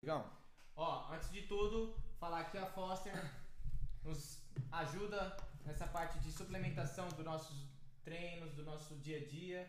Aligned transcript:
Digão, 0.00 0.24
Ó, 0.76 1.12
antes 1.12 1.30
de 1.32 1.42
tudo, 1.42 1.96
falar 2.20 2.44
que 2.44 2.56
a 2.56 2.66
Foster 2.66 3.12
nos 4.04 4.40
ajuda 4.70 5.36
nessa 5.64 5.88
parte 5.88 6.20
de 6.20 6.30
suplementação 6.30 7.08
dos 7.08 7.24
nossos 7.24 7.68
treinos, 8.04 8.52
do 8.54 8.62
nosso 8.62 8.94
dia 8.96 9.18
a 9.18 9.26
dia. 9.26 9.68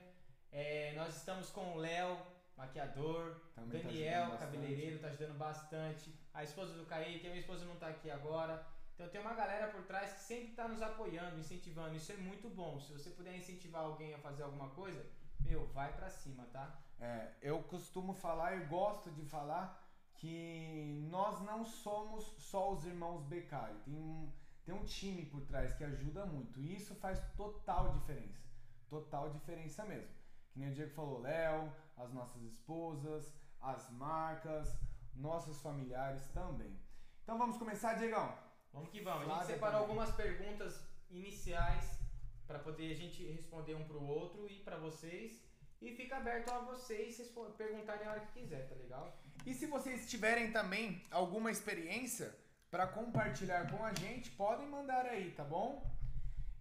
É, 0.52 0.94
nós 0.96 1.16
estamos 1.18 1.50
com 1.50 1.74
o 1.74 1.78
Léo, 1.78 2.16
maquiador, 2.56 3.42
Também 3.56 3.82
tá 3.82 3.88
Daniel, 3.88 4.30
bastante. 4.30 4.40
cabeleireiro, 4.40 5.00
tá 5.00 5.08
ajudando 5.08 5.36
bastante. 5.36 6.14
A 6.32 6.44
esposa 6.44 6.74
do 6.76 6.86
Kaique, 6.86 7.26
a 7.26 7.30
minha 7.32 7.42
esposa 7.42 7.66
não 7.66 7.76
tá 7.78 7.88
aqui 7.88 8.12
agora. 8.12 8.64
Então 8.94 9.10
tem 9.10 9.20
uma 9.20 9.34
galera 9.34 9.72
por 9.72 9.82
trás 9.84 10.14
que 10.14 10.20
sempre 10.20 10.54
tá 10.54 10.68
nos 10.68 10.82
apoiando, 10.84 11.40
incentivando. 11.40 11.96
Isso 11.96 12.12
é 12.12 12.18
muito 12.18 12.50
bom. 12.50 12.80
Se 12.80 12.94
você 12.94 13.10
puder 13.10 13.36
incentivar 13.36 13.82
alguém 13.82 14.14
a 14.14 14.20
fazer 14.20 14.44
alguma 14.44 14.70
coisa, 14.70 15.04
meu, 15.40 15.66
vai 15.70 15.92
pra 15.94 16.10
cima, 16.10 16.46
tá? 16.54 16.80
é, 17.00 17.32
eu 17.42 17.64
costumo 17.64 18.14
falar 18.14 18.56
e 18.58 18.66
gosto 18.66 19.10
de 19.12 19.24
falar 19.26 19.89
que 20.20 21.08
nós 21.10 21.42
não 21.42 21.64
somos 21.64 22.26
só 22.38 22.74
os 22.74 22.86
irmãos 22.86 23.24
Beccari. 23.24 23.74
Tem 23.86 23.94
um, 23.94 24.30
tem 24.66 24.76
um 24.76 24.84
time 24.84 25.26
por 25.26 25.42
trás 25.42 25.74
que 25.74 25.84
ajuda 25.84 26.26
muito. 26.26 26.60
E 26.60 26.76
isso 26.76 26.94
faz 26.96 27.20
total 27.38 27.94
diferença. 27.94 28.46
Total 28.90 29.30
diferença 29.30 29.86
mesmo. 29.86 30.14
Que 30.52 30.60
nem 30.60 30.70
o 30.70 30.74
Diego 30.74 30.92
falou, 30.92 31.22
Léo, 31.22 31.74
as 31.96 32.12
nossas 32.12 32.42
esposas, 32.44 33.34
as 33.62 33.90
marcas, 33.92 34.78
nossos 35.16 35.62
familiares 35.62 36.28
também. 36.34 36.78
Então 37.24 37.38
vamos 37.38 37.58
começar, 37.58 37.94
Diegão? 37.94 38.38
Vamos 38.74 38.90
que 38.90 39.02
vamos. 39.02 39.22
A 39.22 39.26
Flávia 39.26 39.46
gente 39.46 39.54
separou 39.54 39.82
também. 39.82 39.98
algumas 39.98 40.16
perguntas 40.16 40.86
iniciais 41.10 41.98
para 42.46 42.60
poder 42.60 42.92
a 42.92 42.96
gente 42.96 43.24
responder 43.32 43.76
um 43.76 43.88
pro 43.88 44.04
outro 44.04 44.50
e 44.50 44.60
para 44.60 44.78
vocês. 44.78 45.49
E 45.82 45.94
fica 45.96 46.18
aberto 46.18 46.50
a 46.50 46.60
vocês 46.60 47.18
respo- 47.18 47.46
perguntarem 47.58 48.06
a 48.08 48.12
hora 48.12 48.20
que 48.22 48.40
quiser, 48.42 48.68
tá 48.68 48.76
legal? 48.76 49.18
E 49.46 49.54
se 49.54 49.66
vocês 49.66 50.10
tiverem 50.10 50.52
também 50.52 51.02
alguma 51.10 51.50
experiência 51.52 52.36
para 52.70 52.86
compartilhar 52.88 53.70
com 53.72 53.84
a 53.84 53.94
gente, 53.94 54.30
podem 54.32 54.68
mandar 54.68 55.06
aí, 55.06 55.32
tá 55.32 55.44
bom? 55.44 55.90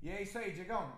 E 0.01 0.09
é 0.09 0.23
isso 0.23 0.39
aí, 0.39 0.53
Diegão. 0.53 0.97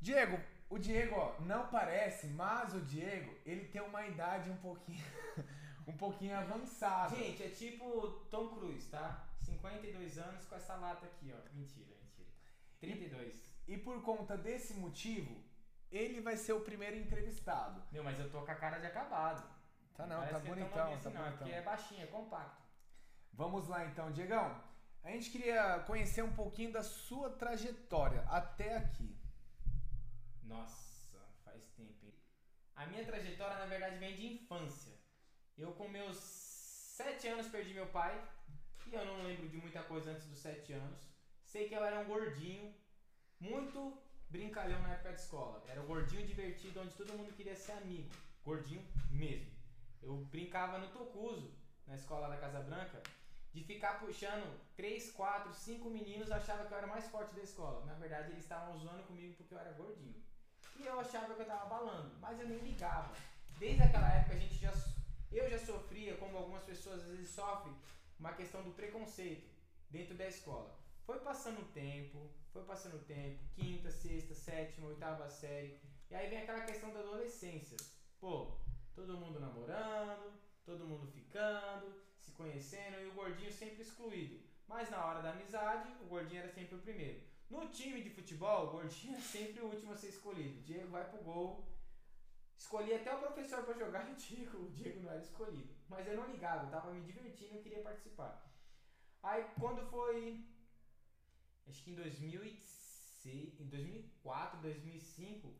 Diego, 0.00 0.38
o 0.68 0.78
Diego, 0.78 1.14
ó, 1.16 1.40
não 1.40 1.68
parece, 1.68 2.26
mas 2.28 2.74
o 2.74 2.80
Diego, 2.82 3.34
ele 3.46 3.64
tem 3.68 3.80
uma 3.80 4.06
idade 4.06 4.50
um 4.50 4.56
pouquinho 4.58 5.02
um 5.88 5.96
pouquinho 5.96 6.36
avançada. 6.36 7.16
Gente, 7.16 7.42
é 7.42 7.48
tipo 7.48 8.10
Tom 8.30 8.48
Cruise, 8.48 8.88
tá? 8.90 9.24
52 9.40 10.18
anos 10.18 10.44
com 10.44 10.54
essa 10.56 10.74
lata 10.76 11.06
aqui, 11.06 11.32
ó. 11.32 11.54
Mentira, 11.54 11.94
mentira. 12.02 12.28
32. 12.80 13.34
E 13.66 13.78
por 13.78 14.02
conta 14.02 14.36
desse 14.36 14.74
motivo, 14.74 15.42
ele 15.90 16.20
vai 16.20 16.36
ser 16.36 16.52
o 16.52 16.60
primeiro 16.60 16.96
entrevistado. 16.96 17.82
Meu, 17.92 18.02
mas 18.02 18.18
eu 18.18 18.30
tô 18.30 18.42
com 18.42 18.50
a 18.50 18.54
cara 18.54 18.78
de 18.78 18.86
acabado. 18.86 19.42
Tá 19.94 20.06
não, 20.06 20.18
Parece 20.18 20.34
tá 20.34 20.40
bonitão, 20.40 20.70
tá 20.70 20.94
assim, 20.94 21.08
não, 21.10 21.10
é 21.10 21.24
bonitão. 21.24 21.38
porque 21.38 21.52
é 21.52 21.62
baixinho, 21.62 22.02
é 22.02 22.06
compacto. 22.06 22.62
Vamos 23.32 23.68
lá 23.68 23.84
então, 23.86 24.12
Diegão. 24.12 24.62
A 25.02 25.10
gente 25.10 25.30
queria 25.30 25.80
conhecer 25.86 26.22
um 26.22 26.34
pouquinho 26.34 26.72
da 26.72 26.82
sua 26.82 27.30
trajetória 27.30 28.22
até 28.28 28.76
aqui. 28.76 29.16
Nossa, 30.42 31.18
faz 31.44 31.64
tempo, 31.76 32.04
hein? 32.04 32.14
A 32.74 32.86
minha 32.86 33.04
trajetória, 33.04 33.56
na 33.56 33.66
verdade, 33.66 33.98
vem 33.98 34.14
de 34.14 34.26
infância. 34.26 34.92
Eu, 35.56 35.72
com 35.72 35.88
meus 35.88 36.16
7 36.16 37.28
anos, 37.28 37.48
perdi 37.48 37.72
meu 37.72 37.86
pai. 37.86 38.20
E 38.86 38.94
eu 38.94 39.04
não 39.04 39.22
lembro 39.22 39.48
de 39.48 39.56
muita 39.56 39.82
coisa 39.82 40.10
antes 40.10 40.26
dos 40.26 40.38
7 40.40 40.72
anos. 40.72 41.08
Sei 41.44 41.68
que 41.68 41.74
eu 41.74 41.84
era 41.84 42.00
um 42.00 42.04
gordinho, 42.06 42.74
muito 43.40 43.96
brincalhão 44.30 44.80
na 44.82 44.92
época 44.92 45.12
de 45.12 45.20
escola. 45.20 45.62
Era 45.68 45.80
o 45.80 45.86
gordinho 45.86 46.26
divertido, 46.26 46.80
onde 46.80 46.94
todo 46.94 47.14
mundo 47.14 47.34
queria 47.34 47.54
ser 47.54 47.72
amigo. 47.72 48.08
Gordinho 48.44 48.82
mesmo. 49.10 49.50
Eu 50.02 50.16
brincava 50.30 50.78
no 50.78 50.88
Tocuso, 50.88 51.52
na 51.86 51.94
escola 51.94 52.28
da 52.28 52.36
Casa 52.36 52.60
Branca, 52.60 53.02
de 53.52 53.64
ficar 53.64 53.98
puxando 53.98 54.60
3, 54.76 55.12
4, 55.12 55.54
5 55.54 55.90
meninos, 55.90 56.30
achava 56.30 56.66
que 56.66 56.72
eu 56.72 56.78
era 56.78 56.86
mais 56.86 57.06
forte 57.08 57.34
da 57.34 57.42
escola. 57.42 57.84
Na 57.86 57.94
verdade, 57.94 58.30
eles 58.30 58.42
estavam 58.42 58.78
zoando 58.78 59.02
comigo 59.04 59.34
porque 59.36 59.54
eu 59.54 59.58
era 59.58 59.72
gordinho. 59.72 60.22
E 60.78 60.86
eu 60.86 61.00
achava 61.00 61.34
que 61.34 61.40
eu 61.40 61.46
tava 61.46 61.66
balando, 61.66 62.14
mas 62.20 62.38
eu 62.38 62.46
nem 62.46 62.58
ligava. 62.58 63.14
Desde 63.58 63.82
aquela 63.82 64.12
época 64.12 64.34
a 64.34 64.38
gente 64.38 64.56
já 64.56 64.70
eu 65.32 65.50
já 65.50 65.58
sofria, 65.58 66.16
como 66.16 66.36
algumas 66.36 66.62
pessoas 66.64 67.00
às 67.02 67.08
vezes 67.08 67.30
sofrem, 67.30 67.74
uma 68.18 68.32
questão 68.32 68.62
do 68.62 68.70
preconceito 68.70 69.48
dentro 69.90 70.14
da 70.14 70.26
escola. 70.28 70.74
Foi 71.06 71.20
passando 71.20 71.60
o 71.60 71.66
tempo, 71.66 72.28
foi 72.52 72.64
passando 72.64 72.96
o 72.96 73.04
tempo, 73.04 73.38
quinta, 73.54 73.92
sexta, 73.92 74.34
sétima, 74.34 74.88
oitava 74.88 75.30
série, 75.30 75.78
e 76.10 76.14
aí 76.16 76.28
vem 76.28 76.40
aquela 76.40 76.62
questão 76.62 76.92
da 76.92 76.98
adolescência. 76.98 77.76
Pô, 78.18 78.58
todo 78.92 79.16
mundo 79.16 79.38
namorando, 79.38 80.32
todo 80.64 80.84
mundo 80.84 81.06
ficando, 81.06 81.94
se 82.18 82.32
conhecendo 82.32 83.00
e 83.00 83.06
o 83.06 83.14
gordinho 83.14 83.52
sempre 83.52 83.82
excluído. 83.82 84.44
Mas 84.66 84.90
na 84.90 85.04
hora 85.04 85.22
da 85.22 85.30
amizade, 85.30 85.88
o 86.02 86.06
gordinho 86.06 86.40
era 86.40 86.48
sempre 86.48 86.74
o 86.74 86.82
primeiro. 86.82 87.22
No 87.48 87.68
time 87.68 88.02
de 88.02 88.10
futebol, 88.10 88.66
o 88.66 88.70
gordinho 88.72 89.16
é 89.16 89.20
sempre 89.20 89.60
o 89.60 89.66
último 89.66 89.92
a 89.92 89.96
ser 89.96 90.08
escolhido. 90.08 90.58
O 90.58 90.62
Diego 90.64 90.90
vai 90.90 91.08
pro 91.08 91.22
gol. 91.22 91.64
Escolhi 92.58 92.92
até 92.94 93.14
o 93.14 93.20
professor 93.20 93.62
pra 93.62 93.78
jogar 93.78 94.08
e 94.08 94.10
o 94.14 94.16
Diego, 94.16 94.58
o 94.58 94.70
Diego 94.70 95.02
não 95.02 95.10
era 95.12 95.22
escolhido. 95.22 95.72
Mas 95.88 96.04
eu 96.08 96.16
não 96.16 96.26
ligava, 96.26 96.64
eu 96.64 96.70
tava 96.70 96.92
me 96.92 97.00
divertindo 97.00 97.54
e 97.54 97.62
queria 97.62 97.82
participar. 97.82 98.44
Aí 99.22 99.44
quando 99.60 99.88
foi. 99.88 100.44
Acho 101.68 101.82
que 101.82 101.90
em 101.90 101.94
2006, 101.94 103.60
em 103.60 103.66
2004, 103.66 104.60
2005, 104.60 105.52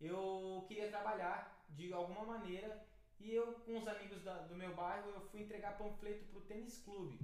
eu 0.00 0.64
queria 0.66 0.88
trabalhar 0.88 1.64
de 1.70 1.92
alguma 1.92 2.24
maneira 2.24 2.84
e 3.20 3.32
eu, 3.32 3.52
com 3.64 3.78
os 3.78 3.86
amigos 3.86 4.22
da- 4.22 4.42
do 4.42 4.56
meu 4.56 4.74
bairro, 4.74 5.10
eu 5.10 5.20
fui 5.30 5.42
entregar 5.42 5.78
panfleto 5.78 6.24
pro 6.26 6.40
tênis 6.40 6.76
clube. 6.78 7.18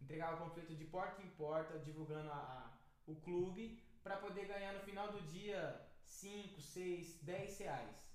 Entregava 0.00 0.36
panfleto 0.44 0.74
de 0.74 0.84
porta 0.84 1.20
em 1.22 1.28
porta, 1.30 1.78
divulgando 1.80 2.30
a, 2.30 2.34
a- 2.36 2.70
o 3.06 3.16
clube, 3.16 3.76
para 4.04 4.16
poder 4.16 4.46
ganhar 4.46 4.72
no 4.72 4.80
final 4.80 5.08
do 5.12 5.20
dia 5.22 5.60
5, 6.04 6.60
6, 6.60 7.18
10 7.22 7.58
reais. 7.58 8.08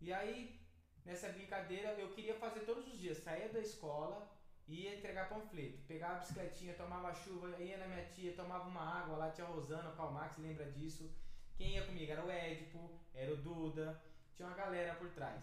E 0.00 0.10
aí, 0.12 0.58
nessa 1.04 1.28
brincadeira, 1.28 1.92
eu 2.00 2.08
queria 2.08 2.34
fazer 2.34 2.60
todos 2.60 2.86
os 2.86 2.98
dias. 2.98 3.18
Saía 3.18 3.48
da 3.50 3.60
escola, 3.60 4.26
ia 4.68 4.96
entregar 4.96 5.28
panfleto. 5.28 5.78
Pegava 5.86 6.16
a 6.16 6.18
bicicletinha, 6.18 6.74
tomava 6.74 7.14
chuva, 7.14 7.48
ia 7.62 7.76
na 7.78 7.86
minha 7.88 8.04
tia, 8.06 8.34
tomava 8.34 8.68
uma 8.68 8.82
água. 8.82 9.16
Lá 9.16 9.30
tinha 9.30 9.46
a 9.46 9.50
Rosana, 9.50 9.90
o 9.90 9.96
Calmax, 9.96 10.38
lembra 10.38 10.70
disso? 10.70 11.10
Quem 11.56 11.74
ia 11.74 11.86
comigo 11.86 12.10
era 12.10 12.24
o 12.24 12.30
Édipo, 12.30 12.90
era 13.14 13.32
o 13.32 13.36
Duda. 13.36 14.00
Tinha 14.34 14.48
uma 14.48 14.56
galera 14.56 14.94
por 14.94 15.10
trás. 15.10 15.42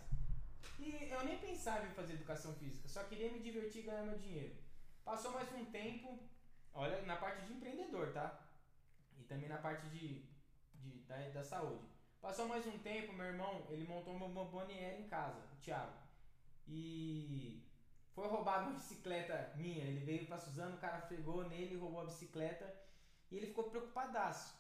E 0.80 1.10
eu 1.12 1.24
nem 1.26 1.38
pensava 1.38 1.86
em 1.86 1.92
fazer 1.92 2.14
educação 2.14 2.54
física, 2.56 2.88
só 2.88 3.04
queria 3.04 3.32
me 3.32 3.40
divertir 3.40 3.82
e 3.84 3.86
ganhar 3.86 4.04
meu 4.04 4.18
dinheiro. 4.18 4.56
Passou 5.04 5.32
mais 5.32 5.52
um 5.54 5.66
tempo, 5.66 6.20
olha, 6.74 7.02
na 7.02 7.18
parte 7.18 7.46
de 7.46 7.54
empreendedor, 7.54 8.14
tá? 8.14 8.48
E 9.18 9.24
também 9.24 9.50
na 9.50 9.58
parte 9.58 9.88
de, 9.88 10.26
de- 10.76 11.00
da, 11.02 11.18
da 11.30 11.44
saúde. 11.44 11.86
Passou 12.22 12.48
mais 12.48 12.66
um 12.66 12.78
tempo, 12.80 13.14
meu 13.14 13.26
irmão, 13.26 13.66
ele 13.70 13.86
montou 13.86 14.16
uma 14.16 14.28
bomboniere 14.30 15.02
em 15.02 15.08
casa, 15.08 15.40
o 15.54 15.56
Thiago. 15.58 15.94
E 16.68 17.64
foi 18.20 18.28
roubado 18.28 18.70
uma 18.70 18.78
bicicleta 18.78 19.54
minha. 19.56 19.86
Ele 19.86 20.00
veio 20.00 20.26
pra 20.26 20.38
Suzano, 20.38 20.76
o 20.76 20.80
cara 20.80 20.98
pegou 21.08 21.48
nele, 21.48 21.78
roubou 21.78 22.02
a 22.02 22.06
bicicleta. 22.06 22.76
E 23.32 23.38
ele 23.38 23.48
ficou 23.48 23.70
preocupadaço. 23.70 24.60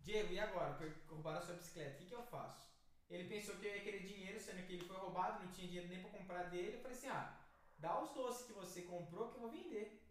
Diego, 0.00 0.32
e 0.32 0.40
agora? 0.40 0.78
Roubaram 1.08 1.38
a 1.38 1.42
sua 1.42 1.54
bicicleta, 1.54 1.94
o 1.94 1.98
que, 1.98 2.06
que 2.06 2.14
eu 2.14 2.22
faço? 2.22 2.72
Ele 3.10 3.28
pensou 3.28 3.56
que 3.56 3.66
eu 3.66 3.76
ia 3.76 3.82
querer 3.82 4.06
dinheiro, 4.06 4.40
sendo 4.40 4.66
que 4.66 4.72
ele 4.72 4.84
foi 4.86 4.96
roubado, 4.96 5.44
não 5.44 5.52
tinha 5.52 5.66
dinheiro 5.66 5.88
nem 5.88 6.00
pra 6.00 6.10
comprar 6.10 6.44
dele. 6.44 6.76
Eu 6.76 6.80
falei 6.80 6.96
assim: 6.96 7.08
ah, 7.08 7.38
dá 7.78 8.02
os 8.02 8.14
doces 8.14 8.46
que 8.46 8.52
você 8.54 8.82
comprou 8.82 9.28
que 9.28 9.36
eu 9.36 9.40
vou 9.40 9.50
vender. 9.50 10.02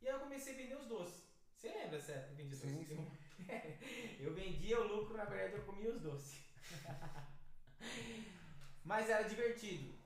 E 0.00 0.06
aí 0.06 0.14
eu 0.14 0.20
comecei 0.20 0.54
a 0.54 0.56
vender 0.56 0.76
os 0.76 0.86
doces. 0.86 1.24
Você 1.56 1.68
lembra, 1.68 2.00
certo? 2.00 2.30
Eu 2.30 2.36
vendi 2.36 2.54
Sim, 2.54 2.84
doces? 2.84 3.24
Eu 4.20 4.32
vendia 4.32 4.80
o 4.80 4.86
lucro, 4.86 5.16
na 5.16 5.24
verdade 5.24 5.54
eu 5.54 5.64
comia 5.64 5.90
os 5.90 6.00
doces. 6.00 6.40
Mas 8.84 9.10
era 9.10 9.28
divertido. 9.28 10.03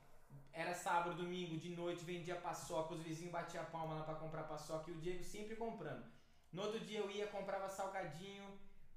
Era 0.59 0.73
sábado, 0.73 1.15
domingo, 1.15 1.55
de 1.55 1.69
noite, 1.69 2.03
vendia 2.03 2.35
paçoca, 2.35 2.93
os 2.93 3.01
vizinhos 3.01 3.31
batiam 3.31 3.63
a 3.63 3.67
palma 3.67 3.93
lá 3.93 4.03
pra 4.03 4.15
comprar 4.15 4.43
paçoca 4.43 4.91
e 4.91 4.93
o 4.93 4.99
Diego 4.99 5.23
sempre 5.23 5.55
comprando. 5.55 6.03
No 6.51 6.63
outro 6.63 6.81
dia 6.81 6.99
eu 6.99 7.09
ia, 7.09 7.27
comprava 7.27 7.69
salgadinho, 7.69 8.43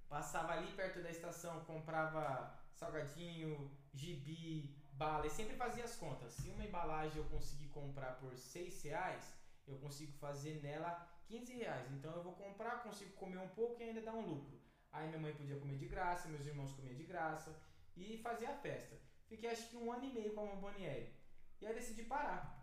passava 0.08 0.54
ali 0.54 0.66
perto 0.72 1.00
da 1.00 1.08
estação, 1.08 1.64
comprava 1.64 2.52
salgadinho, 2.74 3.70
gibi, 3.94 4.76
bala 4.94 5.24
e 5.24 5.30
sempre 5.30 5.54
fazia 5.54 5.84
as 5.84 5.94
contas. 5.94 6.32
Se 6.32 6.48
uma 6.48 6.64
embalagem 6.64 7.18
eu 7.18 7.28
conseguir 7.28 7.68
comprar 7.68 8.18
por 8.18 8.36
6 8.36 8.82
reais, 8.82 9.32
eu 9.64 9.78
consigo 9.78 10.10
fazer 10.18 10.60
nela 10.64 11.08
15 11.28 11.54
reais. 11.58 11.88
Então 11.92 12.12
eu 12.12 12.24
vou 12.24 12.32
comprar, 12.32 12.82
consigo 12.82 13.12
comer 13.12 13.38
um 13.38 13.50
pouco 13.50 13.80
e 13.80 13.84
ainda 13.84 14.00
dar 14.00 14.14
um 14.14 14.26
lucro. 14.26 14.60
Aí 14.90 15.06
minha 15.06 15.20
mãe 15.20 15.32
podia 15.32 15.60
comer 15.60 15.78
de 15.78 15.86
graça, 15.86 16.28
meus 16.28 16.44
irmãos 16.44 16.72
comiam 16.72 16.96
de 16.96 17.04
graça 17.04 17.56
e 17.96 18.18
fazia 18.18 18.50
a 18.50 18.56
festa. 18.56 18.96
Fiquei 19.28 19.48
acho 19.48 19.68
que 19.68 19.76
um 19.76 19.92
ano 19.92 20.04
e 20.06 20.12
meio 20.12 20.34
com 20.34 20.40
a 20.40 20.46
Bomboniere. 20.46 21.21
E 21.62 21.66
aí 21.66 21.74
decidi 21.74 22.02
parar. 22.02 22.60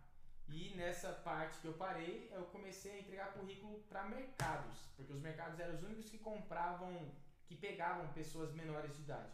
E 0.50 0.76
nessa 0.76 1.14
parte 1.14 1.62
que 1.62 1.68
eu 1.68 1.74
parei, 1.74 2.30
eu 2.34 2.44
comecei 2.48 2.92
a 2.92 3.00
entregar 3.00 3.32
currículo 3.32 3.80
para 3.88 4.04
mercados, 4.04 4.78
porque 4.98 5.14
os 5.14 5.22
mercados 5.22 5.58
eram 5.58 5.76
os 5.76 5.84
únicos 5.84 6.10
que 6.10 6.18
compravam, 6.18 7.10
que 7.46 7.56
pegavam 7.56 8.12
pessoas 8.12 8.54
menores 8.54 8.94
de 8.98 9.04
idade. 9.04 9.32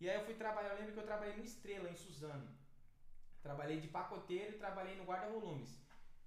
E 0.00 0.10
aí 0.10 0.16
eu 0.16 0.24
fui 0.24 0.34
trabalhar, 0.34 0.70
eu 0.70 0.78
lembro 0.78 0.94
que 0.94 0.98
eu 0.98 1.06
trabalhei 1.06 1.36
no 1.36 1.44
Estrela, 1.44 1.88
em 1.88 1.94
Suzano. 1.94 2.48
Trabalhei 3.40 3.80
de 3.80 3.86
pacoteiro 3.86 4.56
e 4.56 4.58
trabalhei 4.58 4.96
no 4.96 5.04
guarda-volumes. 5.04 5.78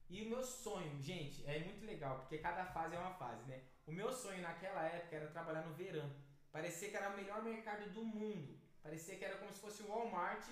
E 0.10 0.24
o 0.24 0.30
meu 0.30 0.42
sonho, 0.42 1.02
gente, 1.02 1.46
é 1.46 1.60
muito 1.60 1.86
legal, 1.86 2.20
porque 2.20 2.38
cada 2.38 2.66
fase 2.68 2.96
é 2.96 3.00
uma 3.00 3.16
fase, 3.16 3.44
né? 3.44 3.62
O 3.86 3.92
meu 3.92 4.10
sonho 4.10 4.42
naquela 4.42 4.84
época 4.84 5.18
era 5.18 5.28
trabalhar 5.32 5.64
no 5.64 5.74
verão. 5.74 6.10
Parecia 6.50 6.90
que 6.90 6.96
era 6.96 7.10
o 7.10 7.18
melhor 7.18 7.44
mercado 7.44 7.92
do 7.92 8.06
mundo. 8.06 8.58
Parecia 8.82 9.18
que 9.18 9.26
era 9.26 9.38
como 9.38 9.52
se 9.52 9.60
fosse 9.60 9.84
o 9.84 9.88
Walmart 9.88 10.48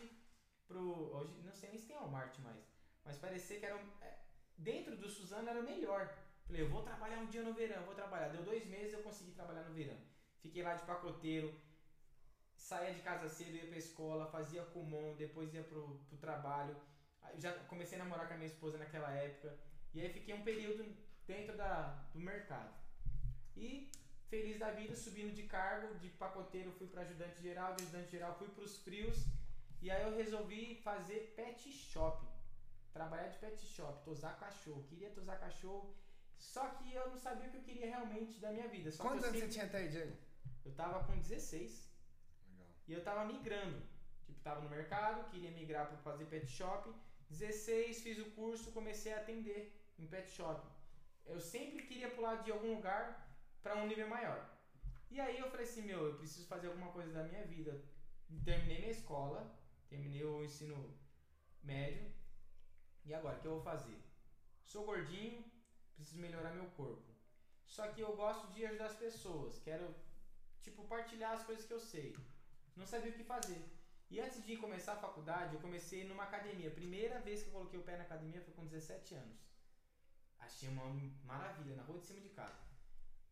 pro. 0.72 1.16
Hoje 1.16 1.42
não 1.44 1.54
sei 1.54 1.70
nem 1.70 1.78
se 1.78 1.88
tem 1.88 1.98
Walmart 1.98 2.38
mais. 2.40 2.64
Mas 3.06 3.18
parecia 3.18 3.60
que 3.60 3.66
era. 3.66 3.78
É, 4.02 4.18
dentro 4.58 4.96
do 4.98 5.10
Suzano 5.10 5.50
era 5.50 5.62
melhor. 5.62 6.14
Falei, 6.46 6.62
eu 6.64 6.70
vou 6.70 6.84
trabalhar 6.84 7.20
um 7.20 7.28
dia 7.28 7.44
no 7.44 7.54
verão, 7.54 7.84
vou 7.84 7.96
trabalhar. 7.96 8.30
Deu 8.30 8.44
dois 8.44 8.66
meses 8.66 8.94
eu 8.94 9.04
consegui 9.04 9.32
trabalhar 9.32 9.64
no 9.64 9.74
verão. 9.74 9.98
Fiquei 10.42 10.64
lá 10.64 10.74
de 10.74 10.84
pacoteiro, 10.86 11.54
saía 12.56 12.94
de 12.94 13.02
casa 13.02 13.30
cedo, 13.30 13.56
ia 13.56 13.68
pra 13.68 13.78
escola, 13.78 14.32
fazia 14.32 14.64
comum, 14.66 15.16
depois 15.18 15.54
ia 15.54 15.64
pro, 15.64 16.00
pro 16.10 16.18
trabalho. 16.18 16.76
Já 17.38 17.54
comecei 17.66 18.00
a 18.00 18.04
namorar 18.04 18.28
com 18.28 18.34
a 18.34 18.38
minha 18.38 18.48
esposa 18.48 18.78
naquela 18.78 19.12
época. 19.12 19.56
E 19.94 20.02
aí 20.02 20.12
fiquei 20.12 20.34
um 20.34 20.44
período 20.44 20.84
dentro 21.28 21.56
da, 21.56 22.04
do 22.14 22.20
mercado. 22.20 22.74
E 23.56 23.92
feliz 24.30 24.58
da 24.58 24.72
vida, 24.72 24.96
subindo 24.96 25.34
de 25.34 25.44
cargo, 25.44 25.94
de 26.00 26.10
pacoteiro 26.10 26.72
fui 26.72 26.88
para 26.88 27.02
ajudante 27.02 27.42
geral, 27.42 27.76
de 27.76 27.84
ajudante 27.84 28.12
geral 28.12 28.38
fui 28.38 28.48
para 28.48 28.64
os 28.64 28.78
frios. 28.78 29.26
E 29.82 29.90
aí 29.90 30.04
eu 30.04 30.16
resolvi 30.16 30.76
fazer 30.76 31.34
pet 31.36 31.72
shop. 31.72 32.28
Trabalhar 32.94 33.30
de 33.30 33.38
pet 33.40 33.60
shop, 33.66 34.04
tosar 34.04 34.38
cachorro. 34.40 34.84
Queria 34.90 35.10
tosar 35.10 35.40
cachorro, 35.40 35.96
só 36.38 36.68
que 36.70 36.94
eu 36.94 37.10
não 37.10 37.18
sabia 37.18 37.48
o 37.48 37.52
que 37.52 37.58
eu 37.58 37.64
queria 37.64 37.88
realmente 37.88 38.40
da 38.40 38.52
minha 38.52 38.68
vida. 38.68 38.92
Só 38.92 39.04
Quantos 39.04 39.24
anos 39.24 39.40
sempre... 39.40 39.48
você 39.48 39.54
tinha 39.54 39.66
até 39.66 39.78
aí, 39.80 39.90
Diego? 39.90 40.18
Eu 40.66 40.74
tava 40.74 41.04
com 41.06 41.18
16. 41.18 41.90
Legal. 42.50 42.68
E 42.88 42.94
eu 42.94 43.04
tava 43.04 43.26
migrando. 43.26 43.82
Tipo, 44.26 44.40
tava 44.42 44.62
no 44.62 44.70
mercado, 44.70 45.30
queria 45.30 45.52
migrar 45.52 45.88
para 45.88 45.98
fazer 45.98 46.26
pet 46.26 46.48
shop. 46.48 46.94
16, 47.30 48.02
fiz 48.02 48.20
o 48.20 48.32
curso, 48.32 48.72
comecei 48.72 49.14
a 49.14 49.18
atender 49.18 49.74
em 49.98 50.06
pet 50.06 50.30
shop. 50.30 50.68
Eu 51.26 51.40
sempre 51.40 51.84
queria 51.84 52.10
pular 52.10 52.36
de 52.44 52.52
algum 52.52 52.76
lugar 52.76 53.04
para 53.64 53.78
um 53.78 53.88
nível 53.88 54.10
maior. 54.10 54.50
E 55.10 55.20
aí 55.20 55.40
eu 55.40 55.50
falei 55.50 55.66
assim, 55.66 55.84
meu, 55.84 56.08
eu 56.08 56.18
preciso 56.18 56.48
fazer 56.48 56.68
alguma 56.68 56.92
coisa 56.92 57.12
da 57.14 57.24
minha 57.24 57.46
vida. 57.46 57.84
Terminei 58.44 58.80
minha 58.80 58.92
escola, 58.92 59.40
terminei 59.92 60.24
o 60.24 60.44
ensino 60.44 60.78
médio. 61.62 62.10
E 63.04 63.14
agora, 63.14 63.38
o 63.38 63.42
que 63.42 63.48
eu 63.48 63.56
vou 63.56 63.62
fazer? 63.72 64.00
Sou 64.64 64.86
gordinho, 64.86 65.44
preciso 65.96 66.20
melhorar 66.20 66.54
meu 66.54 66.70
corpo. 66.72 67.10
Só 67.66 67.88
que 67.92 68.02
eu 68.02 68.16
gosto 68.16 68.48
de 68.54 68.66
ajudar 68.66 68.88
as 68.88 68.96
pessoas, 68.96 69.60
quero 69.60 69.94
tipo 70.62 70.88
partilhar 70.94 71.34
as 71.34 71.44
coisas 71.44 71.66
que 71.66 71.74
eu 71.74 71.80
sei. 71.80 72.16
Não 72.76 72.86
sabia 72.86 73.12
o 73.12 73.16
que 73.16 73.24
fazer. 73.24 73.62
E 74.10 74.20
antes 74.20 74.44
de 74.46 74.58
começar 74.58 74.94
a 74.94 75.04
faculdade, 75.08 75.56
eu 75.56 75.62
comecei 75.62 76.04
numa 76.08 76.24
academia. 76.24 76.72
Primeira 76.72 77.20
vez 77.20 77.42
que 77.42 77.50
eu 77.50 77.54
coloquei 77.54 77.80
o 77.80 77.84
pé 77.84 77.98
na 77.98 78.04
academia 78.04 78.42
foi 78.42 78.54
com 78.54 78.66
17 78.66 79.16
anos. 79.16 79.40
Achei 80.40 80.70
uma 80.70 80.86
maravilha, 81.24 81.76
na 81.76 81.84
rua 81.84 82.00
de 82.00 82.06
cima 82.06 82.22
de 82.22 82.30
casa. 82.30 82.64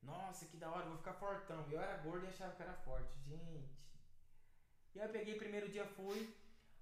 Nossa, 0.02 0.46
que 0.46 0.58
da 0.58 0.70
hora, 0.70 0.88
vou 0.88 0.98
ficar 0.98 1.14
fortão. 1.14 1.66
Eu 1.70 1.82
era 1.82 1.98
gordo 1.98 2.26
e 2.26 2.30
achava 2.30 2.56
que 2.56 2.62
era 2.62 2.74
forte. 2.74 3.14
Gente. 3.28 3.78
E 4.96 5.00
aí 5.00 5.08
eu 5.08 5.12
peguei, 5.12 5.36
primeiro 5.36 5.70
dia 5.70 5.86
fui. 5.86 6.34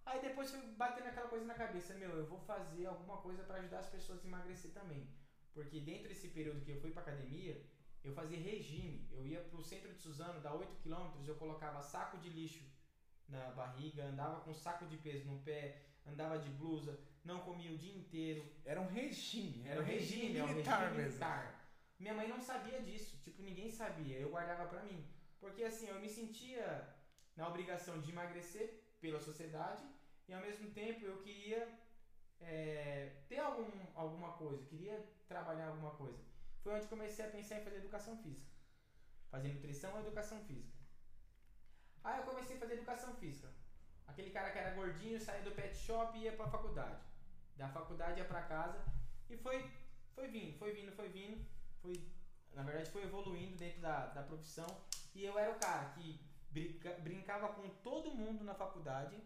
Aí 0.07 0.21
depois 0.21 0.49
fui 0.49 0.61
batendo 0.77 1.07
aquela 1.07 1.27
coisa 1.27 1.45
na 1.45 1.53
cabeça, 1.53 1.93
meu, 1.95 2.09
eu 2.09 2.25
vou 2.25 2.39
fazer 2.39 2.85
alguma 2.85 3.17
coisa 3.17 3.43
para 3.43 3.57
ajudar 3.57 3.79
as 3.79 3.89
pessoas 3.89 4.23
a 4.23 4.27
emagrecer 4.27 4.71
também. 4.71 5.05
Porque 5.53 5.81
dentro 5.81 6.07
desse 6.07 6.29
período 6.29 6.63
que 6.63 6.71
eu 6.71 6.79
fui 6.79 6.91
pra 6.91 7.01
academia, 7.01 7.61
eu 8.03 8.13
fazia 8.13 8.39
regime. 8.39 9.05
Eu 9.11 9.27
ia 9.27 9.41
pro 9.41 9.61
centro 9.61 9.91
de 9.93 9.99
Suzano, 9.99 10.39
dá 10.39 10.53
8 10.53 10.77
km, 10.77 11.11
eu 11.27 11.35
colocava 11.35 11.81
saco 11.81 12.17
de 12.19 12.29
lixo 12.29 12.63
na 13.27 13.51
barriga, 13.51 14.05
andava 14.05 14.39
com 14.39 14.53
saco 14.53 14.85
de 14.85 14.95
peso 14.95 15.25
no 15.25 15.39
pé, 15.39 15.81
andava 16.05 16.39
de 16.39 16.49
blusa, 16.51 16.97
não 17.25 17.41
comia 17.41 17.71
o 17.73 17.77
dia 17.77 17.93
inteiro. 17.93 18.49
Era 18.63 18.79
um 18.79 18.87
regime, 18.87 19.67
era 19.67 19.81
um 19.81 19.83
regime, 19.83 20.27
regime 20.27 20.47
militar, 20.53 20.79
um 20.79 20.83
regime 20.83 21.03
militar. 21.03 21.69
Minha 21.99 22.13
mãe 22.13 22.29
não 22.29 22.39
sabia 22.39 22.81
disso, 22.81 23.19
tipo, 23.21 23.41
ninguém 23.41 23.69
sabia, 23.69 24.17
eu 24.17 24.29
guardava 24.29 24.67
pra 24.67 24.83
mim. 24.83 25.05
Porque 25.37 25.63
assim, 25.65 25.87
eu 25.87 25.99
me 25.99 26.07
sentia 26.07 26.95
na 27.35 27.47
obrigação 27.49 27.99
de 27.99 28.11
emagrecer 28.11 28.86
pela 28.99 29.19
sociedade 29.19 29.83
e 30.27 30.33
ao 30.33 30.41
mesmo 30.41 30.69
tempo 30.71 31.05
eu 31.05 31.17
queria 31.17 31.67
é, 32.39 33.11
ter 33.27 33.39
algum, 33.39 33.69
alguma 33.95 34.33
coisa, 34.33 34.65
queria 34.65 35.03
trabalhar 35.27 35.67
alguma 35.67 35.91
coisa. 35.91 36.19
Foi 36.61 36.73
onde 36.73 36.87
comecei 36.87 37.25
a 37.25 37.29
pensar 37.29 37.59
em 37.59 37.63
fazer 37.63 37.77
educação 37.77 38.17
física. 38.17 38.51
Fazer 39.29 39.53
nutrição 39.53 39.93
ou 39.93 39.99
educação 39.99 40.39
física. 40.45 40.77
Aí 42.03 42.19
eu 42.19 42.25
comecei 42.25 42.55
a 42.55 42.59
fazer 42.59 42.73
educação 42.73 43.15
física. 43.15 43.49
Aquele 44.05 44.31
cara 44.31 44.51
que 44.51 44.59
era 44.59 44.75
gordinho 44.75 45.19
saía 45.19 45.43
do 45.43 45.51
pet 45.51 45.75
shop 45.75 46.17
e 46.17 46.23
ia 46.23 46.31
pra 46.33 46.47
faculdade. 46.47 47.01
Da 47.55 47.69
faculdade 47.69 48.19
ia 48.19 48.25
pra 48.25 48.43
casa. 48.43 48.79
E 49.29 49.37
foi, 49.37 49.69
foi 50.15 50.27
vindo, 50.27 50.57
foi 50.57 50.71
vindo, 50.73 50.91
foi 50.91 51.09
vindo. 51.09 51.45
Foi, 51.81 51.93
na 52.53 52.63
verdade, 52.63 52.89
foi 52.89 53.03
evoluindo 53.03 53.57
dentro 53.57 53.81
da, 53.81 54.07
da 54.07 54.23
profissão. 54.23 54.67
E 55.13 55.23
eu 55.23 55.37
era 55.37 55.51
o 55.51 55.59
cara 55.59 55.89
que 55.89 56.19
brinca, 56.57 56.93
brincava 57.01 57.49
com 57.49 57.69
todo 57.87 58.15
mundo 58.15 58.43
na 58.43 58.55
faculdade. 58.55 59.21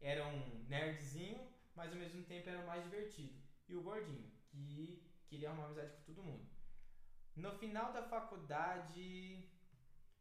Era 0.00 0.26
um 0.26 0.64
nerdzinho, 0.68 1.40
mas 1.74 1.90
ao 1.92 1.98
mesmo 1.98 2.22
tempo 2.24 2.48
era 2.48 2.62
mais 2.64 2.84
divertido. 2.84 3.40
E 3.68 3.74
o 3.74 3.82
gordinho, 3.82 4.30
que 4.50 5.02
queria 5.26 5.48
arrumar 5.48 5.66
amizade 5.66 5.92
com 5.92 6.02
todo 6.02 6.22
mundo. 6.22 6.46
No 7.34 7.52
final 7.52 7.92
da 7.92 8.02
faculdade, 8.02 9.48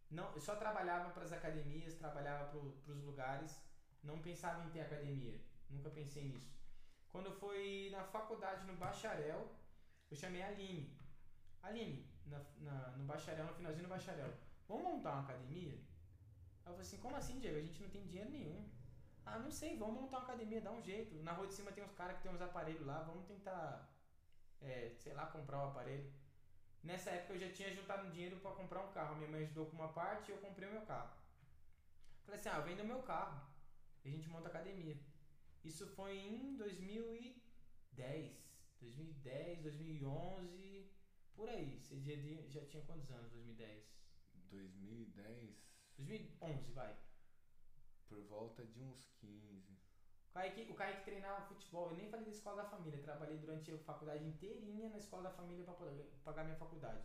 não, 0.10 0.40
só 0.40 0.56
trabalhava 0.56 1.12
para 1.12 1.24
as 1.24 1.32
academias, 1.32 1.96
trabalhava 1.96 2.46
para 2.46 2.60
os 2.60 3.04
lugares, 3.04 3.60
não 4.04 4.22
pensava 4.22 4.66
em 4.66 4.70
ter 4.70 4.82
academia, 4.82 5.40
nunca 5.70 5.90
pensei 5.90 6.24
nisso. 6.26 6.56
Quando 7.10 7.32
fui 7.32 7.90
na 7.92 8.04
faculdade, 8.04 8.66
no 8.68 8.76
bacharel, 8.76 9.52
eu 10.10 10.18
chamei 10.18 10.42
a 10.42 10.48
Aline. 10.48 10.96
Aline, 11.64 12.08
na, 12.26 12.40
na, 12.60 12.92
no 12.98 13.06
bacharel, 13.06 13.46
no 13.46 13.54
finalzinho 13.54 13.88
do 13.88 13.90
bacharel, 13.90 14.34
vamos 14.68 14.84
montar 14.84 15.14
uma 15.14 15.24
academia? 15.24 15.87
Ela 16.68 16.76
falou 16.76 16.82
assim, 16.82 16.98
como 16.98 17.16
assim, 17.16 17.40
Diego? 17.40 17.58
A 17.58 17.62
gente 17.62 17.82
não 17.82 17.90
tem 17.90 18.06
dinheiro 18.06 18.30
nenhum. 18.30 18.70
Ah, 19.26 19.40
não 19.40 19.50
sei, 19.50 19.78
vamos 19.78 20.02
montar 20.02 20.18
uma 20.18 20.26
academia, 20.26 20.60
dá 20.60 20.72
um 20.72 20.82
jeito. 20.82 21.16
Na 21.24 21.32
rua 21.32 21.48
de 21.48 21.54
cima 21.54 21.72
tem 21.72 21.84
uns 21.84 21.94
caras 21.94 22.18
que 22.18 22.24
tem 22.24 22.32
uns 22.32 22.42
aparelhos 22.42 22.86
lá, 22.86 23.04
vamos 23.04 23.26
tentar, 23.26 23.90
é, 24.62 24.92
sei 24.98 25.14
lá, 25.14 25.26
comprar 25.28 25.60
o 25.60 25.62
um 25.62 25.70
aparelho. 25.70 26.12
Nessa 26.84 27.12
época 27.12 27.34
eu 27.34 27.40
já 27.40 27.50
tinha 27.54 27.74
juntado 27.74 28.12
dinheiro 28.12 28.38
para 28.42 28.52
comprar 28.52 28.82
um 28.82 28.92
carro. 28.92 29.16
Minha 29.16 29.30
mãe 29.30 29.44
ajudou 29.44 29.68
com 29.68 29.78
uma 29.78 29.94
parte 29.94 30.30
e 30.30 30.34
eu 30.34 30.40
comprei 30.40 30.68
o 30.68 30.74
meu 30.74 30.82
carro. 30.82 31.16
Falei 32.26 32.40
assim, 32.40 32.50
ah, 32.50 32.60
vendo 32.60 32.84
meu 32.84 33.02
carro. 33.04 33.48
E 34.04 34.10
a 34.10 34.12
gente 34.12 34.28
monta 34.28 34.50
academia. 34.50 34.98
Isso 35.64 35.88
foi 35.88 36.18
em 36.18 36.58
2010. 36.58 38.46
2010, 38.82 39.62
2011, 39.62 40.92
por 41.34 41.48
aí. 41.48 41.80
Você 41.80 41.96
já 42.50 42.66
tinha 42.66 42.84
quantos 42.84 43.10
anos 43.10 43.32
2010? 43.32 43.86
2010? 44.50 45.67
2011, 45.98 46.72
vai. 46.72 46.96
Por 48.08 48.22
volta 48.24 48.64
de 48.66 48.82
uns 48.82 49.06
15. 49.20 49.78
Kaique, 50.32 50.72
o 50.72 50.76
Kaique 50.76 51.04
treinava 51.04 51.48
futebol. 51.48 51.90
Eu 51.90 51.98
nem 51.98 52.10
falei 52.10 52.26
da 52.26 52.32
escola 52.32 52.62
da 52.64 52.70
família. 52.70 53.02
Trabalhei 53.02 53.38
durante 53.38 53.72
a 53.72 53.78
faculdade 53.80 54.24
inteirinha 54.24 54.90
na 54.90 54.98
escola 54.98 55.24
da 55.24 55.32
família 55.32 55.66
para 55.66 55.76
pagar 56.24 56.44
minha 56.44 56.58
faculdade. 56.58 57.04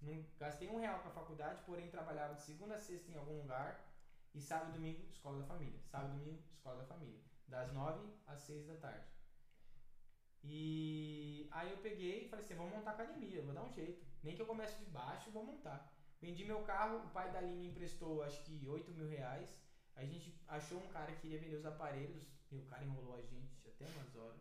Não 0.00 0.24
gastei 0.36 0.68
um 0.68 0.80
real 0.80 0.98
com 0.98 1.08
a 1.08 1.12
faculdade, 1.12 1.62
porém 1.64 1.88
trabalhava 1.88 2.34
de 2.34 2.42
segunda 2.42 2.74
a 2.74 2.78
sexta 2.78 3.12
em 3.12 3.16
algum 3.16 3.38
lugar. 3.38 3.88
E 4.34 4.40
sábado 4.40 4.70
e 4.70 4.72
domingo, 4.72 5.06
escola 5.08 5.40
da 5.40 5.46
família. 5.46 5.78
Sábado 5.84 6.16
e 6.16 6.18
domingo, 6.18 6.42
escola 6.50 6.78
da 6.78 6.84
família. 6.84 7.20
Das 7.46 7.72
nove 7.72 8.04
às 8.26 8.40
seis 8.40 8.66
da 8.66 8.74
tarde. 8.76 9.06
E 10.42 11.48
aí 11.52 11.70
eu 11.70 11.78
peguei 11.78 12.24
e 12.24 12.28
falei 12.28 12.44
assim: 12.44 12.54
vamos 12.54 12.72
montar 12.72 12.92
academia, 12.92 13.42
vou 13.42 13.54
dar 13.54 13.62
um 13.62 13.72
jeito. 13.72 14.04
Nem 14.24 14.34
que 14.34 14.42
eu 14.42 14.46
comece 14.46 14.76
de 14.78 14.86
baixo, 14.86 15.30
vou 15.30 15.44
montar. 15.44 15.92
Vendi 16.22 16.44
meu 16.44 16.62
carro, 16.62 16.98
o 16.98 17.10
pai 17.10 17.32
da 17.32 17.38
Aline 17.40 17.66
emprestou 17.66 18.22
acho 18.22 18.44
que 18.44 18.68
8 18.68 18.92
mil 18.92 19.08
reais. 19.08 19.58
A 19.96 20.04
gente 20.04 20.40
achou 20.46 20.78
um 20.78 20.86
cara 20.86 21.10
que 21.10 21.22
queria 21.22 21.40
vender 21.40 21.56
os 21.56 21.66
aparelhos, 21.66 22.28
e 22.48 22.56
o 22.56 22.64
cara 22.66 22.84
enrolou 22.84 23.16
a 23.16 23.22
gente 23.22 23.60
até 23.66 23.84
umas 23.86 24.14
horas. 24.14 24.40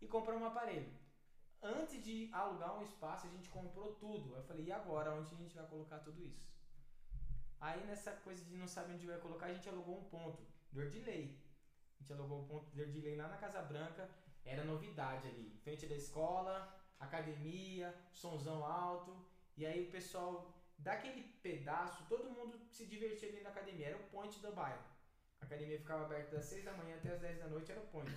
E 0.00 0.08
comprou 0.08 0.38
um 0.38 0.46
aparelho. 0.46 0.90
Antes 1.62 2.02
de 2.02 2.30
alugar 2.32 2.78
um 2.78 2.82
espaço, 2.82 3.26
a 3.26 3.30
gente 3.30 3.50
comprou 3.50 3.92
tudo. 3.96 4.34
Eu 4.34 4.42
falei, 4.44 4.64
e 4.64 4.72
agora? 4.72 5.14
Onde 5.14 5.34
a 5.34 5.36
gente 5.36 5.54
vai 5.54 5.66
colocar 5.66 5.98
tudo 5.98 6.24
isso? 6.24 6.50
Aí 7.60 7.86
nessa 7.86 8.12
coisa 8.12 8.42
de 8.42 8.56
não 8.56 8.66
saber 8.66 8.94
onde 8.94 9.06
vai 9.06 9.18
colocar, 9.18 9.46
a 9.46 9.52
gente 9.52 9.68
alugou 9.68 9.98
um 9.98 10.04
ponto, 10.04 10.42
dor 10.72 10.88
de 10.88 11.00
lei. 11.00 11.38
A 11.98 12.02
gente 12.02 12.12
alugou 12.14 12.40
um 12.40 12.48
ponto 12.48 12.74
dor 12.74 12.86
de 12.86 13.00
lei 13.02 13.14
lá 13.14 13.28
na 13.28 13.36
Casa 13.36 13.60
Branca. 13.60 14.08
Era 14.42 14.64
novidade 14.64 15.28
ali. 15.28 15.58
Frente 15.62 15.86
da 15.86 15.94
escola, 15.94 16.74
academia, 16.98 17.94
somzão 18.10 18.64
alto. 18.64 19.14
E 19.54 19.66
aí 19.66 19.86
o 19.86 19.90
pessoal 19.90 20.63
daquele 20.78 21.22
pedaço, 21.42 22.06
todo 22.08 22.30
mundo 22.30 22.58
se 22.70 22.86
divertia 22.86 23.28
ali 23.28 23.40
na 23.42 23.50
academia. 23.50 23.88
Era 23.88 23.96
o 23.96 24.08
point 24.10 24.38
do 24.40 24.52
bairro. 24.52 24.82
A 25.40 25.44
academia 25.44 25.78
ficava 25.78 26.04
aberta 26.04 26.36
das 26.36 26.46
6 26.46 26.64
da 26.64 26.72
manhã 26.72 26.96
até 26.96 27.10
as 27.10 27.20
10 27.20 27.38
da 27.38 27.48
noite, 27.48 27.70
era 27.70 27.80
o 27.80 27.86
point. 27.86 28.10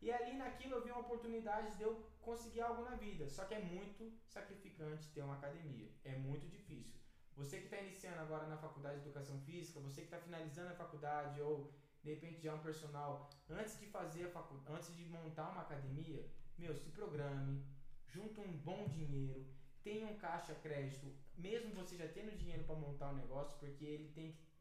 E 0.00 0.10
ali 0.10 0.36
naquilo 0.36 0.74
eu 0.74 0.84
vi 0.84 0.90
uma 0.90 1.00
oportunidade 1.00 1.76
de 1.76 1.82
eu 1.82 1.94
conseguir 2.20 2.60
algo 2.60 2.82
na 2.82 2.96
vida. 2.96 3.28
Só 3.28 3.44
que 3.44 3.54
é 3.54 3.60
muito 3.60 4.12
sacrificante 4.26 5.08
ter 5.12 5.22
uma 5.22 5.34
academia. 5.34 5.88
É 6.04 6.16
muito 6.16 6.46
difícil. 6.48 7.00
Você 7.36 7.58
que 7.58 7.64
está 7.64 7.78
iniciando 7.78 8.20
agora 8.20 8.46
na 8.46 8.58
faculdade 8.58 9.00
de 9.00 9.06
educação 9.06 9.38
física, 9.40 9.80
você 9.80 10.02
que 10.02 10.08
está 10.08 10.18
finalizando 10.18 10.70
a 10.70 10.74
faculdade 10.74 11.40
ou 11.40 11.72
de 12.02 12.10
repente 12.10 12.42
já 12.42 12.50
é 12.50 12.54
um 12.54 12.58
personal, 12.58 13.30
antes 13.48 13.78
de 13.78 13.86
fazer 13.86 14.26
a 14.26 14.30
faculdade, 14.30 14.76
antes 14.76 14.94
de 14.96 15.04
montar 15.06 15.50
uma 15.50 15.62
academia, 15.62 16.28
meu, 16.58 16.74
se 16.74 16.90
programe, 16.90 17.64
junta 18.06 18.40
um 18.40 18.52
bom 18.58 18.88
dinheiro, 18.88 19.46
tenha 19.82 20.06
um 20.06 20.16
caixa 20.16 20.54
crédito, 20.54 21.12
mesmo 21.36 21.74
você 21.74 21.96
já 21.96 22.08
tendo 22.08 22.36
dinheiro 22.36 22.64
para 22.64 22.76
montar 22.76 23.10
o 23.10 23.12
um 23.12 23.16
negócio, 23.16 23.58
porque 23.58 23.84
ele 23.84 24.08
tem 24.12 24.32
que 24.32 24.52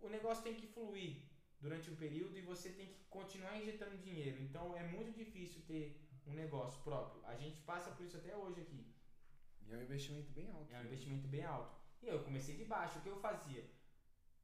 o 0.00 0.08
negócio 0.08 0.44
tem 0.44 0.54
que 0.54 0.66
fluir 0.66 1.22
durante 1.60 1.90
um 1.90 1.96
período 1.96 2.36
e 2.36 2.42
você 2.42 2.68
tem 2.70 2.88
que 2.88 3.04
continuar 3.08 3.56
injetando 3.56 3.96
dinheiro. 3.96 4.42
Então 4.42 4.76
é 4.76 4.82
muito 4.82 5.12
difícil 5.12 5.62
ter 5.66 5.98
um 6.26 6.34
negócio 6.34 6.82
próprio. 6.82 7.24
A 7.24 7.34
gente 7.36 7.60
passa 7.62 7.90
por 7.90 8.04
isso 8.04 8.18
até 8.18 8.36
hoje 8.36 8.60
aqui. 8.60 8.84
E 9.62 9.72
é 9.72 9.76
um 9.76 9.82
investimento 9.82 10.30
bem 10.32 10.50
alto. 10.50 10.74
É 10.74 10.78
um 10.78 10.84
investimento 10.84 11.26
bem 11.26 11.44
alto. 11.44 11.74
E 12.02 12.08
eu 12.08 12.22
comecei 12.22 12.54
de 12.54 12.66
baixo. 12.66 12.98
O 12.98 13.02
que 13.02 13.08
eu 13.08 13.16
fazia? 13.16 13.64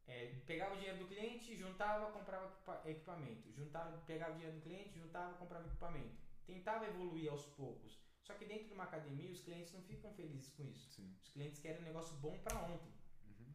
É, 0.06 0.34
pegava 0.46 0.74
o 0.74 0.78
dinheiro 0.78 0.98
do 0.98 1.06
cliente, 1.06 1.54
juntava, 1.54 2.10
comprava 2.10 2.50
equipamento. 2.86 3.52
Juntava, 3.52 3.98
pegava 4.06 4.32
o 4.32 4.36
dinheiro 4.36 4.56
do 4.56 4.62
cliente, 4.62 4.98
juntava, 4.98 5.34
comprava 5.34 5.66
equipamento. 5.66 6.16
Tentava 6.46 6.86
evoluir 6.86 7.30
aos 7.30 7.44
poucos. 7.44 8.00
Só 8.30 8.36
que 8.36 8.44
dentro 8.44 8.68
de 8.68 8.74
uma 8.74 8.84
academia, 8.84 9.28
os 9.32 9.40
clientes 9.40 9.72
não 9.72 9.82
ficam 9.82 10.12
felizes 10.12 10.52
com 10.52 10.62
isso. 10.64 10.88
Sim. 10.92 11.12
Os 11.20 11.30
clientes 11.30 11.58
querem 11.58 11.80
um 11.80 11.84
negócio 11.84 12.16
bom 12.18 12.38
para 12.38 12.56
ontem. 12.60 12.92
Uhum. 13.24 13.52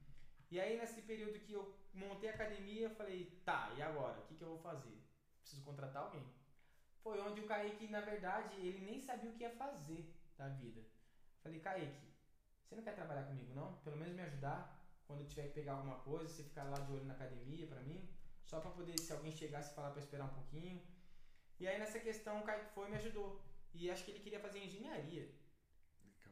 E 0.52 0.60
aí, 0.60 0.78
nesse 0.78 1.02
período 1.04 1.40
que 1.40 1.54
eu 1.54 1.74
montei 1.94 2.30
a 2.30 2.34
academia, 2.34 2.82
eu 2.82 2.90
falei, 2.90 3.42
tá, 3.46 3.74
e 3.78 3.82
agora? 3.82 4.20
O 4.20 4.26
que, 4.26 4.36
que 4.36 4.42
eu 4.42 4.50
vou 4.50 4.58
fazer? 4.58 5.02
Preciso 5.40 5.64
contratar 5.64 6.04
alguém. 6.04 6.28
Foi 7.02 7.22
onde 7.22 7.40
o 7.40 7.46
Kaique, 7.46 7.88
na 7.88 8.02
verdade, 8.02 8.54
ele 8.60 8.86
nem 8.86 9.00
sabia 9.00 9.30
o 9.30 9.34
que 9.34 9.44
ia 9.44 9.50
fazer 9.52 10.14
da 10.38 10.50
vida. 10.50 10.82
Falei, 11.42 11.62
Kaique, 11.62 12.14
você 12.66 12.76
não 12.76 12.84
quer 12.84 12.96
trabalhar 12.96 13.24
comigo 13.24 13.54
não? 13.54 13.78
Pelo 13.78 13.96
menos 13.96 14.14
me 14.14 14.24
ajudar 14.24 14.78
quando 15.08 15.22
eu 15.22 15.28
tiver 15.28 15.44
que 15.44 15.54
pegar 15.54 15.74
alguma 15.74 16.00
coisa, 16.00 16.28
você 16.28 16.44
ficar 16.44 16.66
lá 16.66 16.80
de 16.80 16.92
olho 16.92 17.06
na 17.06 17.14
academia 17.14 17.66
para 17.66 17.80
mim, 17.80 18.10
só 18.44 18.60
para 18.60 18.72
poder, 18.72 19.00
se 19.00 19.14
alguém 19.14 19.32
chegasse, 19.32 19.74
falar 19.74 19.92
para 19.92 20.02
esperar 20.02 20.26
um 20.26 20.34
pouquinho. 20.34 20.82
E 21.62 21.66
aí 21.66 21.80
nessa 21.80 22.00
questão 22.00 22.42
o 22.42 22.44
Kaique 22.44 22.74
foi 22.74 22.88
e 22.88 22.92
me 22.92 22.98
ajudou. 22.98 23.45
E 23.78 23.92
acho 23.92 24.06
que 24.06 24.12
ele 24.12 24.24
queria 24.26 24.40
fazer 24.40 24.60
engenharia. 24.60 25.26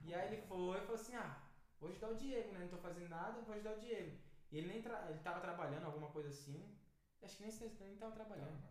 E 0.06 0.14
aí 0.14 0.28
ele 0.34 0.42
foi 0.44 0.78
e 0.78 0.82
falou 0.82 0.96
assim: 0.96 1.16
ah, 1.16 1.32
vou 1.80 1.90
ajudar 1.90 2.10
o 2.10 2.16
Diego, 2.16 2.52
né? 2.54 2.60
Não 2.60 2.70
tô 2.70 2.78
fazendo 2.78 3.10
nada, 3.10 3.42
vou 3.42 3.54
ajudar 3.54 3.76
o 3.76 3.80
Diego. 3.80 4.18
E 4.52 4.58
ele 4.58 4.68
nem 4.68 4.82
tra 4.82 5.10
ele 5.10 5.20
tava 5.20 5.42
trabalhando, 5.42 5.86
alguma 5.86 6.10
coisa 6.12 6.30
assim. 6.30 6.78
Acho 7.22 7.38
que 7.38 7.44
nem, 7.44 7.70
nem 7.82 7.98
tava 7.98 8.14
trabalhando. 8.14 8.62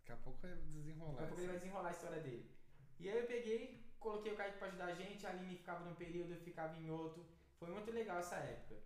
Daqui 0.00 0.12
a 0.12 0.16
pouco 0.16 0.40
vai 0.40 0.54
desenrolar. 0.56 1.12
Daqui 1.12 1.24
a 1.24 1.26
pouco 1.28 1.40
ele 1.40 1.52
vai 1.52 1.58
desenrolar 1.58 1.88
a 1.88 1.92
história 1.92 2.20
dele. 2.20 2.50
E 2.98 3.08
aí 3.08 3.18
eu 3.18 3.26
peguei, 3.26 3.94
coloquei 3.98 4.32
o 4.32 4.36
Kaique 4.36 4.58
pra 4.58 4.68
ajudar 4.68 4.86
a 4.86 4.94
gente, 4.94 5.26
a 5.26 5.30
Aline 5.30 5.56
ficava 5.56 5.84
num 5.84 5.94
período, 5.94 6.32
eu 6.32 6.40
ficava 6.40 6.76
em 6.76 6.90
outro. 6.90 7.26
Foi 7.58 7.70
muito 7.70 7.90
legal 7.90 8.18
essa 8.18 8.36
época. 8.36 8.82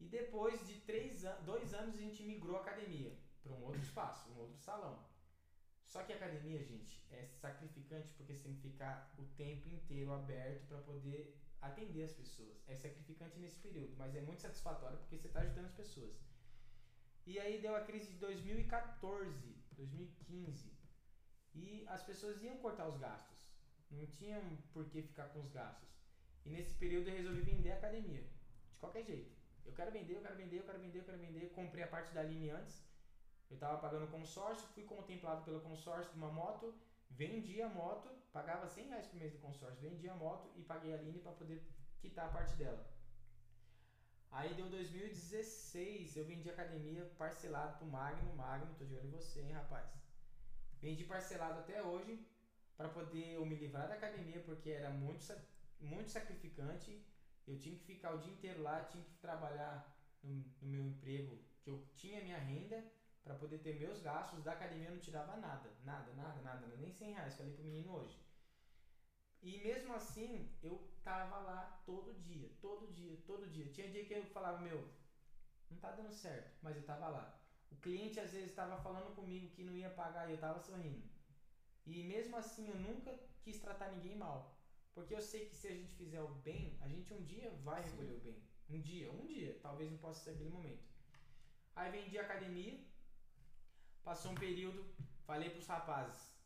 E 0.00 0.06
depois 0.08 0.66
de 0.66 0.80
três 0.80 1.24
an 1.24 1.36
dois 1.42 1.74
anos 1.74 1.94
a 1.96 1.98
gente 1.98 2.22
migrou 2.22 2.56
a 2.56 2.60
academia 2.60 3.12
para 3.42 3.52
um 3.52 3.62
outro 3.64 3.80
espaço, 3.80 4.30
um 4.30 4.38
outro 4.38 4.58
salão. 4.58 5.04
Só 5.92 6.02
que 6.04 6.14
academia, 6.14 6.64
gente, 6.64 7.04
é 7.10 7.26
sacrificante 7.26 8.08
porque 8.16 8.32
você 8.32 8.44
tem 8.44 8.54
que 8.54 8.62
ficar 8.62 9.12
o 9.18 9.24
tempo 9.36 9.68
inteiro 9.68 10.10
aberto 10.10 10.66
para 10.66 10.78
poder 10.78 11.36
atender 11.60 12.04
as 12.04 12.14
pessoas. 12.14 12.56
É 12.66 12.74
sacrificante 12.74 13.38
nesse 13.38 13.58
período, 13.58 13.94
mas 13.98 14.16
é 14.16 14.22
muito 14.22 14.40
satisfatório 14.40 14.96
porque 15.00 15.18
você 15.18 15.26
está 15.26 15.40
ajudando 15.40 15.66
as 15.66 15.74
pessoas. 15.74 16.16
E 17.26 17.38
aí 17.38 17.60
deu 17.60 17.76
a 17.76 17.82
crise 17.82 18.10
de 18.10 18.18
2014, 18.20 19.54
2015. 19.72 20.72
E 21.54 21.84
as 21.86 22.02
pessoas 22.02 22.42
iam 22.42 22.56
cortar 22.56 22.88
os 22.88 22.96
gastos. 22.96 23.52
Não 23.90 24.06
tinham 24.06 24.40
por 24.72 24.88
que 24.88 25.02
ficar 25.02 25.26
com 25.26 25.40
os 25.40 25.50
gastos. 25.50 25.90
E 26.46 26.48
nesse 26.48 26.72
período 26.76 27.10
eu 27.10 27.16
resolvi 27.16 27.42
vender 27.42 27.72
a 27.72 27.76
academia. 27.76 28.22
De 28.72 28.78
qualquer 28.78 29.04
jeito. 29.04 29.36
Eu 29.66 29.74
quero 29.74 29.92
vender, 29.92 30.14
eu 30.14 30.22
quero 30.22 30.36
vender, 30.36 30.58
eu 30.58 30.64
quero 30.64 30.78
vender, 30.78 30.98
eu 31.00 31.04
quero 31.04 31.18
vender. 31.18 31.50
Comprei 31.50 31.84
a 31.84 31.88
parte 31.88 32.14
da 32.14 32.22
Aline 32.22 32.48
antes. 32.48 32.82
Eu 33.52 33.56
estava 33.56 33.76
pagando 33.76 34.10
consórcio, 34.10 34.66
fui 34.68 34.82
contemplado 34.84 35.44
pelo 35.44 35.60
consórcio 35.60 36.10
de 36.10 36.16
uma 36.16 36.32
moto, 36.32 36.74
vendi 37.10 37.60
a 37.60 37.68
moto, 37.68 38.08
pagava 38.32 38.66
100 38.66 38.88
reais 38.88 39.06
por 39.06 39.16
mês 39.16 39.30
de 39.30 39.36
consórcio, 39.36 39.78
vendi 39.78 40.08
a 40.08 40.14
moto 40.14 40.50
e 40.56 40.62
paguei 40.62 40.94
a 40.94 40.96
Aline 40.96 41.18
para 41.18 41.32
poder 41.32 41.62
quitar 42.00 42.28
a 42.28 42.32
parte 42.32 42.56
dela. 42.56 42.82
Aí 44.30 44.54
deu 44.54 44.70
2016, 44.70 46.16
eu 46.16 46.24
vendi 46.24 46.48
academia 46.48 47.04
parcelado 47.18 47.76
pro 47.76 47.86
Magno. 47.86 48.34
Magno, 48.34 48.74
tô 48.78 48.86
de 48.86 48.94
olho 48.94 49.08
em 49.08 49.10
você, 49.10 49.42
hein, 49.42 49.52
rapaz. 49.52 49.86
Vendi 50.80 51.04
parcelado 51.04 51.60
até 51.60 51.82
hoje 51.82 52.26
para 52.74 52.88
poder 52.88 53.34
eu 53.34 53.44
me 53.44 53.54
livrar 53.54 53.86
da 53.86 53.96
academia 53.96 54.40
porque 54.46 54.70
era 54.70 54.88
muito, 54.88 55.30
muito 55.78 56.08
sacrificante. 56.08 57.06
Eu 57.46 57.58
tinha 57.58 57.76
que 57.76 57.84
ficar 57.84 58.14
o 58.14 58.18
dia 58.18 58.32
inteiro 58.32 58.62
lá, 58.62 58.82
tinha 58.84 59.04
que 59.04 59.12
trabalhar 59.16 59.94
no, 60.22 60.42
no 60.62 60.68
meu 60.70 60.86
emprego, 60.86 61.38
que 61.62 61.68
eu 61.68 61.86
tinha 61.94 62.22
minha 62.22 62.38
renda 62.38 62.82
para 63.22 63.34
poder 63.34 63.58
ter 63.58 63.78
meus 63.78 64.00
gastos. 64.00 64.42
Da 64.42 64.52
academia 64.52 64.88
eu 64.88 64.94
não 64.94 65.00
tirava 65.00 65.36
nada, 65.36 65.70
nada, 65.84 66.12
nada, 66.14 66.40
nada, 66.42 66.66
nem 66.76 66.92
100 66.92 67.12
reais. 67.12 67.34
Falei 67.34 67.52
pro 67.52 67.64
menino 67.64 67.94
hoje. 67.94 68.18
E 69.42 69.58
mesmo 69.58 69.92
assim, 69.94 70.48
eu 70.62 70.88
tava 71.02 71.38
lá 71.38 71.82
todo 71.84 72.14
dia, 72.20 72.48
todo 72.60 72.92
dia, 72.92 73.16
todo 73.26 73.50
dia. 73.50 73.72
Tinha 73.72 73.90
dia 73.90 74.04
que 74.04 74.14
eu 74.14 74.24
falava, 74.26 74.58
meu, 74.60 74.88
não 75.70 75.78
tá 75.78 75.90
dando 75.90 76.12
certo, 76.12 76.56
mas 76.62 76.76
eu 76.76 76.84
tava 76.84 77.08
lá. 77.08 77.40
O 77.70 77.76
cliente 77.76 78.20
às 78.20 78.32
vezes 78.32 78.50
estava 78.50 78.80
falando 78.82 79.14
comigo 79.14 79.50
que 79.50 79.64
não 79.64 79.76
ia 79.76 79.90
pagar 79.90 80.28
e 80.28 80.32
eu 80.32 80.38
tava 80.38 80.60
sorrindo. 80.60 81.02
E 81.84 82.04
mesmo 82.04 82.36
assim, 82.36 82.68
eu 82.68 82.76
nunca 82.76 83.18
quis 83.42 83.58
tratar 83.58 83.90
ninguém 83.90 84.16
mal. 84.16 84.56
Porque 84.94 85.14
eu 85.14 85.22
sei 85.22 85.46
que 85.46 85.56
se 85.56 85.68
a 85.68 85.74
gente 85.74 85.92
fizer 85.94 86.20
o 86.20 86.28
bem, 86.28 86.78
a 86.80 86.86
gente 86.86 87.12
um 87.14 87.24
dia 87.24 87.50
vai 87.64 87.82
recolher 87.82 88.12
o 88.12 88.20
bem. 88.20 88.42
Um 88.68 88.80
dia, 88.80 89.10
um 89.10 89.26
dia. 89.26 89.58
Talvez 89.60 89.90
não 89.90 89.98
possa 89.98 90.22
ser 90.22 90.30
aquele 90.30 90.50
momento. 90.50 90.84
Aí 91.74 91.90
vendi 91.90 92.18
a 92.18 92.22
academia. 92.22 92.78
Passou 94.04 94.32
um 94.32 94.34
período, 94.34 94.84
falei 95.24 95.50
pros 95.50 95.66
rapazes: 95.66 96.36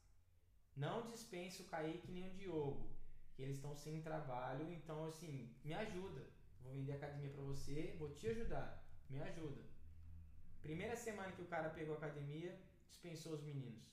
não 0.76 1.10
dispense 1.10 1.62
o 1.62 1.66
Kaique 1.66 2.12
nem 2.12 2.28
o 2.28 2.34
Diogo, 2.34 2.94
que 3.34 3.42
eles 3.42 3.56
estão 3.56 3.74
sem 3.74 4.02
trabalho, 4.02 4.70
então 4.72 5.06
assim, 5.06 5.54
me 5.64 5.72
ajuda. 5.72 6.22
Vou 6.60 6.72
vender 6.72 6.92
a 6.92 6.96
academia 6.96 7.30
para 7.30 7.42
você, 7.42 7.94
vou 7.98 8.10
te 8.10 8.28
ajudar. 8.28 8.84
Me 9.08 9.20
ajuda. 9.22 9.62
Primeira 10.60 10.96
semana 10.96 11.32
que 11.32 11.42
o 11.42 11.46
cara 11.46 11.70
pegou 11.70 11.94
a 11.94 11.98
academia, 11.98 12.60
dispensou 12.88 13.34
os 13.34 13.42
meninos. 13.42 13.84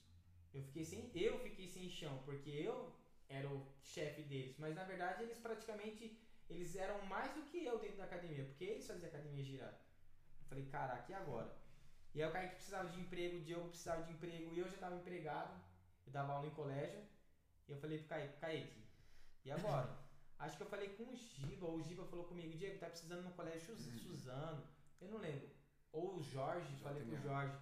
Eu 0.52 0.62
fiquei 0.62 0.84
sem, 0.84 1.10
eu 1.14 1.38
fiquei 1.38 1.68
sem 1.68 1.88
chão, 1.88 2.20
porque 2.24 2.50
eu 2.50 2.94
era 3.28 3.48
o 3.48 3.66
chefe 3.82 4.22
deles, 4.22 4.56
mas 4.58 4.74
na 4.74 4.84
verdade 4.84 5.22
eles 5.22 5.38
praticamente 5.38 6.20
eles 6.50 6.76
eram 6.76 7.00
mais 7.06 7.32
do 7.34 7.42
que 7.44 7.64
eu 7.64 7.78
dentro 7.78 7.96
da 7.96 8.04
academia, 8.04 8.44
porque 8.44 8.64
eles 8.64 8.86
faziam 8.86 9.06
a 9.06 9.08
academia 9.08 9.42
girar. 9.42 9.72
Eu 10.40 10.46
falei, 10.48 10.66
caraca, 10.66 11.10
e 11.10 11.14
agora? 11.14 11.63
E 12.14 12.22
aí 12.22 12.28
o 12.28 12.32
cara 12.32 12.46
que 12.48 12.54
precisava 12.54 12.88
de 12.88 13.00
emprego, 13.00 13.38
o 13.38 13.40
Diogo 13.40 13.68
precisava 13.68 14.02
de 14.04 14.12
emprego, 14.12 14.54
e 14.54 14.58
eu 14.58 14.68
já 14.68 14.74
estava 14.74 14.94
empregado 14.94 15.64
eu 16.06 16.12
dava 16.12 16.34
aula 16.34 16.46
em 16.46 16.50
colégio, 16.50 17.02
e 17.66 17.72
eu 17.72 17.78
falei 17.78 17.98
pro 17.98 18.08
Kaique, 18.08 18.36
Kaique, 18.38 18.84
e 19.44 19.50
agora? 19.50 19.88
Acho 20.38 20.56
que 20.56 20.62
eu 20.62 20.68
falei 20.68 20.88
com 20.90 21.04
o 21.04 21.16
Giba, 21.16 21.66
ou 21.66 21.76
o 21.76 21.82
Giba 21.82 22.04
falou 22.04 22.26
comigo, 22.26 22.56
Diego, 22.56 22.78
tá 22.78 22.86
precisando 22.86 23.22
no 23.22 23.30
colégio 23.32 23.74
uhum. 23.74 23.98
Suzano, 23.98 24.62
eu 25.00 25.08
não 25.08 25.18
lembro. 25.18 25.48
Ou 25.92 26.16
o 26.16 26.22
Jorge, 26.22 26.68
JNA. 26.74 26.82
falei 26.82 27.04
pro 27.04 27.16
Jorge. 27.16 27.56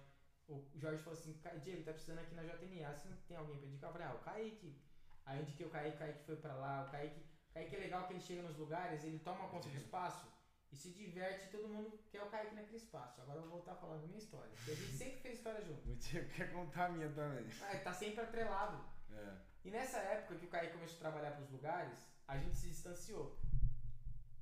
O 0.49 0.69
Jorge 0.75 1.01
falou 1.03 1.17
assim, 1.17 1.39
Diego, 1.61 1.83
tá 1.83 1.93
precisando 1.93 2.19
aqui 2.19 2.35
na 2.35 2.43
JNA, 2.43 2.89
não 3.05 3.17
tem 3.27 3.37
alguém 3.37 3.57
pra 3.57 3.67
indicar? 3.67 3.89
Eu 3.89 3.93
falei, 3.93 4.07
ah, 4.07 4.15
o 4.15 4.23
Kaique. 4.23 4.81
Aí 5.25 5.37
eu 5.37 5.43
indiquei 5.43 5.65
o 5.65 5.69
Kaique, 5.69 5.95
o 5.95 5.99
Kaique 5.99 6.25
foi 6.25 6.35
pra 6.35 6.53
lá, 6.55 6.85
o 6.85 6.91
Kaique, 6.91 7.21
o 7.49 7.53
Kaique 7.53 7.75
é 7.75 7.79
legal 7.79 8.07
que 8.07 8.13
ele 8.13 8.19
chega 8.19 8.41
nos 8.41 8.57
lugares, 8.57 9.03
ele 9.05 9.19
toma 9.19 9.47
conta 9.47 9.69
do 9.69 9.77
espaço 9.77 10.27
e 10.73 10.75
se 10.75 10.89
diverte, 10.89 11.51
todo 11.51 11.67
mundo 11.67 11.99
quer 12.09 12.23
o 12.23 12.29
Kaique 12.31 12.55
naquele 12.55 12.77
espaço. 12.77 13.21
Agora 13.21 13.37
eu 13.37 13.43
vou 13.43 13.51
voltar 13.51 13.75
falando 13.75 14.07
minha 14.07 14.17
história. 14.17 14.49
Porque 14.55 14.71
a 14.71 14.75
gente 14.75 14.97
sempre 14.97 15.19
fez 15.19 15.37
história 15.37 15.61
junto. 15.61 15.87
O 15.87 15.95
Diego 15.95 16.29
quer 16.33 16.51
contar 16.51 16.85
a 16.85 16.89
minha 16.89 17.11
também. 17.11 17.45
Ah, 17.61 17.77
tá 17.77 17.93
sempre 17.93 18.21
atrelado. 18.21 18.83
É. 19.11 19.37
E 19.63 19.69
nessa 19.69 19.99
época 19.99 20.39
que 20.39 20.47
o 20.47 20.49
Kaique 20.49 20.73
começou 20.73 20.97
a 20.97 20.99
trabalhar 20.99 21.31
pros 21.33 21.51
lugares, 21.51 21.99
a 22.27 22.39
gente 22.39 22.57
se 22.57 22.69
distanciou. 22.69 23.37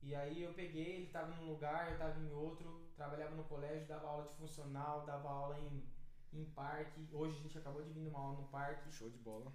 E 0.01 0.15
aí 0.15 0.41
eu 0.41 0.53
peguei, 0.53 0.95
ele 0.95 1.07
tava 1.07 1.35
num 1.35 1.49
lugar, 1.51 1.91
eu 1.91 1.97
tava 1.97 2.17
em 2.17 2.31
outro, 2.31 2.89
trabalhava 2.95 3.35
no 3.35 3.43
colégio, 3.43 3.85
dava 3.85 4.07
aula 4.07 4.29
de 4.29 4.35
funcional, 4.35 5.05
dava 5.05 5.29
aula 5.29 5.59
em, 5.59 5.85
em 6.31 6.45
parque. 6.45 7.09
Hoje 7.11 7.37
a 7.39 7.41
gente 7.41 7.57
acabou 7.57 7.83
de 7.83 7.91
vir 7.91 8.03
numa 8.03 8.19
aula 8.19 8.39
no 8.39 8.47
parque. 8.47 8.89
Show 8.89 9.09
de 9.09 9.17
bola. 9.17 9.51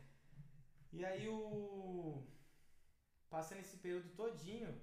E 0.92 1.02
aí 1.06 1.26
o. 1.26 2.22
Passando 3.30 3.60
esse 3.60 3.78
período 3.78 4.14
todinho, 4.14 4.78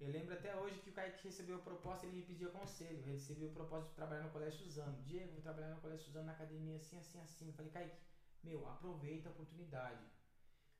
eu 0.00 0.08
lembro 0.08 0.32
até 0.34 0.54
hoje 0.56 0.78
que 0.80 0.90
o 0.90 0.92
Kaique 0.92 1.24
recebeu 1.24 1.56
a 1.56 1.60
proposta 1.60 2.06
ele 2.06 2.16
me 2.16 2.22
pediu 2.22 2.50
conselho. 2.50 2.98
Ele 2.98 3.12
recebeu 3.12 3.48
a 3.50 3.52
proposta 3.52 3.88
de 3.88 3.94
trabalhar 3.94 4.22
no 4.22 4.30
Colégio 4.30 4.60
Suzano. 4.60 5.02
Diego, 5.02 5.32
vou 5.32 5.42
trabalhar 5.42 5.74
no 5.74 5.80
Colégio 5.80 6.06
Suzano 6.06 6.26
na 6.26 6.32
academia 6.32 6.76
assim, 6.76 6.98
assim, 6.98 7.20
assim. 7.20 7.48
Eu 7.48 7.52
falei, 7.54 7.70
Kaique, 7.72 7.96
meu, 8.44 8.66
aproveita 8.68 9.28
a 9.28 9.32
oportunidade. 9.32 10.04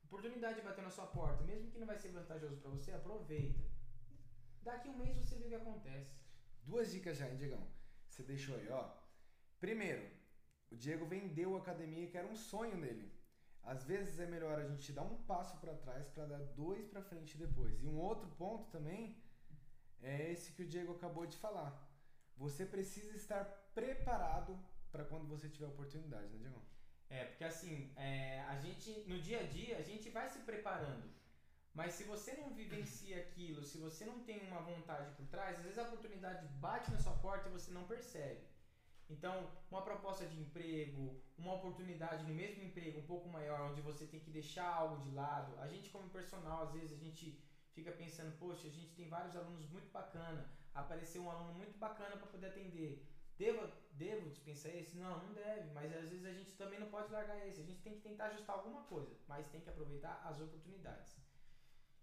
A 0.01 0.05
oportunidade 0.05 0.61
bater 0.61 0.83
na 0.83 0.89
sua 0.89 1.07
porta, 1.07 1.43
mesmo 1.43 1.69
que 1.69 1.77
não 1.77 1.85
vai 1.85 1.97
ser 1.97 2.09
vantajoso 2.09 2.61
para 2.61 2.71
você, 2.71 2.91
aproveita. 2.91 3.59
Daqui 4.63 4.89
um 4.89 4.97
mês 4.97 5.17
você 5.17 5.35
vê 5.35 5.45
o 5.45 5.49
que 5.49 5.55
acontece. 5.55 6.17
Duas 6.63 6.91
dicas 6.91 7.17
já, 7.17 7.27
hein, 7.27 7.37
Diegão? 7.37 7.67
Você 8.07 8.23
deixou 8.23 8.55
aí, 8.55 8.69
ó. 8.69 8.89
Primeiro, 9.59 10.09
o 10.71 10.75
Diego 10.75 11.05
vendeu 11.05 11.55
a 11.55 11.59
academia 11.59 12.07
que 12.07 12.17
era 12.17 12.27
um 12.27 12.35
sonho 12.35 12.79
dele. 12.79 13.18
Às 13.73 13.83
vezes 13.83 14.19
é 14.19 14.25
melhor 14.25 14.57
a 14.59 14.67
gente 14.69 14.91
dar 14.91 15.03
um 15.03 15.17
passo 15.31 15.55
para 15.61 15.75
trás 15.75 16.07
para 16.09 16.25
dar 16.25 16.43
dois 16.61 16.87
para 16.87 17.03
frente 17.03 17.37
depois. 17.37 17.75
E 17.83 17.87
um 17.87 17.99
outro 17.99 18.27
ponto 18.41 18.65
também 18.75 19.15
é 20.01 20.31
esse 20.31 20.53
que 20.53 20.63
o 20.63 20.69
Diego 20.73 20.93
acabou 20.95 21.25
de 21.33 21.37
falar. 21.37 21.71
Você 22.35 22.65
precisa 22.65 23.15
estar 23.15 23.43
preparado 23.75 24.57
para 24.91 25.05
quando 25.05 25.27
você 25.27 25.47
tiver 25.47 25.67
oportunidade, 25.67 26.29
né, 26.29 26.39
Diego? 26.39 26.61
É, 27.11 27.25
porque 27.25 27.43
assim, 27.43 27.91
é, 27.95 28.41
a 28.53 28.55
gente, 28.63 28.89
no 29.11 29.19
dia 29.21 29.41
a 29.41 29.47
dia, 29.57 29.77
a 29.77 29.83
gente 29.83 30.09
vai 30.09 30.27
se 30.27 30.39
preparando. 30.39 31.07
Mas 31.71 31.93
se 31.93 32.03
você 32.05 32.33
não 32.33 32.49
vivencia 32.61 33.17
aquilo, 33.19 33.63
se 33.63 33.77
você 33.77 34.03
não 34.03 34.19
tem 34.23 34.47
uma 34.47 34.61
vontade 34.61 35.11
por 35.15 35.27
trás, 35.27 35.57
às 35.57 35.63
vezes 35.63 35.77
a 35.77 35.83
oportunidade 35.83 36.47
bate 36.65 36.89
na 36.91 36.99
sua 36.99 37.13
porta 37.13 37.47
e 37.47 37.51
você 37.51 37.71
não 37.71 37.85
percebe. 37.85 38.41
Então, 39.09 39.49
uma 39.71 39.81
proposta 39.81 40.25
de 40.25 40.39
emprego, 40.39 41.19
uma 41.37 41.55
oportunidade 41.55 42.23
no 42.23 42.33
mesmo 42.33 42.63
emprego 42.63 42.99
um 42.99 43.07
pouco 43.07 43.27
maior, 43.27 43.71
onde 43.71 43.81
você 43.81 44.05
tem 44.05 44.19
que 44.19 44.29
deixar 44.29 44.67
algo 44.67 45.01
de 45.01 45.11
lado. 45.11 45.57
A 45.59 45.67
gente, 45.67 45.89
como 45.89 46.09
personal, 46.09 46.63
às 46.63 46.71
vezes 46.73 46.93
a 46.93 47.03
gente 47.03 47.43
fica 47.73 47.91
pensando, 47.91 48.37
poxa, 48.37 48.67
a 48.67 48.71
gente 48.71 48.93
tem 48.93 49.09
vários 49.09 49.35
alunos 49.35 49.67
muito 49.69 49.91
bacana, 49.91 50.47
apareceu 50.73 51.23
um 51.23 51.31
aluno 51.31 51.53
muito 51.53 51.77
bacana 51.77 52.17
para 52.17 52.27
poder 52.27 52.47
atender. 52.47 53.05
Devo, 53.37 53.71
devo 53.93 54.29
dispensar 54.29 54.75
esse? 54.75 54.97
Não, 54.97 55.17
não 55.23 55.33
deve, 55.33 55.71
mas 55.71 55.91
às 55.95 56.09
vezes 56.09 56.25
a 56.25 56.33
gente 56.33 56.51
também 56.57 56.79
não 56.79 56.89
pode 56.89 57.11
largar 57.11 57.47
esse. 57.47 57.61
A 57.61 57.63
gente 57.63 57.81
tem 57.81 57.93
que 57.93 58.01
tentar 58.01 58.25
ajustar 58.25 58.57
alguma 58.57 58.83
coisa, 58.83 59.15
mas 59.27 59.47
tem 59.47 59.61
que 59.61 59.69
aproveitar 59.69 60.21
as 60.25 60.39
oportunidades. 60.39 61.17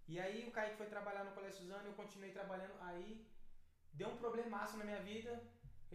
E 0.08 0.18
aí 0.18 0.48
o 0.48 0.50
Kaique 0.50 0.76
foi 0.76 0.86
trabalhar 0.86 1.24
no 1.24 1.32
Colégio 1.32 1.58
Suzano, 1.58 1.88
eu 1.88 1.94
continuei 1.94 2.32
trabalhando, 2.32 2.74
aí 2.80 3.28
deu 3.92 4.08
um 4.08 4.16
problemaço 4.16 4.76
na 4.78 4.84
minha 4.84 5.02
vida, 5.02 5.42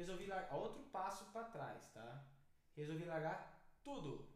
resolvi 0.02 0.26
largar 0.26 0.58
outro 0.58 0.84
passo 0.96 1.26
para 1.32 1.46
trás, 1.56 1.88
tá? 1.94 2.26
Resolvi 2.76 3.06
largar 3.06 3.40
tudo, 3.84 4.28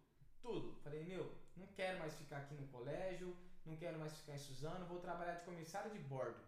tudo. 0.42 0.76
Falei, 0.84 1.04
meu, 1.04 1.26
não 1.56 1.68
quero 1.68 2.00
mais 2.00 2.14
ficar 2.16 2.38
aqui 2.38 2.54
no 2.56 2.68
colégio, 2.68 3.36
não 3.66 3.76
quero 3.76 4.00
mais 4.00 4.16
ficar 4.18 4.34
em 4.36 4.46
Suzano, 4.48 4.86
vou 4.86 5.00
trabalhar 5.00 5.36
de 5.36 5.46
comissário 5.46 5.92
de 5.92 6.00
bordo. 6.00 6.42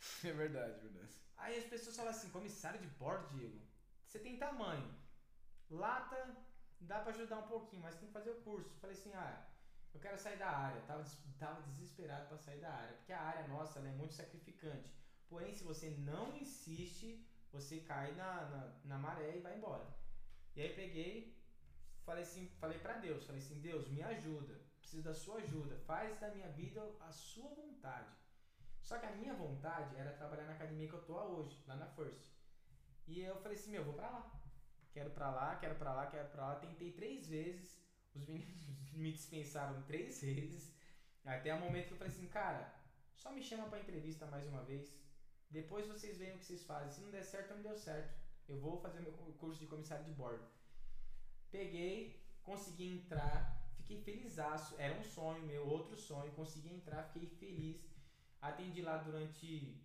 É 0.24 0.32
verdade, 0.32 0.80
verdade. 0.80 1.12
Aí 1.36 1.58
as 1.58 1.64
pessoas 1.64 1.96
falam 1.96 2.12
assim, 2.12 2.30
comissário 2.30 2.80
de 2.80 2.86
bordo, 2.86 3.28
Diego, 3.36 3.60
você 4.06 4.18
tem 4.18 4.38
tamanho. 4.38 4.94
Lata, 5.70 6.36
dá 6.80 7.00
para 7.00 7.12
ajudar 7.12 7.38
um 7.38 7.48
pouquinho, 7.48 7.82
mas 7.82 7.96
tem 7.96 8.06
que 8.06 8.12
fazer 8.12 8.30
o 8.30 8.42
curso. 8.42 8.78
Falei 8.80 8.96
assim, 8.96 9.12
ah, 9.14 9.46
eu 9.92 10.00
quero 10.00 10.16
sair 10.16 10.38
da 10.38 10.48
área. 10.48 10.80
Tava, 10.82 11.04
tava 11.38 11.62
desesperado 11.62 12.28
para 12.28 12.38
sair 12.38 12.60
da 12.60 12.72
área, 12.72 12.96
porque 12.96 13.12
a 13.12 13.20
área 13.20 13.48
nossa 13.48 13.80
é 13.80 13.92
muito 13.92 14.14
sacrificante. 14.14 14.90
Porém, 15.28 15.52
se 15.52 15.64
você 15.64 15.90
não 15.90 16.36
insiste, 16.36 17.27
você 17.52 17.80
cai 17.80 18.12
na, 18.14 18.44
na, 18.46 18.72
na 18.84 18.98
maré 18.98 19.36
e 19.36 19.40
vai 19.40 19.56
embora. 19.56 19.86
E 20.54 20.62
aí 20.62 20.74
peguei, 20.74 21.36
falei 22.04 22.22
assim, 22.22 22.48
falei 22.60 22.78
para 22.78 22.98
Deus, 22.98 23.24
falei 23.24 23.40
assim, 23.40 23.60
Deus, 23.60 23.88
me 23.88 24.02
ajuda, 24.02 24.60
preciso 24.78 25.02
da 25.02 25.14
sua 25.14 25.38
ajuda, 25.38 25.76
faz 25.86 26.18
da 26.18 26.30
minha 26.30 26.48
vida 26.48 26.82
a 27.00 27.12
sua 27.12 27.48
vontade. 27.54 28.12
Só 28.80 28.98
que 28.98 29.06
a 29.06 29.14
minha 29.16 29.34
vontade 29.34 29.94
era 29.96 30.12
trabalhar 30.12 30.44
na 30.44 30.54
academia 30.54 30.88
que 30.88 30.94
eu 30.94 31.04
tô 31.04 31.14
hoje, 31.14 31.62
lá 31.66 31.76
na 31.76 31.86
First. 31.86 32.32
E 33.06 33.20
eu 33.20 33.36
falei 33.36 33.56
assim, 33.56 33.70
meu, 33.70 33.84
vou 33.84 33.94
pra 33.94 34.10
lá. 34.10 34.32
Quero 34.92 35.10
pra 35.10 35.30
lá, 35.30 35.56
quero 35.56 35.74
pra 35.74 35.92
lá, 35.92 36.06
quero 36.06 36.28
pra 36.28 36.46
lá. 36.48 36.56
Tentei 36.56 36.92
três 36.92 37.28
vezes, 37.28 37.78
os 38.14 38.26
meninos 38.26 38.62
me 38.92 39.12
dispensaram 39.12 39.82
três 39.82 40.20
vezes. 40.22 40.74
Até 41.24 41.54
o 41.54 41.60
momento 41.60 41.88
que 41.88 41.92
eu 41.92 41.98
falei 41.98 42.12
assim, 42.12 42.26
cara, 42.28 42.74
só 43.14 43.30
me 43.30 43.42
chama 43.42 43.68
pra 43.68 43.80
entrevista 43.80 44.26
mais 44.26 44.46
uma 44.46 44.62
vez. 44.64 44.92
Depois 45.50 45.86
vocês 45.86 46.18
veem 46.18 46.34
o 46.34 46.38
que 46.38 46.44
vocês 46.44 46.64
fazem. 46.64 46.90
Se 46.90 47.00
não 47.00 47.10
der 47.10 47.22
certo, 47.22 47.54
não 47.54 47.62
deu 47.62 47.76
certo. 47.76 48.14
Eu 48.48 48.58
vou 48.58 48.78
fazer 48.80 49.00
meu 49.00 49.12
curso 49.12 49.58
de 49.58 49.66
comissário 49.66 50.04
de 50.04 50.12
bordo. 50.12 50.46
Peguei, 51.50 52.22
consegui 52.42 52.86
entrar, 52.98 53.62
fiquei 53.76 54.00
felizaço. 54.02 54.74
Era 54.78 54.98
um 54.98 55.02
sonho 55.02 55.42
meu, 55.42 55.66
outro 55.66 55.96
sonho. 55.96 56.32
Consegui 56.32 56.72
entrar, 56.74 57.02
fiquei 57.04 57.28
feliz. 57.28 57.86
Atendi 58.40 58.82
lá 58.82 58.98
durante 58.98 59.82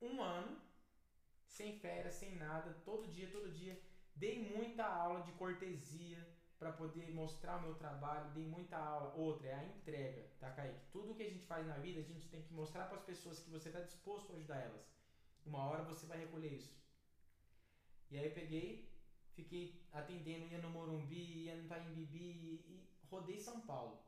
um 0.00 0.22
ano, 0.22 0.60
sem 1.46 1.78
férias, 1.78 2.14
sem 2.14 2.36
nada, 2.36 2.72
todo 2.84 3.08
dia, 3.08 3.30
todo 3.30 3.52
dia. 3.52 3.80
Dei 4.14 4.54
muita 4.54 4.84
aula 4.84 5.22
de 5.22 5.32
cortesia 5.32 6.26
para 6.60 6.72
poder 6.72 7.10
mostrar 7.14 7.56
o 7.56 7.62
meu 7.62 7.74
trabalho, 7.74 8.30
dei 8.32 8.46
muita 8.46 8.76
aula. 8.76 9.14
Outra 9.16 9.48
é 9.48 9.54
a 9.54 9.64
entrega, 9.64 10.30
tá, 10.38 10.50
Kaique? 10.50 10.90
Tudo 10.92 11.14
que 11.14 11.22
a 11.22 11.30
gente 11.30 11.46
faz 11.46 11.66
na 11.66 11.78
vida, 11.78 11.98
a 12.00 12.02
gente 12.02 12.28
tem 12.28 12.42
que 12.42 12.52
mostrar 12.52 12.84
para 12.84 12.98
as 12.98 13.02
pessoas 13.02 13.40
que 13.40 13.48
você 13.48 13.70
está 13.70 13.80
disposto 13.80 14.30
a 14.30 14.36
ajudar 14.36 14.58
elas. 14.58 14.86
Uma 15.46 15.64
hora 15.64 15.82
você 15.84 16.04
vai 16.06 16.18
recolher 16.18 16.52
isso. 16.52 16.78
E 18.10 18.18
aí 18.18 18.26
eu 18.26 18.32
peguei, 18.32 18.92
fiquei 19.34 19.82
atendendo, 19.90 20.52
ia 20.52 20.58
no 20.58 20.68
Morumbi, 20.68 21.44
ia 21.44 21.56
no 21.56 21.66
Taimbibi 21.66 22.18
e 22.18 22.86
rodei 23.10 23.40
São 23.40 23.62
Paulo. 23.62 23.98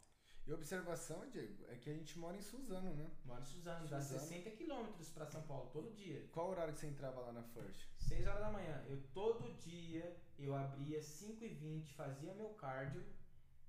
E 0.53 0.55
observação, 0.55 1.27
Diego, 1.31 1.65
é 1.71 1.77
que 1.77 1.89
a 1.89 1.95
gente 1.95 2.19
mora 2.19 2.37
em 2.37 2.43
Suzano, 2.43 2.93
né? 2.93 3.11
Mora 3.25 3.41
em 3.41 3.47
Suzano, 3.47 3.89
dá 3.89 3.99
60 3.99 4.51
quilômetros 4.51 5.09
para 5.09 5.25
São 5.25 5.41
Paulo 5.45 5.71
todo 5.73 5.95
dia. 5.95 6.29
Qual 6.31 6.51
horário 6.51 6.75
que 6.75 6.81
você 6.81 6.89
entrava 6.89 7.23
lá 7.23 7.33
na 7.33 7.43
First? 7.43 7.89
6 7.97 8.27
horas 8.27 8.41
da 8.41 8.51
manhã. 8.51 8.85
Eu 8.87 9.03
todo 9.15 9.51
dia 9.57 10.15
eu 10.39 10.55
abria 10.55 11.01
5 11.01 11.43
e 11.43 11.49
20, 11.49 11.95
fazia 11.95 12.35
meu 12.35 12.51
cardio, 12.51 13.03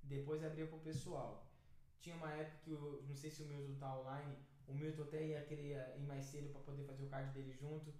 depois 0.02 0.44
abria 0.44 0.66
pro 0.66 0.78
pessoal. 0.80 1.50
Tinha 2.00 2.16
uma 2.16 2.30
época 2.34 2.58
que 2.62 2.72
eu 2.72 3.02
não 3.08 3.16
sei 3.16 3.30
se 3.30 3.42
o 3.44 3.46
Milton 3.46 3.78
tá 3.78 3.98
online, 4.00 4.36
o 4.68 4.74
Milton 4.74 5.04
até 5.04 5.24
ia 5.24 5.42
querer 5.42 5.96
ir 5.96 6.02
mais 6.02 6.26
cedo 6.26 6.52
para 6.52 6.60
poder 6.60 6.84
fazer 6.84 7.04
o 7.04 7.08
cardio 7.08 7.32
dele 7.32 7.54
junto. 7.54 7.94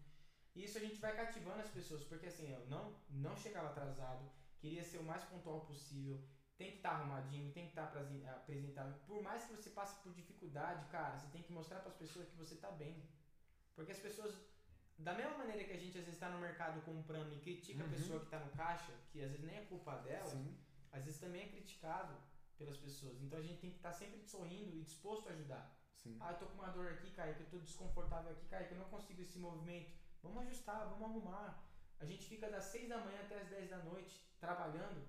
E 0.54 0.62
isso 0.62 0.76
a 0.76 0.82
gente 0.82 1.00
vai 1.00 1.16
cativando 1.16 1.62
as 1.62 1.70
pessoas, 1.70 2.04
porque 2.04 2.26
assim, 2.26 2.52
eu 2.52 2.66
não 2.66 2.94
não 3.08 3.34
chegava 3.34 3.68
atrasado, 3.68 4.30
queria 4.58 4.84
ser 4.84 4.98
o 4.98 5.04
mais 5.04 5.24
pontual 5.24 5.62
possível 5.62 6.22
tem 6.56 6.70
que 6.70 6.76
estar 6.76 6.90
tá 6.90 6.96
arrumadinho, 6.96 7.52
tem 7.52 7.64
que 7.64 7.70
estar 7.70 7.86
tá 7.86 8.36
apresentável. 8.36 8.94
Por 9.06 9.22
mais 9.22 9.44
que 9.44 9.52
você 9.54 9.70
passe 9.70 10.00
por 10.02 10.12
dificuldade, 10.12 10.86
cara, 10.90 11.16
você 11.16 11.26
tem 11.28 11.42
que 11.42 11.52
mostrar 11.52 11.80
para 11.80 11.88
as 11.88 11.96
pessoas 11.96 12.28
que 12.28 12.36
você 12.36 12.54
está 12.54 12.70
bem. 12.70 13.08
Porque 13.74 13.92
as 13.92 13.98
pessoas, 13.98 14.34
da 14.98 15.14
mesma 15.14 15.38
maneira 15.38 15.64
que 15.64 15.72
a 15.72 15.76
gente 15.76 15.98
às 15.98 16.04
vezes 16.04 16.14
está 16.14 16.30
no 16.30 16.38
mercado 16.38 16.80
comprando 16.82 17.32
e 17.34 17.40
critica 17.40 17.82
uhum. 17.82 17.88
a 17.88 17.92
pessoa 17.92 18.20
que 18.20 18.26
está 18.26 18.38
no 18.38 18.50
caixa, 18.52 18.92
que 19.10 19.22
às 19.22 19.30
vezes 19.30 19.44
nem 19.44 19.56
é 19.56 19.64
culpa 19.64 19.96
dela, 19.98 20.30
Sim. 20.30 20.56
às 20.92 21.04
vezes 21.04 21.20
também 21.20 21.42
é 21.42 21.48
criticado 21.48 22.14
pelas 22.56 22.76
pessoas. 22.76 23.20
Então 23.20 23.38
a 23.38 23.42
gente 23.42 23.60
tem 23.60 23.70
que 23.70 23.76
estar 23.76 23.90
tá 23.90 23.96
sempre 23.96 24.22
sorrindo 24.22 24.76
e 24.76 24.82
disposto 24.82 25.28
a 25.28 25.32
ajudar. 25.32 25.76
Sim. 25.96 26.16
Ah, 26.20 26.32
eu 26.32 26.38
tô 26.38 26.46
com 26.46 26.54
uma 26.54 26.68
dor 26.68 26.92
aqui, 26.92 27.10
cara, 27.10 27.34
que 27.34 27.40
eu 27.40 27.50
tô 27.50 27.58
desconfortável 27.58 28.30
aqui, 28.30 28.46
cara, 28.46 28.64
que 28.64 28.74
eu 28.74 28.78
não 28.78 28.88
consigo 28.88 29.20
esse 29.22 29.38
movimento. 29.38 29.90
Vamos 30.22 30.44
ajustar, 30.44 30.86
vamos 30.88 31.02
arrumar. 31.02 31.64
A 31.98 32.04
gente 32.04 32.26
fica 32.26 32.48
das 32.48 32.64
6 32.64 32.88
da 32.88 32.98
manhã 32.98 33.20
até 33.22 33.40
as 33.40 33.48
10 33.48 33.70
da 33.70 33.78
noite 33.78 34.22
trabalhando 34.38 35.02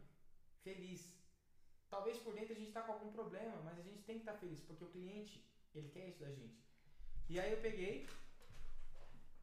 feliz 0.64 1.14
Talvez 1.96 2.18
por 2.18 2.34
dentro 2.34 2.52
a 2.52 2.58
gente 2.58 2.68
está 2.68 2.82
com 2.82 2.92
algum 2.92 3.10
problema, 3.10 3.56
mas 3.64 3.80
a 3.80 3.82
gente 3.82 4.04
tem 4.04 4.18
que 4.18 4.24
estar 4.24 4.34
tá 4.34 4.38
feliz, 4.38 4.60
porque 4.60 4.84
o 4.84 4.90
cliente, 4.90 5.42
ele 5.74 5.88
quer 5.88 6.10
isso 6.10 6.20
da 6.20 6.30
gente. 6.30 6.62
E 7.30 7.40
aí 7.40 7.54
eu 7.54 7.62
peguei, 7.62 8.06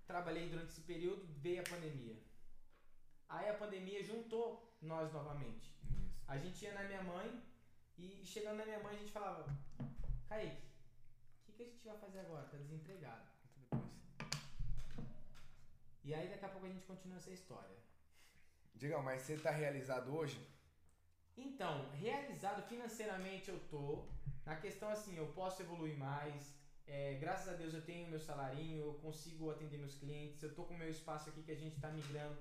trabalhei 0.06 0.50
durante 0.50 0.68
esse 0.68 0.82
período, 0.82 1.26
veio 1.40 1.62
a 1.62 1.64
pandemia. 1.64 2.14
Aí 3.26 3.48
a 3.48 3.54
pandemia 3.54 4.04
juntou 4.04 4.76
nós 4.82 5.10
novamente. 5.14 5.72
Isso. 6.04 6.22
A 6.28 6.36
gente 6.36 6.62
ia 6.62 6.74
na 6.74 6.84
minha 6.84 7.02
mãe 7.02 7.42
e 7.96 8.20
chegando 8.22 8.58
na 8.58 8.66
minha 8.66 8.80
mãe 8.80 8.96
a 8.96 8.98
gente 8.98 9.12
falava, 9.12 9.46
Kaique, 10.28 10.62
o 11.48 11.52
que, 11.52 11.52
que 11.52 11.62
a 11.62 11.66
gente 11.66 11.86
vai 11.86 11.96
fazer 11.96 12.20
agora? 12.20 12.46
Tá 12.48 12.58
desempregado. 12.58 13.32
E 16.04 16.12
aí 16.12 16.28
daqui 16.28 16.44
a 16.44 16.50
pouco 16.50 16.66
a 16.66 16.70
gente 16.70 16.84
continua 16.84 17.16
essa 17.16 17.30
história. 17.30 17.78
Diga, 18.74 19.00
mas 19.00 19.22
você 19.22 19.36
está 19.36 19.50
realizado 19.50 20.14
hoje? 20.14 20.52
Então, 21.36 21.90
realizado 21.92 22.62
financeiramente 22.68 23.48
eu 23.48 23.58
tô. 23.70 24.06
Na 24.44 24.56
questão 24.56 24.88
assim, 24.90 25.16
eu 25.16 25.26
posso 25.28 25.62
evoluir 25.62 25.96
mais. 25.96 26.54
É, 26.86 27.14
graças 27.14 27.48
a 27.48 27.56
Deus 27.56 27.72
eu 27.72 27.82
tenho 27.82 28.08
meu 28.08 28.18
salarinho, 28.20 28.80
eu 28.80 28.94
consigo 28.94 29.50
atender 29.50 29.78
meus 29.78 29.94
clientes, 29.94 30.42
eu 30.42 30.54
tô 30.54 30.64
com 30.64 30.74
o 30.74 30.78
meu 30.78 30.90
espaço 30.90 31.28
aqui 31.28 31.42
que 31.42 31.52
a 31.52 31.56
gente 31.56 31.80
tá 31.80 31.88
migrando. 31.88 32.36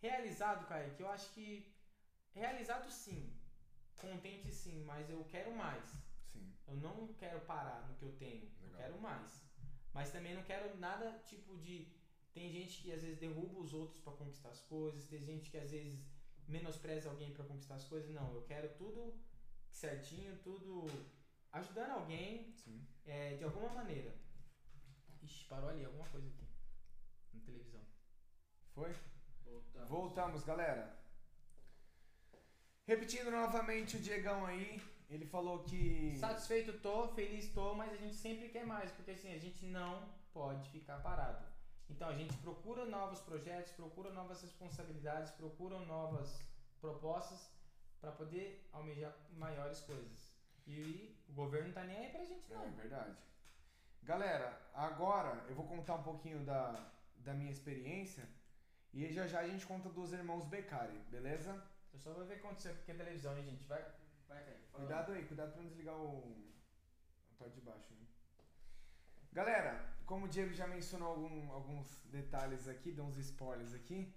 Realizado, 0.00 0.66
Kaique, 0.66 1.00
eu 1.00 1.08
acho 1.08 1.30
que. 1.30 1.74
Realizado 2.32 2.90
sim. 2.90 3.32
Contente 3.96 4.52
sim, 4.52 4.84
mas 4.84 5.08
eu 5.08 5.24
quero 5.24 5.54
mais. 5.54 5.84
Sim. 6.26 6.52
Eu 6.66 6.76
não 6.76 7.08
quero 7.14 7.40
parar 7.40 7.86
no 7.88 7.94
que 7.94 8.02
eu 8.02 8.12
tenho. 8.12 8.44
Legal. 8.60 8.70
Eu 8.70 8.76
quero 8.76 9.00
mais. 9.00 9.42
Mas 9.92 10.10
também 10.10 10.34
não 10.34 10.42
quero 10.42 10.76
nada 10.78 11.18
tipo 11.26 11.56
de. 11.58 11.88
Tem 12.34 12.50
gente 12.50 12.82
que 12.82 12.92
às 12.92 13.00
vezes 13.00 13.18
derruba 13.18 13.58
os 13.60 13.72
outros 13.72 13.98
para 14.00 14.12
conquistar 14.12 14.50
as 14.50 14.60
coisas, 14.60 15.06
tem 15.06 15.24
gente 15.24 15.50
que 15.50 15.56
às 15.56 15.70
vezes 15.70 15.98
menospreza 16.48 17.10
alguém 17.10 17.32
para 17.32 17.44
conquistar 17.44 17.76
as 17.76 17.84
coisas. 17.84 18.10
Não, 18.10 18.34
eu 18.34 18.42
quero 18.42 18.68
tudo 18.76 19.14
certinho, 19.70 20.36
tudo 20.42 20.86
ajudando 21.52 21.92
alguém 21.92 22.54
é, 23.04 23.34
de 23.34 23.44
alguma 23.44 23.68
maneira. 23.70 24.14
Ixi, 25.22 25.44
parou 25.44 25.70
ali 25.70 25.84
alguma 25.84 26.06
coisa 26.08 26.28
aqui 26.28 26.46
na 27.32 27.40
televisão. 27.40 27.80
Foi? 28.74 28.94
Voltamos. 29.44 29.88
Voltamos, 29.88 30.44
galera. 30.44 30.96
Repetindo 32.86 33.30
novamente 33.30 33.96
o 33.96 34.00
Diegão 34.00 34.46
aí, 34.46 34.80
ele 35.10 35.26
falou 35.26 35.64
que. 35.64 36.16
Satisfeito 36.16 36.78
tô, 36.80 37.08
feliz 37.08 37.48
tô, 37.52 37.74
mas 37.74 37.92
a 37.92 37.96
gente 37.96 38.14
sempre 38.14 38.48
quer 38.48 38.64
mais, 38.64 38.92
porque 38.92 39.12
assim, 39.12 39.32
a 39.32 39.38
gente 39.38 39.64
não 39.66 40.08
pode 40.32 40.68
ficar 40.70 40.98
parado. 40.98 41.44
Então 41.88 42.08
a 42.08 42.14
gente 42.14 42.36
procura 42.38 42.84
novos 42.84 43.20
projetos, 43.20 43.72
procura 43.72 44.10
novas 44.12 44.42
responsabilidades, 44.42 45.30
procura 45.32 45.78
novas 45.80 46.40
propostas 46.80 47.50
para 48.00 48.12
poder 48.12 48.68
almejar 48.72 49.14
maiores 49.32 49.80
coisas. 49.80 50.34
E 50.66 51.16
o 51.28 51.32
governo 51.32 51.68
não 51.68 51.74
tá 51.74 51.84
nem 51.84 51.96
aí 51.96 52.10
pra 52.10 52.24
gente 52.24 52.50
não. 52.50 52.64
É 52.64 52.70
verdade. 52.70 53.16
Galera, 54.02 54.60
agora 54.74 55.44
eu 55.48 55.54
vou 55.54 55.66
contar 55.66 55.94
um 55.94 56.02
pouquinho 56.02 56.44
da, 56.44 56.92
da 57.16 57.34
minha 57.34 57.50
experiência 57.50 58.28
E 58.92 59.12
já 59.12 59.26
já 59.26 59.40
a 59.40 59.48
gente 59.48 59.66
conta 59.66 59.88
dos 59.88 60.12
irmãos 60.12 60.46
Beccari, 60.46 60.98
beleza? 61.10 61.52
Eu 61.92 61.98
só 61.98 62.12
vou 62.12 62.24
ver 62.24 62.34
o 62.34 62.40
que 62.40 62.46
aconteceu 62.46 62.72
aqui 62.72 62.92
na 62.92 63.04
televisão, 63.04 63.36
hein, 63.36 63.44
gente. 63.44 63.64
Vai, 63.66 63.82
vai 64.28 64.44
cair. 64.44 64.60
Cuidado 64.72 65.12
aí, 65.12 65.24
cuidado 65.24 65.52
pra 65.52 65.62
não 65.62 65.68
desligar 65.68 65.96
o. 65.96 66.54
a 67.32 67.34
parte 67.38 67.54
de 67.54 67.60
baixo, 67.62 67.92
hein? 67.92 68.06
Galera, 69.32 69.95
como 70.06 70.26
o 70.26 70.28
Diego 70.28 70.54
já 70.54 70.66
mencionou 70.66 71.08
algum, 71.08 71.52
alguns 71.52 72.04
detalhes 72.06 72.68
aqui, 72.68 72.92
deu 72.92 73.04
uns 73.04 73.18
spoilers 73.18 73.74
aqui. 73.74 74.14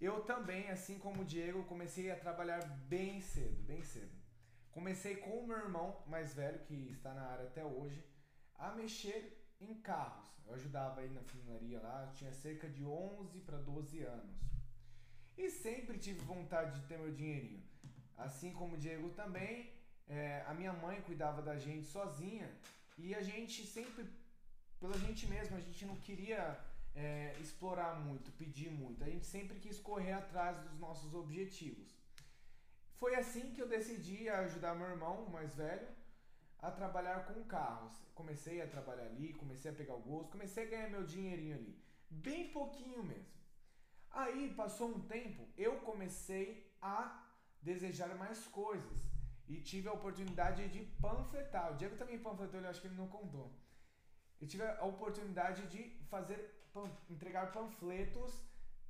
Eu 0.00 0.24
também, 0.24 0.68
assim 0.68 0.98
como 0.98 1.22
o 1.22 1.24
Diego, 1.24 1.62
comecei 1.64 2.10
a 2.10 2.16
trabalhar 2.16 2.60
bem 2.88 3.20
cedo, 3.20 3.62
bem 3.62 3.82
cedo. 3.82 4.10
Comecei 4.72 5.16
com 5.16 5.38
o 5.38 5.46
meu 5.46 5.58
irmão 5.58 6.02
mais 6.06 6.34
velho, 6.34 6.58
que 6.66 6.74
está 6.90 7.14
na 7.14 7.22
área 7.22 7.46
até 7.46 7.64
hoje, 7.64 8.04
a 8.56 8.72
mexer 8.72 9.46
em 9.60 9.74
carros. 9.80 10.28
Eu 10.44 10.54
ajudava 10.54 11.00
aí 11.00 11.10
na 11.10 11.22
funilaria 11.22 11.80
lá, 11.80 12.10
tinha 12.14 12.32
cerca 12.32 12.68
de 12.68 12.84
11 12.84 13.40
para 13.40 13.58
12 13.58 14.02
anos. 14.02 14.36
E 15.36 15.48
sempre 15.48 15.98
tive 15.98 16.18
vontade 16.20 16.80
de 16.80 16.86
ter 16.86 16.98
meu 16.98 17.12
dinheirinho. 17.12 17.62
Assim 18.16 18.52
como 18.52 18.74
o 18.74 18.78
Diego 18.78 19.10
também, 19.10 19.72
é, 20.08 20.42
a 20.46 20.54
minha 20.54 20.72
mãe 20.72 21.00
cuidava 21.02 21.40
da 21.40 21.56
gente 21.56 21.86
sozinha 21.86 22.50
e 22.98 23.14
a 23.14 23.22
gente 23.22 23.64
sempre, 23.66 24.04
pela 24.82 24.98
gente 24.98 25.28
mesmo, 25.28 25.56
a 25.56 25.60
gente 25.60 25.84
não 25.86 25.96
queria 26.06 26.58
é, 26.92 27.36
explorar 27.40 28.00
muito, 28.00 28.32
pedir 28.32 28.68
muito. 28.68 29.04
A 29.04 29.08
gente 29.08 29.24
sempre 29.24 29.60
quis 29.60 29.78
correr 29.78 30.12
atrás 30.12 30.58
dos 30.64 30.76
nossos 30.80 31.14
objetivos. 31.14 31.96
Foi 32.96 33.14
assim 33.14 33.52
que 33.52 33.62
eu 33.62 33.68
decidi 33.68 34.28
ajudar 34.28 34.74
meu 34.74 34.88
irmão 34.88 35.28
mais 35.30 35.54
velho 35.54 35.88
a 36.58 36.68
trabalhar 36.70 37.26
com 37.26 37.44
carros. 37.44 37.94
Comecei 38.12 38.60
a 38.60 38.66
trabalhar 38.66 39.04
ali, 39.04 39.32
comecei 39.34 39.70
a 39.70 39.74
pegar 39.74 39.94
o 39.94 40.00
gosto, 40.00 40.32
comecei 40.32 40.64
a 40.64 40.70
ganhar 40.70 40.90
meu 40.90 41.04
dinheirinho 41.04 41.56
ali. 41.56 41.80
Bem 42.10 42.50
pouquinho 42.50 43.04
mesmo. 43.04 43.32
Aí 44.10 44.52
passou 44.54 44.88
um 44.88 45.00
tempo, 45.16 45.48
eu 45.56 45.76
comecei 45.80 46.46
a 46.82 47.24
desejar 47.62 48.14
mais 48.16 48.44
coisas 48.46 48.98
e 49.48 49.60
tive 49.60 49.88
a 49.88 49.92
oportunidade 49.92 50.68
de 50.68 50.80
panfletar. 51.00 51.72
O 51.72 51.76
Diego 51.76 51.96
também 51.96 52.18
panfletou, 52.18 52.60
eu 52.60 52.68
acho 52.68 52.80
que 52.80 52.88
ele 52.88 52.96
não 52.96 53.08
contou. 53.08 53.61
Eu 54.42 54.48
tive 54.48 54.64
a 54.64 54.84
oportunidade 54.84 55.68
de 55.68 55.80
fazer 56.10 56.52
entregar 57.08 57.52
panfletos 57.52 58.42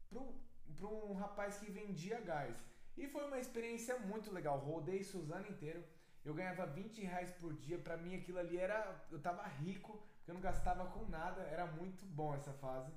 para 0.09 0.89
um 0.89 1.13
rapaz 1.13 1.59
que 1.59 1.71
vendia 1.71 2.19
gás. 2.23 2.57
E 2.97 3.07
foi 3.07 3.27
uma 3.27 3.39
experiência 3.39 3.99
muito 3.99 4.33
legal. 4.33 4.57
Rodei 4.59 5.05
Suzano 5.05 5.47
inteiro. 5.47 5.85
Eu 6.25 6.33
ganhava 6.33 6.65
20 6.65 7.03
reais 7.03 7.31
por 7.33 7.53
dia. 7.53 7.79
Para 7.79 7.99
mim 7.99 8.17
aquilo 8.17 8.39
ali 8.39 8.57
era. 8.57 9.05
Eu 9.11 9.21
tava 9.21 9.43
rico, 9.43 10.03
porque 10.17 10.31
eu 10.31 10.35
não 10.35 10.41
gastava 10.41 10.87
com 10.87 11.05
nada. 11.11 11.43
Era 11.43 11.67
muito 11.67 12.07
bom 12.07 12.35
essa 12.35 12.55
fase. 12.55 12.91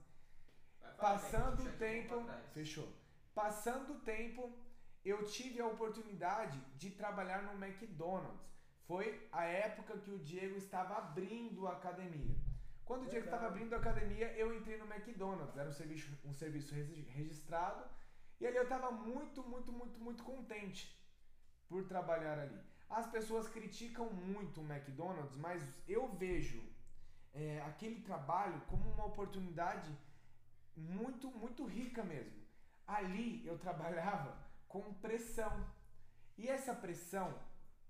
Passando 0.97 1.61
o 1.61 1.71
tempo. 1.73 2.25
Fechou. 2.53 2.87
Passando 3.33 3.95
o 3.95 3.99
tempo, 3.99 4.57
eu 5.03 5.25
tive 5.25 5.59
a 5.59 5.67
oportunidade 5.67 6.57
de 6.77 6.89
trabalhar 6.91 7.43
no 7.43 7.61
McDonald's. 7.61 8.45
Foi 8.87 9.27
a 9.29 9.43
época 9.43 9.97
que 9.97 10.11
o 10.11 10.19
Diego 10.19 10.55
estava 10.55 10.95
abrindo 10.99 11.67
a 11.67 11.73
academia. 11.73 12.44
Quando 12.85 13.03
o 13.05 13.09
Diego 13.09 13.25
estava 13.25 13.47
abrindo 13.47 13.73
a 13.73 13.77
academia, 13.77 14.31
eu 14.33 14.53
entrei 14.53 14.77
no 14.77 14.85
McDonald's. 14.85 15.57
Era 15.57 15.69
um 15.69 15.73
serviço, 15.73 16.15
um 16.23 16.33
serviço 16.33 16.73
registrado. 16.75 17.83
E 18.39 18.45
ali 18.45 18.57
eu 18.57 18.63
estava 18.63 18.91
muito, 18.91 19.41
muito, 19.43 19.71
muito, 19.71 19.99
muito 19.99 20.23
contente 20.23 20.95
por 21.67 21.83
trabalhar 21.87 22.37
ali. 22.37 22.61
As 22.87 23.07
pessoas 23.07 23.47
criticam 23.47 24.11
muito 24.13 24.61
o 24.61 24.71
McDonald's, 24.71 25.35
mas 25.35 25.63
eu 25.87 26.07
vejo 26.13 26.61
é, 27.33 27.61
aquele 27.61 28.01
trabalho 28.01 28.61
como 28.67 28.87
uma 28.91 29.05
oportunidade 29.05 29.91
muito, 30.75 31.31
muito 31.31 31.65
rica 31.65 32.03
mesmo. 32.03 32.45
Ali 32.85 33.45
eu 33.47 33.57
trabalhava 33.57 34.37
com 34.67 34.93
pressão. 34.93 35.67
E 36.37 36.47
essa 36.47 36.75
pressão, 36.75 37.33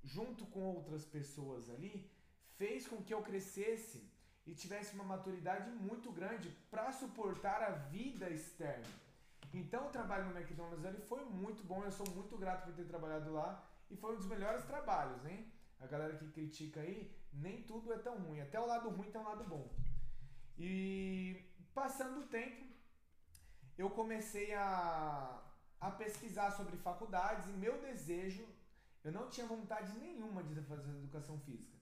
junto 0.01 0.45
com 0.45 0.61
outras 0.61 1.03
pessoas 1.03 1.69
ali, 1.69 2.09
fez 2.57 2.87
com 2.87 3.03
que 3.03 3.13
eu 3.13 3.21
crescesse 3.21 4.14
e 4.45 4.53
tivesse 4.53 4.93
uma 4.93 5.03
maturidade 5.03 5.69
muito 5.71 6.11
grande 6.11 6.49
para 6.69 6.91
suportar 6.91 7.61
a 7.63 7.71
vida 7.71 8.29
externa. 8.29 8.85
Então 9.53 9.87
o 9.87 9.89
trabalho 9.89 10.25
no 10.25 10.37
McDonald's 10.37 10.85
ali 10.85 11.01
foi 11.01 11.23
muito 11.25 11.63
bom, 11.63 11.83
eu 11.83 11.91
sou 11.91 12.07
muito 12.11 12.37
grato 12.37 12.65
por 12.65 12.73
ter 12.73 12.85
trabalhado 12.85 13.31
lá 13.31 13.63
e 13.89 13.95
foi 13.95 14.13
um 14.13 14.17
dos 14.17 14.27
melhores 14.27 14.63
trabalhos, 14.65 15.25
hein? 15.25 15.51
A 15.79 15.87
galera 15.87 16.17
que 16.17 16.27
critica 16.31 16.81
aí, 16.81 17.11
nem 17.33 17.63
tudo 17.63 17.93
é 17.93 17.97
tão 17.97 18.17
ruim, 18.17 18.41
até 18.41 18.59
o 18.59 18.65
lado 18.65 18.89
ruim 18.89 19.09
tem 19.11 19.21
um 19.21 19.25
lado 19.25 19.43
bom. 19.43 19.69
E 20.57 21.43
passando 21.73 22.21
o 22.21 22.27
tempo, 22.27 22.65
eu 23.77 23.89
comecei 23.89 24.53
a, 24.53 25.41
a 25.79 25.91
pesquisar 25.91 26.51
sobre 26.51 26.77
faculdades 26.77 27.47
e 27.47 27.53
meu 27.53 27.81
desejo, 27.81 28.45
eu 29.03 29.11
não 29.11 29.29
tinha 29.29 29.45
vontade 29.45 29.97
nenhuma 29.99 30.43
de 30.43 30.59
fazer 30.61 30.89
educação 30.91 31.39
física. 31.39 31.74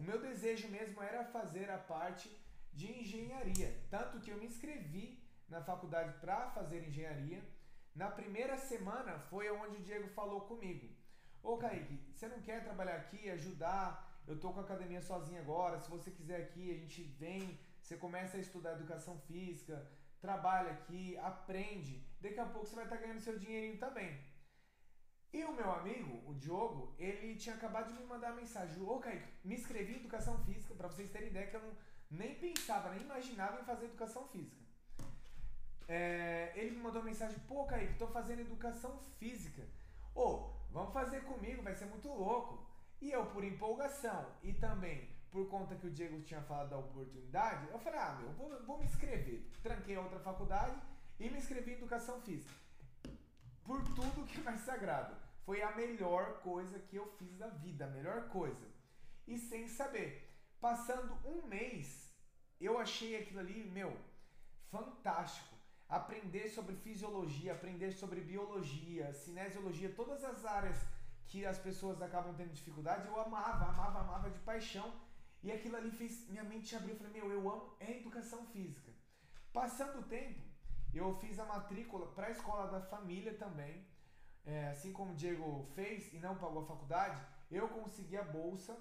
O 0.00 0.02
meu 0.02 0.18
desejo 0.18 0.66
mesmo 0.68 1.02
era 1.02 1.22
fazer 1.26 1.68
a 1.70 1.76
parte 1.76 2.26
de 2.72 2.90
engenharia, 3.00 3.70
tanto 3.90 4.18
que 4.18 4.30
eu 4.30 4.38
me 4.38 4.46
inscrevi 4.46 5.22
na 5.46 5.60
faculdade 5.60 6.14
para 6.22 6.38
fazer 6.52 6.88
engenharia. 6.88 7.42
Na 7.94 8.08
primeira 8.10 8.56
semana 8.56 9.18
foi 9.30 9.50
onde 9.50 9.76
o 9.76 9.82
Diego 9.82 10.08
falou 10.08 10.40
comigo: 10.52 10.88
Ô 11.42 11.58
Kaique, 11.58 12.00
você 12.14 12.28
não 12.28 12.40
quer 12.40 12.64
trabalhar 12.64 12.96
aqui, 12.96 13.28
ajudar? 13.28 13.84
Eu 14.26 14.40
tô 14.40 14.54
com 14.54 14.60
a 14.60 14.62
academia 14.62 15.02
sozinho 15.02 15.38
agora. 15.38 15.78
Se 15.78 15.90
você 15.90 16.10
quiser 16.10 16.40
aqui, 16.44 16.70
a 16.70 16.78
gente 16.78 17.02
vem, 17.02 17.60
você 17.82 17.94
começa 17.98 18.38
a 18.38 18.40
estudar 18.40 18.72
educação 18.72 19.18
física, 19.28 19.86
trabalha 20.18 20.70
aqui, 20.70 21.18
aprende. 21.18 22.02
Daqui 22.22 22.40
a 22.40 22.46
pouco 22.46 22.66
você 22.66 22.74
vai 22.74 22.84
estar 22.84 22.96
tá 22.96 23.02
ganhando 23.02 23.20
seu 23.20 23.38
dinheirinho 23.38 23.78
também. 23.78 24.18
E 25.32 25.44
o 25.44 25.52
meu 25.52 25.70
amigo, 25.70 26.28
o 26.28 26.34
Diogo, 26.34 26.92
ele 26.98 27.36
tinha 27.36 27.54
acabado 27.54 27.92
de 27.92 28.00
me 28.00 28.04
mandar 28.04 28.32
uma 28.32 28.40
mensagem. 28.40 28.82
Ô, 28.82 28.98
Kaique, 28.98 29.28
me 29.44 29.54
inscrevi 29.54 29.92
em 29.92 29.96
educação 29.96 30.36
física, 30.44 30.74
para 30.74 30.88
vocês 30.88 31.10
terem 31.10 31.28
ideia 31.28 31.46
que 31.46 31.54
eu 31.54 31.62
não, 31.62 31.72
nem 32.10 32.34
pensava, 32.34 32.90
nem 32.90 33.02
imaginava 33.02 33.60
em 33.60 33.64
fazer 33.64 33.84
educação 33.84 34.26
física. 34.28 34.60
É, 35.86 36.52
ele 36.56 36.72
me 36.72 36.82
mandou 36.82 37.00
uma 37.00 37.08
mensagem, 37.08 37.38
pô, 37.46 37.64
Kaique, 37.64 37.98
tô 37.98 38.08
fazendo 38.08 38.40
educação 38.40 38.98
física. 39.18 39.62
Ô, 40.14 40.50
vamos 40.72 40.92
fazer 40.92 41.22
comigo, 41.22 41.62
vai 41.62 41.74
ser 41.76 41.86
muito 41.86 42.08
louco. 42.08 42.66
E 43.00 43.12
eu, 43.12 43.26
por 43.26 43.44
empolgação 43.44 44.26
e 44.42 44.52
também 44.52 45.08
por 45.30 45.48
conta 45.48 45.76
que 45.76 45.86
o 45.86 45.90
Diego 45.90 46.20
tinha 46.22 46.42
falado 46.42 46.70
da 46.70 46.78
oportunidade, 46.78 47.68
eu 47.70 47.78
falei, 47.78 48.00
ah, 48.00 48.18
meu, 48.20 48.32
vou, 48.32 48.62
vou 48.64 48.78
me 48.78 48.84
inscrever. 48.84 49.48
Tranquei 49.62 49.96
outra 49.96 50.18
faculdade 50.18 50.76
e 51.20 51.30
me 51.30 51.38
inscrevi 51.38 51.70
em 51.70 51.74
educação 51.74 52.20
física 52.22 52.52
por 53.70 53.84
tudo 53.94 54.26
que 54.26 54.40
é 54.40 54.42
mais 54.42 54.60
sagrado. 54.62 55.14
Foi 55.44 55.62
a 55.62 55.74
melhor 55.74 56.40
coisa 56.40 56.78
que 56.78 56.96
eu 56.96 57.06
fiz 57.18 57.36
da 57.36 57.48
vida, 57.48 57.84
a 57.84 57.88
melhor 57.88 58.28
coisa. 58.28 58.66
E 59.26 59.38
sem 59.38 59.66
saber. 59.68 60.28
Passando 60.60 61.18
um 61.24 61.46
mês, 61.46 62.14
eu 62.60 62.78
achei 62.78 63.16
aquilo 63.16 63.40
ali, 63.40 63.64
meu, 63.70 63.96
fantástico. 64.70 65.56
Aprender 65.88 66.48
sobre 66.48 66.76
fisiologia, 66.76 67.52
aprender 67.52 67.90
sobre 67.92 68.20
biologia, 68.20 69.12
cinesiologia, 69.12 69.92
todas 69.94 70.22
as 70.22 70.44
áreas 70.44 70.78
que 71.26 71.46
as 71.46 71.58
pessoas 71.58 72.02
acabam 72.02 72.34
tendo 72.34 72.52
dificuldade, 72.52 73.06
eu 73.06 73.18
amava, 73.20 73.66
amava, 73.66 74.00
amava 74.00 74.30
de 74.30 74.38
paixão. 74.40 74.92
E 75.42 75.50
aquilo 75.50 75.76
ali 75.76 75.90
fez 75.90 76.28
minha 76.28 76.44
mente 76.44 76.76
abrir. 76.76 76.90
Eu 76.90 76.96
falei, 76.98 77.12
meu, 77.12 77.32
eu 77.32 77.50
amo 77.50 77.74
é 77.80 77.98
educação 77.98 78.44
física. 78.46 78.92
Passando 79.52 80.00
o 80.00 80.08
tempo, 80.08 80.40
eu 80.92 81.14
fiz 81.14 81.38
a 81.38 81.44
matrícula 81.44 82.06
para 82.08 82.26
a 82.26 82.30
escola 82.30 82.70
da 82.70 82.80
família 82.80 83.34
também. 83.34 83.86
É, 84.44 84.68
assim 84.68 84.92
como 84.92 85.12
o 85.12 85.14
Diego 85.14 85.66
fez 85.74 86.12
e 86.12 86.18
não 86.18 86.36
pagou 86.36 86.62
a 86.62 86.66
faculdade, 86.66 87.20
eu 87.50 87.68
consegui 87.68 88.16
a 88.16 88.22
bolsa. 88.22 88.76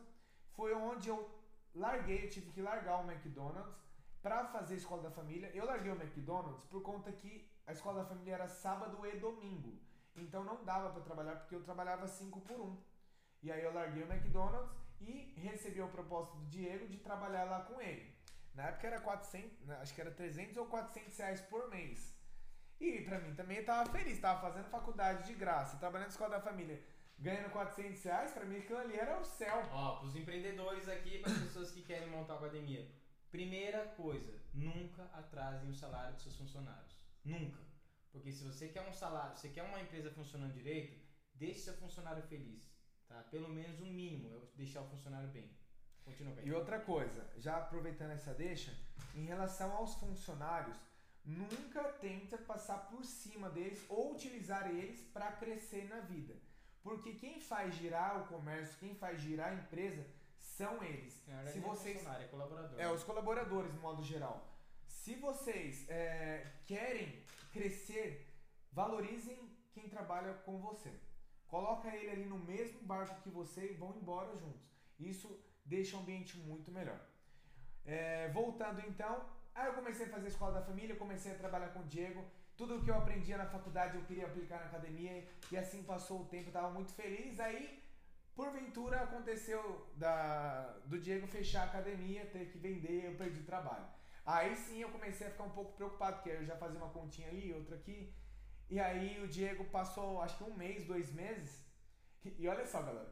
Foi 0.52 0.74
onde 0.74 1.10
eu 1.10 1.30
larguei, 1.74 2.26
eu 2.26 2.30
tive 2.30 2.52
que 2.52 2.62
largar 2.62 3.00
o 3.00 3.10
McDonald's 3.10 3.76
para 4.22 4.46
fazer 4.46 4.76
a 4.76 4.78
escola 4.78 5.04
da 5.04 5.12
família. 5.12 5.50
Eu 5.54 5.66
larguei 5.66 5.92
o 5.92 5.96
McDonald's 5.96 6.64
por 6.66 6.82
conta 6.82 7.12
que 7.12 7.50
a 7.66 7.72
escola 7.72 8.04
da 8.04 8.10
família 8.10 8.34
era 8.34 8.48
sábado 8.48 9.06
e 9.06 9.18
domingo. 9.18 9.80
Então 10.16 10.44
não 10.44 10.64
dava 10.66 10.90
para 10.90 11.02
trabalhar 11.02 11.36
porque 11.38 11.56
eu 11.56 11.64
trabalhava 11.64 12.08
5 12.08 12.42
por 12.42 12.60
1. 12.60 12.64
Um. 12.64 12.78
E 13.42 13.52
aí 13.52 13.64
eu 13.64 13.74
larguei 13.74 14.04
o 14.04 14.12
McDonald's 14.12 14.76
e 15.00 15.34
recebi 15.38 15.82
a 15.82 15.88
proposta 15.88 16.36
do 16.36 16.46
Diego 16.48 16.88
de 16.88 16.98
trabalhar 16.98 17.46
lá 17.46 17.62
com 17.62 17.80
ele. 17.80 18.14
Na 18.54 18.64
época 18.64 18.88
era 18.88 19.00
400, 19.00 19.66
né, 19.68 19.78
acho 19.82 19.94
que 19.94 20.02
era 20.02 20.12
300 20.12 20.58
ou 20.58 20.66
400 20.66 21.18
reais 21.18 21.42
por 21.42 21.70
mês. 21.70 22.19
E 22.80 23.02
pra 23.02 23.20
mim 23.20 23.36
também 23.36 23.58
eu 23.58 23.66
tava 23.66 23.90
feliz, 23.92 24.20
tava 24.20 24.42
fazendo 24.42 24.70
faculdade 24.70 25.28
de 25.28 25.34
graça, 25.34 25.78
trabalhando 25.78 26.08
na 26.08 26.14
escola 26.14 26.38
da 26.38 26.42
família, 26.42 26.82
ganhando 27.18 27.52
400 27.52 28.02
reais, 28.04 28.32
pra 28.32 28.46
mim 28.46 28.58
aquilo 28.58 28.80
ali 28.80 28.98
era 28.98 29.20
o 29.20 29.24
céu. 29.24 29.68
Ó, 29.72 29.98
pros 29.98 30.16
empreendedores 30.16 30.88
aqui, 30.88 31.20
para 31.20 31.34
pessoas 31.34 31.72
que 31.72 31.82
querem 31.82 32.10
montar 32.10 32.36
academia. 32.36 32.90
Primeira 33.30 33.86
coisa, 33.90 34.34
nunca 34.54 35.04
atrasem 35.14 35.70
o 35.70 35.74
salário 35.74 36.14
dos 36.14 36.24
seus 36.24 36.38
funcionários. 36.38 36.98
Nunca. 37.24 37.60
Porque 38.12 38.32
se 38.32 38.44
você 38.44 38.70
quer 38.70 38.88
um 38.88 38.94
salário, 38.94 39.36
você 39.36 39.50
quer 39.50 39.64
uma 39.64 39.82
empresa 39.82 40.10
funcionando 40.12 40.54
direito, 40.54 40.98
deixe 41.36 41.60
seu 41.60 41.74
funcionário 41.76 42.24
feliz. 42.24 42.74
Tá? 43.08 43.24
Pelo 43.24 43.50
menos 43.50 43.80
o 43.80 43.86
mínimo 43.86 44.30
é 44.34 44.56
deixar 44.56 44.82
o 44.82 44.90
funcionário 44.90 45.30
bem. 45.30 45.50
Continua, 46.04 46.42
E 46.42 46.52
outra 46.52 46.80
coisa, 46.80 47.30
já 47.38 47.58
aproveitando 47.58 48.12
essa 48.12 48.34
deixa, 48.34 48.76
em 49.14 49.26
relação 49.26 49.72
aos 49.74 49.94
funcionários, 49.96 50.80
nunca 51.26 51.84
tenta 51.84 52.38
passar 52.38 52.90
por 52.90 53.04
cima 53.06 53.50
deles 53.50 53.84
ou 53.90 54.14
utilizar 54.14 54.70
eles 54.70 55.02
para 55.14 55.32
crescer 55.34 55.88
na 55.88 56.00
vida. 56.00 56.36
Porque 56.82 57.14
quem 57.16 57.40
faz 57.40 57.76
girar 57.76 58.22
o 58.22 58.28
comércio, 58.28 58.78
quem 58.80 58.96
faz 58.96 59.22
girar 59.22 59.52
a 59.52 59.56
empresa, 59.56 60.06
são 60.38 60.84
eles. 60.84 61.28
É, 61.28 61.46
Se 61.48 61.60
vocês 61.60 62.06
é 62.06 62.28
colaborador. 62.28 62.80
é, 62.80 62.92
os 62.92 63.04
colaboradores, 63.04 63.74
no 63.74 63.82
modo 63.82 64.04
geral. 64.04 64.48
Se 64.88 65.16
vocês 65.16 65.88
é, 65.90 66.46
querem 66.66 67.24
crescer, 67.52 68.34
valorizem 68.72 69.38
quem 69.72 69.88
trabalha 69.90 70.34
com 70.46 70.60
você. 70.60 70.92
Coloca 71.48 71.88
ele 71.96 72.12
ali 72.12 72.26
no 72.26 72.38
mesmo 72.40 72.82
barco 72.82 73.22
que 73.22 73.30
você 73.30 73.72
e 73.72 73.74
vão 73.74 73.96
embora 73.96 74.36
juntos. 74.38 74.70
Isso 75.00 75.40
deixa 75.66 75.98
o 75.98 76.00
ambiente 76.00 76.38
muito 76.38 76.72
melhor. 76.72 77.00
É, 77.86 78.30
voltando 78.30 78.82
então, 78.88 79.26
aí 79.60 79.68
eu 79.68 79.74
comecei 79.74 80.06
a 80.06 80.10
fazer 80.10 80.26
a 80.26 80.30
escola 80.30 80.54
da 80.54 80.62
família, 80.62 80.96
comecei 80.96 81.32
a 81.32 81.36
trabalhar 81.36 81.70
com 81.70 81.82
o 81.82 81.88
Diego. 81.88 82.24
Tudo 82.56 82.78
o 82.78 82.84
que 82.84 82.90
eu 82.90 82.96
aprendia 82.96 83.38
na 83.38 83.46
faculdade 83.46 83.98
eu 83.98 84.04
queria 84.04 84.26
aplicar 84.26 84.60
na 84.60 84.66
academia 84.66 85.28
e 85.52 85.58
assim 85.58 85.84
passou 85.84 86.22
o 86.22 86.26
tempo, 86.26 86.46
eu 86.46 86.50
estava 86.50 86.70
muito 86.70 86.94
feliz. 86.94 87.40
Aí, 87.40 87.82
porventura, 88.36 89.02
aconteceu 89.02 89.88
da, 89.96 90.78
do 90.86 91.00
Diego 91.00 91.28
fechar 91.28 91.62
a 91.64 91.66
academia, 91.66 92.26
ter 92.26 92.46
que 92.52 92.58
vender, 92.58 93.06
eu 93.06 93.16
perdi 93.16 93.42
o 93.42 93.46
trabalho. 93.46 93.86
Aí 94.26 94.56
sim 94.56 94.82
eu 94.82 94.90
comecei 94.90 95.28
a 95.28 95.32
ficar 95.32 95.44
um 95.44 95.52
pouco 95.52 95.74
preocupado, 95.74 96.18
porque 96.18 96.30
eu 96.30 96.46
já 96.46 96.56
fazia 96.56 96.78
uma 96.78 96.90
continha 96.90 97.30
ali, 97.30 97.54
outra 97.54 97.76
aqui. 97.76 98.14
E 98.70 98.80
aí 98.80 99.22
o 99.24 99.28
Diego 99.28 99.66
passou 99.66 100.22
acho 100.22 100.38
que 100.38 100.44
um 100.44 100.56
mês, 100.56 100.86
dois 100.86 101.12
meses. 101.12 101.66
E 102.38 102.48
olha 102.48 102.66
só, 102.66 102.82
galera. 102.82 103.12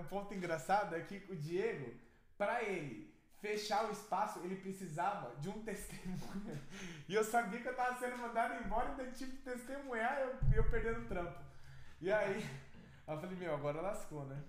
Um 0.00 0.04
ponto 0.04 0.34
engraçado 0.34 0.96
é 0.96 1.00
que 1.00 1.24
o 1.28 1.36
Diego, 1.36 1.94
para 2.36 2.62
ele 2.64 3.13
fechar 3.44 3.84
o 3.86 3.92
espaço, 3.92 4.40
ele 4.42 4.56
precisava 4.56 5.36
de 5.36 5.50
um 5.50 5.62
testemunha. 5.62 6.58
E 7.06 7.14
eu 7.14 7.22
sabia 7.22 7.60
que 7.60 7.68
eu 7.68 7.76
tava 7.76 7.98
sendo 7.98 8.16
mandado 8.16 8.64
embora, 8.64 8.92
então 8.92 9.12
tive 9.12 9.32
que 9.32 9.42
testemunhar 9.42 10.18
eu, 10.20 10.30
eu 10.54 10.70
perdendo 10.70 11.00
o 11.00 11.08
trampo. 11.12 11.38
E 12.00 12.10
aí, 12.10 12.42
eu 13.06 13.20
falei, 13.20 13.36
meu, 13.36 13.54
agora 13.54 13.82
lascou, 13.82 14.24
né? 14.24 14.42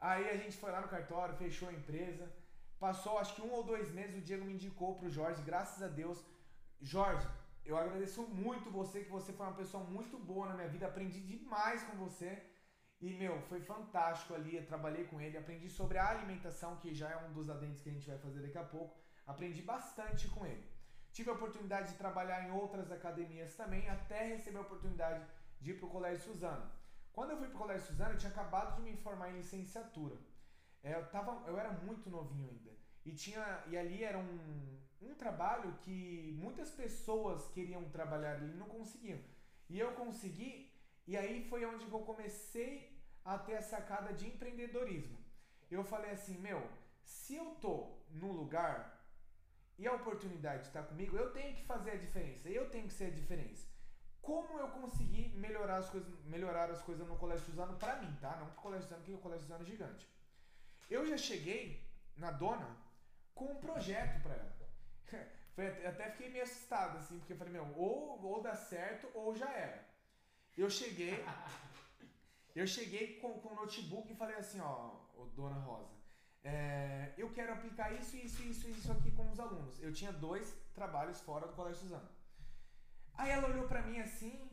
Aí 0.00 0.30
a 0.30 0.36
gente 0.36 0.56
foi 0.56 0.70
lá 0.70 0.80
no 0.80 0.86
cartório, 0.86 1.36
fechou 1.36 1.68
a 1.68 1.72
empresa. 1.72 2.30
Passou 2.78 3.18
acho 3.18 3.34
que 3.34 3.42
um 3.42 3.50
ou 3.50 3.64
dois 3.64 3.90
meses, 3.92 4.16
o 4.16 4.20
Diego 4.20 4.44
me 4.44 4.52
indicou 4.52 4.94
pro 4.98 5.10
Jorge, 5.10 5.42
graças 5.42 5.82
a 5.82 5.88
Deus. 5.88 6.24
Jorge, 6.80 7.26
eu 7.64 7.76
agradeço 7.76 8.22
muito 8.22 8.70
você, 8.70 9.02
que 9.02 9.10
você 9.10 9.32
foi 9.32 9.46
uma 9.46 9.56
pessoa 9.56 9.82
muito 9.82 10.16
boa 10.16 10.46
na 10.48 10.54
minha 10.54 10.68
vida, 10.68 10.86
aprendi 10.86 11.20
demais 11.20 11.82
com 11.82 11.96
você. 11.96 12.40
E, 13.00 13.14
meu, 13.14 13.40
foi 13.42 13.60
fantástico 13.60 14.34
ali, 14.34 14.56
eu 14.56 14.66
trabalhei 14.66 15.04
com 15.04 15.18
ele, 15.20 15.38
aprendi 15.38 15.70
sobre 15.70 15.96
a 15.96 16.08
alimentação, 16.10 16.76
que 16.76 16.94
já 16.94 17.08
é 17.08 17.16
um 17.16 17.32
dos 17.32 17.48
adentes 17.48 17.80
que 17.80 17.88
a 17.88 17.92
gente 17.92 18.06
vai 18.06 18.18
fazer 18.18 18.40
daqui 18.40 18.58
a 18.58 18.64
pouco. 18.64 18.94
Aprendi 19.26 19.62
bastante 19.62 20.28
com 20.28 20.44
ele. 20.44 20.68
Tive 21.10 21.30
a 21.30 21.32
oportunidade 21.32 21.92
de 21.92 21.98
trabalhar 21.98 22.46
em 22.46 22.52
outras 22.52 22.92
academias 22.92 23.54
também, 23.56 23.88
até 23.88 24.24
receber 24.24 24.58
a 24.58 24.62
oportunidade 24.62 25.24
de 25.60 25.70
ir 25.70 25.78
pro 25.78 25.88
Colégio 25.88 26.22
Suzano. 26.24 26.70
Quando 27.12 27.30
eu 27.30 27.38
fui 27.38 27.48
pro 27.48 27.58
Colégio 27.58 27.86
Suzano, 27.86 28.12
eu 28.12 28.18
tinha 28.18 28.30
acabado 28.30 28.76
de 28.76 28.82
me 28.82 28.96
formar 28.96 29.30
em 29.30 29.38
licenciatura. 29.38 30.16
É, 30.82 30.94
eu, 30.94 31.06
tava, 31.08 31.42
eu 31.48 31.58
era 31.58 31.72
muito 31.72 32.10
novinho 32.10 32.48
ainda. 32.48 32.70
E, 33.04 33.12
tinha, 33.12 33.64
e 33.66 33.78
ali 33.78 34.04
era 34.04 34.18
um, 34.18 34.78
um 35.00 35.14
trabalho 35.14 35.72
que 35.80 36.36
muitas 36.38 36.70
pessoas 36.70 37.48
queriam 37.48 37.82
trabalhar 37.90 38.34
ali 38.34 38.50
e 38.50 38.56
não 38.56 38.68
conseguiam. 38.68 39.18
E 39.68 39.78
eu 39.78 39.92
consegui, 39.92 40.70
e 41.06 41.16
aí 41.16 41.48
foi 41.48 41.64
onde 41.64 41.84
eu 41.84 41.98
comecei 42.00 42.89
a 43.24 43.38
ter 43.38 43.56
a 43.56 43.62
sacada 43.62 44.12
de 44.12 44.26
empreendedorismo. 44.26 45.18
Eu 45.70 45.84
falei 45.84 46.10
assim, 46.10 46.38
meu, 46.38 46.68
se 47.02 47.36
eu 47.36 47.54
tô 47.60 47.98
no 48.10 48.32
lugar 48.32 48.98
e 49.78 49.86
a 49.86 49.94
oportunidade 49.94 50.66
está 50.66 50.82
comigo, 50.82 51.16
eu 51.16 51.32
tenho 51.32 51.54
que 51.54 51.64
fazer 51.64 51.92
a 51.92 51.96
diferença, 51.96 52.48
eu 52.48 52.68
tenho 52.70 52.88
que 52.88 52.94
ser 52.94 53.06
a 53.06 53.10
diferença. 53.10 53.68
Como 54.20 54.58
eu 54.58 54.68
consegui 54.68 55.28
melhorar 55.36 55.76
as 55.76 55.88
coisas, 55.88 56.24
melhorar 56.24 56.70
as 56.70 56.82
coisas 56.82 57.06
no 57.08 57.16
Colégio 57.16 57.46
Suzano 57.46 57.78
para 57.78 57.96
mim, 57.96 58.14
tá? 58.20 58.36
Não 58.36 58.46
pro 58.46 58.62
Colégio 58.62 58.84
Suzano, 58.84 59.02
porque 59.02 59.14
o 59.14 59.18
Colégio 59.18 59.42
Suzano 59.42 59.64
é 59.64 59.66
gigante. 59.66 60.06
Eu 60.90 61.06
já 61.06 61.16
cheguei 61.16 61.88
na 62.16 62.30
dona 62.30 62.76
com 63.34 63.46
um 63.46 63.56
projeto 63.56 64.22
para 64.22 64.34
ela. 64.34 64.56
Até 65.88 66.10
fiquei 66.10 66.30
meio 66.30 66.44
assustado, 66.44 66.98
assim, 66.98 67.18
porque 67.18 67.32
eu 67.32 67.36
falei, 67.36 67.52
meu, 67.52 67.66
ou, 67.76 68.22
ou 68.22 68.42
dá 68.42 68.54
certo 68.54 69.10
ou 69.14 69.34
já 69.34 69.50
era. 69.50 69.84
Eu 70.56 70.68
cheguei, 70.68 71.24
eu 72.54 72.66
cheguei 72.66 73.18
com, 73.20 73.40
com 73.40 73.50
o 73.50 73.54
notebook 73.56 74.12
e 74.12 74.16
falei 74.16 74.36
assim, 74.36 74.60
ó, 74.60 74.96
dona 75.34 75.58
Rosa, 75.58 75.94
é, 76.42 77.12
eu 77.16 77.30
quero 77.32 77.52
aplicar 77.52 77.92
isso, 77.92 78.16
isso, 78.16 78.42
isso, 78.42 78.68
isso 78.68 78.90
aqui 78.92 79.10
com 79.10 79.30
os 79.30 79.38
alunos. 79.38 79.80
Eu 79.82 79.92
tinha 79.92 80.12
dois 80.12 80.54
trabalhos 80.74 81.20
fora 81.20 81.46
do 81.46 81.54
Colégio 81.54 81.82
Suzano. 81.82 82.08
Aí 83.14 83.30
ela 83.30 83.48
olhou 83.48 83.68
para 83.68 83.82
mim 83.82 83.98
assim 84.00 84.50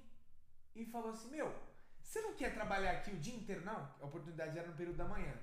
e 0.76 0.86
falou 0.86 1.12
assim, 1.12 1.30
meu, 1.32 1.54
você 2.02 2.22
não 2.22 2.36
quer 2.36 2.54
trabalhar 2.54 2.92
aqui 2.92 3.12
o 3.12 3.20
dia 3.20 3.36
inteiro, 3.36 3.64
não? 3.64 3.80
A 4.02 4.06
oportunidade 4.06 4.58
era 4.58 4.68
no 4.68 4.76
período 4.76 4.98
da 4.98 5.06
manhã. 5.06 5.34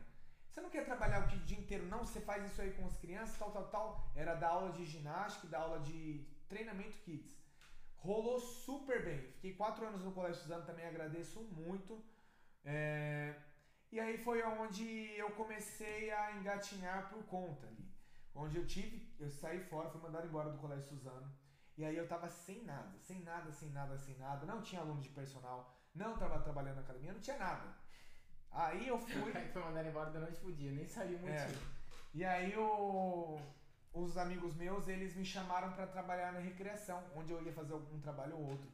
Você 0.48 0.60
não 0.60 0.70
quer 0.70 0.84
trabalhar 0.84 1.24
o 1.24 1.26
dia 1.44 1.58
inteiro, 1.58 1.86
não? 1.86 2.04
Você 2.04 2.20
faz 2.20 2.44
isso 2.44 2.60
aí 2.60 2.72
com 2.74 2.86
as 2.86 2.96
crianças, 2.98 3.36
tal, 3.38 3.50
tal, 3.50 3.68
tal. 3.68 4.12
Era 4.14 4.34
da 4.34 4.48
aula 4.48 4.70
de 4.72 4.84
ginástica, 4.84 5.48
da 5.48 5.58
aula 5.58 5.80
de 5.80 6.24
treinamento 6.48 6.96
kids. 6.98 7.36
Rolou 7.96 8.38
super 8.38 9.04
bem. 9.04 9.18
Fiquei 9.32 9.54
quatro 9.54 9.86
anos 9.86 10.04
no 10.04 10.12
Colégio 10.12 10.42
Suzano, 10.42 10.64
também 10.64 10.86
agradeço 10.86 11.40
muito. 11.40 12.00
É... 12.64 13.34
E 13.92 14.00
aí 14.00 14.18
foi 14.18 14.42
onde 14.42 15.16
eu 15.16 15.30
comecei 15.30 16.10
a 16.10 16.32
engatinhar 16.32 17.08
por 17.10 17.24
conta 17.26 17.66
ali. 17.66 17.88
Onde 18.34 18.56
eu 18.56 18.66
tive, 18.66 19.14
eu 19.20 19.30
saí 19.30 19.60
fora, 19.60 19.88
fui 19.88 20.00
mandado 20.00 20.26
embora 20.26 20.50
do 20.50 20.58
Colégio 20.58 20.88
Suzano. 20.88 21.32
E 21.76 21.84
aí 21.84 21.96
eu 21.96 22.06
tava 22.06 22.28
sem 22.28 22.64
nada, 22.64 22.98
sem 22.98 23.20
nada, 23.22 23.52
sem 23.52 23.70
nada, 23.70 23.96
sem 23.98 24.16
nada. 24.16 24.46
Não 24.46 24.62
tinha 24.62 24.80
aluno 24.80 25.00
de 25.00 25.08
personal, 25.10 25.72
não 25.94 26.16
tava 26.16 26.40
trabalhando 26.40 26.76
na 26.76 26.82
academia, 26.82 27.12
não 27.12 27.20
tinha 27.20 27.38
nada. 27.38 27.76
Aí 28.50 28.88
eu 28.88 28.98
fui. 28.98 29.30
Aí 29.36 29.48
foi 29.48 29.62
mandado 29.62 29.88
embora 29.88 30.10
da 30.10 30.20
noite 30.20 30.40
pro 30.40 30.52
dia, 30.52 30.72
nem 30.72 30.88
sabia 30.88 31.18
muito. 31.18 31.32
É. 31.32 31.48
E 32.12 32.24
aí 32.24 32.54
os 33.92 34.16
amigos 34.16 34.54
meus, 34.54 34.86
eles 34.86 35.16
me 35.16 35.24
chamaram 35.24 35.72
para 35.72 35.86
trabalhar 35.86 36.32
na 36.32 36.38
recreação, 36.38 37.02
onde 37.16 37.32
eu 37.32 37.42
ia 37.42 37.52
fazer 37.52 37.72
algum 37.72 38.00
trabalho 38.00 38.36
ou 38.36 38.50
outro. 38.50 38.70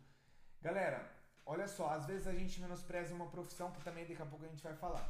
Galera, 0.60 1.10
olha 1.52 1.66
só, 1.76 1.84
às 1.90 2.04
vezes 2.10 2.26
a 2.32 2.34
gente 2.40 2.60
menospreza 2.60 3.14
uma 3.14 3.28
profissão, 3.34 3.72
que 3.72 3.82
também 3.86 4.06
daqui 4.06 4.22
a 4.22 4.30
pouco 4.32 4.44
a 4.44 4.48
gente 4.48 4.62
vai 4.62 4.76
falar. 4.84 5.06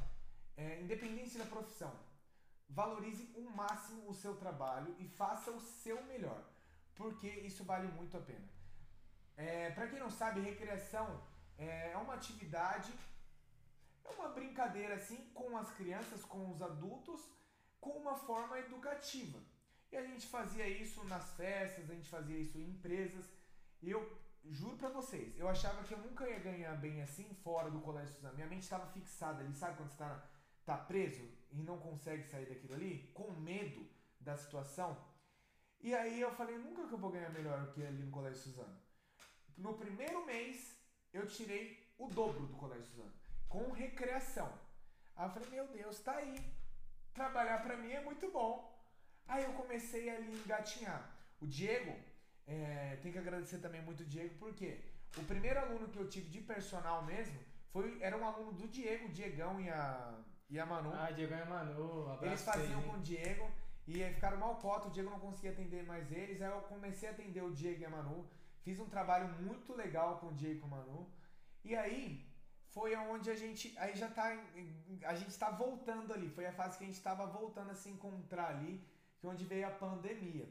É, 0.57 0.81
independente 0.85 1.37
da 1.37 1.45
profissão, 1.45 1.93
valorize 2.69 3.25
o 3.41 3.43
máximo 3.63 4.09
o 4.09 4.15
seu 4.23 4.35
trabalho 4.37 4.95
e 4.99 5.07
faça 5.21 5.51
o 5.51 5.61
seu 5.61 6.03
melhor, 6.05 6.43
porque 6.95 7.29
isso 7.49 7.63
vale 7.65 7.89
muito 7.99 8.17
a 8.17 8.21
pena. 8.21 8.49
É, 9.37 9.71
para 9.71 9.89
quem 9.89 9.99
não 9.99 10.11
sabe, 10.11 10.41
recreação 10.41 11.09
é 11.59 11.97
uma 11.97 12.15
atividade 12.15 12.91
é 14.05 14.11
uma 14.19 14.31
brincadeira 14.31 14.95
assim 14.95 15.21
com 15.35 15.57
as 15.57 15.71
crianças, 15.73 16.25
com 16.25 16.51
os 16.51 16.61
adultos, 16.63 17.21
com 17.81 17.91
uma 17.91 18.17
forma 18.17 18.59
educativa. 18.59 19.39
E 19.93 19.97
a 19.97 20.03
gente 20.03 20.27
fazia 20.27 20.67
isso 20.67 21.05
nas 21.05 21.33
festas, 21.35 21.91
a 21.91 21.95
gente 21.95 22.09
fazia 22.09 22.39
isso 22.39 22.59
em 22.59 22.71
empresas. 22.71 23.27
Eu 23.83 24.01
juro 24.45 24.77
pra 24.77 24.89
vocês, 24.89 25.39
eu 25.39 25.49
achava 25.49 25.83
que 25.85 25.95
eu 25.95 25.99
nunca 25.99 26.29
ia 26.29 26.39
ganhar 26.39 26.75
bem 26.77 27.03
assim 27.03 27.33
fora 27.43 27.71
do 27.71 27.81
colégio 27.81 28.15
Suzano. 28.15 28.35
Minha 28.35 28.47
mente 28.47 28.63
estava 28.63 28.87
fixada 28.87 29.43
ali, 29.43 29.55
sabe 29.55 29.77
quando 29.77 29.91
você 29.91 29.99
tá, 29.99 30.29
tá 30.65 30.77
preso 30.77 31.29
e 31.53 31.63
não 31.63 31.79
consegue 31.79 32.25
sair 32.25 32.47
daquilo 32.47 32.75
ali? 32.75 33.11
Com 33.15 33.31
medo 33.33 33.87
da 34.19 34.37
situação. 34.37 34.97
E 35.81 35.95
aí 35.95 36.21
eu 36.21 36.35
falei, 36.35 36.59
nunca 36.59 36.87
que 36.87 36.93
eu 36.93 36.99
vou 36.99 37.11
ganhar 37.11 37.31
melhor 37.31 37.73
que 37.73 37.85
ali 37.85 38.03
no 38.03 38.11
colégio 38.11 38.41
Suzano. 38.41 38.79
No 39.57 39.75
primeiro 39.75 40.25
mês, 40.27 40.77
eu 41.13 41.27
tirei 41.27 41.93
o 41.99 42.09
dobro 42.09 42.47
do 42.47 42.57
colégio 42.57 42.87
Suzano 42.87 43.21
com 43.51 43.71
recreação. 43.73 44.51
Aí 45.17 45.27
eu 45.27 45.33
falei, 45.33 45.51
meu 45.51 45.67
Deus, 45.69 45.99
tá 46.01 46.15
aí. 46.15 46.39
Trabalhar 47.13 47.63
para 47.63 47.77
mim 47.77 47.91
é 47.91 48.01
muito 48.01 48.31
bom. 48.31 48.53
Aí 49.27 49.45
eu 49.45 49.53
comecei 49.53 50.09
ali 50.09 50.33
a 50.33 50.37
engatinhar. 50.37 51.03
O 51.41 51.47
Diego, 51.47 51.93
é, 52.51 52.99
tem 53.03 53.13
que 53.13 53.19
agradecer 53.19 53.59
também 53.59 53.81
muito 53.83 54.03
o 54.03 54.07
Diego, 54.07 54.35
porque 54.39 54.81
o 55.17 55.25
primeiro 55.25 55.61
aluno 55.61 55.89
que 55.89 55.99
eu 55.99 56.09
tive 56.09 56.29
de 56.29 56.41
personal 56.41 57.05
mesmo 57.05 57.39
foi, 57.73 57.99
era 58.01 58.17
um 58.17 58.27
aluno 58.27 58.53
do 58.53 58.67
Diego, 58.67 59.07
o 59.07 59.11
Diegão 59.11 59.61
e 59.61 59.69
a, 59.71 60.19
e 60.49 60.59
a 60.59 60.67
Manu. 60.67 60.93
Ah, 60.93 61.11
Diego 61.13 61.33
e 61.33 61.41
a 61.41 61.47
Manu, 61.47 62.19
Eles 62.23 62.43
faziam 62.43 62.83
com 62.83 62.97
o 62.97 63.01
Diego 63.01 63.49
e 63.87 64.03
aí 64.03 64.13
ficaram 64.13 64.39
mal 64.39 64.57
cota, 64.57 64.89
o 64.89 64.91
Diego 64.91 65.11
não 65.11 65.21
conseguia 65.21 65.53
atender 65.53 65.85
mais 65.85 66.11
eles. 66.11 66.43
Aí 66.43 66.51
eu 66.51 66.63
comecei 66.63 67.09
a 67.09 67.13
atender 67.13 67.43
o 67.43 67.53
Diego 67.53 67.83
e 67.83 67.85
a 67.85 67.91
Manu. 67.91 68.29
Fiz 68.63 68.79
um 68.81 68.89
trabalho 68.89 69.29
muito 69.41 69.73
legal 69.75 70.19
com 70.19 70.29
o 70.29 70.35
Diego 70.35 70.57
e 70.57 70.61
com 70.61 70.67
a 70.67 70.77
Manu. 70.79 71.09
E 71.65 71.77
aí, 71.77 72.31
foi 72.71 72.95
aonde 72.95 73.31
a 73.31 73.35
gente 73.35 73.77
aí 73.79 73.97
já 73.97 74.09
tá 74.09 74.27
a 75.05 75.15
gente 75.15 75.31
está 75.31 75.51
voltando 75.51 76.13
ali 76.13 76.29
foi 76.31 76.47
a 76.47 76.53
fase 76.53 76.79
que 76.79 76.85
a 76.85 76.87
gente 76.87 76.97
estava 76.97 77.27
voltando 77.27 77.71
a 77.71 77.75
se 77.75 77.89
encontrar 77.91 78.49
ali 78.51 78.81
que 79.19 79.27
é 79.27 79.29
onde 79.29 79.45
veio 79.45 79.67
a 79.67 79.71
pandemia 79.71 80.49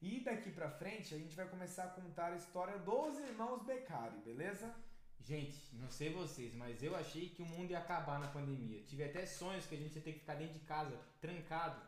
e 0.00 0.20
daqui 0.20 0.50
para 0.50 0.70
frente 0.70 1.14
a 1.14 1.18
gente 1.18 1.36
vai 1.36 1.46
começar 1.48 1.84
a 1.84 1.88
contar 1.88 2.32
a 2.32 2.36
história 2.36 2.78
dos 2.78 3.18
irmãos 3.18 3.62
Beccari 3.64 4.16
beleza 4.24 4.72
gente 5.20 5.76
não 5.76 5.90
sei 5.90 6.12
vocês 6.12 6.54
mas 6.54 6.82
eu 6.82 6.96
achei 6.96 7.28
que 7.28 7.42
o 7.42 7.46
mundo 7.46 7.70
ia 7.70 7.78
acabar 7.78 8.18
na 8.18 8.28
pandemia 8.28 8.82
tive 8.84 9.04
até 9.04 9.26
sonhos 9.26 9.66
que 9.66 9.74
a 9.74 9.78
gente 9.78 9.94
ia 9.96 10.02
ter 10.02 10.12
que 10.12 10.20
ficar 10.20 10.34
dentro 10.34 10.54
de 10.54 10.64
casa 10.64 10.98
trancado 11.20 11.80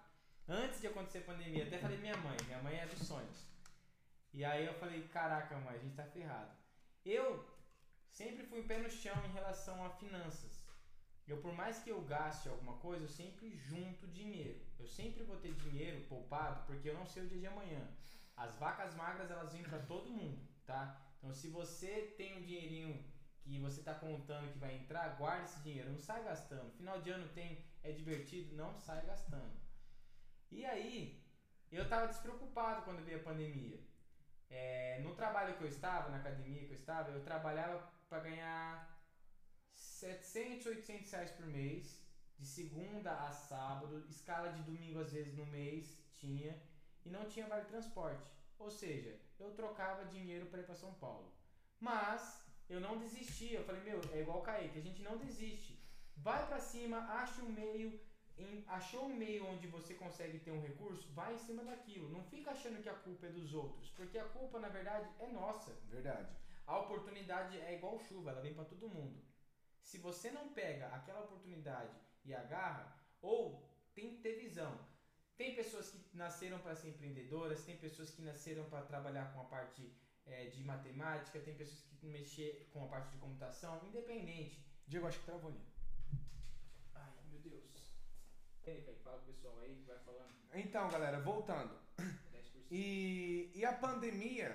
antes 0.49 0.81
de 0.81 0.87
acontecer 0.87 1.19
a 1.19 1.23
pandemia 1.33 1.65
até 1.65 1.79
falei 1.79 1.99
minha 1.99 2.17
mãe 2.17 2.37
minha 2.47 2.63
mãe 2.63 2.79
é 2.79 2.87
dos 2.87 3.07
sonhos 3.07 3.53
E 4.35 4.45
aí 4.45 4.65
eu 4.65 4.75
falei, 4.75 5.03
caraca, 5.09 5.59
mãe, 5.59 5.77
a 5.77 5.79
gente 5.79 5.95
tá 5.95 6.05
ferrado. 6.05 6.51
Eu 7.05 7.45
sempre 8.11 8.47
fui 8.47 8.63
pé 8.63 8.79
no 8.79 8.91
chão 8.91 9.15
em 9.27 9.33
relação 9.33 9.85
a 9.85 9.91
finanças. 9.91 10.52
Eu, 11.27 11.39
por 11.39 11.53
mais 11.55 11.79
que 11.79 11.91
eu 11.91 12.01
gaste 12.03 12.49
alguma 12.49 12.75
coisa, 12.79 13.05
eu 13.05 13.09
sempre 13.09 13.51
junto 13.57 14.07
dinheiro. 14.09 14.61
Eu 14.79 14.87
sempre 14.87 15.23
vou 15.23 15.37
ter 15.37 15.55
dinheiro 15.55 16.05
poupado 16.09 16.65
porque 16.67 16.89
eu 16.89 16.95
não 16.95 17.07
sei 17.07 17.23
o 17.23 17.29
dia 17.29 17.39
de 17.39 17.47
amanhã. 17.47 17.87
As 18.37 18.57
vacas 18.57 18.95
magras, 18.95 19.31
elas 19.31 19.53
vêm 19.53 19.63
para 19.63 19.79
todo 19.81 20.11
mundo, 20.11 20.41
tá? 20.67 21.01
Então, 21.19 21.33
se 21.33 21.49
você 21.49 22.15
tem 22.17 22.39
um 22.39 22.43
dinheirinho 22.43 23.05
que 23.41 23.59
você 23.59 23.81
está 23.81 23.95
contando 23.95 24.53
que 24.53 24.59
vai 24.59 24.75
entrar, 24.75 25.17
guarde 25.17 25.45
esse 25.45 25.61
dinheiro, 25.61 25.91
não 25.91 25.99
sai 25.99 26.25
gastando. 26.25 26.73
Final 26.73 27.01
de 27.01 27.11
ano 27.11 27.29
tem 27.29 27.65
é 27.83 27.93
divertido, 27.93 28.57
não 28.57 28.77
sai 28.77 29.05
gastando. 29.07 29.53
E 30.51 30.65
aí, 30.65 31.23
eu 31.71 31.85
estava 31.85 32.07
despreocupado 32.09 32.83
quando 32.83 33.05
veio 33.05 33.21
a 33.21 33.23
pandemia. 33.23 33.81
É, 34.51 35.01
no 35.03 35.15
trabalho 35.15 35.57
que 35.57 35.65
eu 35.65 35.69
estava, 35.69 36.11
na 36.11 36.19
academia 36.19 36.67
que 36.67 36.73
eu 36.73 36.79
estava, 36.79 37.11
eu 37.11 37.25
trabalhava 37.25 37.91
para 38.09 38.21
ganhar 38.21 38.92
700, 39.75 40.67
800 40.67 41.11
reais 41.13 41.31
por 41.31 41.47
mês, 41.47 42.01
de 42.39 42.47
segunda 42.47 43.13
a 43.13 43.31
sábado, 43.31 44.05
escala 44.09 44.53
de 44.53 44.63
domingo 44.63 45.01
às 45.01 45.13
vezes 45.13 45.37
no 45.37 45.47
mês 45.47 45.97
tinha, 46.13 46.61
e 47.05 47.09
não 47.09 47.25
tinha 47.29 47.47
vale 47.47 47.65
transporte. 47.67 48.31
Ou 48.59 48.71
seja, 48.71 49.19
eu 49.39 49.55
trocava 49.55 50.05
dinheiro 50.07 50.47
para 50.47 50.61
ir 50.61 50.65
para 50.65 50.75
São 50.75 50.95
Paulo. 50.95 51.33
Mas 51.81 52.45
eu 52.69 52.81
não 52.81 52.99
desisti, 52.99 53.53
eu 53.53 53.65
falei, 53.65 53.83
meu, 53.83 54.01
é 54.13 54.21
igual 54.21 54.39
o 54.39 54.43
Kaique, 54.43 54.79
a 54.79 54.83
gente 54.83 55.03
não 55.03 55.19
desiste. 55.19 55.79
Vai 56.17 56.47
para 56.47 56.61
cima, 56.61 56.99
acha 56.99 57.43
um 57.43 57.53
meio, 57.53 58.01
em, 58.39 58.65
achou 58.69 59.07
um 59.07 59.15
meio 59.15 59.47
onde 59.47 59.67
você 59.67 59.95
consegue 59.95 60.39
ter 60.39 60.53
um 60.53 60.61
recurso, 60.61 61.13
vai 61.13 61.35
em 61.35 61.39
cima 61.39 61.65
daquilo. 61.65 62.09
Não 62.11 62.23
fica 62.25 62.53
achando 62.53 62.83
que 62.83 62.89
a 62.89 62.95
culpa 62.95 63.27
é 63.27 63.31
dos 63.31 63.53
outros, 63.53 63.91
porque 63.91 64.19
a 64.19 64.25
culpa 64.25 64.59
na 64.59 64.69
verdade 64.69 65.09
é 65.19 65.27
nossa. 65.29 65.73
Verdade. 65.89 66.33
A 66.67 66.79
oportunidade 66.79 67.59
é 67.61 67.75
igual 67.75 67.99
chuva, 67.99 68.31
ela 68.31 68.41
vem 68.41 68.55
para 68.55 68.65
todo 68.65 68.89
mundo. 68.89 69.21
Se 69.83 69.99
você 69.99 70.31
não 70.31 70.53
pega 70.53 70.87
aquela 70.89 71.21
oportunidade 71.21 71.95
e 72.25 72.35
agarra, 72.35 72.97
ou 73.21 73.69
tem 73.95 74.11
que 74.11 74.23
ter 74.23 74.39
visão. 74.39 74.79
Tem 75.37 75.55
pessoas 75.55 75.91
que 75.91 76.17
nasceram 76.17 76.59
para 76.59 76.75
ser 76.75 76.91
empreendedoras, 76.91 77.65
tem 77.65 77.77
pessoas 77.77 78.11
que 78.11 78.23
nasceram 78.23 78.65
para 78.65 78.83
trabalhar 78.83 79.33
com 79.33 79.41
a 79.41 79.45
parte 79.45 79.93
é, 80.27 80.47
de 80.47 80.63
matemática, 80.63 81.41
tem 81.41 81.55
pessoas 81.55 81.83
que 81.99 82.07
mexer 82.07 82.69
com 82.73 82.85
a 82.85 82.89
parte 82.89 83.11
de 83.11 83.19
computação, 83.19 83.81
independente. 83.85 84.65
Diego, 84.87 85.07
acho 85.07 85.19
que 85.19 85.25
travou 85.25 85.51
ali. 85.51 85.61
Ai, 86.95 87.11
meu 87.31 87.41
Deus. 87.41 87.93
Ei, 88.65 88.83
fala 89.03 89.19
com 89.19 89.25
o 89.25 89.27
pessoal 89.27 89.59
aí, 89.61 89.83
vai 89.87 89.99
falando. 89.99 90.33
Então, 90.55 90.89
galera, 90.91 91.21
voltando. 91.21 91.77
10%. 91.99 92.13
E, 92.71 93.51
e 93.55 93.65
a 93.65 93.73
pandemia, 93.73 94.55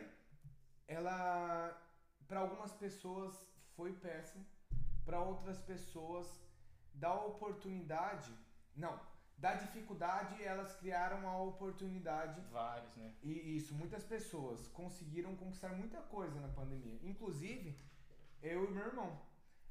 ela, 0.87 1.79
para 2.27 2.39
algumas 2.39 2.71
pessoas, 2.73 3.35
foi 3.75 3.93
péssima 3.93 4.45
para 5.07 5.21
outras 5.21 5.59
pessoas 5.61 6.27
da 6.93 7.13
oportunidade, 7.31 8.31
não, 8.75 8.99
da 9.37 9.53
dificuldade 9.53 10.43
elas 10.43 10.75
criaram 10.75 11.27
a 11.29 11.41
oportunidade. 11.41 12.41
Vários, 12.51 12.93
né? 12.97 13.13
E 13.23 13.55
isso, 13.55 13.73
muitas 13.73 14.03
pessoas 14.03 14.67
conseguiram 14.79 15.33
conquistar 15.37 15.69
muita 15.69 16.01
coisa 16.15 16.37
na 16.41 16.49
pandemia, 16.49 16.99
inclusive 17.03 17.79
eu 18.41 18.65
e 18.65 18.71
meu 18.71 18.85
irmão. 18.85 19.11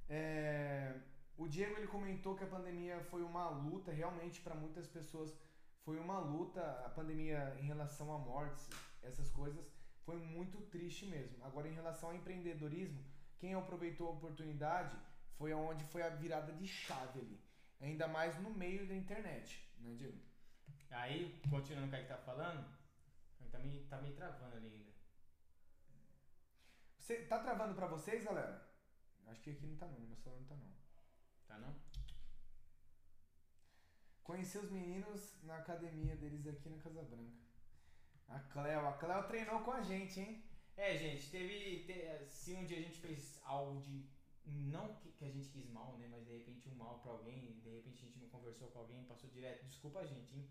É, 0.09 0.95
o 1.37 1.47
Diego 1.47 1.77
ele 1.77 1.87
comentou 1.87 2.35
que 2.35 2.45
a 2.45 2.55
pandemia 2.57 2.99
foi 3.11 3.23
uma 3.23 3.51
luta, 3.51 3.93
realmente 3.93 4.41
para 4.41 4.55
muitas 4.55 4.87
pessoas 4.87 5.37
foi 5.85 5.99
uma 5.99 6.19
luta. 6.19 6.63
A 6.87 6.89
pandemia 6.89 7.55
em 7.61 7.67
relação 7.67 8.11
a 8.15 8.19
mortes, 8.19 8.71
essas 9.03 9.31
coisas, 9.31 9.71
foi 10.07 10.17
muito 10.17 10.63
triste 10.75 11.05
mesmo. 11.07 11.45
Agora 11.45 11.69
em 11.69 11.75
relação 11.75 12.09
ao 12.09 12.17
empreendedorismo, 12.17 13.05
quem 13.39 13.55
aproveitou 13.55 14.09
a 14.09 14.13
oportunidade 14.13 14.97
foi 15.39 15.53
onde 15.53 15.85
foi 15.85 16.03
a 16.03 16.09
virada 16.09 16.53
de 16.53 16.67
chave 16.67 17.21
ali. 17.21 17.41
Ainda 17.81 18.09
mais 18.09 18.39
no 18.41 18.51
meio 18.51 18.87
da 18.87 18.95
internet, 18.95 19.69
né, 19.79 19.95
Diego? 19.95 20.19
Aí, 20.91 21.41
continuando 21.51 21.95
o 21.95 21.99
que 21.99 22.07
tá 22.07 22.17
falando, 22.17 22.67
tá 23.51 23.59
me, 23.59 23.85
tá 23.85 24.01
me 24.01 24.13
travando 24.13 24.57
ali 24.57 24.69
ainda. 24.69 24.93
Você, 26.99 27.25
tá 27.27 27.39
travando 27.39 27.75
pra 27.75 27.87
vocês, 27.87 28.25
galera? 28.25 28.67
Acho 29.27 29.43
que 29.43 29.51
aqui 29.51 29.67
não 29.67 29.77
tá 29.77 29.87
não, 29.87 30.01
meu 30.01 30.17
celular 30.17 30.41
não 30.41 30.47
tá 30.49 30.57
não. 30.57 30.73
Tá 31.47 31.59
não? 31.59 31.77
Conheci 34.23 34.59
os 34.59 34.71
meninos 34.71 35.41
na 35.43 35.59
academia 35.59 36.17
deles 36.17 36.47
aqui 36.47 36.69
na 36.69 36.79
Casa 36.79 37.03
Branca. 37.03 37.47
A 38.29 38.41
Cleo, 38.41 38.89
a 38.89 38.93
Cleo 38.95 39.23
treinou 39.25 39.61
com 39.61 39.73
a 39.73 39.83
gente, 39.83 40.19
hein? 40.19 40.45
É, 40.77 40.97
gente, 40.97 41.31
teve. 41.31 41.85
Te, 41.85 42.27
se 42.29 42.55
um 42.55 42.65
dia 42.65 42.79
a 42.79 42.83
gente 42.83 42.99
fez 42.99 43.41
algo 43.45 43.81
de 43.81 44.05
não 44.51 44.95
que, 44.95 45.11
que, 45.13 45.25
a 45.25 45.31
gente 45.31 45.49
quis 45.49 45.69
mal, 45.71 45.97
né? 45.99 46.09
Mas 46.11 46.25
de 46.25 46.33
repente 46.33 46.69
um 46.69 46.75
mal 46.75 47.01
para 47.01 47.13
alguém, 47.13 47.61
de 47.63 47.71
repente 47.71 48.03
a 48.03 48.07
gente 48.07 48.19
não 48.19 48.29
conversou 48.29 48.69
com 48.69 48.81
alguém, 48.81 49.05
passou 49.05 49.29
direto, 49.31 49.67
desculpa 49.67 50.01
a 50.01 50.07
gente, 50.07 50.35
hein? 50.35 50.49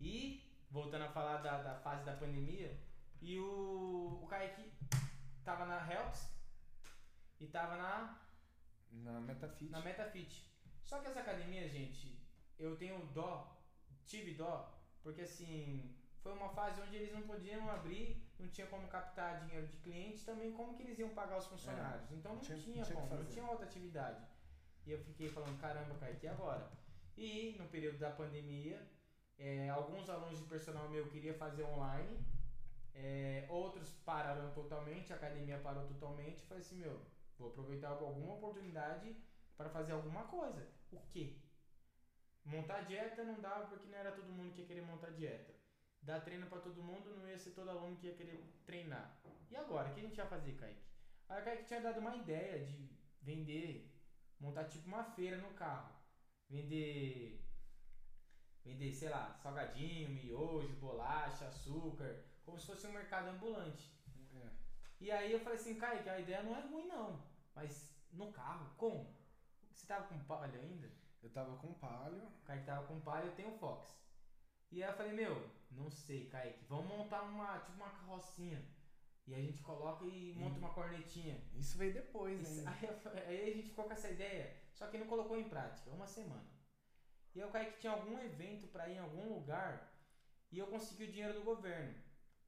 E, 0.00 0.42
voltando 0.70 1.02
a 1.02 1.12
falar 1.12 1.38
da, 1.38 1.62
da 1.62 1.74
fase 1.76 2.04
da 2.04 2.16
pandemia, 2.16 2.78
e 3.20 3.38
o, 3.38 4.20
o 4.22 4.26
Kaique 4.26 4.72
tava 5.44 5.64
na 5.66 5.90
Helps 5.90 6.28
e 7.40 7.46
tava 7.46 7.76
na. 7.76 8.20
Na 8.92 9.20
Metafit. 9.20 9.70
Na 9.70 9.80
Metafit. 9.80 10.50
Só 10.82 11.00
que 11.00 11.08
essa 11.08 11.20
academia, 11.20 11.68
gente, 11.68 12.20
eu 12.58 12.76
tenho 12.76 13.06
dó, 13.06 13.56
tive 14.04 14.34
dó, 14.34 14.78
porque 15.02 15.22
assim, 15.22 15.96
foi 16.22 16.32
uma 16.32 16.50
fase 16.50 16.80
onde 16.82 16.96
eles 16.96 17.12
não 17.12 17.22
podiam 17.22 17.68
abrir 17.70 18.23
não 18.38 18.48
tinha 18.48 18.66
como 18.66 18.88
captar 18.88 19.40
dinheiro 19.44 19.66
de 19.66 19.76
clientes, 19.78 20.24
também 20.24 20.52
como 20.52 20.74
que 20.74 20.82
eles 20.82 20.98
iam 20.98 21.10
pagar 21.10 21.38
os 21.38 21.46
funcionários. 21.46 22.10
É, 22.10 22.14
então 22.14 22.34
não 22.34 22.40
tinha, 22.40 22.58
tinha, 22.58 22.84
tinha 22.84 22.96
como, 22.96 23.14
não 23.14 23.24
tinha 23.26 23.46
outra 23.46 23.66
atividade. 23.66 24.24
E 24.86 24.90
eu 24.90 24.98
fiquei 24.98 25.28
falando, 25.28 25.58
caramba, 25.60 25.94
Kaique, 25.94 26.26
e 26.26 26.28
agora? 26.28 26.70
E 27.16 27.56
no 27.58 27.68
período 27.68 27.98
da 27.98 28.10
pandemia, 28.10 28.80
é, 29.38 29.68
alguns 29.70 30.10
alunos 30.10 30.38
de 30.38 30.44
personal 30.44 30.88
meu 30.88 31.08
queriam 31.08 31.34
fazer 31.36 31.64
online, 31.64 32.18
é, 32.94 33.46
outros 33.48 33.90
pararam 34.04 34.52
totalmente, 34.52 35.12
a 35.12 35.16
academia 35.16 35.58
parou 35.58 35.86
totalmente. 35.86 36.42
Eu 36.42 36.48
falei 36.48 36.62
assim, 36.62 36.76
meu, 36.76 37.00
vou 37.38 37.48
aproveitar 37.48 37.90
alguma 37.90 38.34
oportunidade 38.34 39.16
para 39.56 39.70
fazer 39.70 39.92
alguma 39.92 40.24
coisa. 40.24 40.68
O 40.92 41.00
quê? 41.08 41.36
Montar 42.44 42.82
dieta 42.82 43.24
não 43.24 43.40
dava 43.40 43.68
porque 43.68 43.88
não 43.88 43.98
era 43.98 44.12
todo 44.12 44.30
mundo 44.30 44.52
que 44.52 44.60
ia 44.60 44.66
querer 44.66 44.82
montar 44.82 45.10
dieta 45.10 45.53
dar 46.04 46.20
treino 46.20 46.46
para 46.46 46.60
todo 46.60 46.82
mundo, 46.82 47.16
não 47.16 47.28
ia 47.28 47.38
ser 47.38 47.50
todo 47.50 47.70
aluno 47.70 47.96
que 47.96 48.06
ia 48.06 48.14
querer 48.14 48.42
treinar. 48.66 49.16
E 49.50 49.56
agora, 49.56 49.90
o 49.90 49.94
que 49.94 50.00
a 50.00 50.02
gente 50.02 50.16
ia 50.16 50.26
fazer, 50.26 50.52
Kaique? 50.52 50.82
Aí 51.28 51.40
o 51.40 51.44
Kaique 51.44 51.64
tinha 51.64 51.80
dado 51.80 52.00
uma 52.00 52.16
ideia 52.16 52.64
de 52.64 52.90
vender, 53.22 53.90
montar 54.38 54.64
tipo 54.64 54.86
uma 54.86 55.02
feira 55.02 55.38
no 55.38 55.54
carro. 55.54 55.92
Vender, 56.48 57.42
vender, 58.62 58.92
sei 58.92 59.08
lá, 59.08 59.34
salgadinho, 59.42 60.10
miojo, 60.10 60.74
bolacha, 60.76 61.48
açúcar, 61.48 62.22
como 62.44 62.58
se 62.58 62.66
fosse 62.66 62.86
um 62.86 62.92
mercado 62.92 63.28
ambulante. 63.28 63.90
É. 64.34 64.48
E 65.00 65.10
aí 65.10 65.32
eu 65.32 65.40
falei 65.40 65.58
assim, 65.58 65.76
Kaique, 65.76 66.08
a 66.08 66.20
ideia 66.20 66.42
não 66.42 66.54
é 66.54 66.60
ruim 66.60 66.86
não, 66.86 67.22
mas 67.54 67.90
no 68.12 68.30
carro, 68.30 68.74
como? 68.76 69.16
Você 69.72 69.86
tava 69.86 70.06
com 70.06 70.18
palio 70.24 70.60
ainda? 70.60 70.90
Eu 71.22 71.30
tava 71.30 71.56
com 71.56 71.72
palio. 71.74 72.22
O 72.22 72.44
Kaique 72.44 72.66
tava 72.66 72.86
com 72.86 73.00
palio, 73.00 73.30
eu 73.30 73.34
tenho 73.34 73.58
Fox. 73.58 74.03
E 74.74 74.82
aí 74.82 74.90
eu 74.90 74.96
falei, 74.96 75.12
meu, 75.12 75.48
não 75.70 75.88
sei, 75.88 76.26
Kaique, 76.26 76.64
vamos 76.64 76.88
montar 76.88 77.22
uma, 77.22 77.60
tipo 77.60 77.76
uma 77.76 77.90
carrocinha. 77.90 78.60
E 79.24 79.32
a 79.32 79.40
gente 79.40 79.62
coloca 79.62 80.04
e 80.04 80.34
monta 80.34 80.58
uma 80.58 80.74
cornetinha. 80.74 81.40
Isso 81.54 81.78
veio 81.78 81.94
depois, 81.94 82.42
né? 82.42 82.64
Aí, 82.66 83.22
aí, 83.24 83.52
a 83.52 83.54
gente 83.54 83.68
ficou 83.68 83.84
com 83.84 83.92
essa 83.92 84.10
ideia, 84.10 84.52
só 84.72 84.88
que 84.88 84.98
não 84.98 85.06
colocou 85.06 85.38
em 85.38 85.48
prática, 85.48 85.88
uma 85.90 86.08
semana. 86.08 86.44
E 87.36 87.40
aí 87.40 87.48
o 87.48 87.52
Kaique 87.52 87.78
tinha 87.78 87.92
algum 87.92 88.18
evento 88.18 88.66
para 88.66 88.88
ir 88.88 88.96
em 88.96 88.98
algum 88.98 89.32
lugar 89.32 89.96
e 90.50 90.58
eu 90.58 90.66
consegui 90.66 91.04
o 91.04 91.12
dinheiro 91.12 91.34
do 91.34 91.44
governo. 91.44 91.94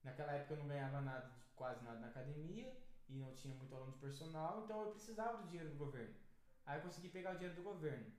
Naquela 0.03 0.33
época 0.33 0.55
eu 0.55 0.59
não 0.59 0.67
ganhava 0.67 1.01
nada, 1.01 1.31
quase 1.55 1.85
nada 1.85 2.01
na 2.01 2.09
academia 2.09 2.77
e 3.09 3.15
não 3.15 3.33
tinha 3.37 3.55
muito 3.55 3.73
aluno 3.73 3.93
de 3.93 4.01
personal, 4.01 4.65
então 4.65 4.83
eu 4.83 4.91
precisava 4.91 5.39
do 5.39 5.47
dinheiro 5.47 5.71
do 5.71 5.79
governo. 5.79 6.17
Aí 6.65 6.81
eu 6.81 6.83
consegui 6.83 7.09
pegar 7.09 7.31
o 7.31 7.35
dinheiro 7.35 7.55
do 7.55 7.63
governo. 7.63 8.13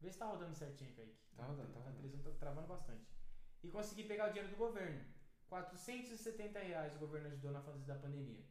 Vê 0.00 0.12
se 0.12 0.18
tá 0.18 0.26
rodando 0.26 0.54
certinho, 0.54 0.94
Kaique. 0.94 1.18
Tá 1.36 1.44
rodando, 1.44 1.72
tá, 1.72 1.80
tá, 1.80 1.90
tá, 1.90 2.30
tá 2.30 2.38
travando 2.38 2.68
bastante 2.68 3.17
e 3.62 3.68
consegui 3.68 4.04
pegar 4.04 4.26
o 4.26 4.32
dinheiro 4.32 4.50
do 4.50 4.56
governo. 4.56 5.04
470 5.48 6.58
reais 6.58 6.94
o 6.94 6.98
governo 6.98 7.28
ajudou 7.28 7.52
na 7.52 7.62
fase 7.62 7.84
da 7.84 7.94
pandemia. 7.94 8.44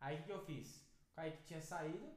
Aí 0.00 0.20
o 0.20 0.24
que 0.24 0.32
eu 0.32 0.44
fiz? 0.44 0.86
O 1.10 1.14
Kaique 1.14 1.44
tinha 1.44 1.60
saído, 1.60 2.10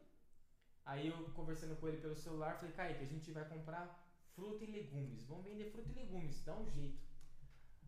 aí 0.85 1.07
eu 1.07 1.29
conversando 1.31 1.75
com 1.79 1.87
ele 1.87 2.01
pelo 2.01 2.15
celular, 2.15 2.57
falei, 2.57 2.73
Kaique, 2.73 3.03
a 3.03 3.07
gente 3.07 3.31
vai 3.31 3.47
comprar 3.47 4.05
fruta 4.33 4.63
e 4.63 4.67
legumes. 4.67 5.25
Vamos 5.25 5.45
vender 5.45 5.71
fruta 5.71 5.91
e 5.91 5.95
legumes, 5.95 6.43
dá 6.43 6.55
um 6.55 6.69
jeito. 6.69 7.03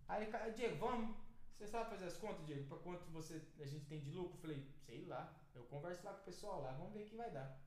Aí, 0.07 0.31
Diego, 0.55 0.77
vamos. 0.77 1.17
Você 1.57 1.67
sabe 1.67 1.89
fazer 1.89 2.05
as 2.05 2.17
contas, 2.17 2.45
Diego? 2.45 2.67
Para 2.67 2.77
quanto 2.77 3.11
você, 3.11 3.41
a 3.59 3.65
gente 3.65 3.85
tem 3.87 3.99
de 3.99 4.11
lucro? 4.11 4.37
Falei, 4.37 4.63
sei 4.85 5.05
lá. 5.05 5.35
Eu 5.53 5.63
converso 5.63 6.05
lá 6.05 6.13
com 6.13 6.21
o 6.21 6.25
pessoal 6.25 6.61
lá, 6.61 6.71
vamos 6.71 6.93
ver 6.93 7.03
o 7.03 7.05
que 7.05 7.15
vai 7.15 7.31
dar. 7.31 7.59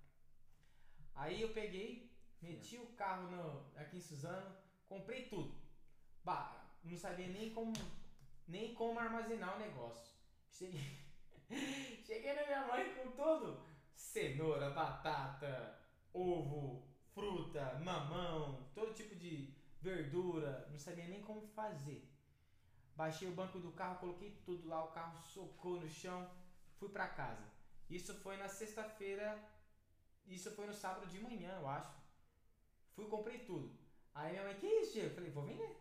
Aí 1.15 1.43
eu 1.43 1.53
peguei, 1.53 2.17
meti 2.41 2.79
o 2.79 2.87
carro 2.95 3.31
no, 3.31 3.77
aqui 3.77 3.97
em 3.97 4.01
Suzano, 4.01 4.57
comprei 4.89 5.29
tudo. 5.29 5.61
Bah, 6.25 6.70
não 6.85 6.97
sabia 6.97 7.29
nem 7.29 7.51
como, 7.51 7.73
nem 8.47 8.75
como 8.75 8.99
armazenar 8.99 9.57
o 9.57 9.59
negócio. 9.59 10.15
Cheguei, 10.51 10.99
cheguei 12.05 12.35
na 12.35 12.47
minha 12.47 12.67
mãe 12.67 12.95
com 12.95 13.11
tudo: 13.13 13.65
cenoura, 13.95 14.71
batata, 14.71 15.79
ovo, 16.13 16.87
fruta, 17.15 17.79
mamão, 17.85 18.71
todo 18.75 18.95
tipo 18.95 19.15
de 19.15 19.55
verdura. 19.81 20.69
Não 20.71 20.79
sabia 20.79 21.07
nem 21.07 21.23
como 21.23 21.47
fazer. 21.49 22.09
Baixei 22.97 23.29
o 23.29 23.33
banco 23.33 23.59
do 23.59 23.73
carro, 23.73 23.99
coloquei 23.99 24.31
tudo 24.45 24.69
lá, 24.69 24.85
o 24.85 24.93
carro 24.93 25.19
socou 25.23 25.81
no 25.81 25.89
chão, 25.89 26.31
fui 26.79 26.89
pra 26.89 27.09
casa. 27.09 27.49
Isso 27.89 28.15
foi 28.15 28.37
na 28.37 28.49
sexta-feira, 28.49 29.43
isso 30.27 30.51
foi 30.53 30.67
no 30.67 30.75
sábado 30.75 31.07
de 31.07 31.19
manhã, 31.19 31.57
eu 31.59 31.69
acho. 31.69 31.99
Fui 32.95 33.07
comprei 33.07 33.39
tudo. 33.39 33.75
Aí 34.15 34.33
minha 34.33 34.45
mãe, 34.45 34.55
que 34.57 34.67
isso, 34.67 34.93
Diego? 34.93 35.09
Eu 35.09 35.15
falei, 35.15 35.31
vou 35.31 35.45
vender. 35.45 35.80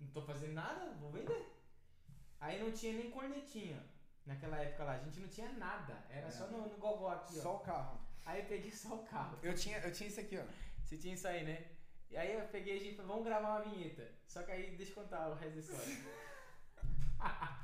Não 0.00 0.08
tô 0.08 0.22
fazendo 0.22 0.54
nada, 0.54 0.92
vou 1.00 1.10
vender. 1.10 1.46
Aí 2.40 2.58
não 2.62 2.72
tinha 2.72 2.92
nem 2.94 3.10
cornetinha. 3.10 3.82
Naquela 4.26 4.58
época 4.58 4.84
lá, 4.84 4.92
a 4.94 4.98
gente 4.98 5.20
não 5.20 5.28
tinha 5.28 5.50
nada. 5.52 6.04
Era 6.08 6.26
É. 6.26 6.30
só 6.30 6.46
no, 6.46 6.68
no 6.68 6.76
gogó 6.78 7.08
aqui, 7.10 7.38
ó. 7.38 7.42
Só 7.42 7.56
o 7.56 7.60
carro. 7.60 8.00
Aí 8.24 8.40
eu 8.40 8.46
peguei 8.46 8.70
só 8.70 8.94
o 8.94 9.04
carro. 9.04 9.38
Eu 9.42 9.54
tinha, 9.54 9.78
eu 9.78 9.92
tinha 9.92 10.08
isso 10.08 10.20
aqui, 10.20 10.38
ó. 10.38 10.44
Você 10.84 10.96
tinha 10.96 11.14
isso 11.14 11.26
aí, 11.28 11.44
né? 11.44 11.70
E 12.10 12.16
aí 12.16 12.34
eu 12.34 12.46
peguei 12.48 12.74
e 12.76 12.80
a 12.80 12.82
gente 12.82 12.96
falou, 12.96 13.12
vamos 13.12 13.24
gravar 13.26 13.48
uma 13.62 13.70
vinheta. 13.70 14.10
Só 14.26 14.42
que 14.42 14.50
aí, 14.52 14.76
deixa 14.76 14.92
eu 14.92 15.02
contar 15.02 15.28
o 15.28 15.34
resto 15.34 15.54
da 15.54 15.60
história. 15.60 16.20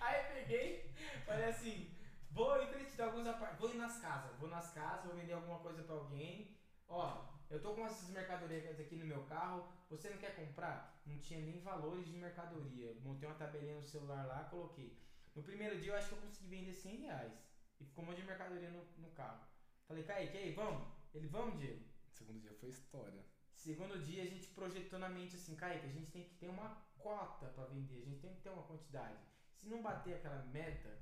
aí 0.00 0.20
eu 0.26 0.32
peguei, 0.34 0.94
falei 1.24 1.44
assim, 1.46 1.90
vou 2.30 2.62
em 2.62 2.66
frente 2.68 2.94
de 2.94 3.02
alguns 3.02 3.26
apartamentos, 3.26 3.60
vou 3.60 3.70
ir 3.74 3.78
nas 3.78 3.98
casas, 4.00 4.36
vou 4.38 4.48
nas 4.48 4.70
casas, 4.72 5.06
vou 5.06 5.14
vender 5.14 5.32
alguma 5.32 5.58
coisa 5.60 5.82
pra 5.82 5.94
alguém. 5.94 6.56
Ó, 6.88 7.24
eu 7.50 7.60
tô 7.62 7.74
com 7.74 7.86
essas 7.86 8.10
mercadorias 8.10 8.78
aqui 8.78 8.96
no 8.96 9.06
meu 9.06 9.22
carro, 9.24 9.66
você 9.88 10.10
não 10.10 10.18
quer 10.18 10.36
comprar? 10.36 11.00
Não 11.06 11.18
tinha 11.18 11.40
nem 11.40 11.60
valores 11.60 12.06
de 12.06 12.12
mercadoria. 12.12 12.94
Montei 13.02 13.28
uma 13.28 13.38
tabelinha 13.38 13.76
no 13.76 13.82
celular 13.82 14.26
lá, 14.26 14.44
coloquei. 14.44 14.98
No 15.34 15.42
primeiro 15.42 15.80
dia 15.80 15.92
eu 15.92 15.96
acho 15.96 16.08
que 16.08 16.14
eu 16.14 16.20
consegui 16.20 16.48
vender 16.48 16.74
100 16.74 16.96
reais. 16.96 17.32
E 17.80 17.84
ficou 17.84 18.04
um 18.04 18.08
monte 18.08 18.20
de 18.20 18.26
mercadoria 18.26 18.70
no, 18.70 18.84
no 18.98 19.10
carro. 19.12 19.46
Falei, 19.86 20.04
Kaique, 20.04 20.36
aí, 20.36 20.52
vamos? 20.52 20.86
Ele, 21.14 21.28
vamos, 21.28 21.58
Diego? 21.58 21.84
Segundo 22.10 22.40
dia 22.40 22.52
foi 22.60 22.68
história. 22.68 23.24
Segundo 23.54 24.04
dia 24.04 24.22
a 24.22 24.26
gente 24.26 24.48
projetou 24.48 24.98
na 24.98 25.08
mente 25.08 25.36
assim, 25.36 25.56
Kaique, 25.56 25.86
a 25.86 25.90
gente 25.90 26.10
tem 26.10 26.24
que 26.24 26.34
ter 26.34 26.48
uma 26.48 26.86
cota 26.98 27.46
pra 27.46 27.64
vender, 27.64 28.02
a 28.02 28.04
gente 28.04 28.20
tem 28.20 28.34
que 28.34 28.42
ter 28.42 28.50
uma 28.50 28.62
quantidade. 28.64 29.18
Se 29.54 29.68
não 29.68 29.82
bater 29.82 30.14
aquela 30.14 30.44
meta, 30.44 30.96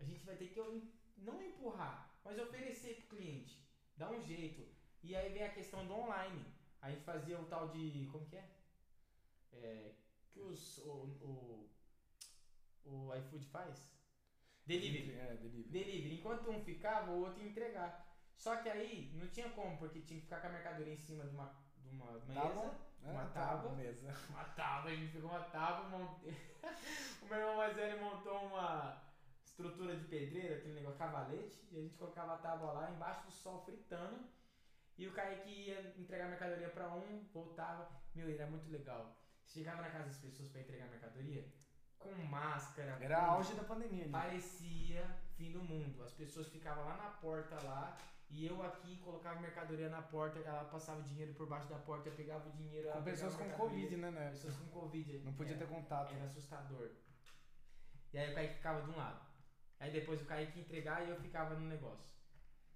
a 0.00 0.04
gente 0.04 0.24
vai 0.24 0.36
ter 0.36 0.48
que 0.48 0.60
não 1.16 1.42
empurrar, 1.42 2.12
mas 2.24 2.38
oferecer 2.38 2.96
pro 2.96 3.16
cliente. 3.16 3.64
Dá 3.96 4.10
um 4.10 4.20
jeito. 4.20 4.66
E 5.02 5.14
aí 5.16 5.32
vem 5.32 5.44
a 5.44 5.52
questão 5.52 5.86
do 5.86 5.94
online. 5.94 6.44
A 6.80 6.90
gente 6.90 7.04
fazia 7.04 7.38
o 7.38 7.44
tal 7.46 7.68
de. 7.68 8.08
Como 8.10 8.26
que 8.26 8.36
é? 8.36 8.48
É, 9.52 9.92
que 10.30 10.40
os, 10.40 10.78
o, 10.78 10.90
o, 11.22 11.70
o 12.84 13.14
iFood 13.16 13.44
faz? 13.46 13.92
Delivery. 14.66 15.12
É, 15.18 15.34
delivery. 15.36 15.68
Delivery. 15.68 16.14
Enquanto 16.14 16.50
um 16.50 16.60
ficava, 16.60 17.10
o 17.10 17.20
outro 17.20 17.42
ia 17.42 17.50
entregar. 17.50 18.06
Só 18.34 18.56
que 18.56 18.68
aí 18.68 19.12
não 19.14 19.28
tinha 19.28 19.50
como, 19.50 19.76
porque 19.76 20.00
tinha 20.00 20.18
que 20.18 20.24
ficar 20.24 20.40
com 20.40 20.48
a 20.48 20.50
mercadoria 20.50 20.92
em 20.94 20.96
cima 20.96 21.24
de 21.24 21.34
uma, 21.34 21.54
de 21.76 21.88
uma 21.90 22.12
mesa. 22.12 22.34
Tábua? 22.34 22.74
Uma 23.02 23.22
É, 23.22 23.26
tábua. 23.28 23.72
Mesa. 23.72 24.14
Uma 24.30 24.44
tábua, 24.44 24.90
a 24.90 24.94
gente 24.94 25.12
pegou 25.12 25.30
uma 25.30 25.40
tábua, 25.40 25.88
montei... 25.98 26.36
o 27.22 27.26
meu 27.26 27.38
irmão 27.38 27.56
mais 27.56 27.74
velho 27.76 28.00
montou 28.00 28.46
uma 28.46 29.02
estrutura 29.44 29.96
de 29.96 30.04
pedreiro, 30.04 30.54
aquele 30.54 30.74
negócio, 30.74 30.98
cavalete, 30.98 31.58
e 31.72 31.78
a 31.78 31.82
gente 31.82 31.96
colocava 31.96 32.34
a 32.34 32.38
tábua 32.38 32.72
lá 32.72 32.90
embaixo 32.90 33.26
do 33.26 33.32
sol 33.32 33.60
fritando. 33.64 34.24
E 35.02 35.06
o 35.08 35.12
Kaique 35.12 35.50
ia 35.50 35.80
entregar 35.98 36.28
mercadoria 36.28 36.68
pra 36.68 36.88
um, 36.94 37.26
voltava. 37.32 37.90
Meu, 38.14 38.30
era 38.30 38.46
muito 38.46 38.70
legal. 38.70 39.16
Chegava 39.44 39.82
na 39.82 39.90
casa 39.90 40.04
das 40.04 40.18
pessoas 40.18 40.48
pra 40.48 40.60
entregar 40.60 40.86
mercadoria, 40.86 41.44
com 41.98 42.14
máscara. 42.14 42.96
Era 43.00 43.18
com- 43.18 43.32
auge 43.32 43.54
da 43.54 43.64
pandemia 43.64 44.04
ali. 44.04 44.12
Parecia 44.12 45.04
fim 45.36 45.50
do 45.50 45.60
mundo. 45.60 46.04
As 46.04 46.12
pessoas 46.12 46.46
ficavam 46.46 46.84
lá 46.84 46.96
na 46.96 47.10
porta 47.10 47.60
lá 47.64 47.98
e 48.30 48.46
eu 48.46 48.62
aqui 48.62 48.96
colocava 48.98 49.40
mercadoria 49.40 49.88
na 49.88 50.02
porta, 50.02 50.38
ela 50.38 50.66
passava 50.66 51.00
o 51.00 51.02
dinheiro 51.02 51.34
por 51.34 51.48
baixo 51.48 51.68
da 51.68 51.80
porta, 51.80 52.08
eu 52.08 52.14
pegava 52.14 52.48
o 52.48 52.52
dinheiro, 52.52 52.92
Com 52.92 53.02
pessoas 53.02 53.34
com. 53.34 53.50
Covid, 53.50 53.96
né, 53.96 54.10
né? 54.12 54.30
Pessoas 54.30 54.56
com 54.56 54.68
Covid. 54.68 55.18
Não 55.24 55.34
podia 55.34 55.56
era, 55.56 55.66
ter 55.66 55.74
contato. 55.74 56.14
Era 56.14 56.26
assustador. 56.26 56.90
E 58.12 58.18
aí 58.18 58.30
o 58.30 58.34
Kaique 58.36 58.54
ficava 58.54 58.82
de 58.82 58.90
um 58.90 58.96
lado. 58.96 59.20
Aí 59.80 59.90
depois 59.90 60.22
o 60.22 60.26
Kaique 60.26 60.60
ia 60.60 60.64
entregar 60.64 61.04
e 61.04 61.10
eu 61.10 61.16
ficava 61.16 61.56
no 61.56 61.66
negócio. 61.66 62.12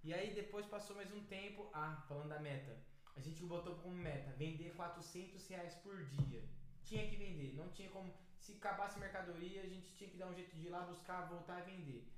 E 0.06 0.14
aí 0.14 0.32
depois 0.32 0.64
passou 0.66 0.94
mais 0.94 1.12
um 1.12 1.20
tempo, 1.24 1.68
ah, 1.74 2.00
falando 2.06 2.28
da 2.28 2.38
meta. 2.38 2.78
A 3.16 3.20
gente 3.20 3.42
botou 3.42 3.74
como 3.74 3.96
meta 3.96 4.30
vender 4.38 4.72
400 4.76 5.44
reais 5.48 5.74
por 5.82 5.96
dia. 6.04 6.44
Tinha 6.84 7.08
que 7.08 7.16
vender, 7.16 7.56
não 7.56 7.68
tinha 7.70 7.90
como. 7.90 8.14
Se 8.38 8.52
acabasse 8.52 8.98
a 8.98 9.00
mercadoria, 9.00 9.62
a 9.62 9.66
gente 9.66 9.92
tinha 9.96 10.08
que 10.08 10.16
dar 10.16 10.28
um 10.28 10.34
jeito 10.34 10.54
de 10.54 10.68
ir 10.68 10.70
lá 10.70 10.82
buscar, 10.82 11.22
voltar 11.22 11.58
e 11.58 11.72
vender. 11.72 12.08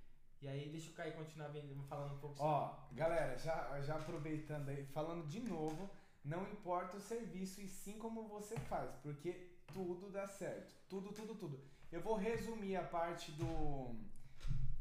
E 0.42 0.46
aí 0.46 0.68
deixa 0.68 0.90
o 0.90 0.92
Kaique 0.92 1.16
continuar 1.16 1.48
vendendo, 1.48 1.82
falando 1.84 2.16
um 2.16 2.18
pouco 2.18 2.36
sobre. 2.36 2.52
Ó, 2.52 2.76
galera, 2.92 3.38
já, 3.38 3.80
já 3.80 3.96
aproveitando 3.96 4.68
aí, 4.68 4.84
falando 4.84 5.26
de 5.26 5.40
novo, 5.40 5.88
não 6.22 6.42
importa 6.42 6.98
o 6.98 7.00
serviço 7.00 7.62
e 7.62 7.68
sim 7.68 7.96
como 7.96 8.28
você 8.28 8.60
faz, 8.72 8.94
porque 8.96 9.32
tudo 9.72 10.10
dá 10.10 10.28
certo. 10.28 10.76
Tudo, 10.90 11.10
tudo, 11.14 11.34
tudo. 11.34 11.58
Eu 11.90 12.02
vou 12.02 12.16
resumir 12.16 12.76
a 12.76 12.84
parte 12.84 13.32
do 13.32 13.96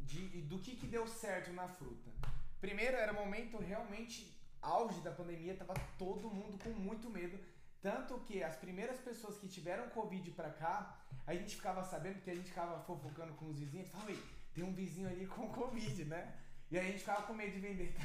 de, 0.02 0.42
do 0.42 0.60
que, 0.60 0.76
que 0.76 0.88
deu 0.88 1.08
certo 1.08 1.54
na 1.54 1.70
fruta. 1.70 2.12
Primeiro, 2.60 2.98
era 2.98 3.12
o 3.12 3.16
momento 3.16 3.58
realmente 3.58 4.36
auge 4.62 5.00
da 5.02 5.12
pandemia, 5.12 5.56
tava 5.56 5.74
todo 5.98 6.30
mundo 6.30 6.58
com 6.64 6.70
muito 6.70 7.10
medo. 7.10 7.38
Tanto 7.82 8.20
que 8.22 8.44
as 8.44 8.56
primeiras 8.56 9.00
pessoas 9.00 9.38
que 9.38 9.48
tiveram 9.48 9.90
Covid 9.90 10.32
pra 10.32 10.50
cá, 10.50 11.00
a 11.26 11.34
gente 11.36 11.56
ficava 11.56 11.84
sabendo, 11.84 12.22
que 12.22 12.32
a 12.32 12.36
gente 12.36 12.50
ficava 12.50 12.80
fofocando 12.84 13.34
com 13.36 13.46
os 13.46 13.60
vizinhos, 13.60 13.90
falava, 13.90 14.12
"Ei, 14.12 14.24
tem 14.54 14.64
um 14.64 14.74
vizinho 14.74 15.08
ali 15.08 15.28
com 15.28 15.48
Covid, 15.50 16.06
né? 16.06 16.36
E 16.72 16.78
aí 16.78 16.88
a 16.88 16.90
gente 16.90 17.00
ficava 17.00 17.22
com 17.24 17.34
medo 17.34 17.54
de 17.54 17.60
vender. 17.60 17.96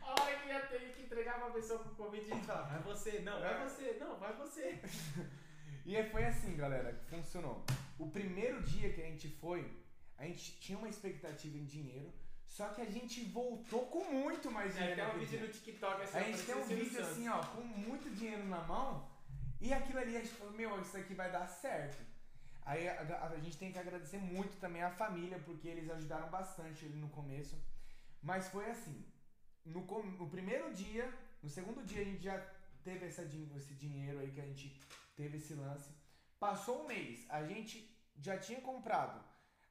A 0.00 0.10
hora 0.10 0.36
que 0.40 0.48
ia 0.48 0.66
ter 0.66 0.94
que 0.94 1.02
entregar 1.02 1.38
uma 1.38 1.50
pessoa 1.50 1.78
com 1.84 1.90
Covid, 1.94 2.32
a 2.32 2.34
gente 2.34 2.46
falava, 2.46 2.68
vai 2.78 2.82
você, 2.82 3.20
não, 3.20 3.38
vai 3.38 3.54
É. 3.54 3.64
você, 3.68 3.96
não, 4.00 4.18
vai 4.18 4.32
você. 4.36 4.80
E 5.84 5.96
aí 5.96 6.10
foi 6.10 6.24
assim, 6.24 6.56
galera, 6.56 6.92
que 6.94 7.04
funcionou. 7.04 7.64
O 7.96 8.10
primeiro 8.10 8.60
dia 8.64 8.92
que 8.92 9.00
a 9.00 9.04
gente 9.04 9.28
foi, 9.28 9.72
a 10.18 10.24
gente 10.24 10.58
tinha 10.58 10.76
uma 10.76 10.88
expectativa 10.88 11.56
em 11.56 11.64
dinheiro, 11.64 12.12
só 12.46 12.68
que 12.68 12.80
a 12.80 12.90
gente 12.90 13.24
voltou 13.24 13.86
com 13.86 14.04
muito 14.12 14.50
mais 14.50 14.74
É, 14.76 14.78
dinheiro. 14.94 14.96
tem 15.02 15.14
um 15.14 15.18
vídeo 15.24 15.40
no 15.40 15.48
TikTok 15.52 16.02
assim, 16.02 16.18
A 16.18 16.22
gente 16.22 16.42
tem 16.42 16.54
um 16.54 16.64
vídeo 16.64 17.00
assim, 17.00 17.28
ó, 17.28 17.44
com 17.44 17.60
muito 17.62 18.10
dinheiro 18.14 18.44
na 18.46 18.62
mão, 18.62 19.08
e 19.60 19.72
aquilo 19.72 19.98
ali 19.98 20.16
a 20.16 20.20
gente 20.20 20.32
falou, 20.34 20.52
meu, 20.54 20.80
isso 20.80 20.96
aqui 20.96 21.14
vai 21.14 21.30
dar 21.30 21.46
certo. 21.48 22.02
Aí 22.62 22.88
a, 22.88 23.00
a- 23.02 23.26
a 23.28 23.38
gente 23.38 23.56
tem 23.58 23.70
que 23.72 23.78
agradecer 23.78 24.18
muito 24.18 24.58
também 24.58 24.82
a 24.82 24.90
família, 24.90 25.38
porque 25.44 25.68
eles 25.68 25.90
ajudaram 25.90 26.28
bastante 26.28 26.84
ali 26.84 26.96
no 26.98 27.08
começo. 27.10 27.56
Mas 28.22 28.48
foi 28.48 28.68
assim, 28.70 29.04
no, 29.64 29.80
no 30.20 30.28
primeiro 30.28 30.72
dia, 30.74 31.12
no 31.42 31.48
segundo 31.48 31.84
dia 31.84 32.00
a 32.00 32.04
gente 32.04 32.22
já 32.24 32.38
teve 32.82 33.06
essa, 33.06 33.22
esse 33.56 33.74
dinheiro 33.74 34.18
aí 34.18 34.30
que 34.30 34.40
a 34.40 34.46
gente 34.46 34.80
teve 35.14 35.36
esse 35.38 35.54
lance. 35.54 35.90
Passou 36.40 36.84
um 36.84 36.88
mês, 36.88 37.24
a 37.28 37.44
gente 37.44 37.88
já 38.18 38.36
tinha 38.38 38.60
comprado 38.60 39.22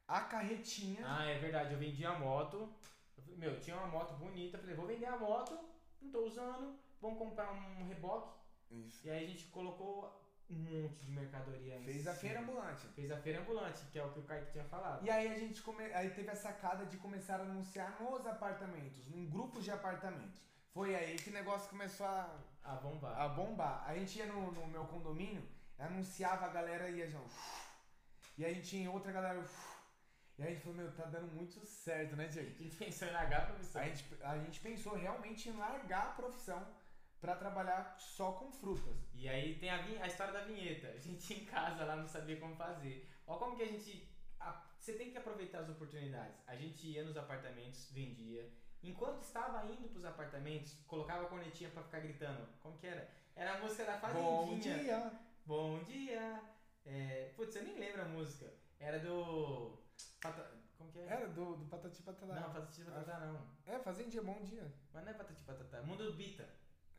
a 0.07 0.21
carretinha. 0.21 1.01
Ah, 1.05 1.25
é 1.25 1.37
verdade, 1.39 1.73
eu 1.73 1.79
vendi 1.79 2.05
a 2.05 2.17
moto. 2.17 2.69
Eu 3.17 3.23
falei, 3.23 3.39
meu, 3.39 3.51
eu 3.51 3.59
tinha 3.61 3.75
uma 3.77 3.87
moto 3.87 4.13
bonita, 4.15 4.57
falei, 4.57 4.75
vou 4.75 4.87
vender 4.87 5.05
a 5.05 5.17
moto, 5.17 5.57
não 6.01 6.11
tô 6.11 6.25
usando, 6.25 6.77
vamos 7.01 7.17
comprar 7.17 7.51
um 7.51 7.87
reboque. 7.87 8.33
Isso. 8.71 9.07
E 9.07 9.09
aí 9.09 9.25
a 9.25 9.27
gente 9.27 9.45
colocou 9.45 10.21
um 10.49 10.55
monte 10.55 11.05
de 11.05 11.11
mercadoria. 11.11 11.79
Fez 11.81 12.07
a 12.07 12.13
feira 12.13 12.39
ambulante. 12.39 12.87
Fez 12.89 13.11
a 13.11 13.17
feira 13.17 13.41
ambulante, 13.41 13.85
que 13.91 13.97
é 13.97 14.03
o 14.03 14.11
que 14.11 14.19
o 14.19 14.23
Kaique 14.23 14.51
tinha 14.51 14.63
falado. 14.65 15.03
E 15.03 15.09
aí 15.09 15.27
a 15.33 15.37
gente 15.39 15.61
come... 15.61 15.83
aí 15.93 16.09
teve 16.11 16.29
a 16.29 16.35
sacada 16.35 16.85
de 16.85 16.97
começar 16.97 17.39
a 17.39 17.43
anunciar 17.43 17.99
nos 17.99 18.25
apartamentos, 18.27 19.07
em 19.07 19.27
grupos 19.29 19.63
de 19.63 19.71
apartamentos. 19.71 20.39
Foi 20.71 20.93
aí 20.93 21.15
que 21.15 21.29
o 21.29 21.33
negócio 21.33 21.69
começou 21.69 22.05
a, 22.05 22.29
A 22.63 22.75
bombar. 22.75 23.19
a 23.19 23.27
bombar. 23.29 23.83
A 23.87 23.95
gente 23.95 24.19
ia 24.19 24.25
no, 24.25 24.51
no 24.51 24.67
meu 24.67 24.85
condomínio, 24.85 25.43
anunciava, 25.79 26.45
a 26.45 26.49
galera 26.49 26.89
ia 26.89 27.09
já. 27.09 27.19
E 28.37 28.43
aí 28.45 28.51
a 28.51 28.53
gente 28.55 28.67
tinha 28.67 28.91
outra 28.91 29.11
galera. 29.11 29.41
E 30.37 30.43
aí 30.43 30.49
a 30.49 30.51
gente 30.51 30.63
falou, 30.63 30.77
meu, 30.77 30.91
tá 30.93 31.05
dando 31.05 31.31
muito 31.33 31.65
certo, 31.65 32.15
né, 32.15 32.27
Diego? 32.27 32.49
A 32.59 32.63
gente 32.63 32.75
pensou 32.75 33.07
em 33.07 33.11
largar 33.11 33.43
a 33.43 33.45
profissão. 33.45 33.81
A 33.81 33.85
gente, 33.87 34.05
a 34.21 34.37
gente 34.37 34.59
pensou 34.59 34.95
realmente 34.95 35.47
em 35.49 35.53
largar 35.57 36.07
a 36.07 36.11
profissão 36.13 36.67
pra 37.21 37.35
trabalhar 37.35 37.95
só 37.97 38.33
com 38.33 38.51
frutas. 38.51 38.95
E 39.13 39.29
aí 39.29 39.57
tem 39.57 39.69
a, 39.69 39.77
a 40.03 40.07
história 40.07 40.33
da 40.33 40.43
vinheta. 40.43 40.87
A 40.89 40.99
gente 40.99 41.33
em 41.33 41.45
casa 41.45 41.85
lá 41.85 41.95
não 41.95 42.07
sabia 42.07 42.37
como 42.37 42.55
fazer. 42.55 43.09
Ó 43.25 43.37
como 43.37 43.55
que 43.55 43.63
a 43.63 43.67
gente. 43.67 44.07
a- 44.39 44.61
Você 44.77 44.93
tem 44.93 45.09
que 45.11 45.17
aproveitar 45.17 45.59
as 45.59 45.69
oportunidades. 45.69 46.35
A 46.45 46.55
gente 46.55 46.85
ia 46.87 47.03
nos 47.05 47.15
apartamentos, 47.15 47.89
vendia. 47.91 48.51
Enquanto 48.83 49.23
estava 49.23 49.65
indo 49.71 49.87
pros 49.87 50.05
apartamentos, 50.05 50.77
colocava 50.85 51.23
a 51.23 51.29
cornetinha 51.29 51.69
pra 51.71 51.81
ficar 51.81 52.01
gritando. 52.01 52.45
Como 52.61 52.77
que 52.77 52.85
era? 52.87 53.09
Era 53.35 53.55
a 53.55 53.59
música 53.61 53.85
da 53.85 53.97
Fazendinha. 53.99 54.35
Bom 54.45 54.59
dia! 54.59 55.11
Bom 55.45 55.83
dia! 55.83 56.41
É, 56.85 57.31
putz, 57.35 57.55
eu 57.55 57.63
nem 57.63 57.79
lembro 57.79 58.01
a 58.01 58.05
música. 58.05 58.53
Era 58.79 58.99
do. 58.99 59.83
Pata- 60.21 60.51
Como 60.77 60.91
que 60.91 60.99
é? 60.99 61.05
Era 61.05 61.27
do, 61.29 61.55
do 61.57 61.65
Patati 61.65 62.01
Patatá. 62.01 62.33
Não, 62.35 62.53
Patati 62.53 62.83
Patatá 62.83 63.19
não. 63.19 63.47
É, 63.65 63.79
fazendinha, 63.79 64.23
bom 64.23 64.41
dia. 64.43 64.71
Mas 64.93 65.03
não 65.03 65.11
é 65.11 65.13
Patati 65.13 65.43
Patatá. 65.43 65.81
Mundo 65.83 66.13
Bita. 66.13 66.47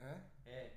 É? 0.01 0.19
É. 0.47 0.77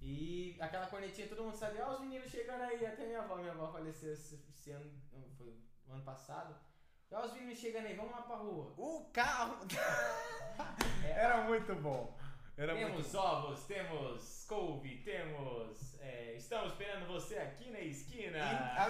E 0.00 0.56
aquela 0.60 0.86
cornetinha, 0.86 1.28
todo 1.28 1.42
mundo 1.42 1.56
sabia, 1.56 1.84
ó 1.86 1.94
os 1.94 2.00
meninos 2.00 2.30
chegando 2.30 2.62
aí, 2.62 2.86
até 2.86 3.04
minha 3.04 3.20
avó, 3.20 3.36
minha 3.36 3.50
avó 3.50 3.72
faleceu 3.72 4.12
esse, 4.12 4.70
ano, 4.70 4.90
foi 5.36 5.48
o 5.88 5.92
ano 5.92 6.04
passado. 6.04 6.54
Olha 7.10 7.26
os 7.26 7.32
meninos 7.32 7.58
chegando 7.58 7.86
aí, 7.86 7.96
vamos 7.96 8.12
lá 8.12 8.22
pra 8.22 8.36
rua. 8.36 8.72
O 8.76 9.10
carro. 9.12 9.66
Era 11.04 11.42
muito 11.44 11.74
bom. 11.76 12.16
Era 12.58 12.74
temos 12.74 12.92
muito 12.92 13.16
ovos, 13.18 13.64
temos 13.64 14.44
couve, 14.48 14.96
temos. 15.04 15.96
é, 16.00 16.34
estamos 16.36 16.72
esperando 16.72 17.06
você 17.06 17.38
aqui 17.38 17.70
na 17.70 17.80
esquina. 17.80 18.36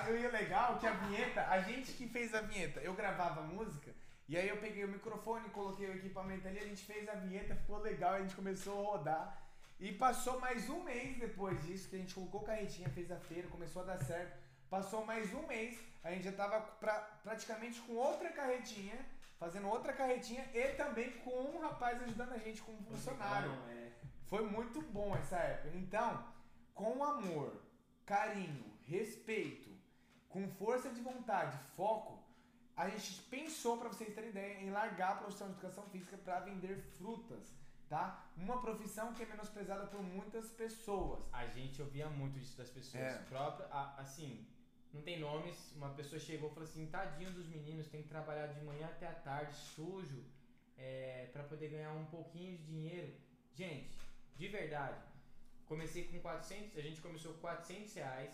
E, 0.09 0.11
e 0.23 0.27
o 0.27 0.31
legal 0.33 0.77
é 0.77 0.79
que 0.79 0.87
a 0.87 0.93
vinheta, 0.93 1.47
a 1.47 1.61
gente 1.61 1.93
que 1.93 2.09
fez 2.09 2.35
a 2.35 2.41
vinheta, 2.41 2.81
eu 2.81 2.95
gravava 2.95 3.41
a 3.41 3.45
música, 3.45 3.95
e 4.27 4.37
aí 4.39 4.49
eu 4.49 4.57
peguei 4.59 4.85
o 4.85 4.89
microfone, 4.89 5.51
coloquei 5.51 5.87
o 5.89 5.97
equipamento 5.97 6.49
ali, 6.49 6.59
a 6.61 6.67
gente 6.67 6.83
fez 6.85 7.07
a 7.09 7.15
vinheta, 7.15 7.55
ficou 7.57 7.79
legal, 7.79 8.15
a 8.15 8.21
gente 8.23 8.35
começou 8.35 8.81
a 8.81 8.97
rodar. 8.97 9.43
E 9.79 9.93
passou 9.93 10.41
mais 10.41 10.69
um 10.69 10.83
mês 10.83 11.19
depois 11.19 11.63
disso, 11.65 11.89
que 11.89 11.97
a 11.97 11.99
gente 11.99 12.15
colocou 12.15 12.41
carretinha, 12.43 12.89
fez 12.89 13.13
a 13.13 13.17
feira, 13.21 13.47
começou 13.49 13.83
a 13.83 13.85
dar 13.85 13.99
certo. 14.03 14.37
Passou 14.69 15.05
mais 15.05 15.33
um 15.33 15.47
mês, 15.47 15.79
a 16.03 16.11
gente 16.11 16.25
já 16.25 16.33
tava 16.33 16.61
pra- 16.61 17.21
praticamente 17.23 17.81
com 17.83 17.95
outra 17.95 18.31
carretinha, 18.31 18.99
fazendo 19.39 19.69
outra 19.69 19.93
carretinha 19.93 20.45
e 20.55 20.75
também 20.75 21.11
com 21.19 21.31
um 21.31 21.61
rapaz 21.61 22.03
ajudando 22.03 22.33
a 22.33 22.39
gente 22.39 22.61
como 22.63 22.83
funcionário. 22.83 23.51
É. 23.71 23.93
Foi 24.27 24.43
muito 24.47 24.81
bom 24.83 25.15
essa 25.17 25.37
época. 25.37 25.77
Então, 25.77 26.27
com 26.75 27.03
amor, 27.05 27.63
carinho, 28.05 28.65
respeito, 28.85 29.71
com 30.29 30.49
força 30.49 30.91
de 30.91 31.01
vontade, 31.01 31.57
foco, 31.75 32.23
a 32.77 32.89
gente 32.89 33.23
pensou, 33.23 33.79
para 33.79 33.89
vocês 33.89 34.15
terem 34.15 34.31
ideia, 34.31 34.61
em 34.61 34.71
largar 34.71 35.13
a 35.13 35.17
profissão 35.17 35.47
de 35.49 35.55
educação 35.55 35.85
física 35.89 36.17
para 36.19 36.41
vender 36.41 36.77
frutas, 36.99 37.53
tá? 37.89 38.25
Uma 38.37 38.61
profissão 38.61 39.13
que 39.15 39.23
é 39.23 39.27
menosprezada 39.27 39.87
por 39.87 40.01
muitas 40.03 40.51
pessoas. 40.51 41.25
A 41.33 41.47
gente 41.47 41.81
ouvia 41.83 42.09
muito 42.09 42.39
isso 42.39 42.57
das 42.57 42.71
pessoas. 42.71 43.03
É. 43.03 43.19
Própria, 43.29 43.67
a- 43.73 43.95
assim, 43.99 44.47
não 44.93 45.03
tem 45.03 45.19
nomes. 45.19 45.73
Uma 45.75 45.91
pessoa 45.91 46.21
chegou 46.21 46.51
e 46.51 46.55
falou 46.55 46.69
assim: 46.69 46.87
tadinho 46.87 47.33
dos 47.33 47.47
meninos, 47.49 47.89
tem 47.89 48.03
que 48.03 48.09
trabalhar 48.09 48.49
de 48.49 48.65
manhã 48.65 48.87
até 48.87 49.07
a 49.07 49.15
tarde, 49.15 49.55
sujo, 49.55 50.25
é, 50.77 51.29
para 51.33 51.45
poder 51.45 51.69
ganhar 51.69 51.93
um 51.93 52.07
pouquinho 52.07 52.57
de 52.57 52.65
dinheiro. 52.65 53.13
Gente, 53.55 53.91
de 54.37 54.49
verdade, 54.49 55.01
comecei 55.67 56.05
com 56.05 56.21
400, 56.21 56.77
a 56.77 56.81
gente 56.81 57.01
começou 57.01 57.35
com 57.35 57.41
400 57.41 57.95
reais 57.95 58.31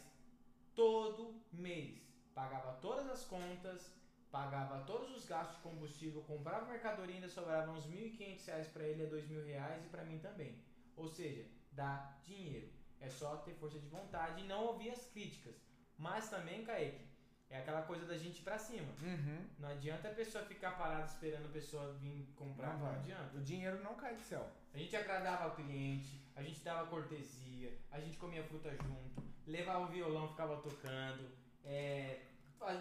todo 0.74 1.40
mês. 1.52 2.02
Pagava 2.34 2.72
todas 2.80 3.08
as 3.08 3.24
contas, 3.24 3.92
pagava 4.30 4.84
todos 4.84 5.16
os 5.16 5.24
gastos 5.24 5.56
de 5.56 5.62
combustível, 5.62 6.22
comprava 6.22 6.66
mercadoria 6.66 7.14
ainda 7.14 7.28
sobrava 7.28 7.70
uns 7.70 7.86
1.500 7.86 8.46
reais 8.46 8.66
para 8.68 8.84
ele, 8.84 9.04
é 9.04 9.06
2.000 9.06 9.44
reais 9.44 9.84
e 9.84 9.88
para 9.88 10.04
mim 10.04 10.18
também. 10.18 10.60
Ou 10.96 11.08
seja, 11.08 11.46
dá 11.72 12.16
dinheiro. 12.24 12.68
É 13.00 13.08
só 13.08 13.36
ter 13.38 13.54
força 13.54 13.78
de 13.78 13.86
vontade 13.86 14.42
e 14.42 14.46
não 14.46 14.66
ouvir 14.66 14.90
as 14.90 15.06
críticas. 15.06 15.54
Mas 15.98 16.28
também, 16.28 16.64
Kaique, 16.64 17.04
é 17.50 17.58
aquela 17.58 17.82
coisa 17.82 18.04
da 18.06 18.16
gente 18.16 18.40
ir 18.40 18.42
pra 18.42 18.58
cima. 18.58 18.92
Uhum. 19.00 19.46
Não 19.58 19.68
adianta 19.68 20.08
a 20.08 20.14
pessoa 20.14 20.44
ficar 20.44 20.72
parada 20.72 21.04
esperando 21.04 21.46
a 21.46 21.52
pessoa 21.52 21.92
vir 21.94 22.26
comprar, 22.34 22.74
Não 22.74 22.86
não, 22.86 22.94
adianta. 22.94 23.36
O 23.36 23.40
dinheiro 23.40 23.82
não 23.82 23.94
cai 23.94 24.14
do 24.14 24.20
céu. 24.22 24.50
A 24.72 24.78
gente 24.78 24.96
agradava 24.96 25.48
o 25.48 25.54
cliente, 25.54 26.20
a 26.34 26.42
gente 26.42 26.60
dava 26.64 26.88
cortesia, 26.88 27.78
a 27.92 28.00
gente 28.00 28.18
comia 28.18 28.42
fruta 28.42 28.74
junto, 28.74 29.22
levava 29.46 29.84
o 29.84 29.88
violão, 29.88 30.28
ficava 30.28 30.56
tocando, 30.56 31.30
é, 31.64 32.22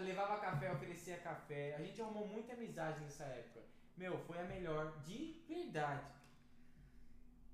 levava 0.02 0.40
café, 0.40 0.72
oferecia 0.72 1.18
café. 1.18 1.76
A 1.76 1.82
gente 1.84 2.02
arrumou 2.02 2.28
muita 2.28 2.54
amizade 2.54 3.00
nessa 3.02 3.26
época. 3.26 3.62
Meu, 3.96 4.18
foi 4.18 4.40
a 4.40 4.44
melhor 4.46 5.00
de 5.02 5.44
verdade. 5.48 6.12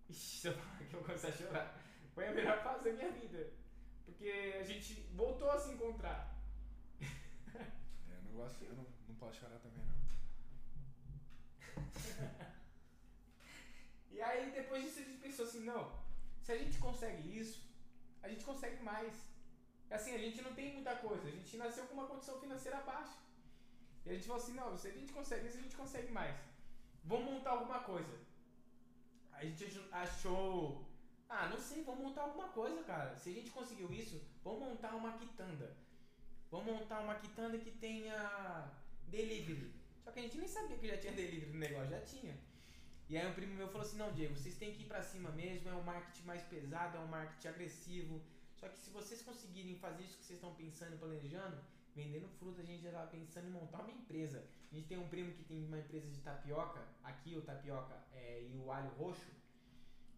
Ixi, 0.10 0.38
se 0.39 0.47
eu 0.47 0.53
falar 0.53 0.78
que 0.78 0.84
eu 0.86 0.91
vou 0.91 1.03
começar 1.03 1.28
a 1.28 1.32
chorar. 1.32 1.78
Foi 2.16 2.28
a 2.28 2.32
melhor 2.32 2.64
fase 2.64 2.84
da 2.86 2.91
minha 2.93 3.12
vida. 3.12 3.59
Porque 4.10 4.57
a 4.60 4.64
gente 4.64 4.93
voltou 5.14 5.49
a 5.51 5.60
se 5.60 5.72
encontrar. 5.72 6.36
É, 7.01 8.16
eu 8.16 8.22
não 8.24 8.32
gosto, 8.34 8.64
eu 8.64 8.76
não, 8.76 8.86
não 9.07 9.16
posso 9.16 9.39
chorar 9.39 9.60
também 9.60 9.84
não. 9.86 9.99
E 14.12 14.22
aí 14.22 14.51
depois 14.51 14.84
disso 14.84 14.99
a 14.99 15.03
gente 15.03 15.22
pensou 15.22 15.45
assim, 15.45 15.62
não, 15.64 15.91
se 16.41 16.51
a 16.51 16.57
gente 16.57 16.78
consegue 16.80 17.38
isso, 17.38 17.62
a 18.22 18.28
gente 18.28 18.43
consegue 18.43 18.84
mais. 18.84 19.14
Assim, 19.89 20.14
a 20.14 20.18
gente 20.18 20.41
não 20.41 20.53
tem 20.53 20.74
muita 20.74 20.95
coisa, 20.97 21.28
a 21.28 21.32
gente 21.32 21.57
nasceu 21.57 21.86
com 21.88 21.93
uma 21.93 22.07
condição 22.07 22.39
financeira 22.39 22.82
baixa. 22.82 23.18
E 24.05 24.10
a 24.10 24.14
gente 24.14 24.28
falou 24.28 24.41
assim, 24.41 24.53
não, 24.53 24.76
se 24.78 24.88
a 24.88 24.91
gente 24.91 25.14
consegue 25.14 25.47
isso, 25.47 25.57
a 25.57 25.62
gente 25.62 25.76
consegue 25.76 26.12
mais. 26.12 26.36
Vamos 27.03 27.32
montar 27.32 27.51
alguma 27.51 27.80
coisa. 27.80 28.20
A 29.32 29.45
gente 29.45 29.64
ach- 29.66 29.93
achou, 30.03 30.86
ah, 31.30 31.47
não 31.47 31.57
sei, 31.57 31.84
vamos 31.84 32.03
montar 32.03 32.23
alguma 32.23 32.49
coisa, 32.49 32.84
cara. 32.84 33.15
Se 33.15 33.30
a 33.30 33.34
gente 33.34 33.51
conseguiu 33.51 33.91
isso, 33.93 34.19
vamos 34.43 34.61
montar 34.61 34.95
uma 34.95 35.13
quitanda. 35.13 35.77
Vamos 36.49 36.73
montar 36.73 37.01
uma 37.01 37.15
quitanda 37.15 37.57
que 37.59 37.69
tenha 37.69 38.71
delivery. 39.07 39.71
Só 40.03 40.11
que 40.11 40.19
a 40.19 40.23
gente 40.23 40.39
nem 40.39 40.47
sabia 40.47 40.77
que 40.77 40.88
já 40.88 40.97
tinha 40.97 41.13
delivery 41.13 41.51
no 41.51 41.59
negócio, 41.59 41.89
já 41.89 42.01
tinha. 42.01 42.36
E 43.07 43.17
aí 43.17 43.27
um 43.27 43.34
primo 43.34 43.53
meu 43.53 43.67
falou 43.67 43.86
assim, 43.86 43.97
não, 43.97 44.11
Diego, 44.11 44.36
vocês 44.36 44.55
têm 44.55 44.73
que 44.73 44.84
ir 44.84 44.86
pra 44.86 45.01
cima 45.01 45.30
mesmo, 45.32 45.69
é 45.69 45.73
um 45.73 45.84
marketing 45.84 46.25
mais 46.25 46.43
pesado, 46.43 46.97
é 46.97 46.99
um 46.99 47.07
marketing 47.07 47.47
agressivo. 47.47 48.21
Só 48.55 48.67
que 48.67 48.77
se 48.80 48.89
vocês 48.89 49.21
conseguirem 49.21 49.75
fazer 49.75 50.03
isso 50.03 50.17
que 50.17 50.25
vocês 50.25 50.38
estão 50.38 50.53
pensando 50.55 50.95
e 50.95 50.97
planejando, 50.97 51.57
vendendo 51.95 52.27
fruta, 52.39 52.61
a 52.61 52.65
gente 52.65 52.84
já 52.84 52.91
tava 52.91 53.07
pensando 53.07 53.47
em 53.47 53.51
montar 53.51 53.82
uma 53.82 53.91
empresa. 53.91 54.43
A 54.71 54.75
gente 54.75 54.88
tem 54.88 54.97
um 54.97 55.07
primo 55.07 55.32
que 55.34 55.43
tem 55.43 55.65
uma 55.65 55.80
empresa 55.80 56.07
de 56.09 56.19
tapioca, 56.21 56.84
aqui 57.03 57.36
o 57.36 57.41
tapioca 57.41 57.95
é, 58.13 58.43
e 58.43 58.57
o 58.57 58.71
alho 58.71 58.89
roxo. 58.91 59.38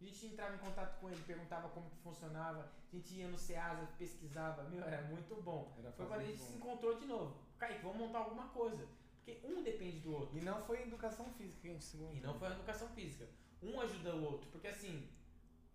A 0.02 0.04
gente 0.04 0.26
entrava 0.26 0.56
em 0.56 0.58
contato 0.58 1.00
com 1.00 1.12
ele, 1.12 1.22
perguntava 1.22 1.70
como 1.70 1.88
que 1.88 1.98
funcionava, 1.98 2.72
a 2.92 2.96
gente 2.96 3.14
ia 3.14 3.28
no 3.28 3.38
Ceasa, 3.38 3.88
pesquisava, 4.00 4.64
meu, 4.64 4.84
era 4.84 5.04
muito 5.04 5.40
bom. 5.44 5.72
Era 5.78 5.92
Foi 5.92 6.08
quando 6.08 6.22
a 6.22 6.26
gente 6.26 6.40
bom. 6.40 6.46
se 6.48 6.54
encontrou 6.54 6.98
de 6.98 7.06
novo. 7.06 7.38
Kaique, 7.60 7.84
vamos 7.84 8.00
montar 8.00 8.20
alguma 8.20 8.48
coisa. 8.48 8.88
Porque 9.18 9.40
um 9.46 9.62
depende 9.62 10.00
do 10.00 10.14
outro. 10.14 10.36
E 10.36 10.42
não 10.42 10.66
foi 10.66 10.82
educação 10.82 11.32
física 11.34 11.60
que 11.62 11.68
a 11.68 11.72
gente 11.74 11.84
se 11.84 11.98
E 11.98 12.20
não 12.20 12.34
foi 12.34 12.50
educação 12.50 12.90
física. 12.90 13.30
Um 13.62 13.80
ajuda 13.80 14.16
o 14.16 14.24
outro. 14.24 14.50
Porque 14.50 14.68
assim, 14.68 15.08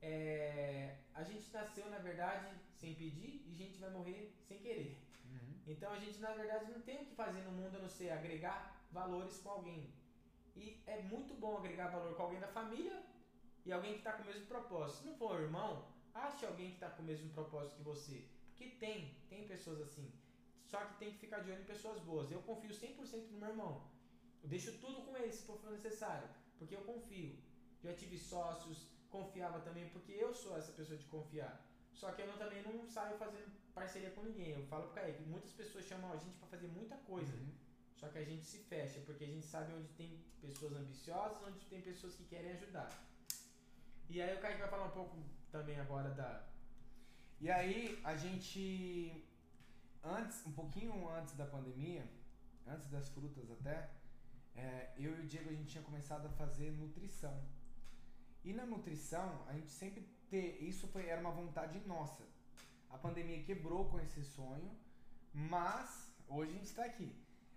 é, 0.02 0.96
a 1.14 1.22
gente 1.22 1.52
nasceu, 1.52 1.88
na 1.88 1.98
verdade, 1.98 2.48
sem 2.74 2.94
pedir 2.96 3.44
e 3.46 3.52
a 3.52 3.56
gente 3.56 3.78
vai 3.78 3.90
morrer 3.90 4.34
sem 4.48 4.58
querer. 4.58 5.00
Uhum. 5.24 5.54
Então 5.68 5.92
a 5.92 6.00
gente, 6.00 6.18
na 6.18 6.32
verdade, 6.32 6.72
não 6.72 6.80
tem 6.80 7.02
o 7.02 7.06
que 7.06 7.14
fazer 7.14 7.42
no 7.42 7.52
mundo 7.52 7.76
a 7.76 7.78
não 7.78 7.88
ser 7.88 8.10
agregar 8.10 8.84
valores 8.90 9.38
com 9.38 9.50
alguém. 9.50 9.94
E 10.56 10.82
é 10.84 11.00
muito 11.02 11.32
bom 11.34 11.56
agregar 11.58 11.88
valor 11.88 12.16
com 12.16 12.22
alguém 12.24 12.40
da 12.40 12.48
família 12.48 13.00
e 13.66 13.72
alguém 13.72 13.92
que 13.94 13.98
está 13.98 14.12
com 14.12 14.22
o 14.22 14.26
mesmo 14.26 14.46
propósito. 14.46 15.00
Se 15.00 15.06
não 15.06 15.16
for 15.16 15.40
irmão, 15.40 15.86
ache 16.14 16.46
alguém 16.46 16.68
que 16.68 16.74
está 16.76 16.88
com 16.90 17.02
o 17.02 17.06
mesmo 17.06 17.28
propósito 17.30 17.76
que 17.76 17.82
você. 17.82 18.24
Porque 18.50 18.68
tem, 18.76 19.14
tem 19.28 19.46
pessoas 19.46 19.80
assim. 19.82 20.10
Só 20.64 20.78
que 20.86 20.98
tem 20.98 21.12
que 21.12 21.18
ficar 21.18 21.40
de 21.40 21.50
olho 21.50 21.60
em 21.62 21.64
pessoas 21.66 22.00
boas. 22.00 22.30
Eu 22.30 22.40
confio 22.42 22.70
100% 22.70 23.30
no 23.30 23.38
meu 23.38 23.48
irmão. 23.50 23.90
Eu 24.42 24.48
deixo 24.48 24.78
tudo 24.78 25.02
com 25.02 25.16
ele 25.16 25.32
se 25.32 25.44
for 25.44 25.60
necessário. 25.70 26.28
Porque 26.58 26.74
eu 26.74 26.82
confio. 26.82 27.36
Já 27.82 27.92
tive 27.92 28.16
sócios, 28.18 28.86
confiava 29.10 29.60
também, 29.60 29.88
porque 29.90 30.12
eu 30.12 30.32
sou 30.32 30.56
essa 30.56 30.72
pessoa 30.72 30.98
de 30.98 31.04
confiar. 31.06 31.64
Só 31.92 32.12
que 32.12 32.22
eu 32.22 32.26
não- 32.26 32.38
também 32.38 32.62
não 32.62 32.84
saio 32.86 33.16
fazendo 33.18 33.50
parceria 33.74 34.10
com 34.10 34.22
ninguém. 34.22 34.50
Eu 34.52 34.62
falo 34.66 34.84
pro 34.84 34.94
Kaique, 34.94 35.22
muitas 35.24 35.52
pessoas 35.52 35.84
chamam 35.84 36.12
a 36.12 36.16
gente 36.16 36.36
pra 36.38 36.48
fazer 36.48 36.68
muita 36.68 36.96
coisa. 36.98 37.34
Uhum. 37.36 37.52
Só 37.96 38.08
que 38.08 38.18
a 38.18 38.24
gente 38.24 38.44
se 38.44 38.58
fecha, 38.58 39.00
porque 39.00 39.24
a 39.24 39.26
gente 39.28 39.46
sabe 39.46 39.72
onde 39.72 39.88
tem 39.94 40.22
pessoas 40.40 40.72
ambiciosas, 40.74 41.42
onde 41.42 41.64
tem 41.66 41.80
pessoas 41.80 42.14
que 42.14 42.24
querem 42.24 42.52
ajudar. 42.52 42.90
E 44.08 44.22
aí 44.22 44.36
o 44.36 44.40
Kaique 44.40 44.60
vai 44.60 44.68
falar 44.68 44.86
um 44.86 44.90
pouco 44.90 45.16
também 45.50 45.78
agora 45.80 46.10
da. 46.10 46.44
E 47.40 47.50
aí 47.50 48.00
a 48.04 48.16
gente 48.16 49.26
antes, 50.02 50.46
um 50.46 50.52
pouquinho 50.52 51.08
antes 51.08 51.34
da 51.34 51.44
pandemia, 51.44 52.08
antes 52.66 52.88
das 52.88 53.08
frutas 53.08 53.50
até, 53.50 53.90
é, 54.54 54.92
eu 54.96 55.16
e 55.16 55.20
o 55.22 55.26
Diego 55.26 55.50
a 55.50 55.52
gente 55.52 55.70
tinha 55.70 55.82
começado 55.82 56.26
a 56.26 56.30
fazer 56.30 56.70
nutrição. 56.70 57.36
E 58.44 58.52
na 58.52 58.64
nutrição 58.64 59.44
a 59.48 59.52
gente 59.52 59.70
sempre 59.70 60.08
ter, 60.30 60.62
isso 60.62 60.86
foi 60.88 61.06
era 61.06 61.20
uma 61.20 61.32
vontade 61.32 61.80
nossa. 61.86 62.24
A 62.88 62.96
pandemia 62.96 63.42
quebrou 63.42 63.88
com 63.90 63.98
esse 64.00 64.22
sonho, 64.22 64.70
mas 65.34 66.14
hoje 66.28 66.52
a 66.52 66.54
gente 66.54 66.66
está 66.66 66.84
aqui. 66.84 67.12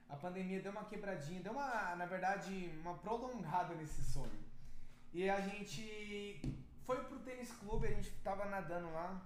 A 0.09 0.17
pandemia 0.17 0.61
deu 0.61 0.71
uma 0.71 0.85
quebradinha, 0.85 1.41
deu 1.41 1.53
uma, 1.53 1.95
na 1.95 2.05
verdade, 2.07 2.51
uma 2.81 2.97
prolongada 2.97 3.75
nesse 3.75 4.03
sonho. 4.03 4.48
E 5.13 5.29
a 5.29 5.41
gente 5.41 6.41
foi 6.85 7.03
pro 7.03 7.19
tênis 7.19 7.51
clube, 7.51 7.87
a 7.87 7.91
gente 7.91 8.11
tava 8.23 8.45
nadando 8.45 8.91
lá, 8.91 9.21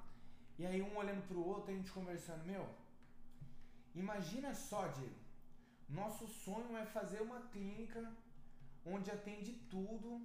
e 0.58 0.66
aí 0.66 0.82
um 0.82 0.96
olhando 0.98 1.28
pro 1.28 1.46
outro, 1.46 1.72
a 1.72 1.76
gente 1.76 1.92
conversando, 1.92 2.46
meu, 2.46 2.68
imagina 3.94 4.54
só, 4.54 4.88
Diego, 4.88 5.16
nosso 5.90 6.28
sonho 6.28 6.76
é 6.78 6.86
fazer 6.86 7.22
uma 7.22 7.42
clínica 7.52 8.12
onde 8.86 9.12
atende 9.12 9.54
tudo 9.70 10.22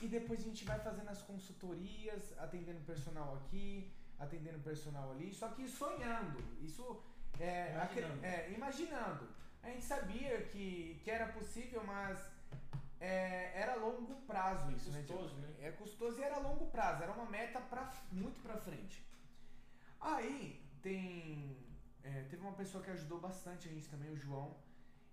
e 0.00 0.08
depois 0.08 0.40
a 0.40 0.44
gente 0.44 0.64
vai 0.64 0.78
fazendo 0.80 1.08
as 1.08 1.22
consultorias, 1.22 2.36
atendendo 2.38 2.80
personal 2.84 3.36
aqui, 3.36 3.92
atendendo 4.18 4.58
personal 4.60 5.12
ali, 5.12 5.32
só 5.32 5.48
que 5.48 5.68
sonhando, 5.68 6.42
isso 6.60 7.02
é, 7.38 7.72
Imaginando. 7.72 8.24
é, 8.24 8.52
imaginando. 8.52 9.28
A 9.62 9.70
gente 9.70 9.84
sabia 9.84 10.42
que, 10.42 11.00
que 11.02 11.10
era 11.10 11.32
possível, 11.32 11.82
mas 11.84 12.18
é, 13.00 13.52
era 13.54 13.74
longo 13.76 14.14
prazo 14.22 14.70
isso, 14.72 14.90
né? 14.90 15.00
Custoso, 15.02 15.34
né? 15.36 15.54
É 15.60 15.70
custoso 15.72 16.20
e 16.20 16.22
era 16.22 16.38
longo 16.38 16.66
prazo, 16.66 17.02
era 17.02 17.12
uma 17.12 17.26
meta 17.26 17.60
pra, 17.60 17.92
muito 18.10 18.40
pra 18.42 18.56
frente. 18.56 19.04
Aí 20.00 20.62
tem. 20.82 21.56
é, 22.02 22.24
teve 22.24 22.42
uma 22.42 22.52
pessoa 22.52 22.82
que 22.82 22.90
ajudou 22.90 23.20
bastante 23.20 23.68
a 23.68 23.72
gente 23.72 23.88
também, 23.88 24.10
o 24.10 24.16
João. 24.16 24.56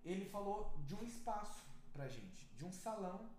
ele 0.03 0.25
falou 0.25 0.77
de 0.85 0.95
um 0.95 1.03
espaço 1.03 1.63
pra 1.93 2.07
gente, 2.07 2.45
de 2.57 2.65
um 2.65 2.71
salão 2.71 3.29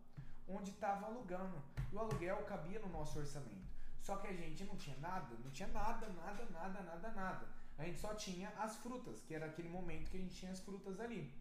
onde 0.49 0.70
estava 0.70 1.07
alugando. 1.07 1.62
E 1.90 1.95
o 1.95 1.99
aluguel 1.99 2.45
cabia 2.45 2.80
no 2.80 2.88
nosso 2.88 3.18
orçamento. 3.18 3.70
Só 4.01 4.16
que 4.16 4.26
a 4.26 4.32
gente 4.32 4.64
não 4.64 4.76
tinha 4.76 4.97
nada, 4.97 5.36
não 5.45 5.51
tinha 5.51 5.68
nada, 5.68 6.09
nada, 6.09 6.45
nada, 6.51 6.82
nada, 6.82 7.11
nada. 7.12 7.49
A 7.78 7.84
gente 7.84 8.01
só 8.01 8.14
tinha 8.14 8.49
as 8.59 8.76
frutas, 8.76 9.22
que 9.22 9.34
era 9.34 9.47
aquele 9.47 9.68
momento 9.68 10.11
que 10.11 10.16
a 10.16 10.20
gente 10.20 10.34
tinha 10.34 10.53
as 10.53 10.61
frutas 10.61 10.99
ali. 11.01 11.32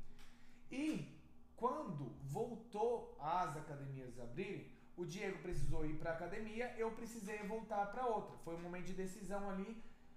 E 0.72 1.21
quando 1.62 2.06
voltou 2.24 3.16
as 3.20 3.56
academias 3.56 4.20
abrirem, 4.20 4.68
o 4.98 5.06
Diego 5.06 5.38
precisou 5.44 5.86
ir 5.86 5.96
para 6.00 6.14
academia, 6.14 6.74
eu 6.76 6.90
precisei 7.00 7.38
voltar 7.44 7.86
para 7.92 8.08
outra. 8.08 8.36
Foi 8.44 8.56
um 8.56 8.64
momento 8.64 8.88
de 8.88 8.94
decisão 8.94 9.48
ali. 9.48 9.72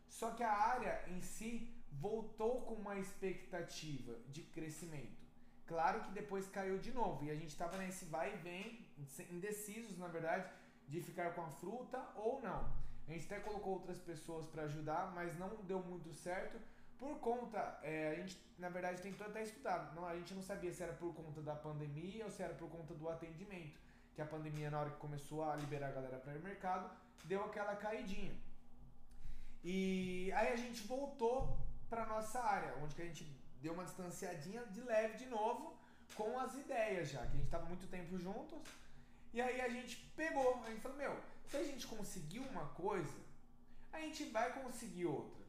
Só 0.09 0.31
que 0.31 0.43
a 0.43 0.51
área 0.51 1.05
em 1.07 1.21
si 1.21 1.71
voltou 1.93 2.63
com 2.63 2.75
uma 2.77 2.97
expectativa 2.99 4.15
de 4.31 4.41
crescimento. 4.57 5.23
Claro 5.67 6.03
que 6.05 6.13
depois 6.13 6.49
caiu 6.49 6.79
de 6.79 6.93
novo 6.93 7.23
e 7.27 7.31
a 7.31 7.35
gente 7.35 7.51
estava 7.51 7.77
nesse 7.77 8.07
vai 8.07 8.35
e 8.35 8.39
vem, 8.39 8.87
indecisos 9.31 9.99
na 9.99 10.09
verdade, 10.09 10.51
de 10.89 11.03
ficar 11.03 11.35
com 11.35 11.43
a 11.43 11.51
fruta 11.51 12.03
ou 12.17 12.41
não. 12.41 12.63
A 13.07 13.13
gente 13.13 13.27
até 13.27 13.39
colocou 13.41 13.75
outras 13.75 13.99
pessoas 13.99 14.47
para 14.47 14.63
ajudar, 14.63 15.13
mas 15.15 15.39
não 15.39 15.51
deu 15.65 15.83
muito 15.83 16.11
certo 16.15 16.59
por 17.05 17.19
conta, 17.19 17.79
é, 17.83 18.13
a 18.13 18.15
gente 18.15 18.39
na 18.59 18.71
verdade 18.71 19.03
tentou 19.03 19.27
até 19.27 19.43
estudar, 19.43 19.93
não, 19.95 20.07
a 20.07 20.17
gente 20.17 20.33
não 20.33 20.43
sabia 20.43 20.73
se 20.73 20.83
era 20.83 20.95
por 20.95 21.15
conta 21.15 21.43
da 21.43 21.55
pandemia 21.55 22.25
ou 22.25 22.31
se 22.31 22.43
era 22.43 22.55
por 22.55 22.69
conta 22.71 22.95
do 22.95 23.07
atendimento, 23.11 23.79
que 24.15 24.23
a 24.23 24.25
pandemia 24.25 24.71
na 24.71 24.81
hora 24.81 24.91
que 24.91 24.97
começou 24.97 25.45
a 25.45 25.55
liberar 25.57 25.89
a 25.89 25.97
galera 25.99 26.19
para 26.19 26.33
ir 26.33 26.39
no 26.39 26.45
mercado, 26.45 26.91
deu 27.25 27.45
aquela 27.45 27.77
caidinha. 27.77 28.35
E 29.63 30.33
aí 30.33 30.49
a 30.55 30.57
gente 30.57 30.87
voltou 30.87 31.59
para 31.91 32.07
nossa 32.07 32.41
área, 32.41 32.75
onde 32.83 32.95
que 32.95 33.03
a 33.03 33.05
gente 33.05 33.25
deu 33.61 33.75
uma 33.75 33.85
distanciadinha 33.85 34.65
de 34.67 34.81
leve 34.81 35.19
de 35.19 35.27
novo 35.27 35.77
com 36.15 36.39
as 36.39 36.55
ideias 36.55 37.11
já, 37.11 37.21
que 37.21 37.35
a 37.35 37.37
gente 37.37 37.45
estava 37.45 37.67
muito 37.67 37.87
tempo 37.87 38.17
juntos. 38.17 38.59
E 39.35 39.43
aí 39.43 39.61
a 39.61 39.69
gente 39.69 39.97
pegou, 40.17 40.63
a 40.65 40.71
gente 40.71 40.81
falou, 40.81 40.97
meu, 40.97 41.15
se 41.45 41.57
a 41.59 41.65
gente 41.65 41.87
conseguiu 41.87 42.43
uma 42.45 42.67
coisa, 42.69 43.19
a 43.93 44.01
gente 44.01 44.25
vai 44.37 44.53
conseguir 44.63 45.05
outra. 45.05 45.44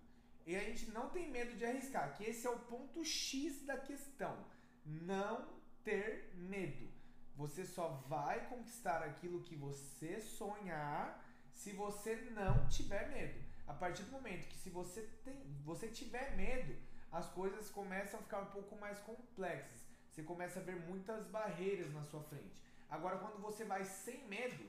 E 0.46 0.56
a 0.56 0.60
gente 0.60 0.92
não 0.92 1.10
tem 1.10 1.32
medo 1.32 1.56
de 1.58 1.66
arriscar, 1.66 2.16
que 2.16 2.24
esse 2.24 2.46
é 2.46 2.50
o 2.50 2.60
ponto 2.60 3.04
X 3.04 3.66
da 3.66 3.78
questão. 3.78 4.46
Não 4.86 5.48
ter 5.84 6.32
medo. 6.36 6.88
Você 7.36 7.66
só 7.66 7.88
vai 8.08 8.48
conquistar 8.48 9.02
aquilo 9.04 9.44
que 9.44 9.56
você 9.56 10.22
sonhar 10.22 11.26
se 11.52 11.72
você 11.72 12.16
não 12.32 12.68
tiver 12.68 13.10
medo. 13.10 13.44
A 13.68 13.74
partir 13.74 14.04
do 14.04 14.12
momento 14.12 14.48
que 14.48 14.58
se 14.58 14.70
você 14.70 15.02
tem, 15.24 15.44
você 15.64 15.88
tiver 15.88 16.36
medo, 16.38 16.78
as 17.12 17.28
coisas 17.32 17.70
começam 17.72 18.20
a 18.20 18.24
ficar 18.24 18.42
um 18.42 18.52
pouco 18.52 18.76
mais 18.78 19.00
complexas. 19.00 19.84
Você 20.12 20.22
começa 20.22 20.60
a 20.60 20.64
ver 20.64 20.76
muitas 20.76 21.26
barreiras 21.28 21.92
na 21.92 22.04
sua 22.04 22.22
frente. 22.24 22.62
Agora, 22.90 23.18
quando 23.18 23.42
você 23.42 23.66
vai 23.66 23.84
sem 23.84 24.28
medo, 24.28 24.64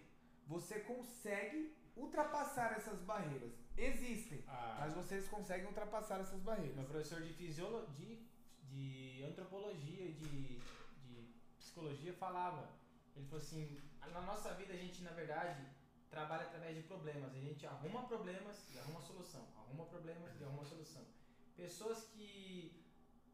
você 0.46 0.80
consegue 0.80 1.76
ultrapassar 1.94 2.72
essas 2.72 3.00
barreiras. 3.00 3.65
Existem, 3.76 4.42
ah. 4.48 4.78
mas 4.80 4.94
vocês 4.94 5.28
conseguem 5.28 5.66
ultrapassar 5.66 6.20
essas 6.20 6.40
barreiras. 6.40 6.74
Meu 6.76 6.86
professor 6.86 7.20
de 7.20 7.32
fisiologia, 7.34 8.16
de, 8.62 9.18
de 9.18 9.24
antropologia, 9.24 10.12
de, 10.12 10.58
de 11.04 11.34
psicologia 11.58 12.14
falava. 12.14 12.70
Ele 13.14 13.26
falou 13.26 13.42
assim: 13.42 13.80
na 14.12 14.22
nossa 14.22 14.54
vida 14.54 14.72
a 14.72 14.76
gente, 14.76 15.02
na 15.02 15.10
verdade, 15.10 15.62
trabalha 16.08 16.44
através 16.44 16.74
de 16.74 16.82
problemas. 16.84 17.34
A 17.34 17.38
gente 17.38 17.66
arruma 17.66 18.06
problemas 18.06 18.56
e 18.72 18.78
arruma 18.78 19.00
solução. 19.02 19.46
Arruma 19.58 19.84
problemas 19.84 20.40
e 20.40 20.44
arruma 20.44 20.64
solução. 20.64 21.04
Pessoas 21.54 22.04
que. 22.04 22.82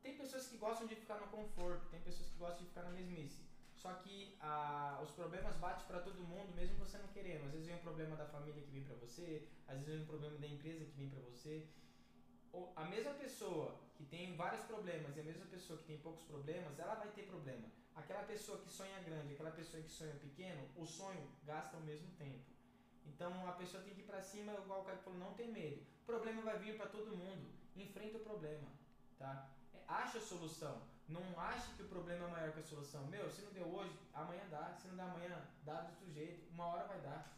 Tem 0.03 0.16
pessoas 0.16 0.49
que 0.49 0.57
gostam 0.57 0.88
de 0.88 0.97
ficar 0.97 1.20
no 1.20 1.28
conforto, 1.28 1.88
tem 1.88 2.01
pessoas 2.01 2.28
que 2.28 2.36
gostam 2.36 2.62
de 2.62 2.66
ficar 2.66 2.82
na 2.82 2.90
mesmice. 2.90 3.40
Só 3.82 3.92
que 3.94 4.36
ah, 4.40 5.00
os 5.02 5.10
problemas 5.10 5.56
batem 5.56 5.84
para 5.86 5.98
todo 5.98 6.22
mundo, 6.22 6.54
mesmo 6.54 6.78
você 6.78 6.98
não 6.98 7.08
querendo. 7.08 7.46
Às 7.46 7.50
vezes 7.50 7.66
vem 7.66 7.74
um 7.74 7.80
problema 7.80 8.14
da 8.14 8.26
família 8.26 8.62
que 8.62 8.70
vem 8.70 8.84
para 8.84 8.94
você, 8.94 9.48
às 9.66 9.74
vezes 9.74 9.88
vem 9.88 10.02
um 10.02 10.06
problema 10.06 10.38
da 10.38 10.46
empresa 10.46 10.84
que 10.84 10.92
vem 10.92 11.10
para 11.10 11.18
você. 11.22 11.66
Ou 12.52 12.72
a 12.76 12.84
mesma 12.84 13.12
pessoa 13.14 13.80
que 13.96 14.04
tem 14.04 14.36
vários 14.36 14.62
problemas 14.66 15.16
e 15.16 15.20
a 15.20 15.24
mesma 15.24 15.46
pessoa 15.46 15.76
que 15.80 15.86
tem 15.86 15.98
poucos 15.98 16.22
problemas, 16.22 16.78
ela 16.78 16.94
vai 16.94 17.08
ter 17.08 17.24
problema. 17.24 17.66
Aquela 17.96 18.22
pessoa 18.22 18.58
que 18.58 18.70
sonha 18.72 19.00
grande, 19.00 19.34
aquela 19.34 19.50
pessoa 19.50 19.82
que 19.82 19.90
sonha 19.90 20.14
pequeno, 20.14 20.62
o 20.76 20.86
sonho 20.86 21.28
gasta 21.44 21.76
o 21.76 21.80
mesmo 21.80 22.08
tempo. 22.12 22.44
Então 23.04 23.48
a 23.48 23.52
pessoa 23.52 23.82
tem 23.82 23.94
que 23.94 24.02
ir 24.02 24.04
para 24.04 24.22
cima, 24.22 24.52
igual 24.52 24.82
o 24.82 24.84
cara 24.84 24.98
falou, 24.98 25.18
não 25.18 25.34
tem 25.34 25.50
medo. 25.50 25.82
O 26.02 26.06
problema 26.06 26.40
vai 26.42 26.56
vir 26.56 26.76
para 26.76 26.86
todo 26.86 27.16
mundo. 27.16 27.50
Enfrenta 27.74 28.18
o 28.18 28.20
problema, 28.20 28.68
tá? 29.18 29.50
É, 29.74 29.82
acha 29.88 30.18
a 30.18 30.20
solução. 30.20 30.91
Não 31.09 31.22
ache 31.38 31.74
que 31.74 31.82
o 31.82 31.88
problema 31.88 32.26
é 32.26 32.30
maior 32.30 32.53
que 32.53 32.61
a 32.61 32.62
solução. 32.62 33.07
Meu, 33.07 33.30
se 33.30 33.42
não 33.42 33.53
deu 33.53 33.66
hoje, 33.66 33.92
amanhã 34.14 34.42
dá. 34.50 34.74
Se 34.80 34.88
não 34.88 34.96
dá 34.96 35.05
amanhã, 35.05 35.38
dá 35.64 35.80
do 35.80 35.90
outro 35.90 36.11
jeito. 36.12 36.50
Uma 36.53 36.66
hora 36.66 36.84
vai 36.84 37.00
dar. 37.00 37.36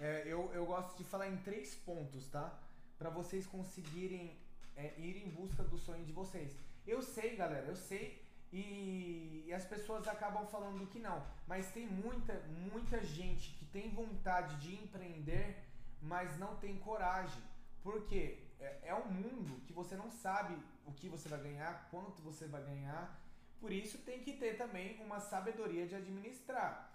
É, 0.00 0.22
eu, 0.26 0.50
eu 0.52 0.64
gosto 0.66 0.96
de 0.96 1.04
falar 1.04 1.28
em 1.28 1.36
três 1.38 1.74
pontos, 1.74 2.28
tá? 2.28 2.58
Para 2.98 3.10
vocês 3.10 3.46
conseguirem 3.46 4.38
é, 4.76 4.98
ir 4.98 5.16
em 5.24 5.30
busca 5.30 5.62
do 5.62 5.78
sonho 5.78 6.04
de 6.04 6.12
vocês. 6.12 6.56
Eu 6.86 7.02
sei, 7.02 7.36
galera, 7.36 7.66
eu 7.66 7.76
sei. 7.76 8.24
E, 8.52 9.44
e 9.46 9.52
as 9.52 9.64
pessoas 9.64 10.06
acabam 10.06 10.46
falando 10.46 10.86
que 10.86 11.00
não. 11.00 11.26
Mas 11.46 11.72
tem 11.72 11.86
muita, 11.86 12.40
muita 12.72 13.02
gente 13.02 13.50
que 13.52 13.64
tem 13.66 13.90
vontade 13.90 14.56
de 14.56 14.74
empreender, 14.74 15.64
mas 16.00 16.38
não 16.38 16.56
tem 16.56 16.78
coragem. 16.78 17.42
Por 17.82 18.06
quê? 18.06 18.44
é, 18.64 18.78
é 18.84 18.94
um 18.94 19.06
mundo 19.10 19.60
que 19.66 19.72
você 19.72 19.96
não 19.96 20.10
sabe 20.10 20.56
o 20.86 20.92
que 20.92 21.08
você 21.08 21.28
vai 21.28 21.40
ganhar, 21.40 21.88
quanto 21.90 22.22
você 22.22 22.46
vai 22.46 22.62
ganhar. 22.62 23.20
Por 23.60 23.72
isso 23.72 23.98
tem 23.98 24.20
que 24.20 24.34
ter 24.34 24.56
também 24.56 25.00
uma 25.02 25.20
sabedoria 25.20 25.86
de 25.86 25.94
administrar. 25.94 26.92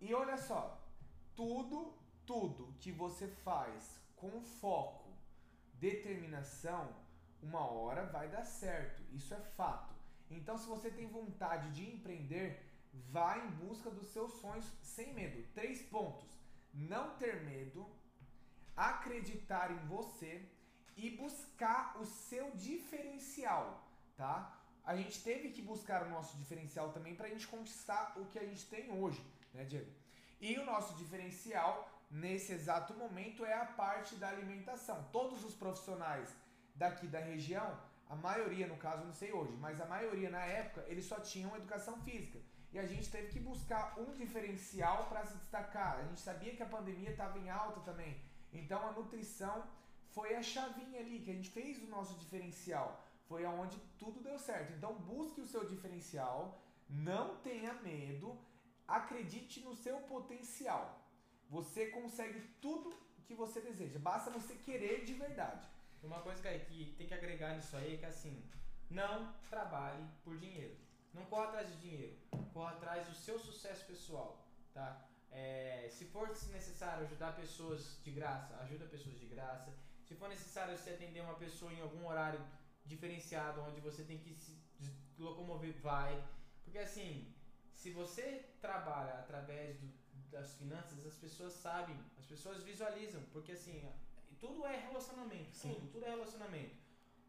E 0.00 0.14
olha 0.14 0.36
só, 0.36 0.80
tudo, 1.34 1.94
tudo 2.24 2.74
que 2.80 2.92
você 2.92 3.26
faz 3.28 4.00
com 4.16 4.40
foco, 4.42 5.12
determinação, 5.74 6.94
uma 7.42 7.60
hora 7.70 8.06
vai 8.06 8.28
dar 8.28 8.44
certo. 8.44 9.02
Isso 9.12 9.34
é 9.34 9.40
fato. 9.40 9.94
Então, 10.30 10.56
se 10.56 10.66
você 10.66 10.90
tem 10.90 11.06
vontade 11.06 11.70
de 11.72 11.90
empreender, 11.94 12.64
vá 13.10 13.38
em 13.38 13.50
busca 13.50 13.90
dos 13.90 14.08
seus 14.08 14.32
sonhos 14.34 14.66
sem 14.80 15.12
medo. 15.12 15.46
Três 15.52 15.82
pontos: 15.82 16.38
não 16.72 17.16
ter 17.16 17.42
medo, 17.44 17.86
acreditar 18.76 19.70
em 19.70 19.86
você 19.86 20.48
e 20.96 21.10
buscar 21.10 21.96
o 22.00 22.04
seu 22.04 22.50
diferencial, 22.52 23.82
tá? 24.16 24.60
A 24.84 24.94
gente 24.96 25.22
teve 25.22 25.50
que 25.50 25.62
buscar 25.62 26.02
o 26.06 26.10
nosso 26.10 26.36
diferencial 26.36 26.92
também 26.92 27.14
para 27.14 27.26
a 27.26 27.30
gente 27.30 27.46
conquistar 27.46 28.14
o 28.16 28.26
que 28.26 28.38
a 28.38 28.44
gente 28.44 28.66
tem 28.66 28.90
hoje, 28.92 29.24
né, 29.52 29.64
Diego? 29.64 29.90
E 30.40 30.58
o 30.58 30.64
nosso 30.64 30.94
diferencial 30.94 31.90
nesse 32.10 32.52
exato 32.52 32.92
momento 32.94 33.44
é 33.44 33.54
a 33.54 33.64
parte 33.64 34.14
da 34.16 34.28
alimentação. 34.28 35.08
Todos 35.10 35.44
os 35.44 35.54
profissionais 35.54 36.34
daqui 36.74 37.06
da 37.06 37.18
região, 37.18 37.78
a 38.08 38.14
maioria, 38.14 38.66
no 38.66 38.76
caso, 38.76 39.04
não 39.04 39.12
sei 39.12 39.32
hoje, 39.32 39.56
mas 39.56 39.80
a 39.80 39.86
maioria 39.86 40.28
na 40.28 40.44
época, 40.44 40.84
eles 40.86 41.06
só 41.06 41.18
tinham 41.20 41.56
educação 41.56 41.98
física. 42.02 42.38
E 42.72 42.78
a 42.78 42.86
gente 42.86 43.10
teve 43.10 43.28
que 43.28 43.40
buscar 43.40 43.98
um 43.98 44.14
diferencial 44.16 45.06
para 45.06 45.24
se 45.24 45.36
destacar. 45.38 45.98
A 45.98 46.02
gente 46.02 46.20
sabia 46.20 46.54
que 46.54 46.62
a 46.62 46.66
pandemia 46.66 47.10
estava 47.10 47.38
em 47.38 47.48
alta 47.48 47.80
também. 47.80 48.20
Então 48.52 48.86
a 48.86 48.92
nutrição 48.92 49.64
foi 50.14 50.34
a 50.34 50.42
chavinha 50.42 51.00
ali 51.00 51.20
que 51.20 51.30
a 51.30 51.34
gente 51.34 51.50
fez 51.50 51.82
o 51.82 51.88
nosso 51.96 52.14
diferencial. 52.22 52.88
Foi 53.28 53.44
aonde 53.44 53.78
tudo 53.98 54.22
deu 54.28 54.38
certo. 54.38 54.72
Então 54.72 54.94
busque 55.12 55.40
o 55.40 55.46
seu 55.52 55.62
diferencial, 55.72 56.60
não 56.88 57.36
tenha 57.48 57.74
medo, 57.74 58.38
acredite 58.86 59.60
no 59.60 59.74
seu 59.74 59.98
potencial. 60.14 60.84
Você 61.48 61.86
consegue 61.86 62.40
tudo 62.60 62.96
que 63.26 63.34
você 63.34 63.60
deseja. 63.60 63.98
Basta 63.98 64.30
você 64.30 64.54
querer 64.54 65.04
de 65.04 65.14
verdade. 65.14 65.66
Uma 66.02 66.20
coisa 66.20 66.42
que 66.42 66.94
tem 66.98 67.06
que 67.06 67.14
agregar 67.14 67.54
nisso 67.54 67.76
aí 67.76 67.94
é 67.94 67.96
que 67.96 68.04
assim, 68.04 68.44
não 68.90 69.32
trabalhe 69.48 70.04
por 70.22 70.36
dinheiro. 70.36 70.76
Não 71.14 71.24
corra 71.26 71.44
atrás 71.44 71.68
de 71.72 71.76
dinheiro. 71.80 72.16
Corra 72.52 72.72
atrás 72.72 73.08
do 73.08 73.14
seu 73.14 73.38
sucesso 73.38 73.86
pessoal, 73.86 74.46
tá? 74.72 74.88
É, 75.30 75.88
se 75.90 76.04
for 76.04 76.28
necessário 76.28 77.04
ajudar 77.04 77.34
pessoas 77.34 78.00
de 78.04 78.10
graça, 78.12 78.54
ajuda 78.58 78.84
pessoas 78.86 79.18
de 79.18 79.26
graça. 79.26 79.72
Se 80.04 80.14
for 80.14 80.28
necessário 80.28 80.76
você 80.76 80.90
atender 80.90 81.20
uma 81.20 81.34
pessoa 81.34 81.72
em 81.72 81.80
algum 81.80 82.06
horário 82.06 82.40
diferenciado, 82.84 83.62
onde 83.62 83.80
você 83.80 84.02
tem 84.04 84.18
que 84.18 84.34
se 84.34 84.56
locomover, 85.18 85.72
vai. 85.80 86.22
Porque 86.62 86.78
assim, 86.78 87.32
se 87.72 87.90
você 87.90 88.44
trabalha 88.60 89.14
através 89.14 89.78
do, 89.78 89.88
das 90.30 90.54
finanças, 90.56 91.04
as 91.06 91.16
pessoas 91.16 91.52
sabem, 91.52 91.98
as 92.18 92.26
pessoas 92.26 92.62
visualizam, 92.62 93.22
porque 93.32 93.52
assim, 93.52 93.88
tudo 94.38 94.66
é 94.66 94.76
relacionamento, 94.76 95.56
Sim. 95.56 95.74
tudo, 95.74 95.92
tudo 95.92 96.04
é 96.06 96.10
relacionamento. 96.10 96.76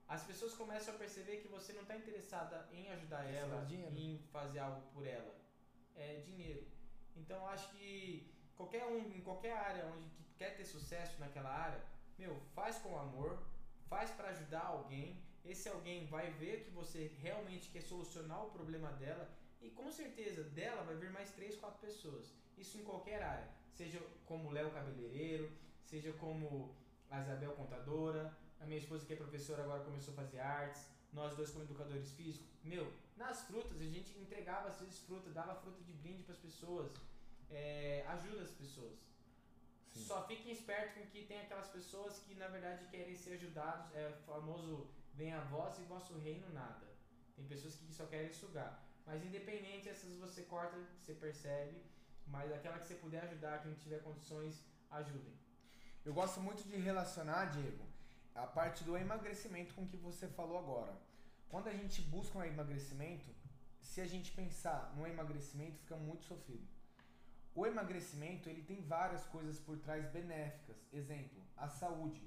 As 0.08 0.24
pessoas 0.24 0.54
começam 0.54 0.94
a 0.94 0.98
perceber 0.98 1.38
que 1.38 1.48
você 1.48 1.74
não 1.74 1.82
está 1.82 1.96
interessada 1.96 2.68
em 2.72 2.90
ajudar 2.92 3.24
ela, 3.26 3.66
em 3.72 4.20
fazer 4.32 4.60
algo 4.60 4.82
por 4.94 5.08
ela. 5.08 5.34
É 5.96 6.22
dinheiro. 6.26 6.68
Então 7.16 7.48
acho 7.48 7.70
que 7.72 8.32
qualquer 8.56 8.86
um, 8.86 9.00
em 9.00 9.22
qualquer 9.22 9.54
área 9.58 9.86
onde 9.88 10.10
quer 10.38 10.56
ter 10.56 10.66
sucesso 10.66 11.20
naquela 11.20 11.50
área, 11.50 11.82
meu, 12.18 12.36
faz 12.54 12.78
com 12.78 12.98
amor, 12.98 13.42
faz 13.88 14.10
para 14.12 14.30
ajudar 14.30 14.66
alguém 14.66 15.24
esse 15.46 15.70
alguém 15.70 16.08
vai 16.08 16.32
ver 16.32 16.64
que 16.64 16.72
você 16.72 17.12
realmente 17.22 17.70
quer 17.70 17.82
solucionar 17.82 18.46
o 18.46 18.50
problema 18.50 18.92
dela 18.94 19.30
e 19.62 19.70
com 19.70 19.92
certeza 19.92 20.44
dela 20.44 20.82
vai 20.84 20.96
vir 20.96 21.12
mais 21.12 21.32
três, 21.32 21.56
quatro 21.56 21.80
pessoas. 21.80 22.34
Isso 22.58 22.78
em 22.80 22.84
qualquer 22.84 23.22
área, 23.22 23.48
seja 23.72 24.02
como 24.26 24.50
Léo 24.50 24.72
cabeleireiro, 24.72 25.52
seja 25.84 26.12
como 26.14 26.76
a 27.12 27.22
Isabel 27.22 27.54
contadora, 27.54 28.36
a 28.60 28.66
minha 28.66 28.80
esposa 28.80 29.06
que 29.06 29.14
é 29.14 29.16
professora 29.16 29.64
agora 29.64 29.84
começou 29.84 30.14
a 30.14 30.18
fazer 30.18 30.40
artes, 30.40 30.90
nós 31.14 31.36
dois 31.36 31.52
como 31.52 31.64
educadores 31.64 32.12
físicos. 32.14 32.48
Meu, 32.64 32.92
nas 33.16 33.44
frutas 33.44 33.80
a 33.80 33.86
gente 33.86 34.18
entregava 34.18 34.70
às 34.70 34.80
vezes 34.80 34.98
fruta, 35.00 35.30
dava 35.30 35.54
fruta 35.56 35.84
de 35.84 35.94
brinde 35.94 36.24
para 36.24 36.34
as 36.34 36.40
pessoas, 36.40 36.92
é, 37.52 38.04
ajuda 38.08 38.42
as 38.42 38.52
pessoas. 38.52 38.98
Sim. 39.96 40.04
Só 40.04 40.28
fiquem 40.28 40.52
espertos 40.52 40.94
com 40.96 41.06
que 41.08 41.26
tem 41.26 41.40
aquelas 41.40 41.70
pessoas 41.70 42.20
que 42.20 42.36
na 42.36 42.50
verdade 42.50 42.86
querem 42.90 43.16
ser 43.16 43.34
ajudados, 43.34 43.96
é 43.96 44.12
famoso 44.26 44.90
vem 45.14 45.32
a 45.34 45.40
voz 45.46 45.80
e 45.80 45.84
vosso 45.84 46.18
reino 46.18 46.48
nada. 46.52 46.86
Tem 47.36 47.46
pessoas 47.46 47.76
que 47.76 47.94
só 47.94 48.06
querem 48.06 48.32
sugar. 48.34 48.84
Mas 49.06 49.24
independente, 49.24 49.88
essas 49.88 50.18
você 50.18 50.44
corta, 50.44 50.78
você 50.98 51.14
percebe. 51.14 51.82
Mas 52.28 52.52
aquela 52.52 52.78
que 52.80 52.88
você 52.88 52.96
puder 52.96 53.24
ajudar, 53.24 53.62
que 53.62 53.68
não 53.70 53.76
tiver 53.76 54.02
condições, 54.04 54.64
ajudem. 54.92 55.34
Eu 56.04 56.14
gosto 56.14 56.42
muito 56.42 56.64
de 56.64 56.76
relacionar, 56.76 57.46
Diego, 57.46 57.86
a 58.34 58.46
parte 58.46 58.84
do 58.84 58.98
emagrecimento 58.98 59.74
com 59.74 59.84
o 59.84 59.88
que 59.88 59.98
você 59.98 60.28
falou 60.28 60.58
agora. 60.58 60.94
Quando 61.48 61.68
a 61.68 61.74
gente 61.74 62.02
busca 62.02 62.38
um 62.38 62.44
emagrecimento, 62.44 63.30
se 63.80 64.02
a 64.02 64.08
gente 64.08 64.32
pensar 64.32 64.94
no 64.98 65.08
emagrecimento, 65.08 65.78
fica 65.78 65.96
muito 65.96 66.26
sofrido. 66.26 66.68
O 67.56 67.66
emagrecimento 67.66 68.50
ele 68.50 68.62
tem 68.62 68.82
várias 68.82 69.26
coisas 69.28 69.58
por 69.60 69.78
trás 69.80 70.06
benéficas. 70.12 70.76
Exemplo, 70.92 71.42
a 71.56 71.70
saúde. 71.70 72.22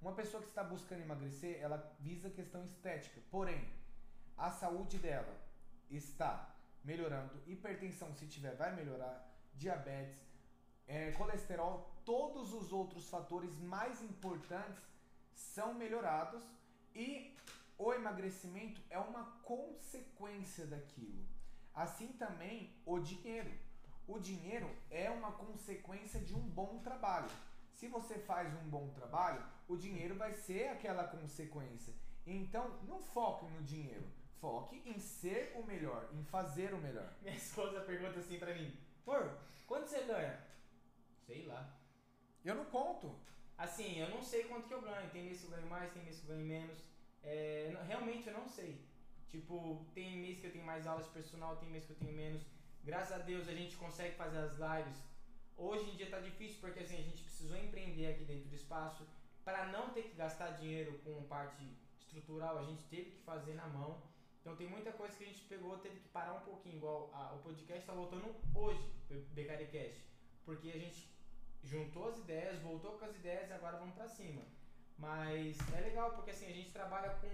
Uma 0.00 0.12
pessoa 0.12 0.42
que 0.42 0.48
está 0.48 0.64
buscando 0.64 1.02
emagrecer, 1.02 1.60
ela 1.60 1.96
visa 2.00 2.26
a 2.26 2.30
questão 2.32 2.64
estética. 2.64 3.20
Porém, 3.30 3.64
a 4.36 4.50
saúde 4.50 4.98
dela 4.98 5.40
está 5.88 6.52
melhorando. 6.82 7.40
Hipertensão, 7.46 8.12
se 8.12 8.26
tiver, 8.26 8.56
vai 8.56 8.74
melhorar. 8.74 9.30
Diabetes, 9.54 10.18
é, 10.88 11.12
colesterol, 11.12 11.94
todos 12.04 12.52
os 12.52 12.72
outros 12.72 13.08
fatores 13.08 13.56
mais 13.60 14.02
importantes 14.02 14.82
são 15.32 15.74
melhorados 15.74 16.42
e 16.92 17.36
o 17.78 17.92
emagrecimento 17.92 18.80
é 18.90 18.98
uma 18.98 19.24
consequência 19.42 20.66
daquilo. 20.66 21.24
Assim 21.72 22.08
também 22.14 22.74
o 22.84 22.98
dinheiro. 22.98 23.52
O 24.12 24.20
dinheiro 24.20 24.68
é 24.90 25.08
uma 25.08 25.32
consequência 25.32 26.20
de 26.20 26.34
um 26.34 26.40
bom 26.40 26.80
trabalho. 26.80 27.30
Se 27.72 27.88
você 27.88 28.18
faz 28.18 28.54
um 28.62 28.68
bom 28.68 28.90
trabalho, 28.90 29.42
o 29.66 29.74
dinheiro 29.74 30.14
vai 30.16 30.34
ser 30.34 30.68
aquela 30.68 31.04
consequência. 31.04 31.94
Então, 32.26 32.78
não 32.86 33.00
foque 33.00 33.46
no 33.46 33.62
dinheiro. 33.62 34.04
Foque 34.38 34.82
em 34.84 34.98
ser 34.98 35.54
o 35.56 35.64
melhor, 35.64 36.10
em 36.12 36.22
fazer 36.24 36.74
o 36.74 36.78
melhor. 36.78 37.10
Minha 37.22 37.34
esposa 37.34 37.80
pergunta 37.80 38.18
assim 38.18 38.38
pra 38.38 38.54
mim: 38.54 38.76
Por, 39.02 39.34
quanto 39.66 39.88
você 39.88 40.02
ganha? 40.02 40.38
Sei 41.26 41.46
lá. 41.46 41.74
Eu 42.44 42.56
não 42.56 42.66
conto. 42.66 43.18
Assim, 43.56 43.98
eu 43.98 44.10
não 44.10 44.22
sei 44.22 44.44
quanto 44.44 44.68
que 44.68 44.74
eu 44.74 44.82
ganho. 44.82 45.08
Tem 45.08 45.24
mês 45.24 45.40
que 45.40 45.46
eu 45.46 45.52
ganho 45.52 45.70
mais, 45.70 45.90
tem 45.90 46.02
mês 46.02 46.18
que 46.18 46.28
eu 46.28 46.34
ganho 46.36 46.46
menos. 46.46 46.84
É, 47.22 47.74
realmente 47.86 48.28
eu 48.28 48.34
não 48.34 48.46
sei. 48.46 48.78
Tipo, 49.30 49.86
tem 49.94 50.18
mês 50.18 50.38
que 50.38 50.48
eu 50.48 50.52
tenho 50.52 50.66
mais 50.66 50.86
aulas 50.86 51.06
de 51.06 51.12
personal, 51.12 51.56
tem 51.56 51.70
mês 51.70 51.86
que 51.86 51.92
eu 51.92 51.96
tenho 51.96 52.12
menos. 52.12 52.42
Graças 52.84 53.12
a 53.12 53.18
Deus 53.18 53.48
a 53.48 53.54
gente 53.54 53.76
consegue 53.76 54.14
fazer 54.16 54.38
as 54.38 54.52
lives 54.52 55.12
Hoje 55.56 55.90
em 55.90 55.94
dia 55.94 56.06
está 56.06 56.18
difícil 56.18 56.58
porque 56.60 56.80
assim, 56.80 56.96
a 56.96 57.02
gente 57.02 57.22
precisou 57.22 57.56
empreender 57.56 58.06
aqui 58.06 58.24
dentro 58.24 58.48
do 58.48 58.54
espaço 58.54 59.06
para 59.44 59.66
não 59.66 59.90
ter 59.90 60.02
que 60.02 60.16
gastar 60.16 60.52
dinheiro 60.52 60.98
com 61.04 61.22
parte 61.24 61.64
estrutural, 62.00 62.58
a 62.58 62.64
gente 62.64 62.82
teve 62.84 63.10
que 63.12 63.22
fazer 63.22 63.54
na 63.54 63.66
mão. 63.68 64.02
Então 64.40 64.56
tem 64.56 64.68
muita 64.68 64.90
coisa 64.92 65.16
que 65.16 65.24
a 65.24 65.26
gente 65.26 65.42
pegou, 65.42 65.78
teve 65.78 66.00
que 66.00 66.08
parar 66.08 66.34
um 66.34 66.40
pouquinho, 66.40 66.76
igual 66.76 67.10
a, 67.14 67.32
o 67.34 67.38
podcast 67.42 67.80
está 67.80 67.92
voltando 67.92 68.34
hoje, 68.54 68.82
BKDcast, 69.08 70.04
porque 70.44 70.68
a 70.70 70.78
gente 70.78 71.08
juntou 71.62 72.08
as 72.08 72.18
ideias, 72.18 72.60
voltou 72.60 72.98
com 72.98 73.04
as 73.04 73.14
ideias 73.14 73.48
e 73.48 73.52
agora 73.52 73.78
vamos 73.78 73.94
para 73.94 74.08
cima. 74.08 74.42
Mas 74.98 75.56
é 75.72 75.80
legal 75.80 76.12
porque 76.14 76.32
assim, 76.32 76.46
a 76.46 76.52
gente 76.52 76.72
trabalha 76.72 77.10
com, 77.20 77.28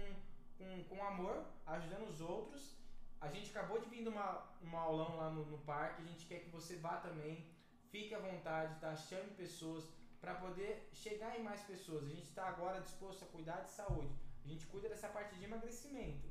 com, 0.57 0.83
com 0.83 1.03
amor, 1.03 1.45
ajudando 1.65 2.07
os 2.07 2.21
outros. 2.21 2.78
A 3.21 3.27
gente 3.27 3.49
acabou 3.49 3.79
de 3.79 3.89
vir 3.89 4.07
uma, 4.07 4.45
uma 4.61 4.79
aulão 4.79 5.17
lá 5.17 5.29
no, 5.29 5.45
no 5.45 5.57
parque, 5.59 6.01
a 6.01 6.05
gente 6.05 6.25
quer 6.25 6.39
que 6.39 6.49
você 6.49 6.77
vá 6.77 6.97
também 6.97 7.45
Fique 7.91 8.13
à 8.13 8.19
vontade, 8.19 8.79
tá? 8.79 8.95
Chame 8.95 9.31
pessoas 9.31 9.83
para 10.21 10.35
poder 10.35 10.89
chegar 10.93 11.37
em 11.39 11.43
mais 11.43 11.61
pessoas. 11.61 12.03
A 12.03 12.09
gente 12.09 12.23
está 12.23 12.47
agora 12.47 12.81
disposto 12.81 13.23
a 13.23 13.27
cuidar 13.27 13.61
de 13.61 13.71
saúde. 13.71 14.13
A 14.45 14.47
gente 14.47 14.65
cuida 14.67 14.87
dessa 14.87 15.07
parte 15.07 15.35
de 15.35 15.43
emagrecimento. 15.43 16.27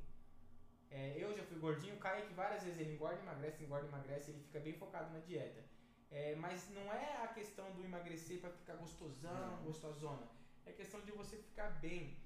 É, 0.90 1.14
eu 1.18 1.36
já 1.36 1.42
fui 1.42 1.58
gordinho, 1.58 1.96
o 1.96 1.98
Kaique 1.98 2.32
várias 2.32 2.62
vezes 2.62 2.80
ele 2.80 2.94
engorda, 2.94 3.20
emagrece, 3.20 3.62
engorda, 3.62 3.86
emagrece, 3.88 4.30
ele 4.30 4.40
fica 4.40 4.60
bem 4.60 4.72
focado 4.72 5.12
na 5.12 5.18
dieta. 5.18 5.62
É, 6.10 6.34
mas 6.36 6.70
não 6.70 6.92
é 6.92 7.22
a 7.24 7.28
questão 7.28 7.70
do 7.72 7.84
emagrecer 7.84 8.40
para 8.40 8.50
ficar 8.50 8.74
gostosão, 8.76 9.62
gostosona. 9.64 10.26
É 10.64 10.72
questão 10.72 11.00
de 11.00 11.10
você 11.10 11.36
ficar 11.36 11.70
bem, 11.80 12.16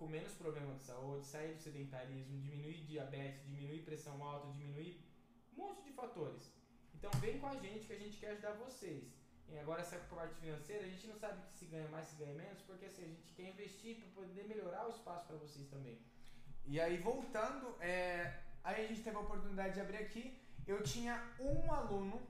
com 0.00 0.06
menos 0.06 0.32
problemas 0.32 0.78
de 0.78 0.84
saúde, 0.86 1.26
sair 1.26 1.52
do 1.54 1.60
sedentarismo, 1.60 2.40
diminuir 2.40 2.86
diabetes, 2.86 3.44
diminuir 3.44 3.82
pressão 3.82 4.24
alta, 4.24 4.50
diminuir 4.50 4.98
um 5.52 5.62
monte 5.62 5.84
de 5.84 5.92
fatores. 5.92 6.50
Então 6.94 7.10
vem 7.20 7.38
com 7.38 7.46
a 7.46 7.56
gente 7.56 7.86
que 7.86 7.92
a 7.92 7.98
gente 7.98 8.16
quer 8.16 8.30
ajudar 8.30 8.52
vocês. 8.52 9.12
E 9.46 9.58
agora 9.58 9.82
essa 9.82 9.98
parte 9.98 10.36
financeira, 10.36 10.86
a 10.86 10.88
gente 10.88 11.06
não 11.06 11.16
sabe 11.16 11.42
se 11.52 11.66
ganha 11.66 11.86
mais, 11.88 12.06
se 12.06 12.16
ganha 12.16 12.32
menos, 12.32 12.62
porque 12.62 12.86
assim, 12.86 13.04
a 13.04 13.08
gente 13.08 13.32
quer 13.34 13.50
investir 13.50 13.96
para 13.98 14.08
poder 14.22 14.44
melhorar 14.44 14.86
o 14.86 14.90
espaço 14.90 15.26
para 15.26 15.36
vocês 15.36 15.68
também. 15.68 15.98
E 16.64 16.80
aí 16.80 16.96
voltando, 16.96 17.76
é, 17.82 18.40
aí 18.64 18.82
a 18.82 18.88
gente 18.88 19.02
teve 19.02 19.16
a 19.16 19.20
oportunidade 19.20 19.74
de 19.74 19.80
abrir 19.80 19.98
aqui. 19.98 20.40
Eu 20.66 20.82
tinha 20.82 21.14
um 21.38 21.70
aluno, 21.70 22.22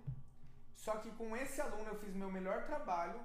só 0.75 0.97
que 0.97 1.11
com 1.13 1.37
esse 1.37 1.61
aluno 1.61 1.91
eu 1.91 2.01
fiz 2.01 2.13
meu 2.15 2.33
melhor 2.33 2.67
trabalho 2.67 3.21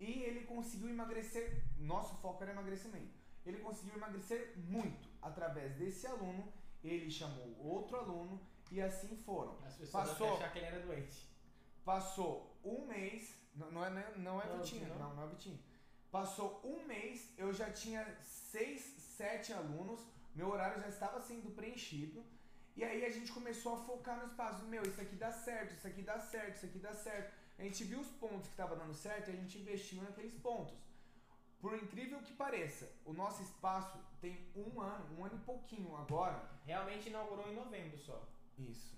e 0.00 0.22
ele 0.22 0.46
conseguiu 0.46 0.88
emagrecer. 0.88 1.62
Nosso 1.76 2.14
foco 2.22 2.42
era 2.42 2.52
emagrecimento. 2.52 3.23
Ele 3.44 3.58
conseguiu 3.58 3.94
emagrecer 3.94 4.54
muito 4.56 5.08
através 5.20 5.74
desse 5.76 6.06
aluno. 6.06 6.52
Ele 6.82 7.10
chamou 7.10 7.56
outro 7.58 7.96
aluno 7.96 8.40
e 8.70 8.80
assim 8.80 9.16
foram. 9.16 9.58
As 9.64 9.74
pessoas 9.74 10.08
Passou, 10.08 10.34
achar 10.34 10.52
que 10.52 10.58
ele 10.58 10.66
era 10.66 10.80
doente. 10.80 11.28
Passou 11.84 12.58
um 12.64 12.86
mês, 12.86 13.34
não, 13.54 13.70
não 13.70 13.84
é, 13.84 13.90
não 14.16 14.40
é 14.40 14.46
não, 14.46 14.58
Vitinho, 14.58 14.88
não? 14.88 14.98
não, 14.98 15.14
não 15.16 15.22
é 15.24 15.26
Vitinho. 15.28 15.58
Passou 16.10 16.60
um 16.64 16.86
mês, 16.86 17.32
eu 17.36 17.52
já 17.52 17.70
tinha 17.70 18.06
seis, 18.22 18.80
sete 18.98 19.52
alunos, 19.52 20.00
meu 20.34 20.48
horário 20.48 20.80
já 20.80 20.88
estava 20.88 21.20
sendo 21.20 21.54
preenchido. 21.54 22.24
E 22.76 22.82
aí 22.82 23.04
a 23.04 23.10
gente 23.10 23.30
começou 23.32 23.74
a 23.74 23.78
focar 23.78 24.18
no 24.18 24.26
espaço. 24.26 24.64
Meu, 24.64 24.82
isso 24.82 25.00
aqui 25.00 25.14
dá 25.14 25.30
certo, 25.30 25.74
isso 25.74 25.86
aqui 25.86 26.02
dá 26.02 26.18
certo, 26.18 26.56
isso 26.56 26.66
aqui 26.66 26.78
dá 26.78 26.92
certo. 26.92 27.32
A 27.58 27.62
gente 27.62 27.84
viu 27.84 28.00
os 28.00 28.08
pontos 28.08 28.46
que 28.46 28.52
estavam 28.52 28.76
dando 28.76 28.94
certo 28.94 29.28
e 29.28 29.32
a 29.32 29.36
gente 29.36 29.58
investiu 29.58 30.02
naqueles 30.02 30.34
pontos. 30.34 30.74
Por 31.64 31.74
incrível 31.74 32.18
que 32.20 32.34
pareça, 32.34 32.86
o 33.06 33.14
nosso 33.14 33.40
espaço 33.42 33.98
tem 34.20 34.38
um 34.54 34.82
ano, 34.82 35.18
um 35.18 35.24
ano 35.24 35.36
e 35.36 35.46
pouquinho 35.46 35.96
agora. 35.96 36.38
Realmente 36.66 37.08
inaugurou 37.08 37.50
em 37.50 37.54
novembro 37.54 37.96
só. 37.96 38.22
Isso. 38.58 38.94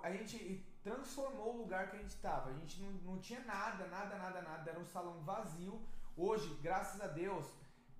A 0.00 0.12
gente 0.12 0.64
transformou 0.80 1.54
o 1.54 1.58
lugar 1.58 1.90
que 1.90 1.96
a 1.96 1.98
gente 1.98 2.14
estava. 2.14 2.50
A 2.50 2.52
gente 2.52 2.80
não, 2.80 2.92
não 3.08 3.18
tinha 3.18 3.40
nada, 3.40 3.88
nada, 3.88 4.16
nada, 4.16 4.42
nada. 4.42 4.70
Era 4.70 4.78
um 4.78 4.86
salão 4.86 5.24
vazio. 5.24 5.82
Hoje, 6.16 6.56
graças 6.62 7.00
a 7.00 7.08
Deus, 7.08 7.46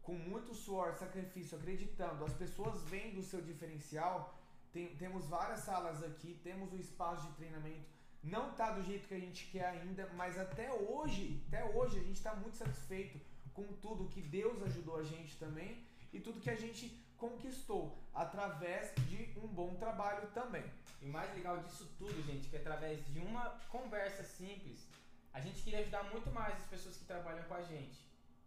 com 0.00 0.14
muito 0.14 0.54
suor, 0.54 0.94
sacrifício, 0.94 1.58
acreditando, 1.58 2.24
as 2.24 2.34
pessoas 2.34 2.84
vendo 2.84 3.18
o 3.18 3.24
seu 3.24 3.42
diferencial. 3.42 4.32
Tem, 4.70 4.94
temos 4.94 5.26
várias 5.26 5.58
salas 5.58 6.04
aqui, 6.04 6.40
temos 6.44 6.72
o 6.72 6.76
espaço 6.76 7.26
de 7.26 7.32
treinamento. 7.34 7.90
Não 8.22 8.52
está 8.52 8.70
do 8.70 8.82
jeito 8.84 9.08
que 9.08 9.14
a 9.14 9.18
gente 9.18 9.50
quer 9.50 9.66
ainda, 9.66 10.08
mas 10.14 10.38
até 10.38 10.72
hoje, 10.72 11.44
até 11.48 11.64
hoje 11.64 11.98
a 11.98 12.02
gente 12.04 12.18
está 12.18 12.32
muito 12.36 12.56
satisfeito 12.56 13.31
com 13.55 13.66
tudo 13.74 14.09
que 14.09 14.20
Deus 14.20 14.62
ajudou 14.62 14.96
a 14.98 15.05
gente 15.05 15.36
também 15.36 15.84
e 16.12 16.20
tudo 16.20 16.40
que 16.40 16.50
a 16.50 16.57
gente 16.57 16.88
conquistou 17.16 17.96
através 18.12 18.92
de 19.09 19.38
um 19.38 19.46
bom 19.46 19.74
trabalho 19.76 20.28
também. 20.32 20.64
E 21.00 21.07
o 21.07 21.09
mais 21.09 21.32
legal 21.34 21.59
disso 21.62 21.88
tudo, 21.98 22.20
gente, 22.22 22.48
que 22.48 22.57
através 22.57 23.05
de 23.12 23.20
uma 23.20 23.50
conversa 23.68 24.24
simples, 24.24 24.88
a 25.32 25.40
gente 25.40 25.62
queria 25.62 25.80
ajudar 25.80 26.05
muito 26.05 26.30
mais 26.30 26.55
as 26.57 26.66
pessoas 26.66 26.96
que 26.96 27.05
trabalham 27.05 27.44
com 27.44 27.55
a 27.55 27.62
gente. 27.62 28.05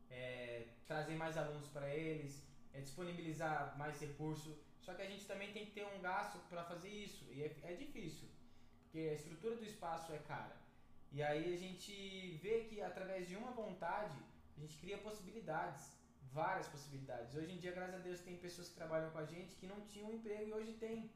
É, 0.09 0.67
trazer 0.87 1.15
mais 1.15 1.35
alunos 1.37 1.67
para 1.69 1.89
eles, 1.89 2.43
é, 2.73 2.81
disponibilizar 2.81 3.77
mais 3.77 3.99
recursos. 3.99 4.55
Só 4.81 4.93
que 4.93 5.01
a 5.01 5.09
gente 5.09 5.25
também 5.25 5.51
tem 5.51 5.65
que 5.65 5.71
ter 5.71 5.85
um 5.85 6.01
gasto 6.01 6.37
para 6.49 6.63
fazer 6.63 6.89
isso. 6.89 7.25
E 7.31 7.43
é, 7.43 7.55
é 7.63 7.73
difícil, 7.73 8.27
porque 8.83 8.99
a 8.99 9.13
estrutura 9.13 9.55
do 9.55 9.65
espaço 9.65 10.13
é 10.13 10.19
cara. 10.19 10.55
E 11.11 11.23
aí 11.23 11.53
a 11.53 11.57
gente 11.57 12.37
vê 12.43 12.65
que 12.65 12.81
através 12.81 13.27
de 13.27 13.35
uma 13.35 13.51
vontade, 13.51 14.17
a 14.55 14.59
gente 14.59 14.77
cria 14.77 14.97
possibilidades 14.97 15.95
várias 16.35 16.67
possibilidades. 16.67 17.33
Hoje 17.33 17.53
em 17.53 17.57
dia, 17.57 17.71
graças 17.71 17.95
a 17.95 17.99
Deus, 17.99 18.19
tem 18.19 18.35
pessoas 18.37 18.67
que 18.67 18.75
trabalham 18.75 19.09
com 19.11 19.19
a 19.19 19.25
gente 19.25 19.55
que 19.55 19.65
não 19.65 19.79
tinham 19.91 20.11
emprego 20.11 20.49
e 20.49 20.53
hoje 20.53 20.73
tem. 20.73 21.09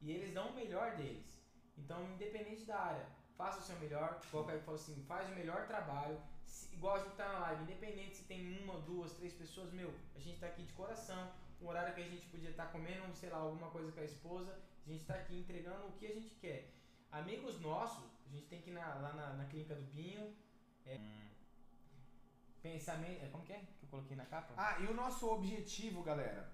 E 0.00 0.12
eles 0.12 0.32
dão 0.32 0.50
o 0.50 0.54
melhor 0.54 0.94
deles. 0.96 1.30
Então, 1.76 1.98
independente 2.12 2.64
da 2.64 2.78
área, 2.78 3.06
faça 3.36 3.58
o 3.58 3.62
seu 3.62 3.76
melhor. 3.80 4.20
Igual 4.28 4.46
o 4.46 4.74
assim, 4.74 5.04
faz 5.08 5.28
o 5.28 5.34
melhor 5.34 5.66
trabalho. 5.66 6.16
Se, 6.44 6.72
igual 6.72 6.94
a 6.94 7.00
gente 7.00 7.16
tá 7.16 7.26
na 7.32 7.38
live, 7.40 7.62
independente 7.64 8.16
se 8.18 8.24
tem 8.24 8.62
uma, 8.62 8.80
duas, 8.82 9.12
três 9.14 9.34
pessoas, 9.34 9.72
meu, 9.72 9.92
a 10.14 10.20
gente 10.20 10.38
tá 10.38 10.46
aqui 10.46 10.62
de 10.62 10.72
coração. 10.72 11.32
um 11.60 11.66
horário 11.66 11.94
que 11.94 12.00
a 12.00 12.08
gente 12.08 12.26
podia 12.26 12.50
estar 12.50 12.66
comendo, 12.66 13.12
sei 13.14 13.30
lá, 13.30 13.38
alguma 13.38 13.70
coisa 13.70 13.90
com 13.90 14.00
a 14.00 14.04
esposa. 14.04 14.52
A 14.86 14.88
gente 14.88 15.00
está 15.00 15.14
aqui 15.14 15.36
entregando 15.40 15.88
o 15.88 15.92
que 15.92 16.06
a 16.06 16.14
gente 16.14 16.34
quer. 16.36 16.70
Amigos 17.10 17.60
nossos, 17.60 18.10
a 18.26 18.30
gente 18.30 18.46
tem 18.46 18.60
que 18.62 18.70
ir 18.70 18.74
na, 18.74 18.94
lá 18.94 19.12
na, 19.12 19.32
na 19.32 19.44
clínica 19.46 19.74
do 19.74 19.84
Pinho. 19.90 20.34
É, 20.86 20.98
pensamento. 22.62 23.24
é, 23.24 23.28
Como 23.28 23.44
que 23.44 23.52
é 23.52 23.58
que 23.58 23.84
eu 23.84 23.88
coloquei 23.88 24.16
na 24.16 24.24
capa? 24.26 24.54
Ah, 24.56 24.78
e 24.80 24.86
o 24.86 24.94
nosso 24.94 25.28
objetivo, 25.30 26.02
galera, 26.02 26.50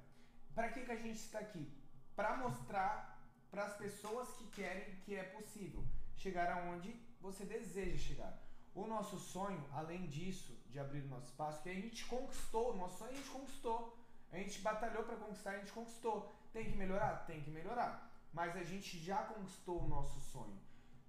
para 0.55 0.71
que, 0.71 0.85
que 0.85 0.93
a 0.93 0.97
gente 0.97 1.19
está 1.19 1.39
aqui? 1.39 1.71
Para 2.17 2.37
mostrar 2.37 3.19
para 3.51 3.65
as 3.65 3.77
pessoas 3.77 4.29
que 4.37 4.47
querem 4.49 4.97
que 5.05 5.15
é 5.15 5.23
possível 5.25 5.85
chegar 6.17 6.51
aonde 6.51 6.91
você 7.21 7.45
deseja 7.45 7.97
chegar. 7.97 8.43
O 8.75 8.87
nosso 8.87 9.19
sonho, 9.19 9.65
além 9.73 10.07
disso, 10.07 10.57
de 10.69 10.79
abrir 10.79 11.01
o 11.01 11.09
nosso 11.09 11.27
espaço, 11.27 11.63
que 11.63 11.69
a 11.69 11.75
gente 11.75 12.05
conquistou, 12.07 12.73
o 12.73 12.77
nosso 12.77 12.99
sonho 12.99 13.11
a 13.11 13.15
gente 13.15 13.31
conquistou. 13.31 13.97
A 14.31 14.37
gente 14.37 14.61
batalhou 14.61 15.05
para 15.05 15.17
conquistar, 15.17 15.53
a 15.53 15.59
gente 15.59 15.73
conquistou. 15.73 16.35
Tem 16.53 16.71
que 16.71 16.77
melhorar? 16.77 17.25
Tem 17.27 17.43
que 17.43 17.51
melhorar. 17.51 18.11
Mas 18.33 18.57
a 18.57 18.63
gente 18.63 18.99
já 18.99 19.23
conquistou 19.23 19.83
o 19.83 19.89
nosso 19.89 20.21
sonho. 20.21 20.59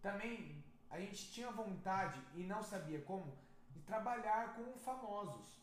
Também 0.01 0.63
a 0.89 0.99
gente 0.99 1.31
tinha 1.31 1.51
vontade 1.51 2.19
e 2.33 2.43
não 2.43 2.63
sabia 2.63 3.01
como 3.01 3.37
de 3.69 3.81
trabalhar 3.81 4.55
com 4.55 4.77
famosos. 4.79 5.59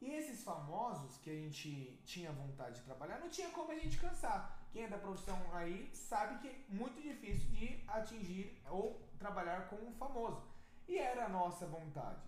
E 0.00 0.10
esses 0.10 0.42
famosos 0.42 1.18
que 1.18 1.30
a 1.30 1.34
gente 1.34 2.00
tinha 2.04 2.32
vontade 2.32 2.76
de 2.76 2.86
trabalhar, 2.86 3.18
não 3.18 3.28
tinha 3.28 3.50
como 3.50 3.70
a 3.70 3.78
gente 3.78 3.98
cansar. 3.98 4.58
Quem 4.72 4.84
é 4.84 4.88
da 4.88 4.96
profissão 4.96 5.38
aí 5.52 5.90
sabe 5.94 6.38
que 6.38 6.48
é 6.48 6.64
muito 6.68 7.02
difícil 7.02 7.50
de 7.50 7.84
atingir 7.86 8.62
ou 8.70 9.00
trabalhar 9.18 9.68
com 9.68 9.76
um 9.76 9.92
famoso. 9.92 10.42
E 10.88 10.96
era 10.98 11.26
a 11.26 11.28
nossa 11.28 11.66
vontade. 11.66 12.22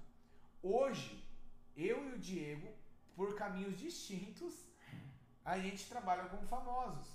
Hoje, 0.62 1.24
eu 1.74 2.10
e 2.10 2.12
o 2.12 2.18
Diego, 2.18 2.68
por 3.16 3.34
caminhos 3.34 3.78
distintos, 3.78 4.66
a 5.44 5.58
gente 5.58 5.88
trabalha 5.88 6.24
com 6.28 6.46
famosos. 6.46 7.08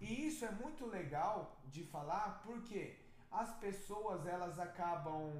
E 0.00 0.26
isso 0.26 0.44
é 0.44 0.50
muito 0.50 0.86
legal 0.86 1.58
de 1.66 1.82
falar 1.84 2.42
porque 2.44 2.98
as 3.30 3.52
pessoas 3.56 4.26
elas 4.26 4.58
acabam 4.58 5.32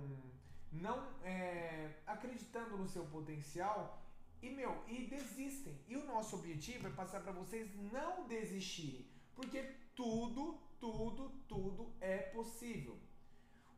não 0.75 1.09
é, 1.23 1.91
acreditando 2.07 2.77
no 2.77 2.89
seu 2.89 3.05
potencial 3.07 4.03
e 4.43 4.51
meu 4.51 4.83
e 4.87 5.07
desistem. 5.07 5.79
E 5.89 5.97
o 5.97 6.05
nosso 6.05 6.37
objetivo 6.37 6.87
é 6.89 6.91
passar 6.91 7.21
para 7.21 7.33
vocês 7.33 7.75
não 7.93 8.27
desistirem, 8.27 9.07
porque 9.35 9.63
tudo, 9.95 10.59
tudo, 10.79 11.31
tudo 11.49 11.93
é 12.01 12.19
possível. 12.19 12.99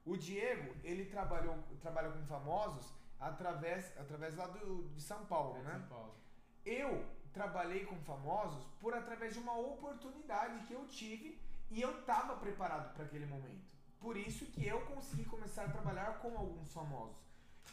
O 0.05 0.17
Diego 0.17 0.75
ele 0.83 1.05
trabalhou 1.07 1.57
trabalha 1.81 2.11
com 2.11 2.25
famosos 2.27 2.93
através 3.19 3.97
através 3.99 4.37
lá 4.37 4.47
do, 4.47 4.89
de 4.91 5.01
São 5.01 5.27
Paulo, 5.27 5.57
É, 5.57 5.63
né? 5.63 5.79
São 5.79 5.89
Paulo. 5.89 6.15
Eu 6.65 7.05
trabalhei 7.33 7.85
com 7.85 7.97
famosos 8.01 8.65
por 8.81 8.95
através 8.95 9.35
de 9.35 9.41
uma 9.41 9.59
oportunidade 9.59 10.67
que 10.67 10.73
eu 10.73 10.87
tive 10.87 11.39
e 11.71 11.81
eu 11.83 12.01
estava 12.01 12.37
preparado 12.37 12.95
para 12.95 13.05
aquele 13.05 13.27
momento. 13.27 13.76
Por 14.07 14.17
isso 14.17 14.47
que 14.53 14.65
eu 14.65 14.81
consegui 14.83 15.25
começar 15.25 15.65
a 15.65 15.69
trabalhar 15.69 16.21
com 16.21 16.29
alguns 16.39 16.73
famosos. 16.73 17.21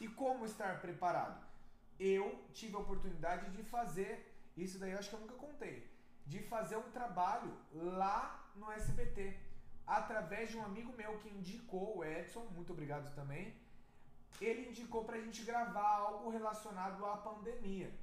E 0.02 0.08
como 0.08 0.46
estar 0.46 0.82
preparado? 0.82 1.40
Eu 2.00 2.44
tive 2.56 2.76
a 2.76 2.80
oportunidade 2.80 3.52
de 3.52 3.62
fazer, 3.62 4.12
isso 4.58 4.80
daí 4.80 4.94
eu 4.94 4.98
acho 4.98 5.10
que 5.10 5.16
eu 5.16 5.20
nunca 5.20 5.36
contei, 5.36 5.88
de 6.26 6.40
fazer 6.40 6.76
um 6.76 6.90
trabalho 6.90 7.56
lá 7.72 8.52
no 8.56 8.72
SBT, 8.72 9.38
através 9.86 10.50
de 10.50 10.58
um 10.58 10.66
amigo 10.66 10.92
meu 10.98 11.20
que 11.20 11.30
indicou, 11.30 12.00
o 12.00 12.04
Edson, 12.04 12.48
muito 12.56 12.74
obrigado 12.74 13.14
também. 13.14 13.54
Ele 14.42 14.70
indicou 14.70 15.06
pra 15.06 15.22
gente 15.22 15.44
gravar 15.44 15.98
algo 15.98 16.32
relacionado 16.32 17.06
à 17.06 17.16
pandemia. 17.16 17.94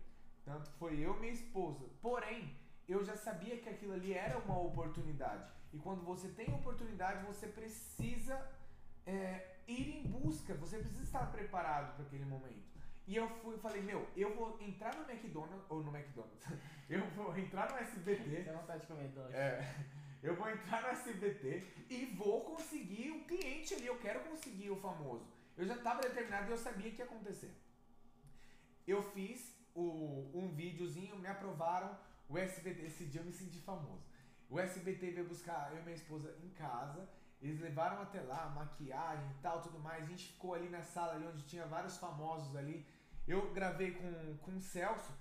Tanto 0.45 0.71
foi 0.79 1.01
eu 1.01 1.17
e 1.17 1.21
minha 1.21 1.33
esposa. 1.33 1.85
Porém, 2.01 2.57
eu 2.89 3.05
já 3.05 3.17
sabia 3.17 3.59
que 3.59 3.69
aquilo 3.69 3.95
ali 3.95 4.13
era 4.15 4.39
uma 4.39 4.57
oportunidade. 4.57 5.51
E 5.73 5.79
quando 5.79 6.03
você 6.03 6.29
tem 6.29 6.53
oportunidade, 6.53 7.25
você 7.25 7.47
precisa 7.47 8.37
é, 9.07 9.57
ir 9.67 9.99
em 9.99 10.03
busca, 10.03 10.55
você 10.55 10.79
precisa 10.79 11.03
estar 11.03 11.31
preparado 11.31 11.95
para 11.95 12.05
aquele 12.05 12.25
momento. 12.25 12.69
E 13.07 13.17
eu 13.17 13.29
fui 13.29 13.57
falei, 13.59 13.83
meu, 13.83 14.07
eu 14.17 14.35
vou 14.37 14.57
entrar 14.61 14.95
no 14.95 15.11
McDonald's, 15.11 15.65
ou 15.69 15.83
no 15.83 15.95
McDonald's, 15.97 16.47
eu 16.89 17.05
vou 17.11 17.37
entrar 17.37 17.71
no 17.73 17.79
SBT, 17.79 18.45
Tem 18.45 18.53
vontade 18.55 18.83
de 18.83 18.87
comer 18.87 19.09
doce. 19.09 19.35
é, 19.35 19.75
eu 20.23 20.37
vou 20.37 20.49
entrar 20.51 20.83
no 20.83 20.89
SBT 20.89 21.65
e 21.89 22.07
vou 22.17 22.45
conseguir 22.45 23.11
o 23.11 23.25
cliente 23.25 23.75
ali, 23.75 23.87
eu 23.87 23.99
quero 23.99 24.21
conseguir 24.21 24.71
o 24.71 24.77
famoso. 24.77 25.27
Eu 25.57 25.67
já 25.67 25.75
estava 25.75 26.03
determinado 26.03 26.49
e 26.49 26.53
eu 26.53 26.59
sabia 26.59 26.91
que 26.91 26.99
ia 26.99 27.05
acontecer. 27.05 27.53
Eu 28.87 29.03
fiz 29.03 29.55
o, 29.75 30.31
um 30.35 30.49
videozinho, 30.55 31.17
me 31.17 31.29
aprovaram, 31.29 31.99
o 32.29 32.39
SBT, 32.39 32.83
esse 32.87 33.05
dia 33.07 33.21
eu 33.21 33.25
me 33.25 33.33
senti 33.33 33.59
famoso. 33.59 34.05
O 34.51 34.59
SBT 34.59 35.13
veio 35.13 35.29
buscar 35.29 35.71
eu 35.73 35.79
e 35.79 35.83
minha 35.83 35.95
esposa 35.95 36.37
em 36.43 36.51
casa, 36.51 37.09
eles 37.41 37.61
levaram 37.61 38.03
até 38.03 38.21
lá, 38.21 38.51
maquiagem 38.51 39.31
e 39.31 39.41
tal, 39.41 39.63
tudo 39.63 39.79
mais. 39.79 40.03
A 40.03 40.07
gente 40.07 40.33
ficou 40.33 40.55
ali 40.55 40.69
na 40.69 40.83
sala 40.83 41.15
ali 41.15 41.27
onde 41.27 41.45
tinha 41.45 41.65
vários 41.67 41.97
famosos 41.97 42.55
ali. 42.57 42.85
Eu 43.27 43.53
gravei 43.53 43.93
com, 43.93 44.37
com 44.39 44.57
o 44.57 44.61
Celso 44.61 45.13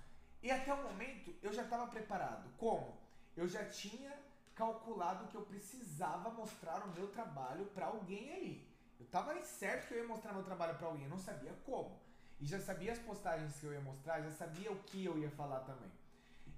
e 0.42 0.50
até 0.50 0.74
o 0.74 0.82
momento 0.82 1.34
eu 1.42 1.52
já 1.52 1.62
estava 1.62 1.86
preparado. 1.86 2.50
Como? 2.58 2.98
Eu 3.36 3.46
já 3.46 3.64
tinha 3.66 4.12
calculado 4.54 5.28
que 5.28 5.36
eu 5.36 5.42
precisava 5.42 6.28
mostrar 6.30 6.84
o 6.84 6.92
meu 6.92 7.08
trabalho 7.08 7.66
para 7.66 7.86
alguém 7.86 8.34
ali. 8.34 8.68
Eu 8.98 9.06
tava 9.06 9.40
certo 9.42 9.86
que 9.86 9.94
eu 9.94 10.02
ia 10.02 10.08
mostrar 10.08 10.34
meu 10.34 10.42
trabalho 10.42 10.76
para 10.76 10.88
alguém, 10.88 11.04
eu 11.04 11.10
não 11.10 11.18
sabia 11.18 11.52
como. 11.64 11.98
E 12.38 12.44
já 12.44 12.58
sabia 12.58 12.92
as 12.92 12.98
postagens 12.98 13.58
que 13.58 13.64
eu 13.64 13.72
ia 13.72 13.80
mostrar, 13.80 14.20
já 14.20 14.30
sabia 14.30 14.70
o 14.72 14.82
que 14.82 15.04
eu 15.04 15.16
ia 15.18 15.30
falar 15.30 15.60
também. 15.60 15.90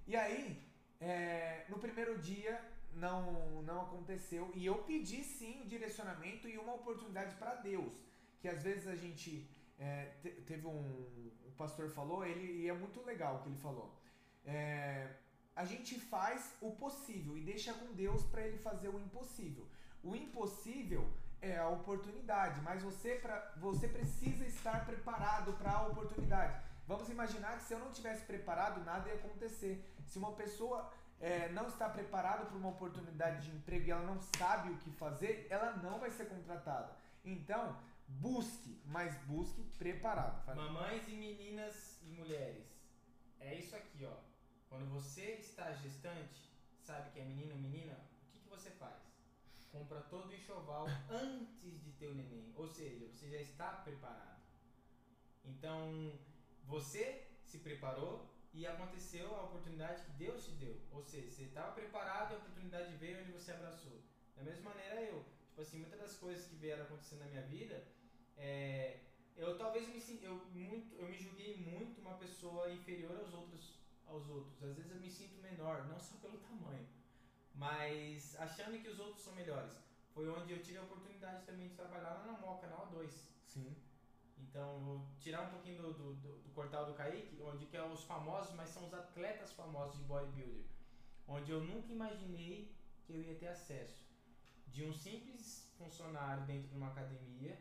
E 0.05 0.15
aí, 0.15 0.61
é, 1.11 1.65
no 1.69 1.77
primeiro 1.85 2.13
dia 2.29 2.53
não, 2.93 3.61
não 3.69 3.81
aconteceu 3.81 4.43
e 4.53 4.65
eu 4.65 4.77
pedi 4.89 5.23
sim 5.23 5.55
direcionamento 5.73 6.47
e 6.47 6.57
uma 6.57 6.73
oportunidade 6.75 7.35
para 7.35 7.55
Deus. 7.55 7.93
Que 8.39 8.47
às 8.47 8.61
vezes 8.67 8.87
a 8.87 8.95
gente 9.03 9.29
é, 9.79 9.89
te- 10.21 10.37
teve 10.49 10.65
um, 10.67 11.31
o 11.49 11.51
pastor 11.57 11.89
falou, 11.89 12.25
ele 12.25 12.45
e 12.61 12.69
é 12.69 12.73
muito 12.73 12.99
legal 13.11 13.35
o 13.37 13.41
que 13.41 13.49
ele 13.49 13.57
falou. 13.67 13.87
É, 14.45 15.07
a 15.55 15.65
gente 15.65 15.99
faz 15.99 16.53
o 16.61 16.71
possível 16.71 17.37
e 17.37 17.41
deixa 17.41 17.73
com 17.73 17.93
Deus 17.93 18.23
para 18.31 18.41
ele 18.47 18.57
fazer 18.57 18.89
o 18.89 18.99
impossível. 18.99 19.65
O 20.03 20.15
impossível 20.15 21.03
é 21.41 21.57
a 21.57 21.69
oportunidade, 21.69 22.59
mas 22.61 22.81
você, 22.81 23.15
pra, 23.15 23.53
você 23.57 23.87
precisa 23.87 24.45
estar 24.45 24.85
preparado 24.85 25.53
para 25.53 25.71
a 25.71 25.87
oportunidade. 25.87 26.61
Vamos 26.85 27.09
imaginar 27.09 27.57
que 27.57 27.63
se 27.63 27.73
eu 27.73 27.79
não 27.79 27.91
tivesse 27.91 28.25
preparado, 28.25 28.83
nada 28.83 29.07
ia 29.09 29.15
acontecer. 29.15 29.83
Se 30.05 30.17
uma 30.17 30.33
pessoa 30.33 30.91
é, 31.19 31.49
não 31.49 31.67
está 31.67 31.89
preparada 31.89 32.45
para 32.45 32.57
uma 32.57 32.69
oportunidade 32.69 33.49
de 33.49 33.55
emprego 33.55 33.87
e 33.87 33.91
ela 33.91 34.03
não 34.03 34.19
sabe 34.37 34.71
o 34.71 34.77
que 34.77 34.91
fazer, 34.91 35.47
ela 35.49 35.77
não 35.77 35.99
vai 35.99 36.11
ser 36.11 36.25
contratada. 36.25 36.93
Então, 37.23 37.77
busque, 38.07 38.81
mas 38.85 39.15
busque 39.23 39.63
preparado. 39.77 40.43
Fala. 40.45 40.63
Mamães 40.63 41.07
e 41.07 41.13
meninas 41.13 41.99
e 42.03 42.11
mulheres. 42.11 42.67
É 43.39 43.55
isso 43.55 43.75
aqui, 43.75 44.05
ó. 44.05 44.17
Quando 44.69 44.89
você 44.89 45.35
está 45.35 45.71
gestante, 45.73 46.51
sabe 46.81 47.11
que 47.11 47.19
é 47.19 47.23
menino 47.23 47.53
ou 47.53 47.61
menina, 47.61 47.93
o 47.93 48.31
que, 48.31 48.39
que 48.39 48.49
você 48.49 48.71
faz? 48.71 49.01
Compra 49.71 50.01
todo 50.01 50.29
o 50.29 50.33
enxoval 50.33 50.87
antes 51.09 51.81
de 51.83 51.91
ter 51.93 52.07
o 52.07 52.13
neném. 52.13 52.51
Ou 52.55 52.67
seja, 52.67 53.07
você 53.07 53.29
já 53.29 53.41
está 53.41 53.71
preparado. 53.71 54.41
Então, 55.45 56.11
você 56.63 57.27
se 57.43 57.59
preparou 57.59 58.29
e 58.53 58.65
aconteceu 58.67 59.35
a 59.35 59.43
oportunidade 59.43 60.03
que 60.03 60.11
Deus 60.11 60.45
te 60.45 60.51
deu. 60.51 60.79
Ou 60.91 61.01
seja, 61.01 61.29
você 61.29 61.43
estava 61.43 61.71
preparado 61.71 62.31
e 62.31 62.35
a 62.35 62.37
oportunidade 62.37 62.95
veio 62.97 63.21
onde 63.21 63.31
você 63.31 63.51
abraçou. 63.51 63.99
Da 64.35 64.43
mesma 64.43 64.69
maneira 64.71 65.01
eu. 65.01 65.25
Tipo 65.47 65.61
assim, 65.61 65.79
muitas 65.79 65.99
das 65.99 66.17
coisas 66.17 66.45
que 66.45 66.55
vieram 66.55 66.83
acontecendo 66.83 67.19
na 67.19 67.27
minha 67.27 67.43
vida, 67.43 67.85
é, 68.37 68.99
eu 69.35 69.57
talvez 69.57 69.87
me 69.87 70.23
eu 70.23 70.35
muito 70.51 70.95
eu 70.95 71.07
me 71.07 71.17
julguei 71.17 71.57
muito 71.57 72.01
uma 72.01 72.17
pessoa 72.17 72.71
inferior 72.71 73.17
aos 73.17 73.33
outros 73.33 73.79
aos 74.05 74.27
outros. 74.29 74.63
Às 74.63 74.75
vezes 74.75 74.91
eu 74.91 74.99
me 74.99 75.09
sinto 75.09 75.41
menor, 75.41 75.87
não 75.87 75.99
só 75.99 76.17
pelo 76.17 76.37
tamanho, 76.39 76.87
mas 77.53 78.35
achando 78.39 78.79
que 78.81 78.89
os 78.89 78.99
outros 78.99 79.23
são 79.23 79.33
melhores. 79.33 79.73
Foi 80.13 80.29
onde 80.29 80.53
eu 80.53 80.61
tive 80.61 80.77
a 80.77 80.83
oportunidade 80.83 81.45
também 81.45 81.67
de 81.67 81.75
trabalhar 81.75 82.13
lá 82.13 82.25
na 82.25 82.39
Moca, 82.39 82.67
na 82.67 82.77
O2. 82.77 83.09
Sim. 83.45 83.75
Então, 84.37 84.79
vou 84.81 85.07
tirar 85.19 85.41
um 85.41 85.51
pouquinho 85.51 85.81
do, 85.81 85.93
do, 85.93 86.13
do, 86.15 86.37
do 86.39 86.49
Cortal 86.51 86.85
do 86.85 86.93
Kaique, 86.93 87.41
onde 87.41 87.65
que 87.65 87.77
é 87.77 87.83
os 87.83 88.03
famosos, 88.03 88.53
mas 88.55 88.69
são 88.69 88.85
os 88.85 88.93
atletas 88.93 89.51
famosos 89.53 89.97
de 89.97 90.03
bodybuilder. 90.03 90.65
Onde 91.27 91.51
eu 91.51 91.61
nunca 91.61 91.91
imaginei 91.91 92.75
que 93.05 93.13
eu 93.13 93.21
ia 93.21 93.35
ter 93.35 93.47
acesso. 93.47 94.03
De 94.67 94.83
um 94.83 94.93
simples 94.93 95.71
funcionário 95.77 96.45
dentro 96.45 96.69
de 96.69 96.75
uma 96.75 96.87
academia, 96.87 97.59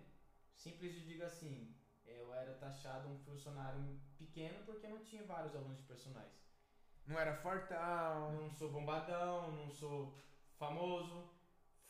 simples 0.55 0.95
eu 0.97 1.03
digo 1.03 1.25
assim, 1.25 1.75
eu 2.07 2.35
era 2.35 2.55
taxado 2.55 3.09
um 3.09 3.19
funcionário 3.19 4.01
pequeno 4.19 4.65
porque 4.65 4.89
não 4.89 5.05
tinha 5.05 5.23
vários 5.25 5.55
alunos 5.55 5.79
de 5.79 5.85
personagens. 5.85 6.43
Não 7.07 7.19
era 7.19 7.35
fortão. 7.35 8.33
Não 8.33 8.51
sou 8.51 8.71
bombadão, 8.71 9.53
não 9.53 9.71
sou 9.71 10.17
famoso. 10.59 11.29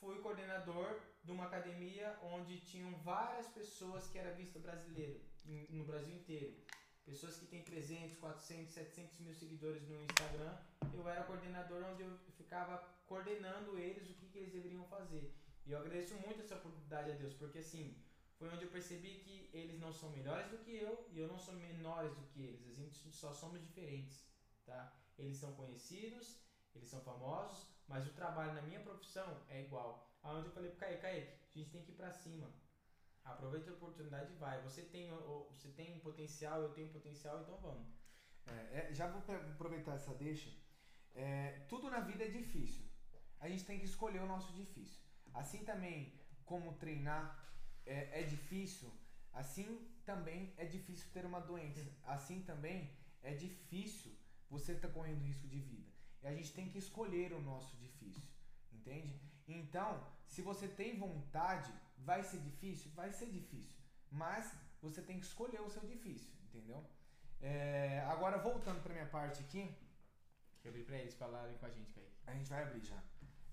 Fui 0.01 0.19
coordenador 0.19 1.01
de 1.23 1.31
uma 1.31 1.45
academia 1.45 2.19
onde 2.23 2.61
tinham 2.61 2.95
várias 2.99 3.47
pessoas 3.49 4.09
que 4.09 4.19
era 4.19 4.33
visto 4.35 4.59
brasileiro, 4.59 5.21
no 5.71 5.85
Brasil 5.85 6.15
inteiro. 6.15 6.57
Pessoas 7.05 7.37
que 7.37 7.47
têm 7.47 7.63
300, 7.63 8.17
400, 8.19 8.73
700 8.73 9.19
mil 9.21 9.35
seguidores 9.35 9.89
no 9.89 10.03
Instagram. 10.05 10.57
Eu 10.95 11.09
era 11.09 11.25
coordenador 11.25 11.85
onde 11.85 12.03
eu 12.03 12.17
ficava 12.37 12.79
coordenando 13.07 13.79
eles 13.79 14.09
o 14.09 14.15
que, 14.15 14.29
que 14.29 14.39
eles 14.39 14.53
deveriam 14.53 14.85
fazer. 14.85 15.35
E 15.67 15.73
eu 15.73 15.79
agradeço 15.79 16.15
muito 16.17 16.41
essa 16.41 16.57
oportunidade 16.57 17.11
a 17.11 17.15
Deus, 17.15 17.35
porque 17.35 17.59
assim, 17.59 17.97
foi 18.39 18.49
onde 18.49 18.65
eu 18.65 18.71
percebi 18.71 19.21
que 19.21 19.51
eles 19.53 19.79
não 19.79 19.93
são 19.93 20.11
melhores 20.11 20.51
do 20.51 20.59
que 20.59 20.77
eu 20.77 21.09
e 21.13 21.19
eu 21.19 21.29
não 21.29 21.39
sou 21.39 21.55
menores 21.55 22.15
do 22.15 22.27
que 22.29 22.43
eles. 22.43 22.69
A 22.69 22.75
gente 22.75 23.13
só 23.13 23.33
somos 23.33 23.61
diferentes, 23.61 24.27
tá? 24.65 24.93
Eles 25.19 25.37
são 25.37 25.53
conhecidos, 25.55 26.41
eles 26.75 26.89
são 26.89 27.01
famosos, 27.01 27.67
mas 27.87 28.07
o 28.07 28.13
trabalho 28.13 28.55
na 28.55 28.63
minha 28.63 28.81
profissão 28.81 29.43
é 29.49 29.63
igual. 29.63 30.12
Aonde 30.23 30.47
eu 30.47 30.53
falei 30.53 30.71
pro 30.71 30.81
Kaique, 30.81 31.03
Kaique, 31.03 31.33
a 31.55 31.59
gente 31.59 31.71
tem 31.71 31.83
que 31.83 31.93
ir 31.93 31.95
pra 31.95 32.11
cima. 32.11 32.49
Aproveita 33.25 33.71
a 33.71 33.75
oportunidade 33.75 34.33
e 34.33 34.37
vai. 34.37 34.61
Você 34.63 34.83
tem, 34.83 35.11
você 35.51 35.69
tem 35.69 35.99
potencial, 36.01 36.63
eu 36.63 36.73
tenho 36.73 36.89
potencial, 36.89 37.43
então 37.43 37.57
vamos. 37.59 37.87
É, 38.47 38.79
é, 38.79 38.95
já 38.95 39.07
vou 39.09 39.23
aproveitar 39.53 39.95
essa 39.95 40.15
deixa. 40.15 40.51
É, 41.15 41.65
tudo 41.69 41.91
na 41.91 42.01
vida 42.01 42.25
é 42.25 42.29
difícil. 42.29 42.85
A 43.41 43.49
gente 43.49 43.65
tem 43.65 43.79
que 43.79 43.85
escolher 43.85 44.21
o 44.21 44.27
nosso 44.27 44.53
difícil. 44.53 45.01
Assim 45.35 45.65
também 45.65 46.21
como 46.45 46.75
treinar 46.75 47.23
é, 47.87 48.21
é 48.21 48.23
difícil, 48.23 48.93
assim 49.33 49.89
também 50.05 50.53
é 50.57 50.65
difícil 50.65 51.11
ter 51.13 51.25
uma 51.25 51.41
doença. 51.41 51.81
Assim 52.05 52.43
também 52.43 52.91
é 53.23 53.35
difícil 53.35 54.13
você 54.51 54.73
estar 54.73 54.89
tá 54.89 54.95
correndo 54.95 55.25
risco 55.25 55.49
de 55.49 55.61
vida. 55.61 55.91
E 56.23 56.27
a 56.27 56.35
gente 56.35 56.53
tem 56.53 56.69
que 56.69 56.79
escolher 56.79 57.33
o 57.33 57.41
nosso 57.41 57.77
difícil, 57.77 58.23
entende? 58.73 59.21
Então, 59.49 60.05
se 60.27 60.43
você 60.43 60.69
tem 60.69 60.99
vontade, 60.99 61.73
vai 61.99 62.23
ser 62.23 62.39
difícil? 62.39 62.91
Vai 62.95 63.13
ser 63.13 63.27
difícil. 63.27 63.81
Mas 64.11 64.53
você 64.81 65.03
tem 65.03 65.19
que 65.19 65.27
escolher 65.27 65.61
o 65.61 65.71
seu 65.71 65.83
difícil, 65.83 66.33
entendeu? 66.45 66.85
É, 67.41 68.05
agora, 68.09 68.39
voltando 68.39 68.83
para 68.83 68.93
minha 68.93 69.07
parte 69.07 69.43
aqui. 69.43 69.77
Eu 70.65 70.71
abri 70.71 70.85
para 70.85 70.97
eles 70.97 71.15
falarem 71.15 71.57
com 71.59 71.67
a 71.67 71.71
gente, 71.71 71.93
Kaique. 71.93 72.13
A 72.27 72.35
gente 72.35 72.49
vai 72.49 72.63
abrir 72.63 72.85
já. 72.85 73.03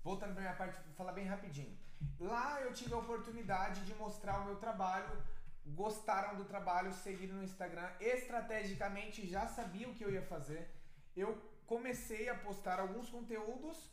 Voltando 0.02 0.32
para 0.32 0.42
minha 0.42 0.54
parte, 0.54 0.80
vou 0.84 0.94
falar 0.94 1.12
bem 1.12 1.26
rapidinho. 1.26 1.76
Lá 2.18 2.60
eu 2.62 2.72
tive 2.72 2.94
a 2.94 2.98
oportunidade 2.98 3.84
de 3.84 3.94
mostrar 3.94 4.40
o 4.40 4.44
meu 4.44 4.56
trabalho. 4.56 5.22
Gostaram 5.66 6.36
do 6.36 6.44
trabalho, 6.44 6.92
seguiram 6.92 7.36
no 7.36 7.44
Instagram. 7.44 7.90
Estrategicamente 8.00 9.26
já 9.26 9.46
sabia 9.46 9.88
o 9.88 9.94
que 9.94 10.04
eu 10.04 10.12
ia 10.12 10.22
fazer. 10.22 10.70
Eu 11.16 11.36
comecei 11.66 12.28
a 12.28 12.34
postar 12.34 12.80
alguns 12.80 13.10
conteúdos 13.10 13.90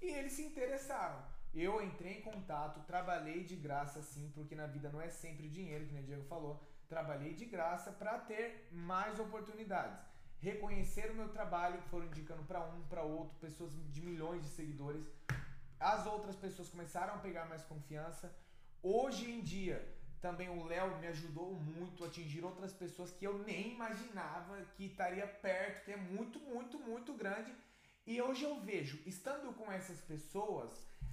e 0.00 0.06
eles 0.06 0.32
se 0.32 0.42
interessaram. 0.42 1.31
Eu 1.54 1.82
entrei 1.82 2.18
em 2.18 2.22
contato, 2.22 2.86
trabalhei 2.86 3.44
de 3.44 3.56
graça 3.56 4.02
sim, 4.02 4.30
porque 4.34 4.54
na 4.54 4.66
vida 4.66 4.88
não 4.90 5.00
é 5.00 5.08
sempre 5.08 5.48
dinheiro, 5.48 5.86
que 5.86 5.94
o 5.94 6.02
Diego 6.02 6.24
falou 6.24 6.60
trabalhei 6.92 7.32
de 7.32 7.46
graça 7.46 7.90
para 7.90 8.18
ter 8.18 8.68
mais 8.70 9.18
oportunidades. 9.18 9.98
Reconhecer 10.38 11.10
o 11.10 11.14
meu 11.14 11.28
trabalho, 11.30 11.80
foram 11.90 12.04
indicando 12.06 12.42
para 12.42 12.60
um, 12.62 12.82
para 12.82 13.02
outro, 13.02 13.34
pessoas 13.40 13.72
de 13.94 14.02
milhões 14.02 14.42
de 14.42 14.50
seguidores. 14.50 15.06
As 15.80 16.04
outras 16.04 16.36
pessoas 16.36 16.68
começaram 16.68 17.14
a 17.14 17.18
pegar 17.18 17.46
mais 17.46 17.62
confiança. 17.64 18.30
Hoje 18.82 19.30
em 19.30 19.40
dia, 19.40 19.78
também 20.20 20.50
o 20.50 20.66
Léo 20.66 20.98
me 20.98 21.06
ajudou 21.06 21.54
muito 21.54 22.04
a 22.04 22.08
atingir 22.08 22.44
outras 22.44 22.74
pessoas 22.74 23.10
que 23.10 23.26
eu 23.26 23.38
nem 23.38 23.72
imaginava 23.72 24.60
que 24.76 24.84
estaria 24.84 25.26
perto, 25.26 25.86
que 25.86 25.92
é 25.92 25.96
muito, 25.96 26.38
muito, 26.40 26.78
muito 26.78 27.14
grande. 27.14 27.54
E 28.06 28.20
hoje 28.20 28.44
eu 28.44 28.60
vejo, 28.60 29.00
estando 29.06 29.54
com 29.54 29.72
essas 29.72 30.00
pessoas, 30.02 30.70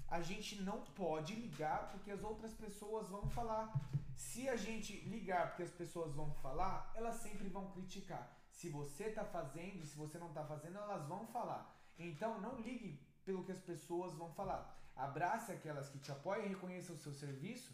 a 0.09 0.21
gente 0.21 0.61
não 0.61 0.81
pode 1.01 1.35
ligar 1.35 1.89
porque 1.91 2.11
as 2.11 2.23
outras 2.23 2.53
pessoas 2.53 3.09
vão 3.09 3.27
falar. 3.29 3.71
Se 4.15 4.49
a 4.49 4.55
gente 4.55 4.93
ligar 5.01 5.49
porque 5.49 5.63
as 5.63 5.71
pessoas 5.71 6.13
vão 6.13 6.33
falar, 6.35 6.91
elas 6.95 7.15
sempre 7.15 7.47
vão 7.47 7.71
criticar. 7.71 8.35
Se 8.51 8.69
você 8.69 9.05
está 9.05 9.23
fazendo, 9.23 9.85
se 9.85 9.95
você 9.95 10.17
não 10.17 10.29
está 10.29 10.43
fazendo, 10.43 10.77
elas 10.77 11.07
vão 11.07 11.25
falar. 11.27 11.73
Então 11.97 12.41
não 12.41 12.59
ligue 12.59 12.99
pelo 13.23 13.43
que 13.43 13.51
as 13.51 13.59
pessoas 13.59 14.13
vão 14.15 14.31
falar. 14.33 14.77
Abrace 14.95 15.51
aquelas 15.51 15.89
que 15.89 15.99
te 15.99 16.11
apoiam, 16.11 16.47
reconheça 16.47 16.91
o 16.91 16.97
seu 16.97 17.13
serviço 17.13 17.73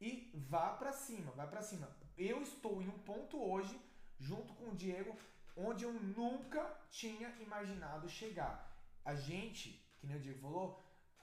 e 0.00 0.32
vá 0.48 0.70
para 0.70 0.92
cima, 0.92 1.32
vai 1.32 1.46
para 1.46 1.62
cima. 1.62 1.88
Eu 2.16 2.42
estou 2.42 2.80
em 2.80 2.88
um 2.88 2.98
ponto 3.00 3.36
hoje, 3.42 3.78
junto 4.18 4.54
com 4.54 4.70
o 4.70 4.74
Diego, 4.74 5.14
onde 5.56 5.84
eu 5.84 5.92
nunca 5.92 6.64
tinha 6.90 7.28
imaginado 7.40 8.08
chegar. 8.08 8.70
A 9.04 9.14
gente, 9.14 9.84
que 9.98 10.06
nem 10.06 10.16
o 10.16 10.20
Diego 10.20 10.40
falou, 10.40 10.81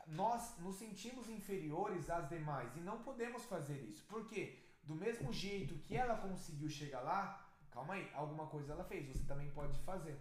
nós 0.09 0.57
nos 0.59 0.75
sentimos 0.75 1.29
inferiores 1.29 2.09
às 2.09 2.27
demais 2.27 2.75
e 2.75 2.79
não 2.79 3.03
podemos 3.03 3.45
fazer 3.45 3.79
isso. 3.83 4.03
Porque 4.07 4.59
do 4.83 4.95
mesmo 4.95 5.31
jeito 5.31 5.75
que 5.79 5.95
ela 5.95 6.17
conseguiu 6.17 6.69
chegar 6.69 7.01
lá, 7.01 7.47
calma 7.71 7.93
aí, 7.93 8.09
alguma 8.13 8.47
coisa 8.47 8.73
ela 8.73 8.83
fez, 8.83 9.07
você 9.07 9.23
também 9.25 9.49
pode 9.51 9.77
fazer. 9.81 10.19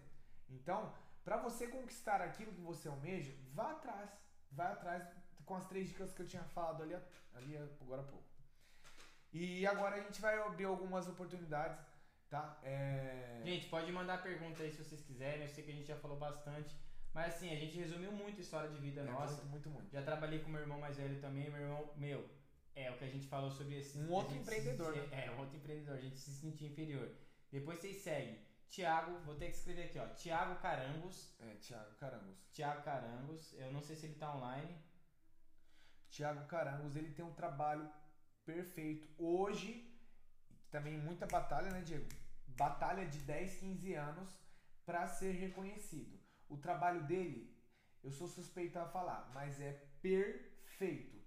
Então, 0.51 0.93
para 1.25 1.37
você 1.39 1.67
conquistar 1.69 2.21
aquilo 2.21 2.53
que 2.53 2.61
você 2.61 2.89
almeja, 2.89 3.33
vá 3.53 3.73
atrás, 3.73 4.11
vá 4.51 4.73
atrás 4.73 5.07
com 5.45 5.55
as 5.55 5.67
três 5.67 5.89
dicas 5.89 6.13
que 6.13 6.23
eu 6.23 6.27
tinha 6.27 6.45
falado 6.45 6.83
ali, 6.83 6.95
ali 7.35 7.57
agora 7.57 8.03
há 8.03 8.05
pouco. 8.05 8.29
E 9.33 9.67
agora 9.67 9.97
a 9.97 10.01
gente 10.01 10.21
vai 10.21 10.39
abrir 10.39 10.65
algumas 10.65 11.07
oportunidades, 11.09 11.79
tá? 12.29 12.59
É... 12.63 13.43
Gente, 13.45 13.69
pode 13.69 13.91
mandar 13.93 14.23
pergunta 14.23 14.63
aí 14.63 14.71
se 14.71 14.83
vocês 14.83 15.03
quiserem. 15.03 15.43
Eu 15.43 15.49
sei 15.49 15.65
que 15.65 15.71
a 15.71 15.75
gente 15.75 15.87
já 15.87 15.97
falou 15.97 16.19
bastante. 16.19 16.75
Mas 17.19 17.35
assim, 17.35 17.51
a 17.51 17.57
gente 17.57 17.77
resumiu 17.77 18.13
muito 18.13 18.39
a 18.39 18.41
história 18.41 18.71
de 18.71 18.79
vida 18.79 19.01
é, 19.01 19.05
nossa. 19.05 19.43
Muito, 19.43 19.51
muito, 19.51 19.71
muito. 19.71 19.91
Já 19.91 20.03
trabalhei 20.03 20.39
com 20.39 20.51
meu 20.51 20.61
irmão 20.61 20.79
mais 20.79 20.97
velho 20.97 21.21
também, 21.21 21.51
meu 21.51 21.61
irmão, 21.61 21.91
meu, 21.97 22.25
é 22.77 22.89
o 22.93 22.97
que 22.97 23.05
a 23.07 23.09
gente 23.09 23.27
falou 23.27 23.51
sobre 23.51 23.77
esse. 23.77 23.99
Um 23.99 24.13
outro 24.13 24.37
empreendedor, 24.37 24.95
se, 24.95 25.01
né? 25.01 25.25
É, 25.27 25.31
um 25.33 25.41
outro 25.41 25.57
empreendedor, 25.57 25.97
a 25.97 26.01
gente 26.01 26.17
se 26.17 26.31
sentir 26.31 26.67
inferior. 26.67 27.11
Depois 27.51 27.81
vocês 27.81 27.97
seguem. 27.97 28.39
Tiago, 28.69 29.19
vou 29.25 29.35
ter 29.35 29.47
que 29.47 29.57
escrever 29.57 29.87
aqui, 29.87 29.99
ó. 29.99 30.07
Tiago 30.15 30.61
Carangos. 30.61 31.35
É, 31.41 31.57
Tiago 31.57 31.93
Carangos. 31.97 32.39
Tiago 32.53 32.83
Carangos. 32.85 33.53
Eu 33.55 33.73
não 33.73 33.83
sei 33.83 33.97
se 33.97 34.07
ele 34.07 34.15
tá 34.15 34.33
online. 34.37 34.79
Tiago 36.11 36.47
Carangos, 36.47 36.95
ele 36.95 37.11
tem 37.11 37.25
um 37.25 37.35
trabalho 37.35 37.91
perfeito. 38.45 39.09
Hoje, 39.19 39.93
também 40.71 40.97
muita 40.97 41.27
batalha, 41.27 41.73
né, 41.73 41.81
Diego? 41.81 42.09
Batalha 42.47 43.05
de 43.07 43.19
10, 43.19 43.57
15 43.57 43.95
anos 43.95 44.39
para 44.87 45.05
ser 45.09 45.33
reconhecido. 45.33 46.18
O 46.49 46.57
trabalho 46.57 47.05
dele, 47.07 47.55
eu 48.03 48.11
sou 48.11 48.27
suspeito 48.27 48.79
a 48.79 48.87
falar, 48.87 49.31
mas 49.35 49.61
é 49.61 49.73
perfeito. 50.01 51.19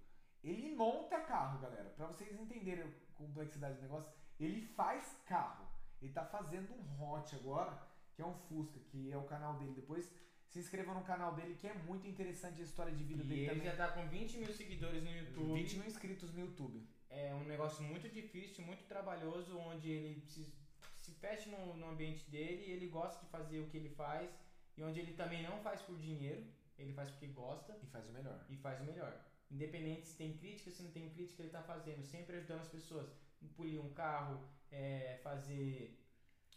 Ele 0.42 0.74
monta 0.74 1.20
carro, 1.20 1.60
galera. 1.60 1.90
Para 1.90 2.06
vocês 2.06 2.38
entenderem 2.38 2.84
a 2.84 3.14
complexidade 3.14 3.76
do 3.76 3.82
negócio, 3.82 4.12
ele 4.38 4.60
faz 4.60 5.16
carro. 5.26 5.66
Ele 6.00 6.12
tá 6.12 6.24
fazendo 6.24 6.74
um 6.74 7.02
Hot 7.02 7.34
agora, 7.36 7.80
que 8.14 8.20
é 8.20 8.26
um 8.26 8.34
Fusca, 8.34 8.80
que 8.90 9.12
é 9.12 9.16
o 9.16 9.22
canal 9.22 9.54
dele. 9.54 9.74
Depois 9.74 10.10
se 10.48 10.58
inscreva 10.58 10.92
no 10.92 11.02
canal 11.02 11.34
dele, 11.34 11.54
que 11.54 11.66
é 11.66 11.74
muito 11.74 12.06
interessante 12.06 12.60
a 12.60 12.64
história 12.64 12.92
de 12.92 13.04
vida 13.04 13.22
e 13.22 13.26
dele 13.26 13.40
ele 13.40 13.48
também. 13.50 13.64
já 13.64 13.76
tá 13.76 13.92
com 13.92 14.06
20 14.08 14.38
mil 14.38 14.52
seguidores 14.52 15.02
no 15.02 15.10
YouTube. 15.10 15.54
20 15.54 15.76
mil 15.78 15.86
inscritos 15.86 16.34
no 16.34 16.40
YouTube. 16.40 16.86
É 17.08 17.34
um 17.34 17.44
negócio 17.44 17.82
muito 17.84 18.08
difícil, 18.08 18.64
muito 18.64 18.84
trabalhoso, 18.84 19.56
onde 19.58 19.90
ele 19.90 20.20
se, 20.20 20.52
se 20.96 21.12
fecha 21.12 21.48
no, 21.50 21.76
no 21.76 21.90
ambiente 21.90 22.28
dele, 22.30 22.70
ele 22.70 22.88
gosta 22.88 23.24
de 23.24 23.30
fazer 23.30 23.60
o 23.60 23.68
que 23.68 23.76
ele 23.76 23.90
faz 23.90 24.30
e 24.76 24.82
onde 24.82 25.00
ele 25.00 25.12
também 25.14 25.42
não 25.42 25.60
faz 25.60 25.82
por 25.82 25.96
dinheiro, 25.98 26.44
ele 26.78 26.92
faz 26.92 27.10
porque 27.10 27.28
gosta. 27.28 27.76
E 27.82 27.86
faz 27.86 28.08
o 28.08 28.12
melhor. 28.12 28.44
E 28.48 28.56
faz 28.56 28.80
o 28.80 28.84
melhor. 28.84 29.14
Independente 29.50 30.06
se 30.06 30.16
tem 30.16 30.36
crítica, 30.36 30.70
se 30.70 30.82
não 30.82 30.90
tem 30.90 31.10
crítica, 31.10 31.42
ele 31.42 31.48
está 31.48 31.62
fazendo, 31.62 32.02
sempre 32.02 32.36
ajudando 32.36 32.60
as 32.60 32.68
pessoas. 32.68 33.08
Polir 33.56 33.80
um 33.80 33.92
carro, 33.92 34.40
é, 34.70 35.20
fazer 35.22 36.00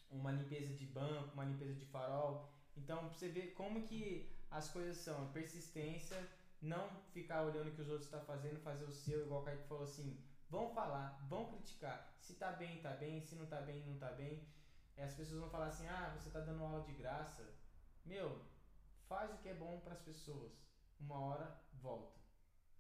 uma 0.10 0.32
limpeza 0.32 0.74
de 0.74 0.86
banco, 0.86 1.34
uma 1.34 1.46
limpeza 1.46 1.74
de 1.74 1.86
farol. 1.86 2.50
Então, 2.78 3.10
você 3.10 3.28
vê 3.28 3.48
como 3.48 3.84
que 3.84 4.32
as 4.50 4.70
coisas 4.70 4.98
são. 4.98 5.32
Persistência, 5.32 6.18
não 6.62 6.90
ficar 7.12 7.44
olhando 7.44 7.70
o 7.70 7.76
que 7.76 7.82
os 7.82 7.90
outros 7.90 8.06
estão 8.06 8.20
tá 8.22 8.26
fazendo, 8.26 8.60
fazer 8.62 8.86
o 8.86 8.92
seu, 8.92 9.26
igual 9.26 9.42
o 9.42 9.46
Kaique 9.46 9.68
falou 9.68 9.84
assim. 9.84 10.18
Vão 10.50 10.70
falar, 10.74 11.26
vão 11.28 11.48
criticar. 11.48 12.16
Se 12.22 12.36
tá 12.36 12.52
bem, 12.52 12.80
tá 12.82 12.92
bem. 12.92 13.20
Se 13.20 13.36
não 13.36 13.48
tá 13.48 13.60
bem, 13.62 13.84
não 13.86 13.98
tá 13.98 14.12
bem. 14.12 14.48
As 14.98 15.14
pessoas 15.14 15.42
vão 15.42 15.50
falar 15.50 15.68
assim: 15.68 15.88
ah, 15.88 16.16
você 16.18 16.30
tá 16.30 16.40
dando 16.40 16.64
aula 16.64 16.82
de 16.84 16.94
graça 16.94 17.44
meu, 18.06 18.42
faz 19.08 19.32
o 19.32 19.38
que 19.38 19.50
é 19.50 19.54
bom 19.54 19.80
para 19.80 19.94
as 19.94 20.02
pessoas. 20.02 20.52
Uma 21.00 21.20
hora 21.20 21.62
volta, 21.74 22.20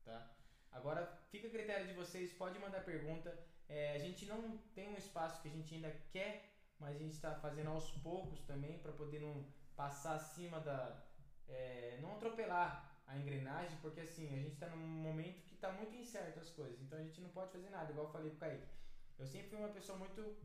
tá? 0.03 0.31
Agora 0.71 1.05
fica 1.29 1.47
a 1.47 1.51
critério 1.51 1.87
de 1.87 1.93
vocês, 1.93 2.33
pode 2.33 2.59
mandar 2.59 2.83
pergunta. 2.83 3.37
É, 3.67 3.95
a 3.95 3.99
gente 3.99 4.25
não 4.25 4.57
tem 4.73 4.89
um 4.89 4.97
espaço 4.97 5.41
que 5.41 5.47
a 5.47 5.51
gente 5.51 5.73
ainda 5.75 5.91
quer, 6.11 6.53
mas 6.79 6.95
a 6.95 6.99
gente 6.99 7.13
está 7.13 7.35
fazendo 7.35 7.69
aos 7.69 7.89
poucos 7.91 8.41
também 8.41 8.77
para 8.79 8.91
poder 8.91 9.19
não 9.19 9.45
passar 9.75 10.15
acima 10.15 10.59
da, 10.59 11.03
é, 11.47 11.97
não 12.01 12.13
atropelar 12.15 12.95
a 13.07 13.17
engrenagem, 13.17 13.77
porque 13.81 14.01
assim 14.01 14.33
a 14.33 14.37
gente 14.37 14.53
está 14.53 14.67
num 14.67 14.77
momento 14.77 15.41
que 15.43 15.55
está 15.55 15.71
muito 15.71 15.95
incerto 15.95 16.39
as 16.39 16.49
coisas, 16.49 16.81
então 16.81 16.97
a 16.97 17.03
gente 17.03 17.21
não 17.21 17.29
pode 17.29 17.51
fazer 17.51 17.69
nada, 17.69 17.91
igual 17.91 18.07
eu 18.07 18.11
falei 18.11 18.29
pro 18.31 18.39
Kaique. 18.39 18.67
Eu 19.17 19.25
sempre 19.25 19.49
fui 19.49 19.59
uma 19.59 19.69
pessoa 19.69 19.97
muito 19.97 20.35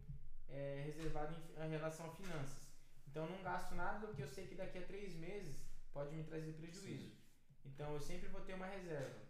é, 0.48 0.82
reservada 0.86 1.34
em, 1.34 1.66
em 1.66 1.70
relação 1.70 2.06
a 2.06 2.14
finanças. 2.14 2.69
Então 3.10 3.24
eu 3.24 3.30
não 3.30 3.42
gasto 3.42 3.74
nada 3.74 4.06
do 4.06 4.14
que 4.14 4.22
eu 4.22 4.28
sei 4.28 4.46
que 4.46 4.54
daqui 4.54 4.78
a 4.78 4.86
três 4.86 5.14
meses 5.16 5.68
pode 5.92 6.14
me 6.14 6.22
trazer 6.22 6.52
prejuízo. 6.52 7.10
Sim. 7.10 7.16
Então 7.64 7.92
eu 7.94 8.00
sempre 8.00 8.28
vou 8.28 8.42
ter 8.42 8.54
uma 8.54 8.66
reserva. 8.66 9.20